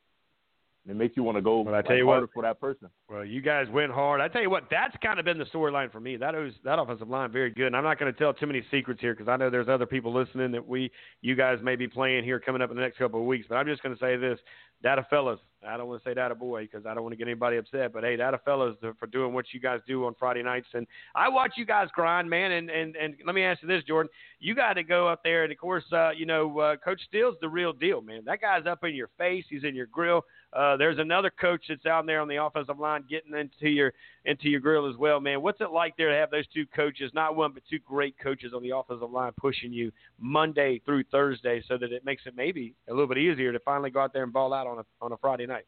[0.83, 2.59] And it makes you want to go Well, I tell you harder what- for that
[2.59, 2.89] person.
[3.07, 4.19] Well, you guys went hard.
[4.19, 6.17] I tell you what, that's kind of been the storyline for me.
[6.17, 7.67] That was that offensive line very good.
[7.67, 9.85] And I'm not going to tell too many secrets here because I know there's other
[9.85, 10.89] people listening that we,
[11.21, 13.45] you guys may be playing here coming up in the next couple of weeks.
[13.47, 14.39] But I'm just going to say this:
[14.81, 17.27] Data fellas, I don't want to say Data boy because I don't want to get
[17.27, 17.93] anybody upset.
[17.93, 20.67] But hey, Data fellas for doing what you guys do on Friday nights.
[20.73, 22.51] And I watch you guys grind, man.
[22.51, 24.09] And and and let me ask you this, Jordan:
[24.39, 27.35] You got to go up there, and of course, uh, you know, uh, Coach Steele's
[27.41, 28.23] the real deal, man.
[28.25, 29.45] That guy's up in your face.
[29.49, 30.23] He's in your grill.
[30.53, 33.93] Uh, there's another coach that's out there on the offensive line getting into your
[34.25, 35.41] into your grill as well, man.
[35.41, 38.53] What's it like there to have those two coaches, not one but two great coaches
[38.55, 42.75] on the offensive line pushing you Monday through Thursday, so that it makes it maybe
[42.87, 45.11] a little bit easier to finally go out there and ball out on a on
[45.11, 45.65] a Friday night.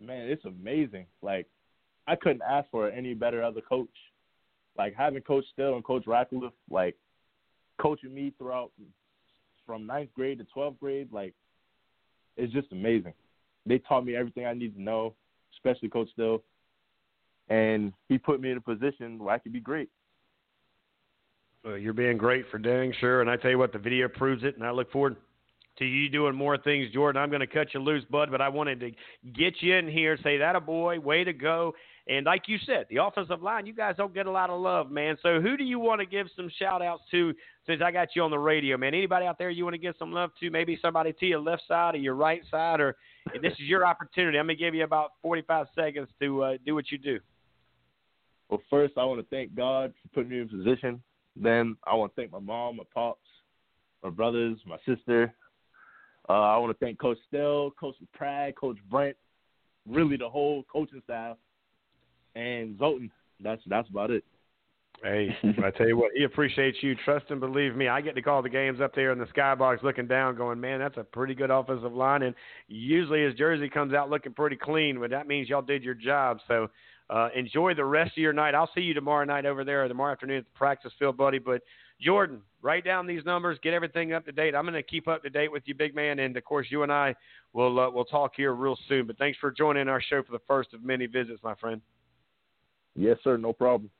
[0.00, 1.06] Man, it's amazing.
[1.22, 1.46] Like
[2.06, 3.88] I couldn't ask for any better other coach.
[4.76, 6.96] Like having Coach Still and Coach Ratcliffe, like
[7.80, 8.72] coaching me throughout
[9.64, 11.34] from ninth grade to twelfth grade, like
[12.36, 13.14] it's just amazing.
[13.64, 15.14] They taught me everything I need to know,
[15.56, 16.42] especially Coach Still.
[17.48, 19.90] And he put me in a position where I could be great.
[21.64, 24.44] Well, you're being great for dang sure, and I tell you what, the video proves
[24.44, 25.16] it, and I look forward
[25.78, 27.20] to you doing more things, Jordan.
[27.20, 28.90] I'm going to cut you loose, bud, but I wanted to
[29.32, 31.74] get you in here, say that a boy, way to go.
[32.06, 34.90] And like you said, the offensive line, you guys don't get a lot of love,
[34.90, 35.16] man.
[35.22, 37.32] So who do you want to give some shout outs to
[37.66, 38.92] since I got you on the radio, man?
[38.92, 40.50] Anybody out there you want to give some love to?
[40.50, 42.96] Maybe somebody to your left side or your right side, or
[43.40, 44.38] this is your opportunity.
[44.38, 47.20] I'm going to give you about 45 seconds to uh, do what you do.
[48.54, 51.02] Well, first, I want to thank God for putting me in position.
[51.34, 53.26] Then, I want to thank my mom, my pops,
[54.04, 55.34] my brothers, my sister.
[56.28, 59.16] Uh, I want to thank Coach Stell, Coach Pratt, Coach Brent,
[59.88, 61.36] really the whole coaching staff,
[62.36, 63.10] and Zoltan.
[63.40, 64.22] That's that's about it.
[65.02, 66.94] Hey, I tell you what, he appreciates you.
[67.04, 69.82] Trust and believe me, I get to call the games up there in the skybox,
[69.82, 72.36] looking down, going, "Man, that's a pretty good offensive line." And
[72.68, 76.38] usually his jersey comes out looking pretty clean, but that means y'all did your job.
[76.46, 76.70] So
[77.10, 78.54] uh, enjoy the rest of your night.
[78.54, 81.38] I'll see you tomorrow night over there, or tomorrow afternoon at the practice field, buddy.
[81.38, 81.62] But
[82.00, 84.54] Jordan, write down these numbers, get everything up to date.
[84.54, 86.82] I'm going to keep up to date with you, big man, and of course, you
[86.82, 87.14] and I
[87.52, 89.06] will uh, will talk here real soon.
[89.06, 91.80] But thanks for joining our show for the first of many visits, my friend.
[92.96, 93.36] Yes, sir.
[93.36, 93.90] No problem.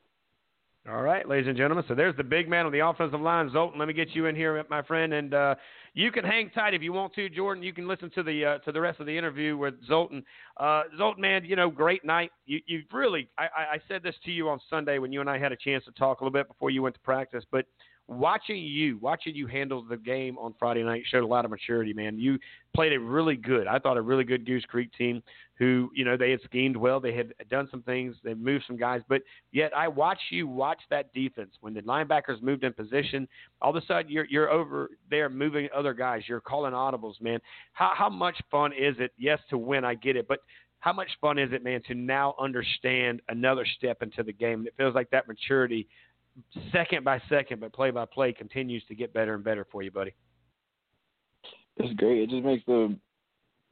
[0.87, 1.83] All right, ladies and gentlemen.
[1.87, 3.79] So there's the big man on the offensive line, Zoltan.
[3.79, 5.55] Let me get you in here, my friend, and uh,
[5.95, 7.63] you can hang tight if you want to, Jordan.
[7.63, 10.23] You can listen to the uh, to the rest of the interview with Zoltan.
[10.57, 12.31] Uh, Zoltan, man, you know, great night.
[12.45, 15.39] You you really, I, I said this to you on Sunday when you and I
[15.39, 17.65] had a chance to talk a little bit before you went to practice, but
[18.07, 21.93] watching you, watching you handle the game on Friday night showed a lot of maturity,
[21.93, 22.19] man.
[22.19, 22.37] You
[22.75, 25.23] played a really good, I thought a really good Goose Creek team
[25.57, 28.77] who, you know, they had schemed well, they had done some things, they moved some
[28.77, 33.27] guys, but yet I watch you watch that defense when the linebackers moved in position.
[33.61, 36.23] All of a sudden, you're you're over there moving other guys.
[36.27, 37.39] You're calling audibles, man.
[37.73, 39.11] How how much fun is it?
[39.17, 40.39] Yes, to win, I get it, but
[40.79, 44.67] how much fun is it, man, to now understand another step into the game?
[44.67, 45.87] It feels like that maturity,
[46.71, 49.89] second by second, but play by play, continues to get better and better for you,
[49.89, 50.13] buddy.
[51.77, 52.19] It's great.
[52.19, 52.95] It just makes the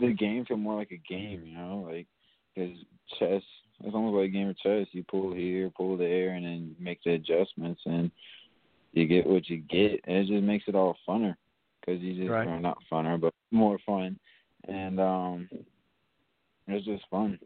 [0.07, 2.07] the game feel more like a game, you know, like
[2.53, 2.75] because
[3.19, 3.41] chess.
[3.83, 4.88] It's almost like a game of chess.
[4.91, 8.11] You pull here, pull there, and then make the adjustments, and
[8.93, 9.99] you get what you get.
[10.06, 11.35] And it just makes it all funner
[11.82, 12.48] because you just Right.
[12.48, 14.19] or not funner, but more fun,
[14.67, 15.49] and um,
[16.67, 17.40] it's just fun.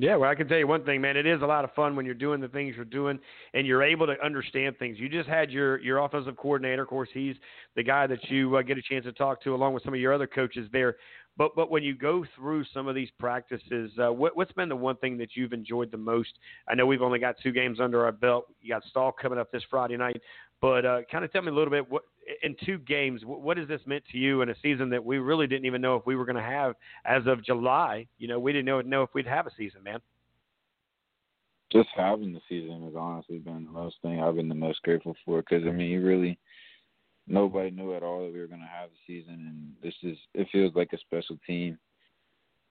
[0.00, 1.16] Yeah, well, I can tell you one thing, man.
[1.16, 3.18] It is a lot of fun when you're doing the things you're doing
[3.52, 4.96] and you're able to understand things.
[4.96, 6.82] You just had your your offensive coordinator.
[6.82, 7.34] Of course, he's
[7.74, 9.98] the guy that you uh, get a chance to talk to, along with some of
[9.98, 10.94] your other coaches there.
[11.36, 14.76] But but when you go through some of these practices, uh, what, what's been the
[14.76, 16.30] one thing that you've enjoyed the most?
[16.68, 18.46] I know we've only got two games under our belt.
[18.62, 20.22] You got Stall coming up this Friday night,
[20.60, 22.04] but uh, kind of tell me a little bit what
[22.42, 25.46] in two games, what, has this meant to you in a season that we really
[25.46, 26.74] didn't even know if we were going to have
[27.04, 28.06] as of July?
[28.18, 30.00] You know, we didn't know know if we'd have a season, man.
[31.72, 35.14] just having the season has honestly been the most thing I've been the most grateful
[35.24, 36.38] for because I mean, you really
[37.26, 40.16] nobody knew at all that we were going to have the season, and this is
[40.34, 41.78] it feels like a special team,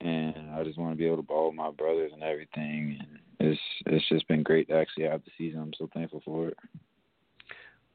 [0.02, 3.20] and I just want to be able to ball with my brothers and everything, and
[3.40, 5.62] it's it's just been great to actually have the season.
[5.62, 6.58] I'm so thankful for it.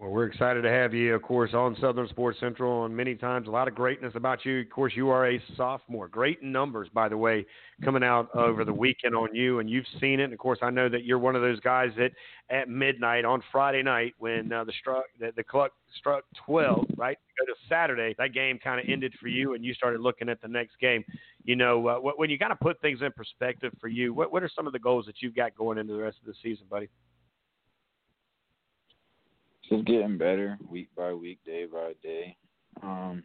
[0.02, 3.46] Well, we're excited to have you, of course, on Southern Sports Central, and many times
[3.46, 4.58] a lot of greatness about you.
[4.58, 6.08] Of course, you are a sophomore.
[6.08, 7.46] Great numbers, by the way,
[7.84, 10.24] coming out over the weekend on you, and you've seen it.
[10.24, 12.10] And of course, I know that you're one of those guys that
[12.50, 17.16] at midnight on Friday night, when uh, the struck the, the clock struck 12, right,
[17.38, 20.42] go to Saturday, that game kind of ended for you, and you started looking at
[20.42, 21.04] the next game.
[21.44, 24.42] You know, uh, when you kind of put things in perspective for you, what what
[24.42, 26.66] are some of the goals that you've got going into the rest of the season,
[26.68, 26.88] buddy?
[29.68, 32.36] Just getting better week by week, day by day.
[32.82, 33.22] Um,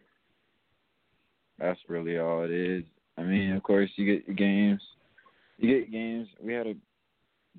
[1.59, 2.83] that's really all it is.
[3.17, 4.81] I mean, of course, you get your games.
[5.57, 6.27] You get games.
[6.41, 6.75] We had a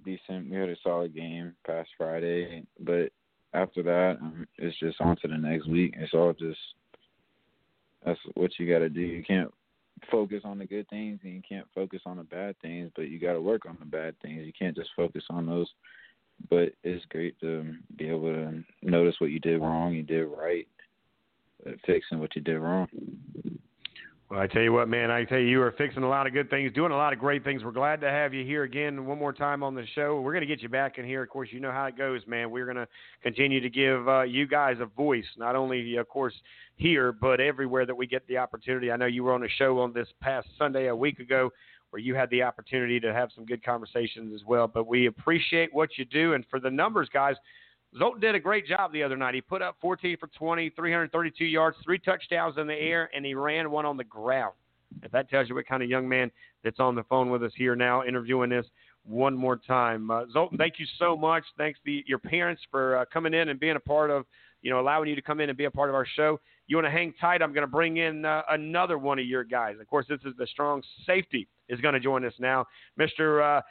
[0.04, 3.10] decent, we had a solid game past Friday, but
[3.54, 5.94] after that, um, it's just on to the next week.
[5.96, 6.58] It's all just
[8.04, 9.00] that's what you got to do.
[9.00, 9.52] You can't
[10.10, 13.18] focus on the good things and you can't focus on the bad things, but you
[13.18, 14.46] got to work on the bad things.
[14.46, 15.68] You can't just focus on those
[16.50, 20.66] but it's great to be able to notice what you did wrong, you did right,
[21.86, 22.88] fixing what you did wrong.
[24.30, 26.34] Well, I tell you what, man, I tell you, you are fixing a lot of
[26.34, 27.64] good things, doing a lot of great things.
[27.64, 30.20] We're glad to have you here again one more time on the show.
[30.20, 31.22] We're going to get you back in here.
[31.22, 32.50] Of course, you know how it goes, man.
[32.50, 32.86] We're going to
[33.22, 36.34] continue to give uh, you guys a voice, not only, of course,
[36.76, 38.92] here, but everywhere that we get the opportunity.
[38.92, 41.50] I know you were on a show on this past Sunday a week ago
[41.90, 44.66] where you had the opportunity to have some good conversations as well.
[44.66, 46.34] But we appreciate what you do.
[46.34, 47.36] And for the numbers, guys,
[47.96, 49.34] Zoltan did a great job the other night.
[49.34, 53.34] He put up 14 for 20, 332 yards, three touchdowns in the air, and he
[53.34, 54.52] ran one on the ground.
[55.02, 56.30] If that tells you what kind of young man
[56.64, 58.66] that's on the phone with us here now interviewing this
[59.04, 60.10] one more time.
[60.10, 61.44] Uh, Zoltan, thank you so much.
[61.56, 64.26] Thanks to your parents for uh, coming in and being a part of,
[64.60, 66.40] you know, allowing you to come in and be a part of our show.
[66.66, 67.40] You want to hang tight?
[67.40, 69.76] I'm going to bring in uh, another one of your guys.
[69.80, 72.66] Of course, this is the strong safety is going to join us now.
[72.98, 73.58] Mr.
[73.58, 73.62] Uh,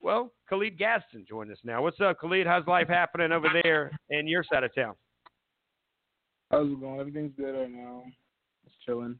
[0.00, 1.82] well, Khalid Gaston join us now.
[1.82, 2.46] What's up, Khalid?
[2.46, 4.94] How's life happening over there in your side of town?
[6.50, 7.00] How's it going?
[7.00, 8.04] Everything's good right now.
[8.64, 9.18] Just chilling.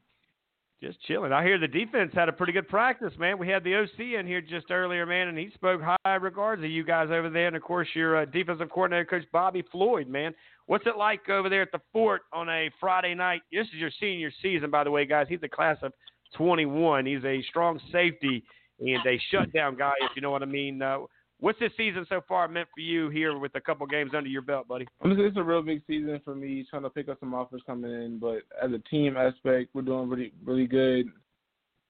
[0.81, 1.31] Just chilling.
[1.31, 3.39] I hear the defense had a pretty good practice, man.
[3.39, 6.69] We had the OC in here just earlier, man, and he spoke high regards of
[6.69, 7.47] you guys over there.
[7.47, 10.33] And of course, your uh, defensive coordinator, Coach Bobby Floyd, man.
[10.67, 13.41] What's it like over there at the fort on a Friday night?
[13.51, 15.27] This is your senior season, by the way, guys.
[15.29, 15.93] He's a class of
[16.37, 17.05] 21.
[17.05, 18.43] He's a strong safety
[18.79, 20.81] and a shutdown guy, if you know what I mean.
[20.81, 20.99] Uh,
[21.39, 24.41] what's this season so far meant for you here with a couple games under your
[24.41, 24.87] belt, buddy?
[25.03, 28.19] It's a real big season for me, trying to pick up some offers coming in.
[28.19, 31.07] But as a team aspect, we're doing really, really good.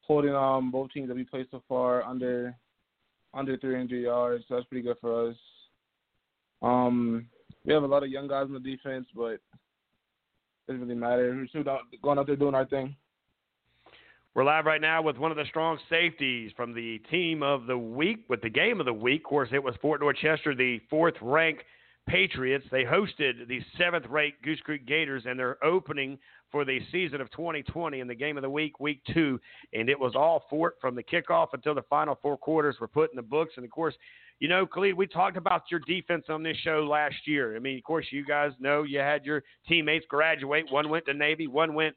[0.02, 2.56] Holding um both teams that we played so far under
[3.34, 5.36] under 300 yards, so that's pretty good for us.
[6.62, 7.28] Um,
[7.66, 9.42] we have a lot of young guys on the defense, but it
[10.68, 11.36] doesn't really matter.
[11.36, 11.64] We're still
[12.02, 12.96] going out there doing our thing.
[14.36, 17.78] We're live right now with one of the strong safeties from the team of the
[17.78, 19.22] week, with the game of the week.
[19.22, 21.64] Of course, it was Fort Dorchester, the fourth ranked
[22.06, 22.66] Patriots.
[22.70, 26.20] They hosted the seventh ranked Goose Creek Gators, and they're opening
[26.52, 29.40] for the season of 2020 in the game of the week, week two.
[29.72, 33.12] And it was all Fort from the kickoff until the final four quarters were put
[33.12, 33.54] in the books.
[33.56, 33.96] And of course,
[34.40, 37.56] you know, Khalid, we talked about your defense on this show last year.
[37.56, 40.66] I mean, of course, you guys know you had your teammates graduate.
[40.70, 41.96] One went to Navy, one went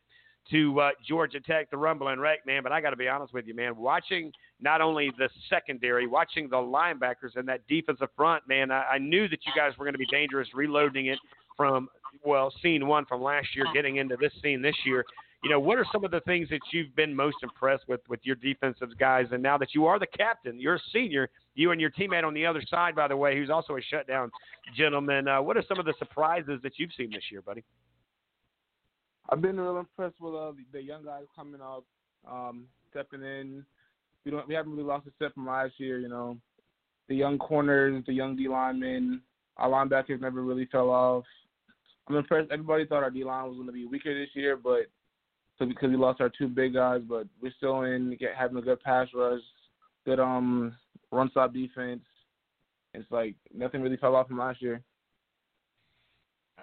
[0.50, 2.62] to uh, Georgia Tech, the Ramblin' Wreck, man.
[2.62, 3.76] But I got to be honest with you, man.
[3.76, 8.98] Watching not only the secondary, watching the linebackers and that defensive front, man, I, I
[8.98, 11.18] knew that you guys were going to be dangerous reloading it
[11.56, 11.88] from,
[12.24, 15.04] well, scene one from last year, getting into this scene this year.
[15.44, 18.18] You know, what are some of the things that you've been most impressed with with
[18.24, 19.26] your defensive guys?
[19.30, 22.34] And now that you are the captain, you're a senior, you and your teammate on
[22.34, 24.32] the other side, by the way, who's also a shutdown
[24.76, 25.28] gentleman.
[25.28, 27.62] Uh, what are some of the surprises that you've seen this year, buddy?
[29.30, 31.84] I've been real impressed with uh, the, young guys coming up,
[32.28, 33.64] um, stepping in.
[34.24, 35.98] We don't we haven't really lost a step from last year.
[35.98, 36.38] You know,
[37.08, 39.22] the young corners, the young D linemen,
[39.56, 41.24] our linebackers never really fell off.
[42.08, 42.50] I'm impressed.
[42.50, 44.86] Everybody thought our D line was going to be weaker this year, but
[45.58, 48.62] so because we lost our two big guys, but we're still in get, having a
[48.62, 49.40] good pass rush,
[50.04, 50.74] good um
[51.12, 52.00] run stop defense.
[52.94, 54.82] It's like nothing really fell off from last year.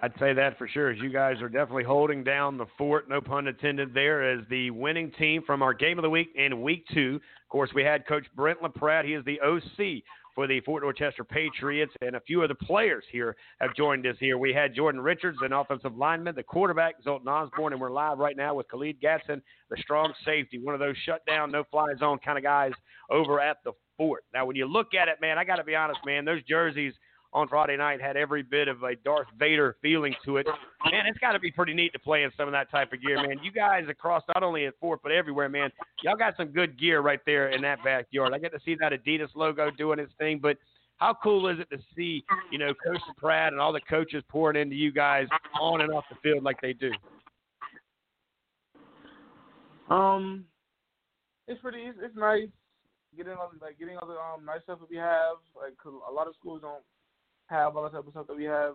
[0.02, 0.90] I'd say that for sure.
[0.90, 4.70] As you guys are definitely holding down the fort, no pun intended, there as the
[4.70, 7.14] winning team from our game of the week in week two.
[7.16, 9.06] Of course, we had Coach Brent LaPrade.
[9.06, 10.02] He is the OC
[10.34, 14.16] for the Fort Dorchester Patriots, and a few of the players here have joined us
[14.20, 14.36] here.
[14.36, 18.36] We had Jordan Richards, an offensive lineman, the quarterback, Zoltan Osborne, and we're live right
[18.36, 22.36] now with Khalid Gatson, the strong safety, one of those shutdown, no fly zone kind
[22.36, 22.72] of guys
[23.10, 24.24] over at the fort.
[24.34, 26.92] Now, when you look at it, man, I got to be honest, man, those jerseys
[27.36, 30.46] on Friday night had every bit of a Darth Vader feeling to it.
[30.90, 33.02] Man, it's got to be pretty neat to play in some of that type of
[33.02, 33.38] gear, man.
[33.42, 35.70] You guys across not only at Fort but everywhere, man.
[36.02, 38.32] Y'all got some good gear right there in that backyard.
[38.32, 40.56] I get to see that Adidas logo doing its thing, but
[40.96, 44.58] how cool is it to see, you know, Coach Pratt and all the coaches pouring
[44.58, 45.26] into you guys
[45.60, 46.90] on and off the field like they do?
[49.90, 50.46] Um,
[51.46, 51.82] it's pretty.
[51.82, 52.48] It's, nice
[53.14, 55.36] getting all like getting all the um nice stuff that we have.
[55.54, 56.82] Like a lot of schools don't
[57.48, 58.74] have all the type of stuff that we have.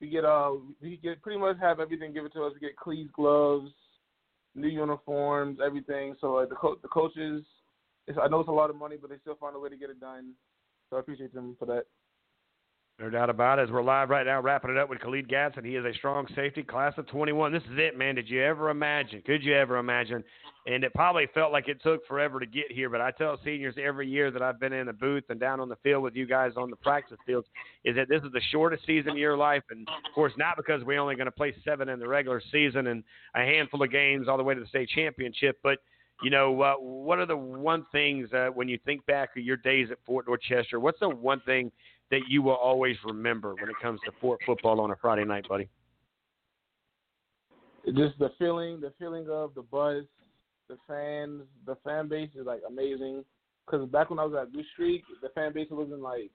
[0.00, 0.52] We get uh
[0.82, 2.52] we get pretty much have everything given to us.
[2.54, 3.70] We get cleats, gloves,
[4.54, 6.14] new uniforms, everything.
[6.20, 7.44] So like the co- the coaches,
[8.20, 9.90] I know it's a lot of money, but they still find a way to get
[9.90, 10.32] it done.
[10.90, 11.84] So I appreciate them for that.
[13.00, 13.62] No doubt about it.
[13.62, 15.64] As we're live right now, wrapping it up with Khalid Gatson.
[15.66, 17.52] He is a strong safety, class of 21.
[17.52, 18.14] This is it, man.
[18.14, 19.20] Did you ever imagine?
[19.26, 20.22] Could you ever imagine?
[20.68, 22.88] And it probably felt like it took forever to get here.
[22.88, 25.68] But I tell seniors every year that I've been in the booth and down on
[25.68, 27.48] the field with you guys on the practice fields
[27.84, 29.64] is that this is the shortest season of your life.
[29.70, 32.86] And of course, not because we're only going to play seven in the regular season
[32.86, 33.02] and
[33.34, 35.80] a handful of games all the way to the state championship, but
[36.22, 39.56] you know, uh, what are the one things uh, when you think back of your
[39.56, 40.78] days at Fort Dorchester?
[40.78, 41.72] What's the one thing
[42.14, 45.48] that you will always remember when it comes to Fort football on a Friday night,
[45.48, 45.68] buddy?
[47.86, 50.04] Just the feeling, the feeling of the buzz,
[50.68, 53.24] the fans, the fan base is like amazing.
[53.66, 56.30] Because back when I was at Blue Streak, the fan base wasn't like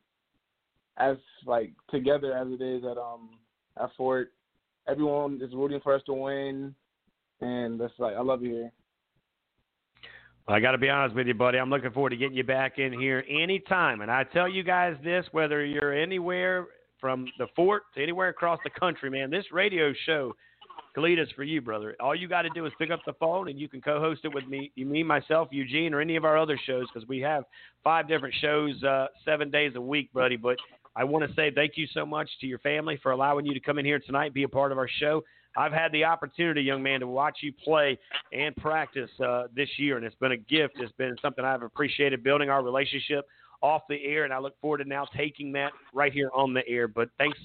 [0.97, 3.29] as like together as it is at um
[3.81, 4.33] at Fort.
[4.85, 6.75] Everyone is rooting for us to win,
[7.39, 8.71] and that's like I love it here.
[10.49, 11.59] I got to be honest with you, buddy.
[11.59, 14.01] I'm looking forward to getting you back in here anytime.
[14.01, 16.65] And I tell you guys this, whether you're anywhere
[16.99, 20.35] from the fort to anywhere across the country, man, this radio show,
[20.95, 21.95] Khalid, is for you, brother.
[21.99, 24.33] All you got to do is pick up the phone and you can co-host it
[24.33, 27.43] with me, you me, myself, Eugene, or any of our other shows because we have
[27.83, 30.35] five different shows, uh, seven days a week, buddy.
[30.35, 30.57] But
[30.95, 33.59] I want to say thank you so much to your family for allowing you to
[33.59, 35.23] come in here tonight, be a part of our show.
[35.57, 37.97] I've had the opportunity, young man, to watch you play
[38.31, 40.75] and practice uh, this year, and it's been a gift.
[40.77, 43.25] It's been something I've appreciated building our relationship
[43.61, 46.67] off the air, and I look forward to now taking that right here on the
[46.67, 46.87] air.
[46.87, 47.37] But thanks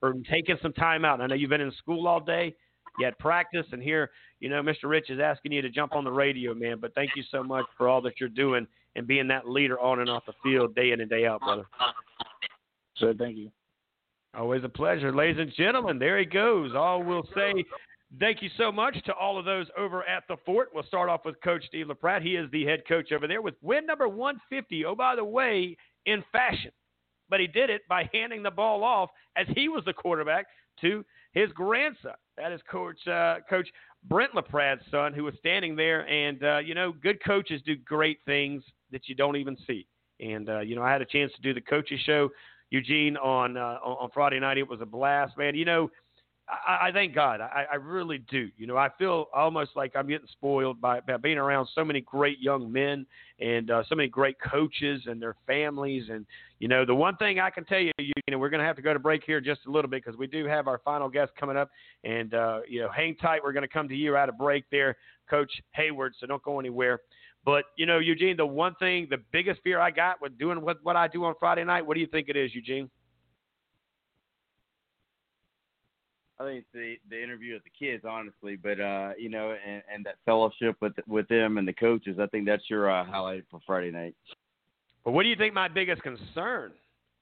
[0.00, 1.20] for taking some time out.
[1.20, 2.54] I know you've been in school all day.
[2.98, 4.10] You had practice, and here,
[4.40, 4.84] you know, Mr.
[4.84, 6.78] Rich is asking you to jump on the radio, man.
[6.78, 8.66] But thank you so much for all that you're doing
[8.96, 11.64] and being that leader on and off the field day in and day out, brother.
[12.96, 13.50] Sir, thank you.
[14.34, 15.14] Always a pleasure.
[15.14, 16.72] Ladies and gentlemen, there he goes.
[16.74, 17.52] All we'll say
[18.18, 20.70] thank you so much to all of those over at the fort.
[20.74, 22.22] We'll start off with Coach Steve LaPrade.
[22.22, 24.86] He is the head coach over there with win number 150.
[24.86, 26.70] Oh, by the way, in fashion.
[27.28, 30.46] But he did it by handing the ball off as he was the quarterback
[30.80, 32.12] to his grandson.
[32.38, 33.68] That is Coach uh, Coach
[34.04, 36.08] Brent LaPrade's son, who was standing there.
[36.08, 39.86] And, uh, you know, good coaches do great things that you don't even see.
[40.20, 42.30] And, uh, you know, I had a chance to do the coaches show
[42.72, 44.56] Eugene on uh, on Friday night.
[44.56, 45.54] It was a blast, man.
[45.54, 45.90] You know,
[46.48, 47.42] I, I thank God.
[47.42, 48.48] I, I really do.
[48.56, 52.00] You know, I feel almost like I'm getting spoiled by, by being around so many
[52.00, 53.04] great young men
[53.40, 56.04] and uh, so many great coaches and their families.
[56.10, 56.24] And
[56.60, 58.76] you know, the one thing I can tell you, you know, we're going to have
[58.76, 61.10] to go to break here just a little bit because we do have our final
[61.10, 61.70] guest coming up.
[62.04, 63.42] And uh, you know, hang tight.
[63.44, 64.96] We're going to come to you out of break there,
[65.28, 66.12] Coach Heyward.
[66.18, 67.00] So don't go anywhere.
[67.44, 70.78] But you know, Eugene, the one thing, the biggest fear I got with doing what
[70.82, 71.84] what I do on Friday night.
[71.84, 72.88] What do you think it is, Eugene?
[76.38, 78.56] I think it's the the interview with the kids, honestly.
[78.56, 82.18] But uh, you know, and, and that fellowship with with them and the coaches.
[82.20, 84.14] I think that's your uh, highlight for Friday night.
[85.04, 86.72] But what do you think my biggest concern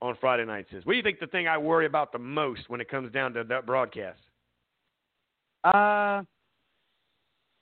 [0.01, 0.85] on Friday nights is?
[0.85, 3.33] What do you think the thing I worry about the most when it comes down
[3.33, 4.19] to that broadcast?
[5.63, 6.21] Uh,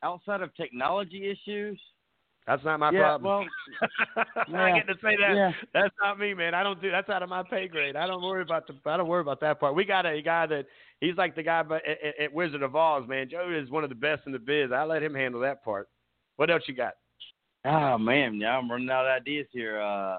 [0.04, 1.80] outside of technology issues,
[2.50, 3.48] that's not my yeah, problem.
[4.52, 5.36] Well, I get to say that.
[5.36, 5.52] Yeah.
[5.72, 6.56] That's not me, man.
[6.56, 6.90] I don't do.
[6.90, 7.96] That's out of my pay grade.
[7.96, 8.74] I don't worry about the.
[8.90, 9.76] I don't worry about that part.
[9.76, 10.66] We got a guy that
[11.00, 13.30] he's like the guy but at, at Wizard of Oz, man.
[13.30, 14.72] Joe is one of the best in the biz.
[14.74, 15.90] I let him handle that part.
[16.38, 16.94] What else you got?
[17.66, 19.80] Oh man, yeah, I'm running out of ideas here.
[19.80, 20.18] Uh,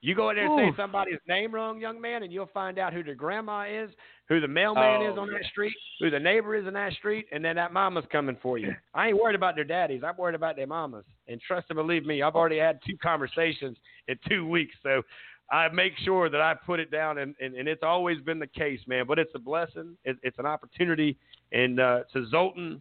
[0.00, 2.92] you go in there and say somebody's name wrong, young man, and you'll find out
[2.92, 3.90] who the grandma is,
[4.28, 7.26] who the mailman oh, is on that street, who the neighbor is in that street,
[7.30, 8.72] and then that mama's coming for you.
[8.94, 10.02] I ain't worried about their daddies.
[10.06, 11.04] I'm worried about their mamas.
[11.28, 13.76] And trust and believe me, I've already had two conversations
[14.08, 14.74] in two weeks.
[14.82, 15.02] So
[15.50, 18.46] I make sure that I put it down, and, and, and it's always been the
[18.46, 19.04] case, man.
[19.06, 19.96] But it's a blessing.
[20.04, 21.18] It, it's an opportunity.
[21.52, 22.80] And uh, to Zoltan,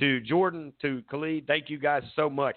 [0.00, 2.56] to Jordan, to Khalid, thank you guys so much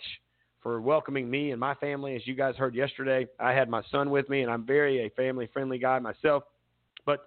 [0.63, 2.15] for welcoming me and my family.
[2.15, 5.09] As you guys heard yesterday, I had my son with me, and I'm very a
[5.11, 6.43] family friendly guy myself.
[7.05, 7.25] But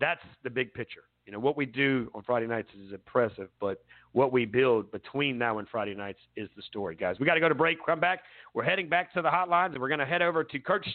[0.00, 1.04] that's the big picture.
[1.26, 5.36] You know, what we do on Friday nights is impressive, but what we build between
[5.36, 7.16] now and Friday nights is the story, guys.
[7.20, 7.84] We got to go to break.
[7.84, 8.20] Come back.
[8.54, 10.86] We're heading back to the hotlines, and we're going to head over to Coach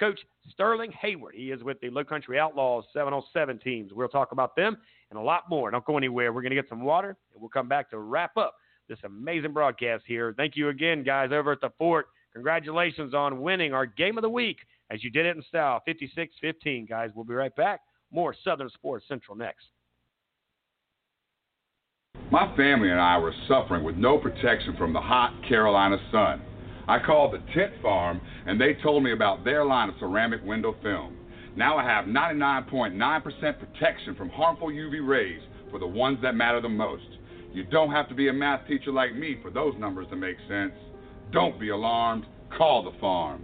[0.00, 0.18] Coach
[0.50, 1.34] Sterling Heyward.
[1.34, 3.92] He is with the Low Country Outlaws 707 teams.
[3.92, 4.76] We'll talk about them
[5.10, 5.70] and a lot more.
[5.70, 6.32] Don't go anywhere.
[6.32, 8.54] We're going to get some water, and we'll come back to wrap up
[8.88, 10.34] this amazing broadcast here.
[10.36, 12.06] Thank you again, guys, over at the fort.
[12.32, 14.58] Congratulations on winning our game of the week
[14.90, 17.10] as you did it in style 56 15, guys.
[17.14, 17.80] We'll be right back.
[18.10, 19.66] More Southern Sports Central next.
[22.30, 26.42] My family and I were suffering with no protection from the hot Carolina sun.
[26.86, 30.74] I called the tint farm and they told me about their line of ceramic window
[30.82, 31.16] film.
[31.56, 36.68] Now I have 99.9% protection from harmful UV rays for the ones that matter the
[36.68, 37.04] most.
[37.52, 40.36] You don't have to be a math teacher like me for those numbers to make
[40.48, 40.72] sense.
[41.32, 42.26] Don't be alarmed.
[42.56, 43.42] Call the farm.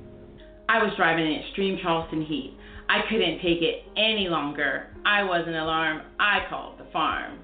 [0.68, 2.56] I was driving in extreme Charleston heat.
[2.88, 4.88] I couldn't take it any longer.
[5.04, 6.02] I wasn't alarmed.
[6.18, 7.38] I called the farm.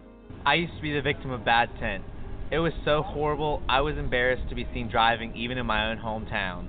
[0.45, 2.05] I used to be the victim of bad tint.
[2.51, 5.99] It was so horrible, I was embarrassed to be seen driving even in my own
[5.99, 6.69] hometown.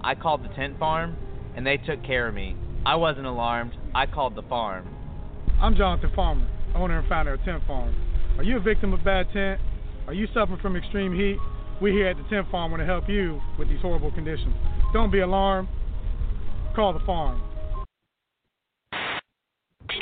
[0.00, 1.16] I called the tint farm,
[1.54, 2.56] and they took care of me.
[2.84, 3.72] I wasn't alarmed.
[3.94, 4.88] I called the farm.
[5.60, 7.94] I'm Jonathan Farmer, owner and founder of Tint Farm.
[8.38, 9.60] Are you a victim of bad tint?
[10.06, 11.36] Are you suffering from extreme heat?
[11.80, 14.54] We're here at the Tint Farm want to help you with these horrible conditions.
[14.92, 15.68] Don't be alarmed.
[16.74, 17.42] Call the farm.
[19.90, 19.98] Hey,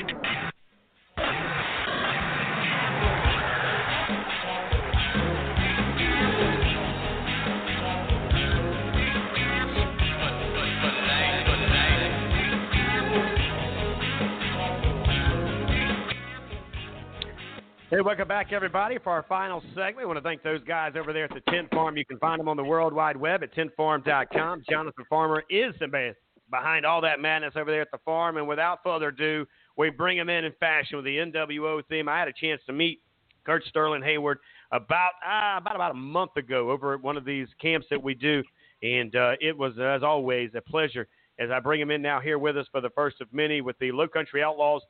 [18.02, 20.00] welcome back, everybody, for our final segment.
[20.00, 21.96] I want to thank those guys over there at the Tint Farm.
[21.96, 24.64] You can find them on the World Wide Web at tintfarm.com.
[24.68, 26.14] Jonathan Farmer is the man
[26.50, 28.36] behind all that madness over there at the farm.
[28.36, 29.46] And without further ado,
[29.78, 32.08] we bring him in in fashion with the NWO theme.
[32.08, 33.00] I had a chance to meet
[33.46, 34.36] Kurt Sterling Heyward
[34.72, 38.14] about uh, about about a month ago over at one of these camps that we
[38.14, 38.42] do,
[38.82, 41.08] and uh, it was as always a pleasure
[41.38, 43.78] as I bring him in now here with us for the first of many with
[43.78, 44.82] the Low Country Outlaws.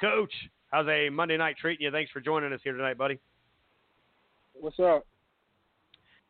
[0.00, 0.32] Coach,
[0.70, 1.90] How's a Monday night treating you?
[1.90, 3.18] Thanks for joining us here tonight, buddy.
[4.52, 5.06] What's up?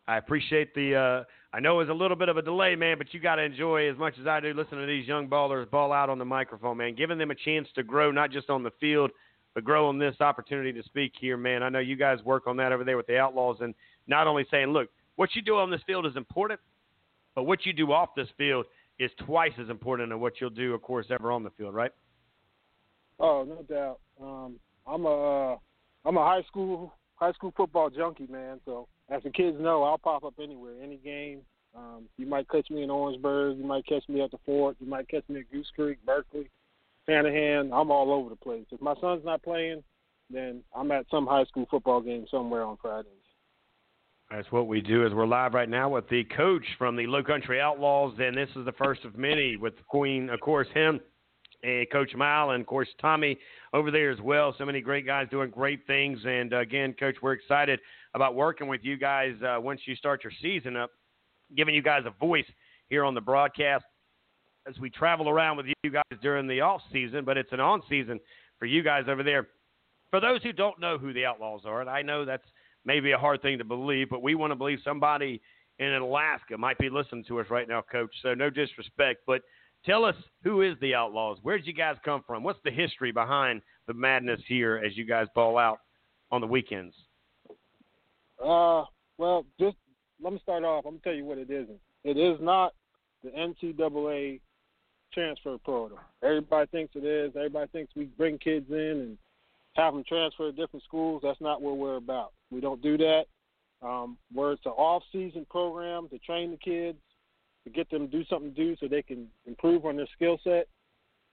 [0.07, 0.95] I appreciate the.
[0.95, 3.37] Uh, I know it was a little bit of a delay, man, but you got
[3.37, 6.19] to enjoy as much as I do listening to these young ballers ball out on
[6.19, 6.95] the microphone, man.
[6.95, 9.11] Giving them a chance to grow, not just on the field,
[9.55, 11.63] but grow on this opportunity to speak here, man.
[11.63, 13.75] I know you guys work on that over there with the Outlaws, and
[14.07, 16.61] not only saying, look, what you do on this field is important,
[17.35, 18.67] but what you do off this field
[18.99, 21.93] is twice as important than what you'll do, of course, ever on the field, right?
[23.19, 24.01] Oh, no doubt.
[24.21, 25.57] Um, I'm a uh,
[26.05, 28.61] I'm a high school high school football junkie, man.
[28.65, 31.41] So as the kids know, I'll pop up anywhere, any game.
[31.77, 34.87] Um, you might catch me in Orangeburg, you might catch me at the fort, you
[34.87, 36.49] might catch me at Goose Creek, Berkeley,
[37.09, 37.73] Hanahan.
[37.73, 38.65] I'm all over the place.
[38.71, 39.83] If my son's not playing,
[40.31, 43.13] then I'm at some high school football game somewhere on Fridays.
[44.31, 45.07] That's what we do.
[45.07, 48.51] Is we're live right now with the coach from the Low Country Outlaws, and this
[48.57, 51.01] is the first of many with Queen, of course, him
[51.63, 53.39] and Coach Mile, and of course Tommy
[53.73, 54.55] over there as well.
[54.57, 56.21] So many great guys doing great things.
[56.25, 57.81] And uh, again, Coach, we're excited
[58.15, 60.91] about working with you guys uh, once you start your season up,
[61.57, 62.47] giving you guys a voice
[62.89, 63.85] here on the broadcast
[64.69, 67.25] as we travel around with you guys during the off season.
[67.25, 68.21] But it's an on season
[68.59, 69.49] for you guys over there.
[70.11, 72.47] For those who don't know who the Outlaws are, and I know that's
[72.85, 75.43] maybe a hard thing to believe, but we want to believe somebody
[75.79, 78.15] in Alaska might be listening to us right now, Coach.
[78.23, 79.43] So no disrespect, but
[79.85, 81.39] Tell us who is the Outlaws?
[81.43, 82.43] Where did you guys come from?
[82.43, 85.79] What's the history behind the madness here as you guys ball out
[86.31, 86.95] on the weekends?
[88.45, 88.85] Uh,
[89.17, 89.77] well, just
[90.23, 90.85] let me start off.
[90.85, 91.81] I'm gonna tell you what it isn't.
[92.05, 92.75] It is not
[93.23, 94.41] the NCAA
[95.13, 95.99] transfer portal.
[96.23, 97.33] Everybody thinks it is.
[97.35, 99.19] Everybody thinks we bring kids in and
[99.75, 101.23] have them transfer to different schools.
[101.25, 102.33] That's not what we're about.
[102.51, 103.25] We don't do that.
[103.81, 106.99] Um, where it's an off-season program to train the kids
[107.69, 110.39] to get them to do something to do so they can improve on their skill
[110.43, 110.69] set.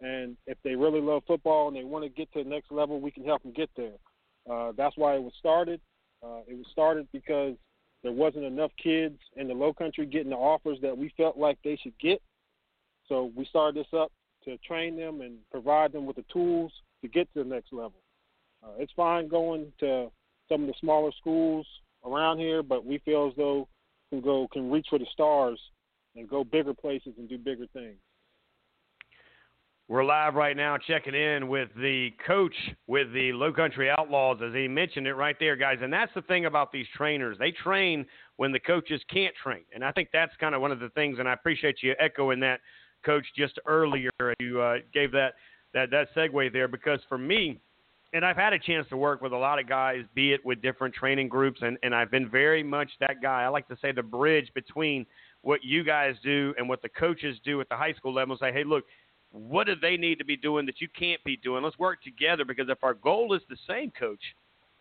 [0.02, 3.00] And if they really love football and they want to get to the next level,
[3.00, 3.96] we can help them get there.
[4.50, 5.80] Uh, that's why it was started.
[6.24, 7.56] Uh, it was started because
[8.04, 11.58] there wasn't enough kids in the low country getting the offers that we felt like
[11.64, 12.22] they should get.
[13.08, 14.12] So we started this up
[14.44, 18.02] to train them and provide them with the tools to get to the next level.
[18.64, 20.12] Uh, it's fine going to
[20.50, 21.66] some of the smaller schools
[22.06, 23.68] around here, but we feel as though
[24.10, 25.60] can go can reach for the stars
[26.16, 27.98] and go bigger places and do bigger things.
[29.88, 32.56] We're live right now checking in with the coach
[32.88, 35.78] with the Low Country Outlaws, as he mentioned it right there, guys.
[35.84, 37.38] And that's the thing about these trainers.
[37.38, 38.04] They train
[38.38, 39.62] when the coaches can't train.
[39.76, 42.40] And I think that's kind of one of the things, and I appreciate you echoing
[42.40, 42.62] that,
[43.06, 44.10] coach, just earlier.
[44.40, 45.36] You uh, gave that,
[45.76, 47.60] that, that segue there because for me,
[48.14, 50.62] and I've had a chance to work with a lot of guys, be it with
[50.64, 53.44] different training groups, and, and I've been very much that guy.
[53.44, 55.06] I like to say the bridge between
[55.46, 58.34] what you guys do and what the coaches do at the high school level.
[58.34, 58.84] and Say, hey, look,
[59.32, 61.64] what do they need to be doing that you can't be doing?
[61.64, 64.22] Let's work together because if our goal is the same, coach,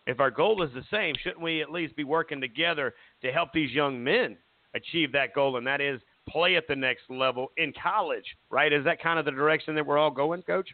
[0.07, 3.49] if our goal is the same, shouldn't we at least be working together to help
[3.53, 4.37] these young men
[4.73, 5.57] achieve that goal?
[5.57, 8.73] And that is play at the next level in college, right?
[8.73, 10.69] Is that kind of the direction that we're all going, coach?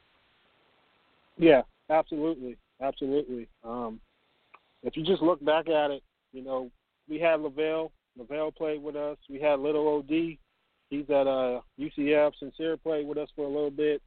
[1.37, 3.49] Yeah, absolutely, absolutely.
[3.65, 3.99] Um,
[4.83, 6.71] if you just look back at it, you know,
[7.09, 7.91] we had Lavelle.
[8.17, 9.17] Lavelle played with us.
[9.29, 10.37] We had Little OD.
[10.89, 12.31] He's at uh, UCF.
[12.39, 14.01] Sincere played with us for a little bit.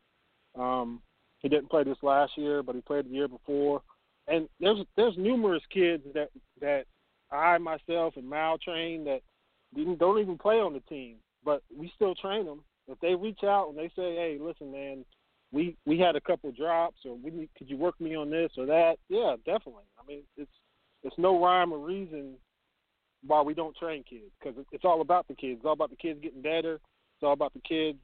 [0.59, 1.01] Um,
[1.41, 3.83] he didn't play this last year, but he played the year before.
[4.29, 6.85] And there's there's numerous kids that that
[7.31, 9.21] I myself and Mal train that
[9.99, 12.63] don't even play on the team, but we still train them.
[12.89, 15.05] If they reach out and they say, "Hey, listen, man,
[15.53, 18.67] we we had a couple drops, or we could you work me on this or
[18.67, 19.85] that?" Yeah, definitely.
[19.99, 20.51] I mean, it's
[21.03, 22.37] it's no rhyme or reason
[23.27, 25.59] why we don't train kids because it's all about the kids.
[25.59, 26.75] It's all about the kids getting better.
[26.75, 27.99] It's all about the kids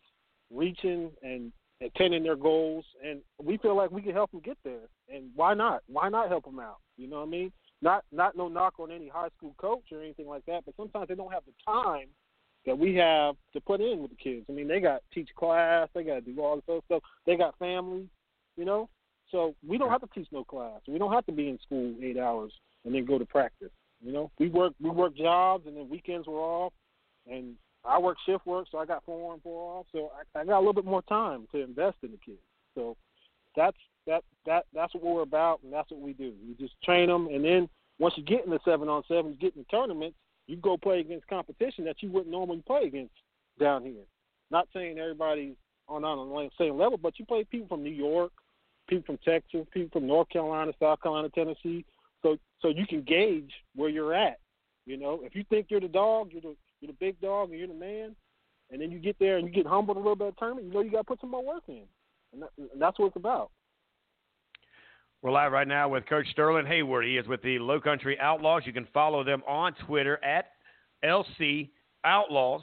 [0.52, 4.88] reaching and attaining their goals, and we feel like we can help them get there.
[5.12, 5.82] And why not?
[5.86, 6.78] Why not help them out?
[6.96, 7.52] You know what I mean?
[7.82, 11.08] Not not no knock on any high school coach or anything like that, but sometimes
[11.08, 12.08] they don't have the time
[12.66, 14.44] that we have to put in with the kids.
[14.48, 17.02] I mean, they got teach class, they got to do all this other stuff.
[17.24, 18.08] They got families,
[18.56, 18.88] you know.
[19.30, 20.80] So we don't have to teach no class.
[20.86, 22.52] We don't have to be in school eight hours
[22.84, 23.70] and then go to practice.
[24.02, 26.72] You know, we work we work jobs and then weekends were off,
[27.30, 27.54] and
[27.84, 29.86] I work shift work, so I got four on four off.
[29.92, 32.40] So I, I got a little bit more time to invest in the kids.
[32.74, 32.96] So
[33.56, 36.32] that's that that that's what we're about, and that's what we do.
[36.46, 39.36] We just train them, and then once you get in the seven on seven, you
[39.36, 43.12] get in the tournaments, you go play against competition that you wouldn't normally play against
[43.58, 44.04] down here.
[44.50, 45.54] Not saying everybody's
[45.88, 48.32] on on the same level, but you play people from New York,
[48.88, 51.84] people from Texas, people from North Carolina, South Carolina, Tennessee.
[52.22, 54.38] So so you can gauge where you're at.
[54.86, 57.58] You know, if you think you're the dog, you're the you're the big dog, and
[57.58, 58.14] you're the man,
[58.70, 60.72] and then you get there and you get humbled a little bit of tournament, you
[60.72, 61.82] know you got to put some more work in,
[62.32, 63.50] and, that, and that's what it's about.
[65.22, 67.06] We're live right now with Coach Sterling Heyward.
[67.06, 68.62] He is with the Low Country Outlaws.
[68.64, 70.46] You can follow them on Twitter at
[71.04, 71.68] LC
[72.04, 72.62] Outlaws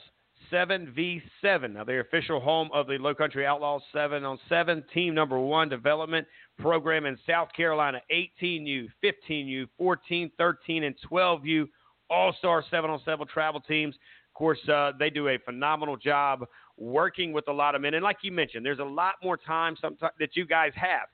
[0.52, 1.74] 7v7.
[1.74, 5.68] Now, the official home of the Low Country Outlaws 7 on 7, team number one
[5.68, 6.26] development
[6.58, 11.68] program in South Carolina 18U, 15U, 14, 13, and 12U
[12.10, 13.94] All Star 7 on 7 travel teams.
[13.94, 16.44] Of course, uh, they do a phenomenal job
[16.76, 17.94] working with a lot of men.
[17.94, 21.08] And like you mentioned, there's a lot more time sometimes that you guys have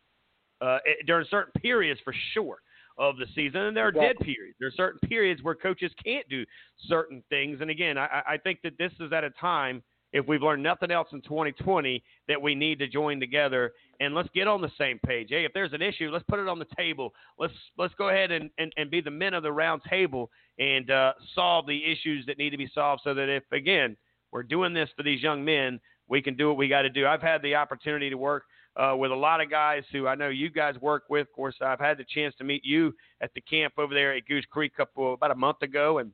[0.60, 2.58] uh, during certain periods for sure
[2.96, 4.56] of the season, and there are dead periods.
[4.60, 6.44] There are certain periods where coaches can't do
[6.86, 7.58] certain things.
[7.60, 9.82] And again, I, I think that this is at a time,
[10.14, 14.28] if we've learned nothing else in 2020, that we need to join together and let's
[14.32, 15.28] get on the same page.
[15.30, 17.12] Hey, if there's an issue, let's put it on the table.
[17.36, 20.88] Let's let's go ahead and, and, and be the men of the round table and
[20.88, 23.02] uh, solve the issues that need to be solved.
[23.02, 23.96] So that if again
[24.30, 27.06] we're doing this for these young men, we can do what we got to do.
[27.06, 28.44] I've had the opportunity to work
[28.76, 31.22] uh, with a lot of guys who I know you guys work with.
[31.22, 34.26] Of course, I've had the chance to meet you at the camp over there at
[34.26, 36.12] Goose Creek couple about a month ago, and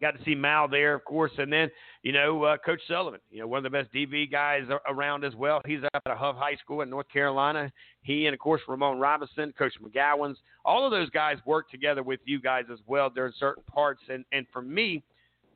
[0.00, 1.70] got to see Mal there, of course, and then
[2.02, 5.34] you know uh, Coach Sullivan, you know one of the best DB guys around as
[5.34, 5.60] well.
[5.64, 7.70] He's up at Hough High School in North Carolina.
[8.02, 12.20] He and of course Ramon Robinson, Coach McGowan's, all of those guys work together with
[12.24, 14.02] you guys as well during certain parts.
[14.08, 15.02] And and for me,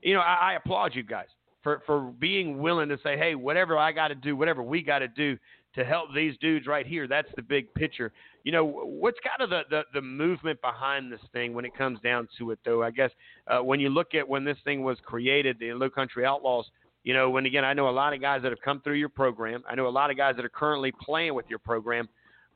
[0.02, 1.28] you know, I, I applaud you guys
[1.62, 5.00] for for being willing to say, hey, whatever I got to do, whatever we got
[5.00, 5.36] to do
[5.74, 7.06] to help these dudes right here.
[7.06, 8.12] That's the big picture.
[8.44, 12.00] You know, what's kind of the, the, the movement behind this thing when it comes
[12.00, 12.82] down to it, though?
[12.82, 13.10] I guess
[13.46, 16.66] uh, when you look at when this thing was created, the Low Country Outlaws,
[17.04, 19.08] you know, when again, I know a lot of guys that have come through your
[19.08, 19.62] program.
[19.68, 22.08] I know a lot of guys that are currently playing with your program.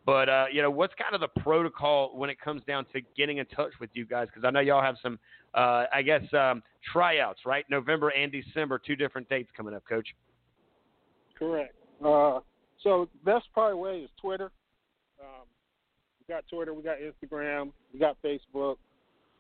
[0.07, 3.39] But uh, you know, what's kind of the protocol when it comes down to getting
[3.39, 4.27] in touch with you guys?
[4.27, 5.19] Because I know y'all have some,
[5.55, 6.63] uh, I guess, um,
[6.93, 7.65] tryouts, right?
[7.71, 10.09] November and December, two different dates coming up, Coach.
[11.39, 11.75] Correct.
[12.05, 12.41] Uh,
[12.85, 14.53] so best probably way is Twitter.
[15.21, 15.47] Um,
[16.21, 18.77] we got Twitter, we got Instagram, we got Facebook,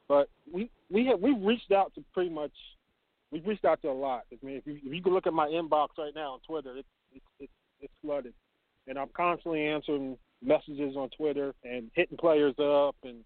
[0.08, 2.52] but we we have we've reached out to pretty much
[3.30, 4.24] we've reached out to a lot.
[4.32, 6.76] I mean, if you, if you can look at my inbox right now on Twitter,
[6.76, 8.34] it's it's it's, it's flooded,
[8.88, 13.24] and I'm constantly answering messages on Twitter and hitting players up and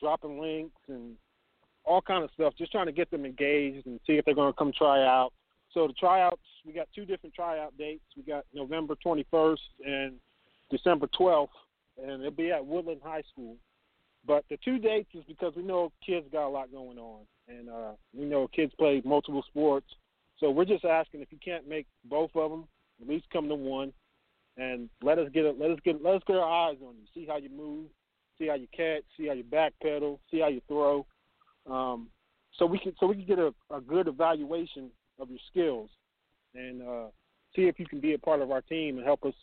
[0.00, 1.16] dropping links and
[1.84, 4.52] all kind of stuff, just trying to get them engaged and see if they're going
[4.52, 5.32] to come try out.
[5.76, 8.06] So the tryouts, we got two different tryout dates.
[8.16, 10.14] We got November 21st and
[10.70, 11.48] December 12th,
[12.02, 13.56] and it'll be at Woodland High School.
[14.26, 17.68] But the two dates is because we know kids got a lot going on, and
[17.68, 19.86] uh, we know kids play multiple sports.
[20.38, 22.64] So we're just asking if you can't make both of them,
[23.02, 23.92] at least come to one,
[24.56, 27.04] and let us get a, let us get let us get our eyes on you,
[27.14, 27.84] see how you move,
[28.38, 31.04] see how you catch, see how you backpedal, see how you throw.
[31.70, 32.08] Um,
[32.58, 35.90] so we can so we can get a, a good evaluation of your skills
[36.54, 37.06] and uh,
[37.54, 39.34] see if you can be a part of our team and help us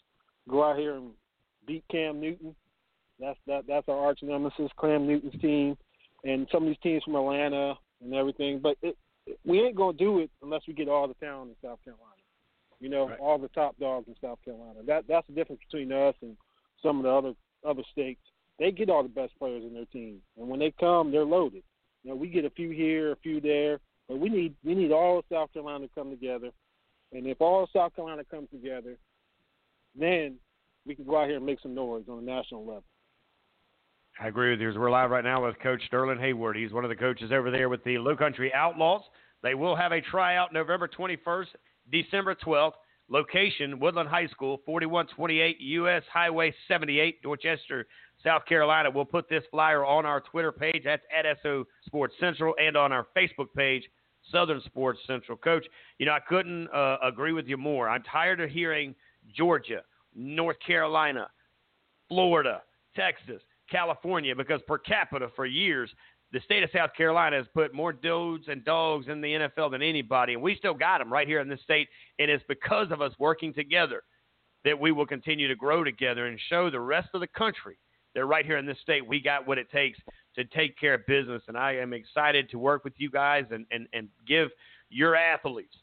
[0.50, 1.12] go out here and
[1.66, 2.56] beat Cam Newton.
[3.20, 5.78] That's that that's our arch nemesis, Cam Newton's team,
[6.24, 8.60] and some of these teams from Atlanta and everything.
[8.60, 8.98] But it,
[9.46, 12.10] we ain't gonna do it unless we get all the talent in South Carolina.
[12.80, 13.20] You know, Right.
[13.20, 14.82] all the top dogs in South Carolina.
[14.86, 16.36] That that's the difference between us and
[16.82, 17.34] some of the other
[17.66, 18.22] other states.
[18.60, 21.64] They get all the best players in their team, and when they come, they're loaded.
[22.04, 24.92] You know, we get a few here, a few there, but we need we need
[24.92, 26.52] all of South Carolina to come together.
[27.12, 28.98] And if all of South Carolina comes together,
[29.96, 30.36] then
[30.86, 32.84] we can go out here and make some noise on a national level.
[34.20, 34.80] I agree with you.
[34.80, 36.56] We're live right now with Coach Sterling Heyward.
[36.56, 39.02] He's one of the coaches over there with the Low Country Outlaws.
[39.42, 41.48] They will have a tryout November 21st,
[41.92, 42.74] December 12th.
[43.10, 47.86] Location Woodland High School, 4128 US Highway 78, Dorchester,
[48.24, 48.90] South Carolina.
[48.90, 50.84] We'll put this flyer on our Twitter page.
[50.86, 53.84] That's at SO Sports Central and on our Facebook page,
[54.32, 55.38] Southern Sports Central.
[55.38, 55.66] Coach,
[55.98, 57.90] you know, I couldn't uh, agree with you more.
[57.90, 58.96] I'm tired of hearing
[59.36, 59.82] Georgia,
[60.16, 61.28] North Carolina,
[62.08, 62.62] Florida,
[62.96, 65.90] Texas, California, because per capita for years,
[66.32, 69.82] the state of South Carolina has put more dudes and dogs in the NFL than
[69.82, 71.88] anybody, and we still got them right here in this state.
[72.18, 74.02] And it's because of us working together
[74.66, 77.78] that we will continue to grow together and show the rest of the country
[78.16, 80.00] that right here in this state we got what it takes
[80.36, 81.42] to take care of business.
[81.48, 84.50] And I am excited to work with you guys and, and, and give
[84.90, 85.76] your athletes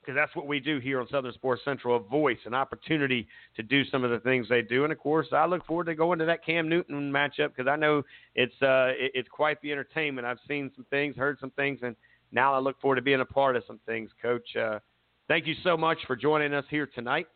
[0.00, 3.62] because that's what we do here on Southern Sports Central a voice, an opportunity to
[3.62, 4.84] do some of the things they do.
[4.84, 7.76] And of course, I look forward to going to that Cam Newton matchup because I
[7.76, 8.02] know
[8.34, 10.26] it's uh, it- it's quite the entertainment.
[10.26, 11.94] I've seen some things, heard some things, and
[12.32, 14.10] now I look forward to being a part of some things.
[14.22, 14.78] Coach, uh,
[15.28, 17.26] thank you so much for joining us here tonight.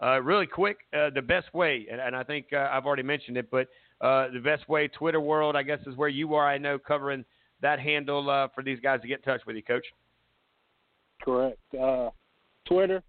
[0.00, 3.36] Uh, really quick, uh, the best way, and, and I think uh, I've already mentioned
[3.36, 3.66] it, but
[4.00, 6.48] uh, the best way, Twitter world, I guess, is where you are.
[6.48, 7.24] I know covering
[7.60, 9.84] that handle uh, for these guys to get in touch with you, Coach.
[11.22, 11.58] Correct.
[11.78, 12.10] Uh,
[12.66, 13.02] Twitter,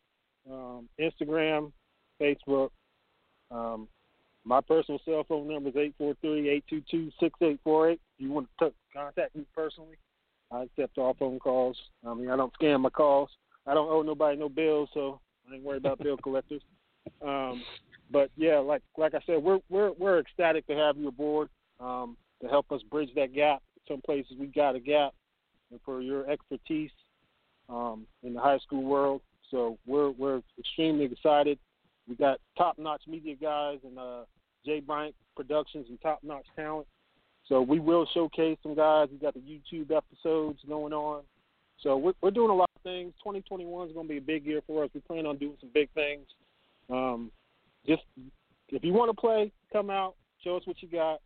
[0.49, 1.71] um, Instagram,
[2.19, 2.69] Facebook.
[3.49, 3.87] Um,
[4.43, 7.93] my personal cell phone number is 843-822-6848.
[7.93, 9.95] If you want to contact me personally,
[10.51, 11.77] I accept all phone calls.
[12.05, 13.29] I mean, I don't scam my calls.
[13.67, 16.61] I don't owe nobody no bills, so I ain't worried about bill collectors.
[17.21, 17.63] Um,
[18.11, 21.49] but yeah, like like I said, we're we're we're ecstatic to have you aboard
[21.79, 23.61] um, to help us bridge that gap.
[23.87, 25.13] Some places we got a gap,
[25.71, 26.91] and for your expertise
[27.69, 29.21] um, in the high school world.
[29.49, 31.57] So we're we're extremely excited.
[32.07, 34.23] We got top notch media guys and uh,
[34.65, 36.87] Jay Bryant Productions and top notch talent.
[37.47, 39.09] So we will showcase some guys.
[39.11, 41.23] We got the YouTube episodes going on.
[41.79, 43.13] So we're, we're doing a lot of things.
[43.19, 44.89] 2021 is going to be a big year for us.
[44.93, 46.27] We plan on doing some big things.
[46.89, 47.31] Um,
[47.85, 48.03] just
[48.69, 51.19] if you want to play, come out, show us what you got.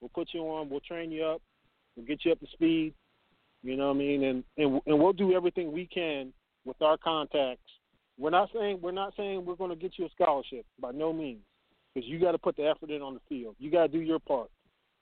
[0.00, 0.68] We'll put you on.
[0.68, 1.42] We'll train you up.
[1.96, 2.94] We'll get you up to speed.
[3.62, 4.24] You know what I mean?
[4.24, 6.32] And and and we'll do everything we can
[6.64, 7.70] with our contacts.
[8.18, 11.12] We're not saying we're not saying we're going to get you a scholarship by no
[11.12, 11.40] means,
[11.94, 13.56] because you got to put the effort in on the field.
[13.58, 14.50] You got to do your part.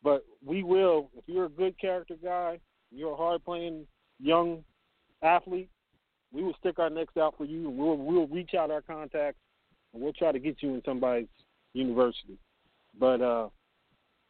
[0.03, 2.59] But we will, if you're a good character guy,
[2.91, 3.87] you're a hard playing
[4.21, 4.65] young
[5.23, 5.69] athlete,
[6.33, 7.71] we will stick our necks out for you.
[7.71, 9.39] We'll we'll reach out our contacts
[10.01, 11.29] we'll try to get you in somebody's
[11.75, 12.39] university.
[12.99, 13.49] But uh,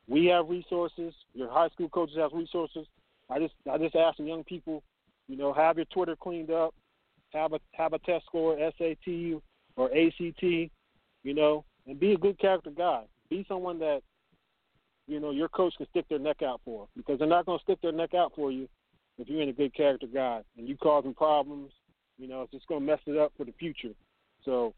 [0.09, 1.15] we have resources.
[1.35, 2.87] Your high school coaches have resources.
[3.31, 4.83] I just I just ask the young people,
[5.29, 6.75] you know, have your Twitter cleaned up,
[7.33, 9.41] have a have a test score, SAT
[9.77, 10.71] or ACT, you
[11.35, 13.05] know, and be a good character guy.
[13.31, 14.03] Be someone that,
[15.07, 17.63] you know, your coach can stick their neck out for because they're not going to
[17.63, 18.69] stick their neck out for you
[19.19, 21.73] if you're in a good character guy and you causing problems.
[22.19, 23.95] You know, it's just going to mess it up for the future.
[24.45, 24.75] So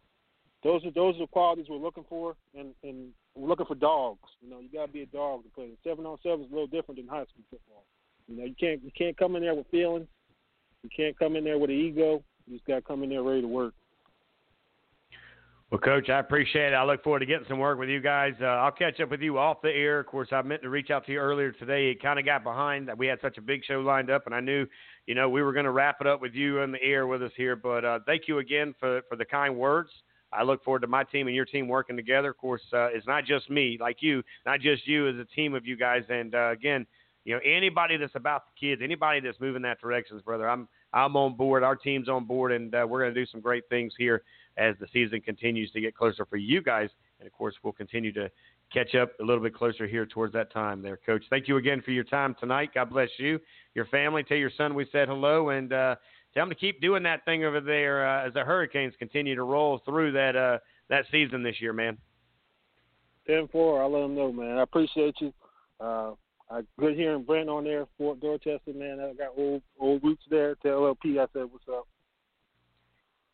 [0.64, 4.30] those are those are the qualities we're looking for, and and we're looking for dogs.
[4.40, 5.68] You know, you got to be a dog to play.
[5.84, 7.84] Seven on seven is a little different than high school football.
[8.26, 10.06] You know, you can't you can't come in there with feelings.
[10.82, 12.22] You can't come in there with an ego.
[12.46, 13.74] You just got to come in there ready to work.
[15.70, 16.74] Well, Coach, I appreciate it.
[16.74, 18.34] I look forward to getting some work with you guys.
[18.40, 19.98] Uh, I'll catch up with you off the air.
[20.00, 21.90] Of course, I meant to reach out to you earlier today.
[21.90, 22.88] It kind of got behind.
[22.96, 24.66] We had such a big show lined up, and I knew,
[25.06, 27.22] you know, we were going to wrap it up with you on the air with
[27.22, 27.56] us here.
[27.56, 29.90] But uh, thank you again for for the kind words.
[30.36, 32.30] I look forward to my team and your team working together.
[32.30, 35.54] Of course, uh, it's not just me, like you, not just you, as a team
[35.54, 36.02] of you guys.
[36.08, 36.86] And uh, again,
[37.24, 41.16] you know, anybody that's about the kids, anybody that's moving that direction, brother, I'm I'm
[41.16, 41.62] on board.
[41.62, 44.22] Our team's on board, and uh, we're going to do some great things here
[44.56, 46.90] as the season continues to get closer for you guys.
[47.18, 48.30] And of course, we'll continue to
[48.72, 51.24] catch up a little bit closer here towards that time there, Coach.
[51.30, 52.70] Thank you again for your time tonight.
[52.74, 53.40] God bless you,
[53.74, 54.22] your family.
[54.22, 55.96] Tell your son we said hello, and uh,
[56.34, 59.42] tell him to keep doing that thing over there uh, as the Hurricanes continue to
[59.42, 61.96] roll through that uh, that season this year, man.
[63.26, 63.82] Ten four.
[63.82, 64.58] I'll let them know, man.
[64.58, 65.32] I appreciate you.
[65.80, 66.12] Uh,
[66.50, 69.00] I good hearing Brent on there, Fort Dorchester, man.
[69.00, 70.54] I got old old roots there.
[70.56, 71.86] To LLP, I said, "What's up?"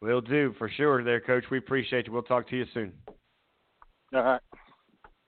[0.01, 1.45] We'll do for sure, there, Coach.
[1.51, 2.13] We appreciate you.
[2.13, 2.93] We'll talk to you soon.
[4.15, 4.41] All right.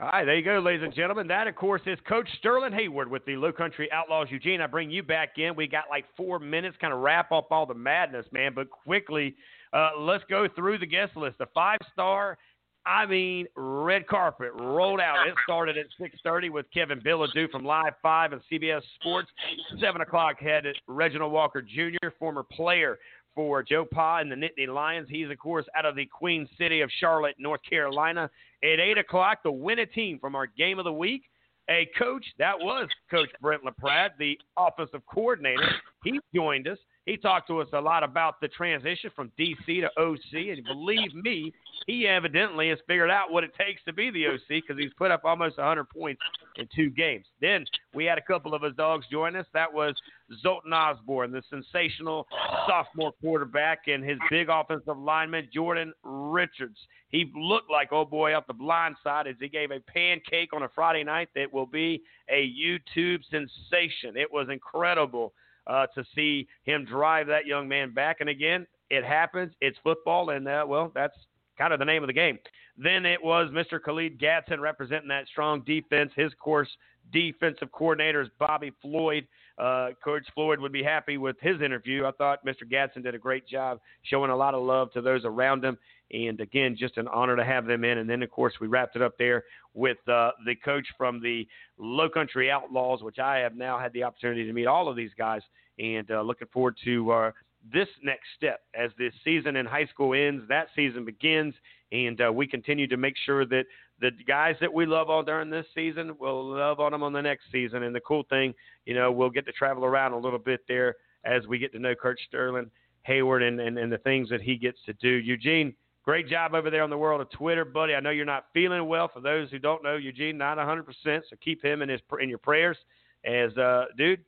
[0.02, 1.28] All right, there you go, ladies and gentlemen.
[1.28, 4.26] That, of course, is Coach Sterling Heyward with the Low Country Outlaws.
[4.30, 5.54] Eugene, I bring you back in.
[5.54, 8.50] We got like four minutes, kind of wrap up all the madness, man.
[8.52, 9.36] But quickly,
[9.72, 11.38] uh, let's go through the guest list.
[11.38, 12.36] The five star,
[12.84, 15.28] I mean, red carpet rolled out.
[15.28, 19.30] It started at 6:30 with Kevin Bilodeau from Live Five and CBS Sports.
[19.78, 22.98] Seven o'clock had Reginald Walker Jr., former player
[23.34, 25.08] for Joe Pa and the Nittany Lions.
[25.10, 28.30] He's, of course, out of the Queen City of Charlotte, North Carolina.
[28.62, 31.24] At 8 o'clock, the winning team from our game of the week.
[31.70, 35.68] A coach, that was Coach Brent LaPrade, the offensive coordinator.
[36.04, 36.78] He joined us.
[37.04, 41.14] He talked to us a lot about the transition from DC to OC, and believe
[41.14, 41.52] me,
[41.86, 45.10] he evidently has figured out what it takes to be the OC because he's put
[45.10, 46.22] up almost 100 points
[46.56, 47.26] in two games.
[47.40, 49.46] Then we had a couple of his dogs join us.
[49.52, 49.94] That was
[50.42, 52.28] Zoltan Osborne, the sensational
[52.68, 56.78] sophomore quarterback, and his big offensive lineman, Jordan Richards.
[57.08, 60.62] He looked like, oh boy, up the blind side as he gave a pancake on
[60.62, 64.16] a Friday night that will be a YouTube sensation.
[64.16, 65.34] It was incredible
[65.66, 68.18] uh, to see him drive that young man back.
[68.20, 69.52] And again, it happens.
[69.60, 71.16] It's football, and uh, well, that's
[71.58, 72.38] kind of the name of the game.
[72.76, 73.80] Then it was Mr.
[73.82, 76.10] Khalid Gadsden representing that strong defense.
[76.16, 76.68] His course
[77.12, 79.26] defensive coordinator is Bobby Floyd.
[79.58, 82.06] Uh, Coach Floyd would be happy with his interview.
[82.06, 82.68] I thought Mr.
[82.68, 85.76] Gadsden did a great job showing a lot of love to those around him.
[86.12, 87.98] And again, just an honor to have them in.
[87.98, 91.48] And then, of course, we wrapped it up there with uh, the coach from the
[91.78, 95.12] Low Country Outlaws, which I have now had the opportunity to meet all of these
[95.16, 95.40] guys.
[95.78, 97.30] And uh, looking forward to uh,
[97.72, 101.54] this next step as this season in high school ends, that season begins,
[101.92, 103.64] and uh, we continue to make sure that
[104.00, 107.22] the guys that we love on during this season, we'll love on them on the
[107.22, 107.84] next season.
[107.84, 108.52] And the cool thing,
[108.84, 111.78] you know, we'll get to travel around a little bit there as we get to
[111.78, 112.70] know Kurt Sterling
[113.08, 115.08] Heyward and, and, and the things that he gets to do.
[115.08, 115.74] Eugene,
[116.04, 117.94] Great job over there on the world of Twitter, buddy.
[117.94, 119.08] I know you're not feeling well.
[119.12, 122.38] For those who don't know, Eugene not 100%, so keep him in his in your
[122.38, 122.76] prayers.
[123.24, 124.20] As uh, dude,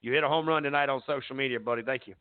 [0.00, 1.82] you hit a home run tonight on social media, buddy.
[1.82, 2.14] Thank you.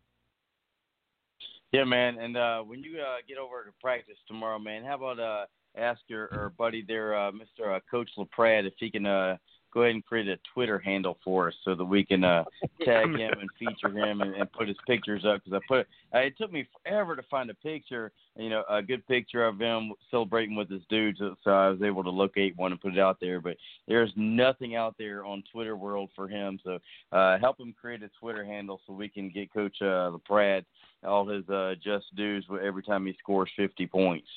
[1.71, 2.17] Yeah, man.
[2.17, 5.45] And uh, when you uh, get over to practice tomorrow, man, how about uh,
[5.77, 7.75] ask your, or buddy there, uh, Mr.
[7.75, 9.37] Uh, Coach LaPrade, if he can uh,
[9.77, 12.43] go ahead and create a Twitter handle for us so that we can uh,
[12.83, 15.43] tag him and feature him and, and put his pictures up.
[15.43, 18.81] Because I put uh, it took me forever to find a picture, you know, a
[18.81, 21.19] good picture of him celebrating with his dudes.
[21.19, 23.39] So, so I was able to locate one and put it out there.
[23.39, 23.57] But
[23.87, 26.59] there's nothing out there on Twitter world for him.
[26.63, 26.79] So
[27.11, 30.65] uh, help him create a Twitter handle so we can get Coach uh, LaPrade
[31.05, 34.27] all his uh, just dues every time he scores 50 points.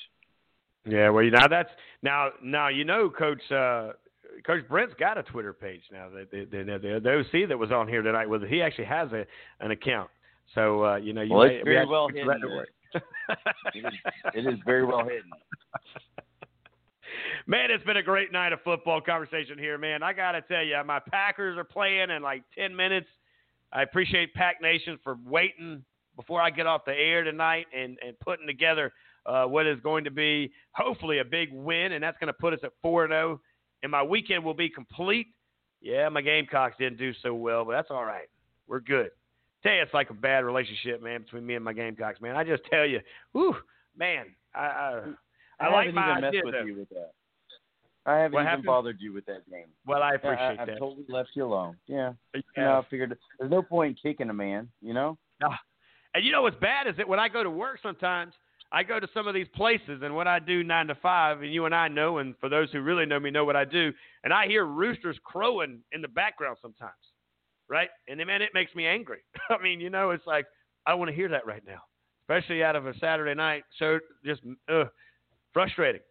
[0.85, 1.69] Yeah, well, now that's
[2.01, 3.91] now now you know, Coach uh,
[4.45, 6.09] Coach Brent's got a Twitter page now.
[6.09, 9.25] The the, the, the OC that was on here tonight with he actually has a
[9.59, 10.09] an account.
[10.55, 12.65] So uh, you know, you well, may, it's very well hidden.
[13.73, 13.93] it, is,
[14.33, 15.31] it is very well hidden.
[17.47, 20.03] Man, it's been a great night of football conversation here, man.
[20.03, 23.07] I got to tell you, my Packers are playing in like 10 minutes.
[23.73, 25.83] I appreciate Pack Nation for waiting
[26.15, 28.93] before I get off the air tonight and, and putting together
[29.25, 32.53] uh, what is going to be hopefully a big win, and that's going to put
[32.53, 33.41] us at 4 0
[33.83, 35.27] and my weekend will be complete.
[35.81, 38.27] Yeah, my Gamecocks didn't do so well, but that's all right.
[38.67, 39.09] We're good.
[39.63, 42.35] Tell you, it's like a bad relationship, man, between me and my Gamecocks, man.
[42.35, 42.99] I just tell you,
[43.31, 43.55] whew,
[43.97, 45.01] man, I I,
[45.59, 47.11] I, I like haven't my even messed idea, with you with that.
[48.05, 48.65] I haven't What even happened?
[48.65, 49.67] bothered you with that game.
[49.85, 50.69] Well, I appreciate I, that.
[50.73, 51.77] I've totally left you alone.
[51.87, 52.13] Yeah.
[52.33, 52.41] Yeah.
[52.57, 54.69] You know, I figured there's no point in kicking a man.
[54.81, 55.17] You know.
[56.13, 58.33] And you know what's bad is that when I go to work sometimes,
[58.71, 61.53] I go to some of these places and what I do nine to five, and
[61.53, 63.91] you and I know, and for those who really know me know what I do,
[64.23, 66.93] and I hear roosters crowing in the background sometimes,
[67.69, 67.89] right?
[68.07, 69.19] And then, man, it makes me angry.
[69.49, 70.45] I mean, you know, it's like
[70.85, 71.81] I want to hear that right now,
[72.23, 73.63] especially out of a Saturday night.
[73.77, 74.41] So just
[74.71, 74.85] uh,
[75.53, 76.01] frustrating,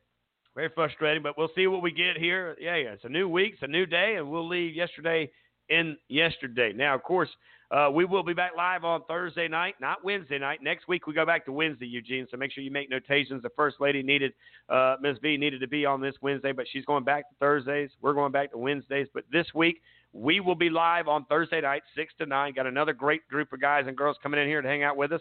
[0.54, 1.22] very frustrating.
[1.22, 2.56] But we'll see what we get here.
[2.60, 5.30] Yeah, yeah, it's a new week, it's a new day, and we'll leave yesterday
[5.70, 6.72] in yesterday.
[6.74, 7.30] Now, of course,
[7.70, 10.60] uh, we will be back live on Thursday night, not Wednesday night.
[10.62, 12.26] Next week we go back to Wednesday, Eugene.
[12.30, 13.42] So make sure you make notations.
[13.42, 14.32] The first lady needed,
[14.68, 15.18] uh, Ms.
[15.22, 17.90] V needed to be on this Wednesday, but she's going back to Thursdays.
[18.00, 19.06] We're going back to Wednesdays.
[19.14, 19.82] But this week
[20.12, 22.54] we will be live on Thursday night, six to nine.
[22.54, 25.12] Got another great group of guys and girls coming in here to hang out with
[25.12, 25.20] us.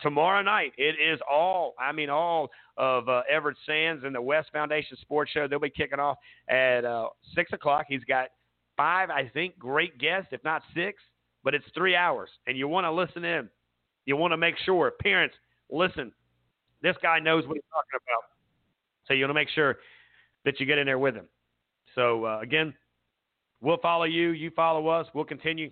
[0.00, 2.48] Tomorrow night, it is all, I mean, all
[2.78, 5.46] of uh, Everett Sands and the West Foundation Sports Show.
[5.46, 6.16] They'll be kicking off
[6.48, 7.84] at uh, 6 o'clock.
[7.86, 8.28] He's got
[8.78, 11.02] five, I think, great guests, if not six,
[11.44, 13.48] but it's three hours, and you want to listen in.
[14.06, 15.34] You want to make sure, parents,
[15.70, 16.12] listen.
[16.82, 18.30] This guy knows what he's talking about.
[19.06, 19.78] So you want to make sure
[20.44, 21.26] that you get in there with him.
[21.94, 22.72] So, uh, again,
[23.60, 24.30] We'll follow you.
[24.30, 25.06] You follow us.
[25.14, 25.70] We'll continue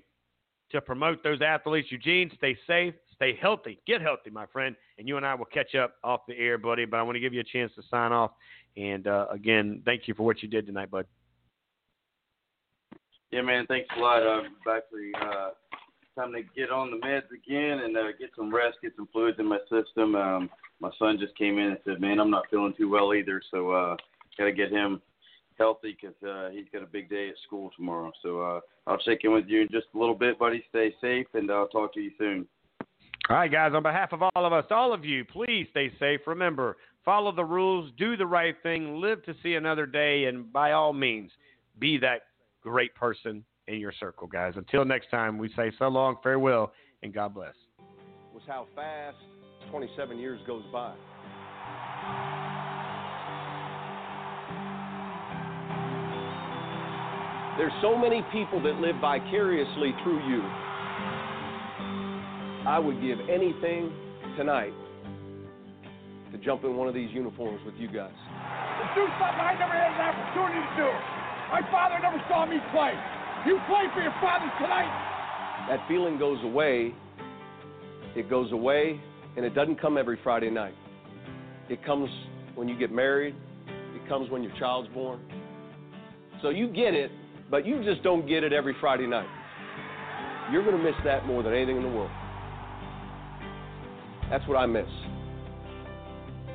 [0.71, 1.89] to promote those athletes.
[1.91, 4.77] Eugene, stay safe, stay healthy, get healthy, my friend.
[4.99, 6.85] And you and I will catch up off the air, buddy.
[6.85, 8.33] But I want to give you a chance to sign off.
[8.77, 11.07] And uh, again, thank you for what you did tonight, bud.
[13.31, 13.67] Yeah, man.
[13.67, 14.23] Thanks a lot.
[14.23, 15.51] Uh, back for uh,
[16.19, 19.39] time to get on the meds again and uh, get some rest, get some fluids
[19.39, 20.15] in my system.
[20.15, 20.51] Um,
[20.81, 23.71] my son just came in and said, "Man, I'm not feeling too well either, so
[23.71, 23.97] uh,
[24.39, 25.03] got to get him
[25.59, 29.19] healthy because uh, he's got a big day at school tomorrow." So uh, I'll check
[29.25, 30.65] in with you in just a little bit, buddy.
[30.71, 32.47] Stay safe, and I'll talk to you soon.
[33.29, 33.73] All right, guys.
[33.75, 36.21] On behalf of all of us, all of you, please stay safe.
[36.27, 40.73] Remember, follow the rules, do the right thing, live to see another day, and by
[40.73, 41.31] all means,
[41.79, 42.23] be that
[42.63, 44.55] great person in your circle, guys.
[44.57, 46.73] Until next time, we say so long, farewell,
[47.03, 47.55] and God bless.
[48.33, 49.17] Was how fast
[49.71, 50.95] 27 years goes by.
[57.59, 60.43] There's so many people that live vicariously through you.
[62.67, 63.93] I would give anything
[64.37, 64.73] tonight
[66.31, 68.15] to jump in one of these uniforms with you guys.
[68.15, 71.18] To do something I never had an opportunity to do.
[71.51, 72.93] My father never saw me play.
[73.47, 75.67] You play for your father tonight.
[75.69, 76.95] That feeling goes away.
[78.15, 79.01] It goes away,
[79.37, 80.75] and it doesn't come every Friday night.
[81.71, 82.11] It comes
[82.55, 83.35] when you get married.
[83.67, 85.21] It comes when your child's born.
[86.43, 87.11] So you get it,
[87.51, 89.29] but you just don't get it every Friday night.
[90.53, 92.11] You're going to miss that more than anything in the world.
[94.31, 94.89] That's what I miss.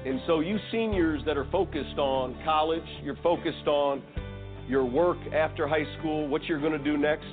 [0.05, 4.03] And so, you seniors that are focused on college, you're focused on
[4.67, 7.25] your work after high school, what you're going to do next,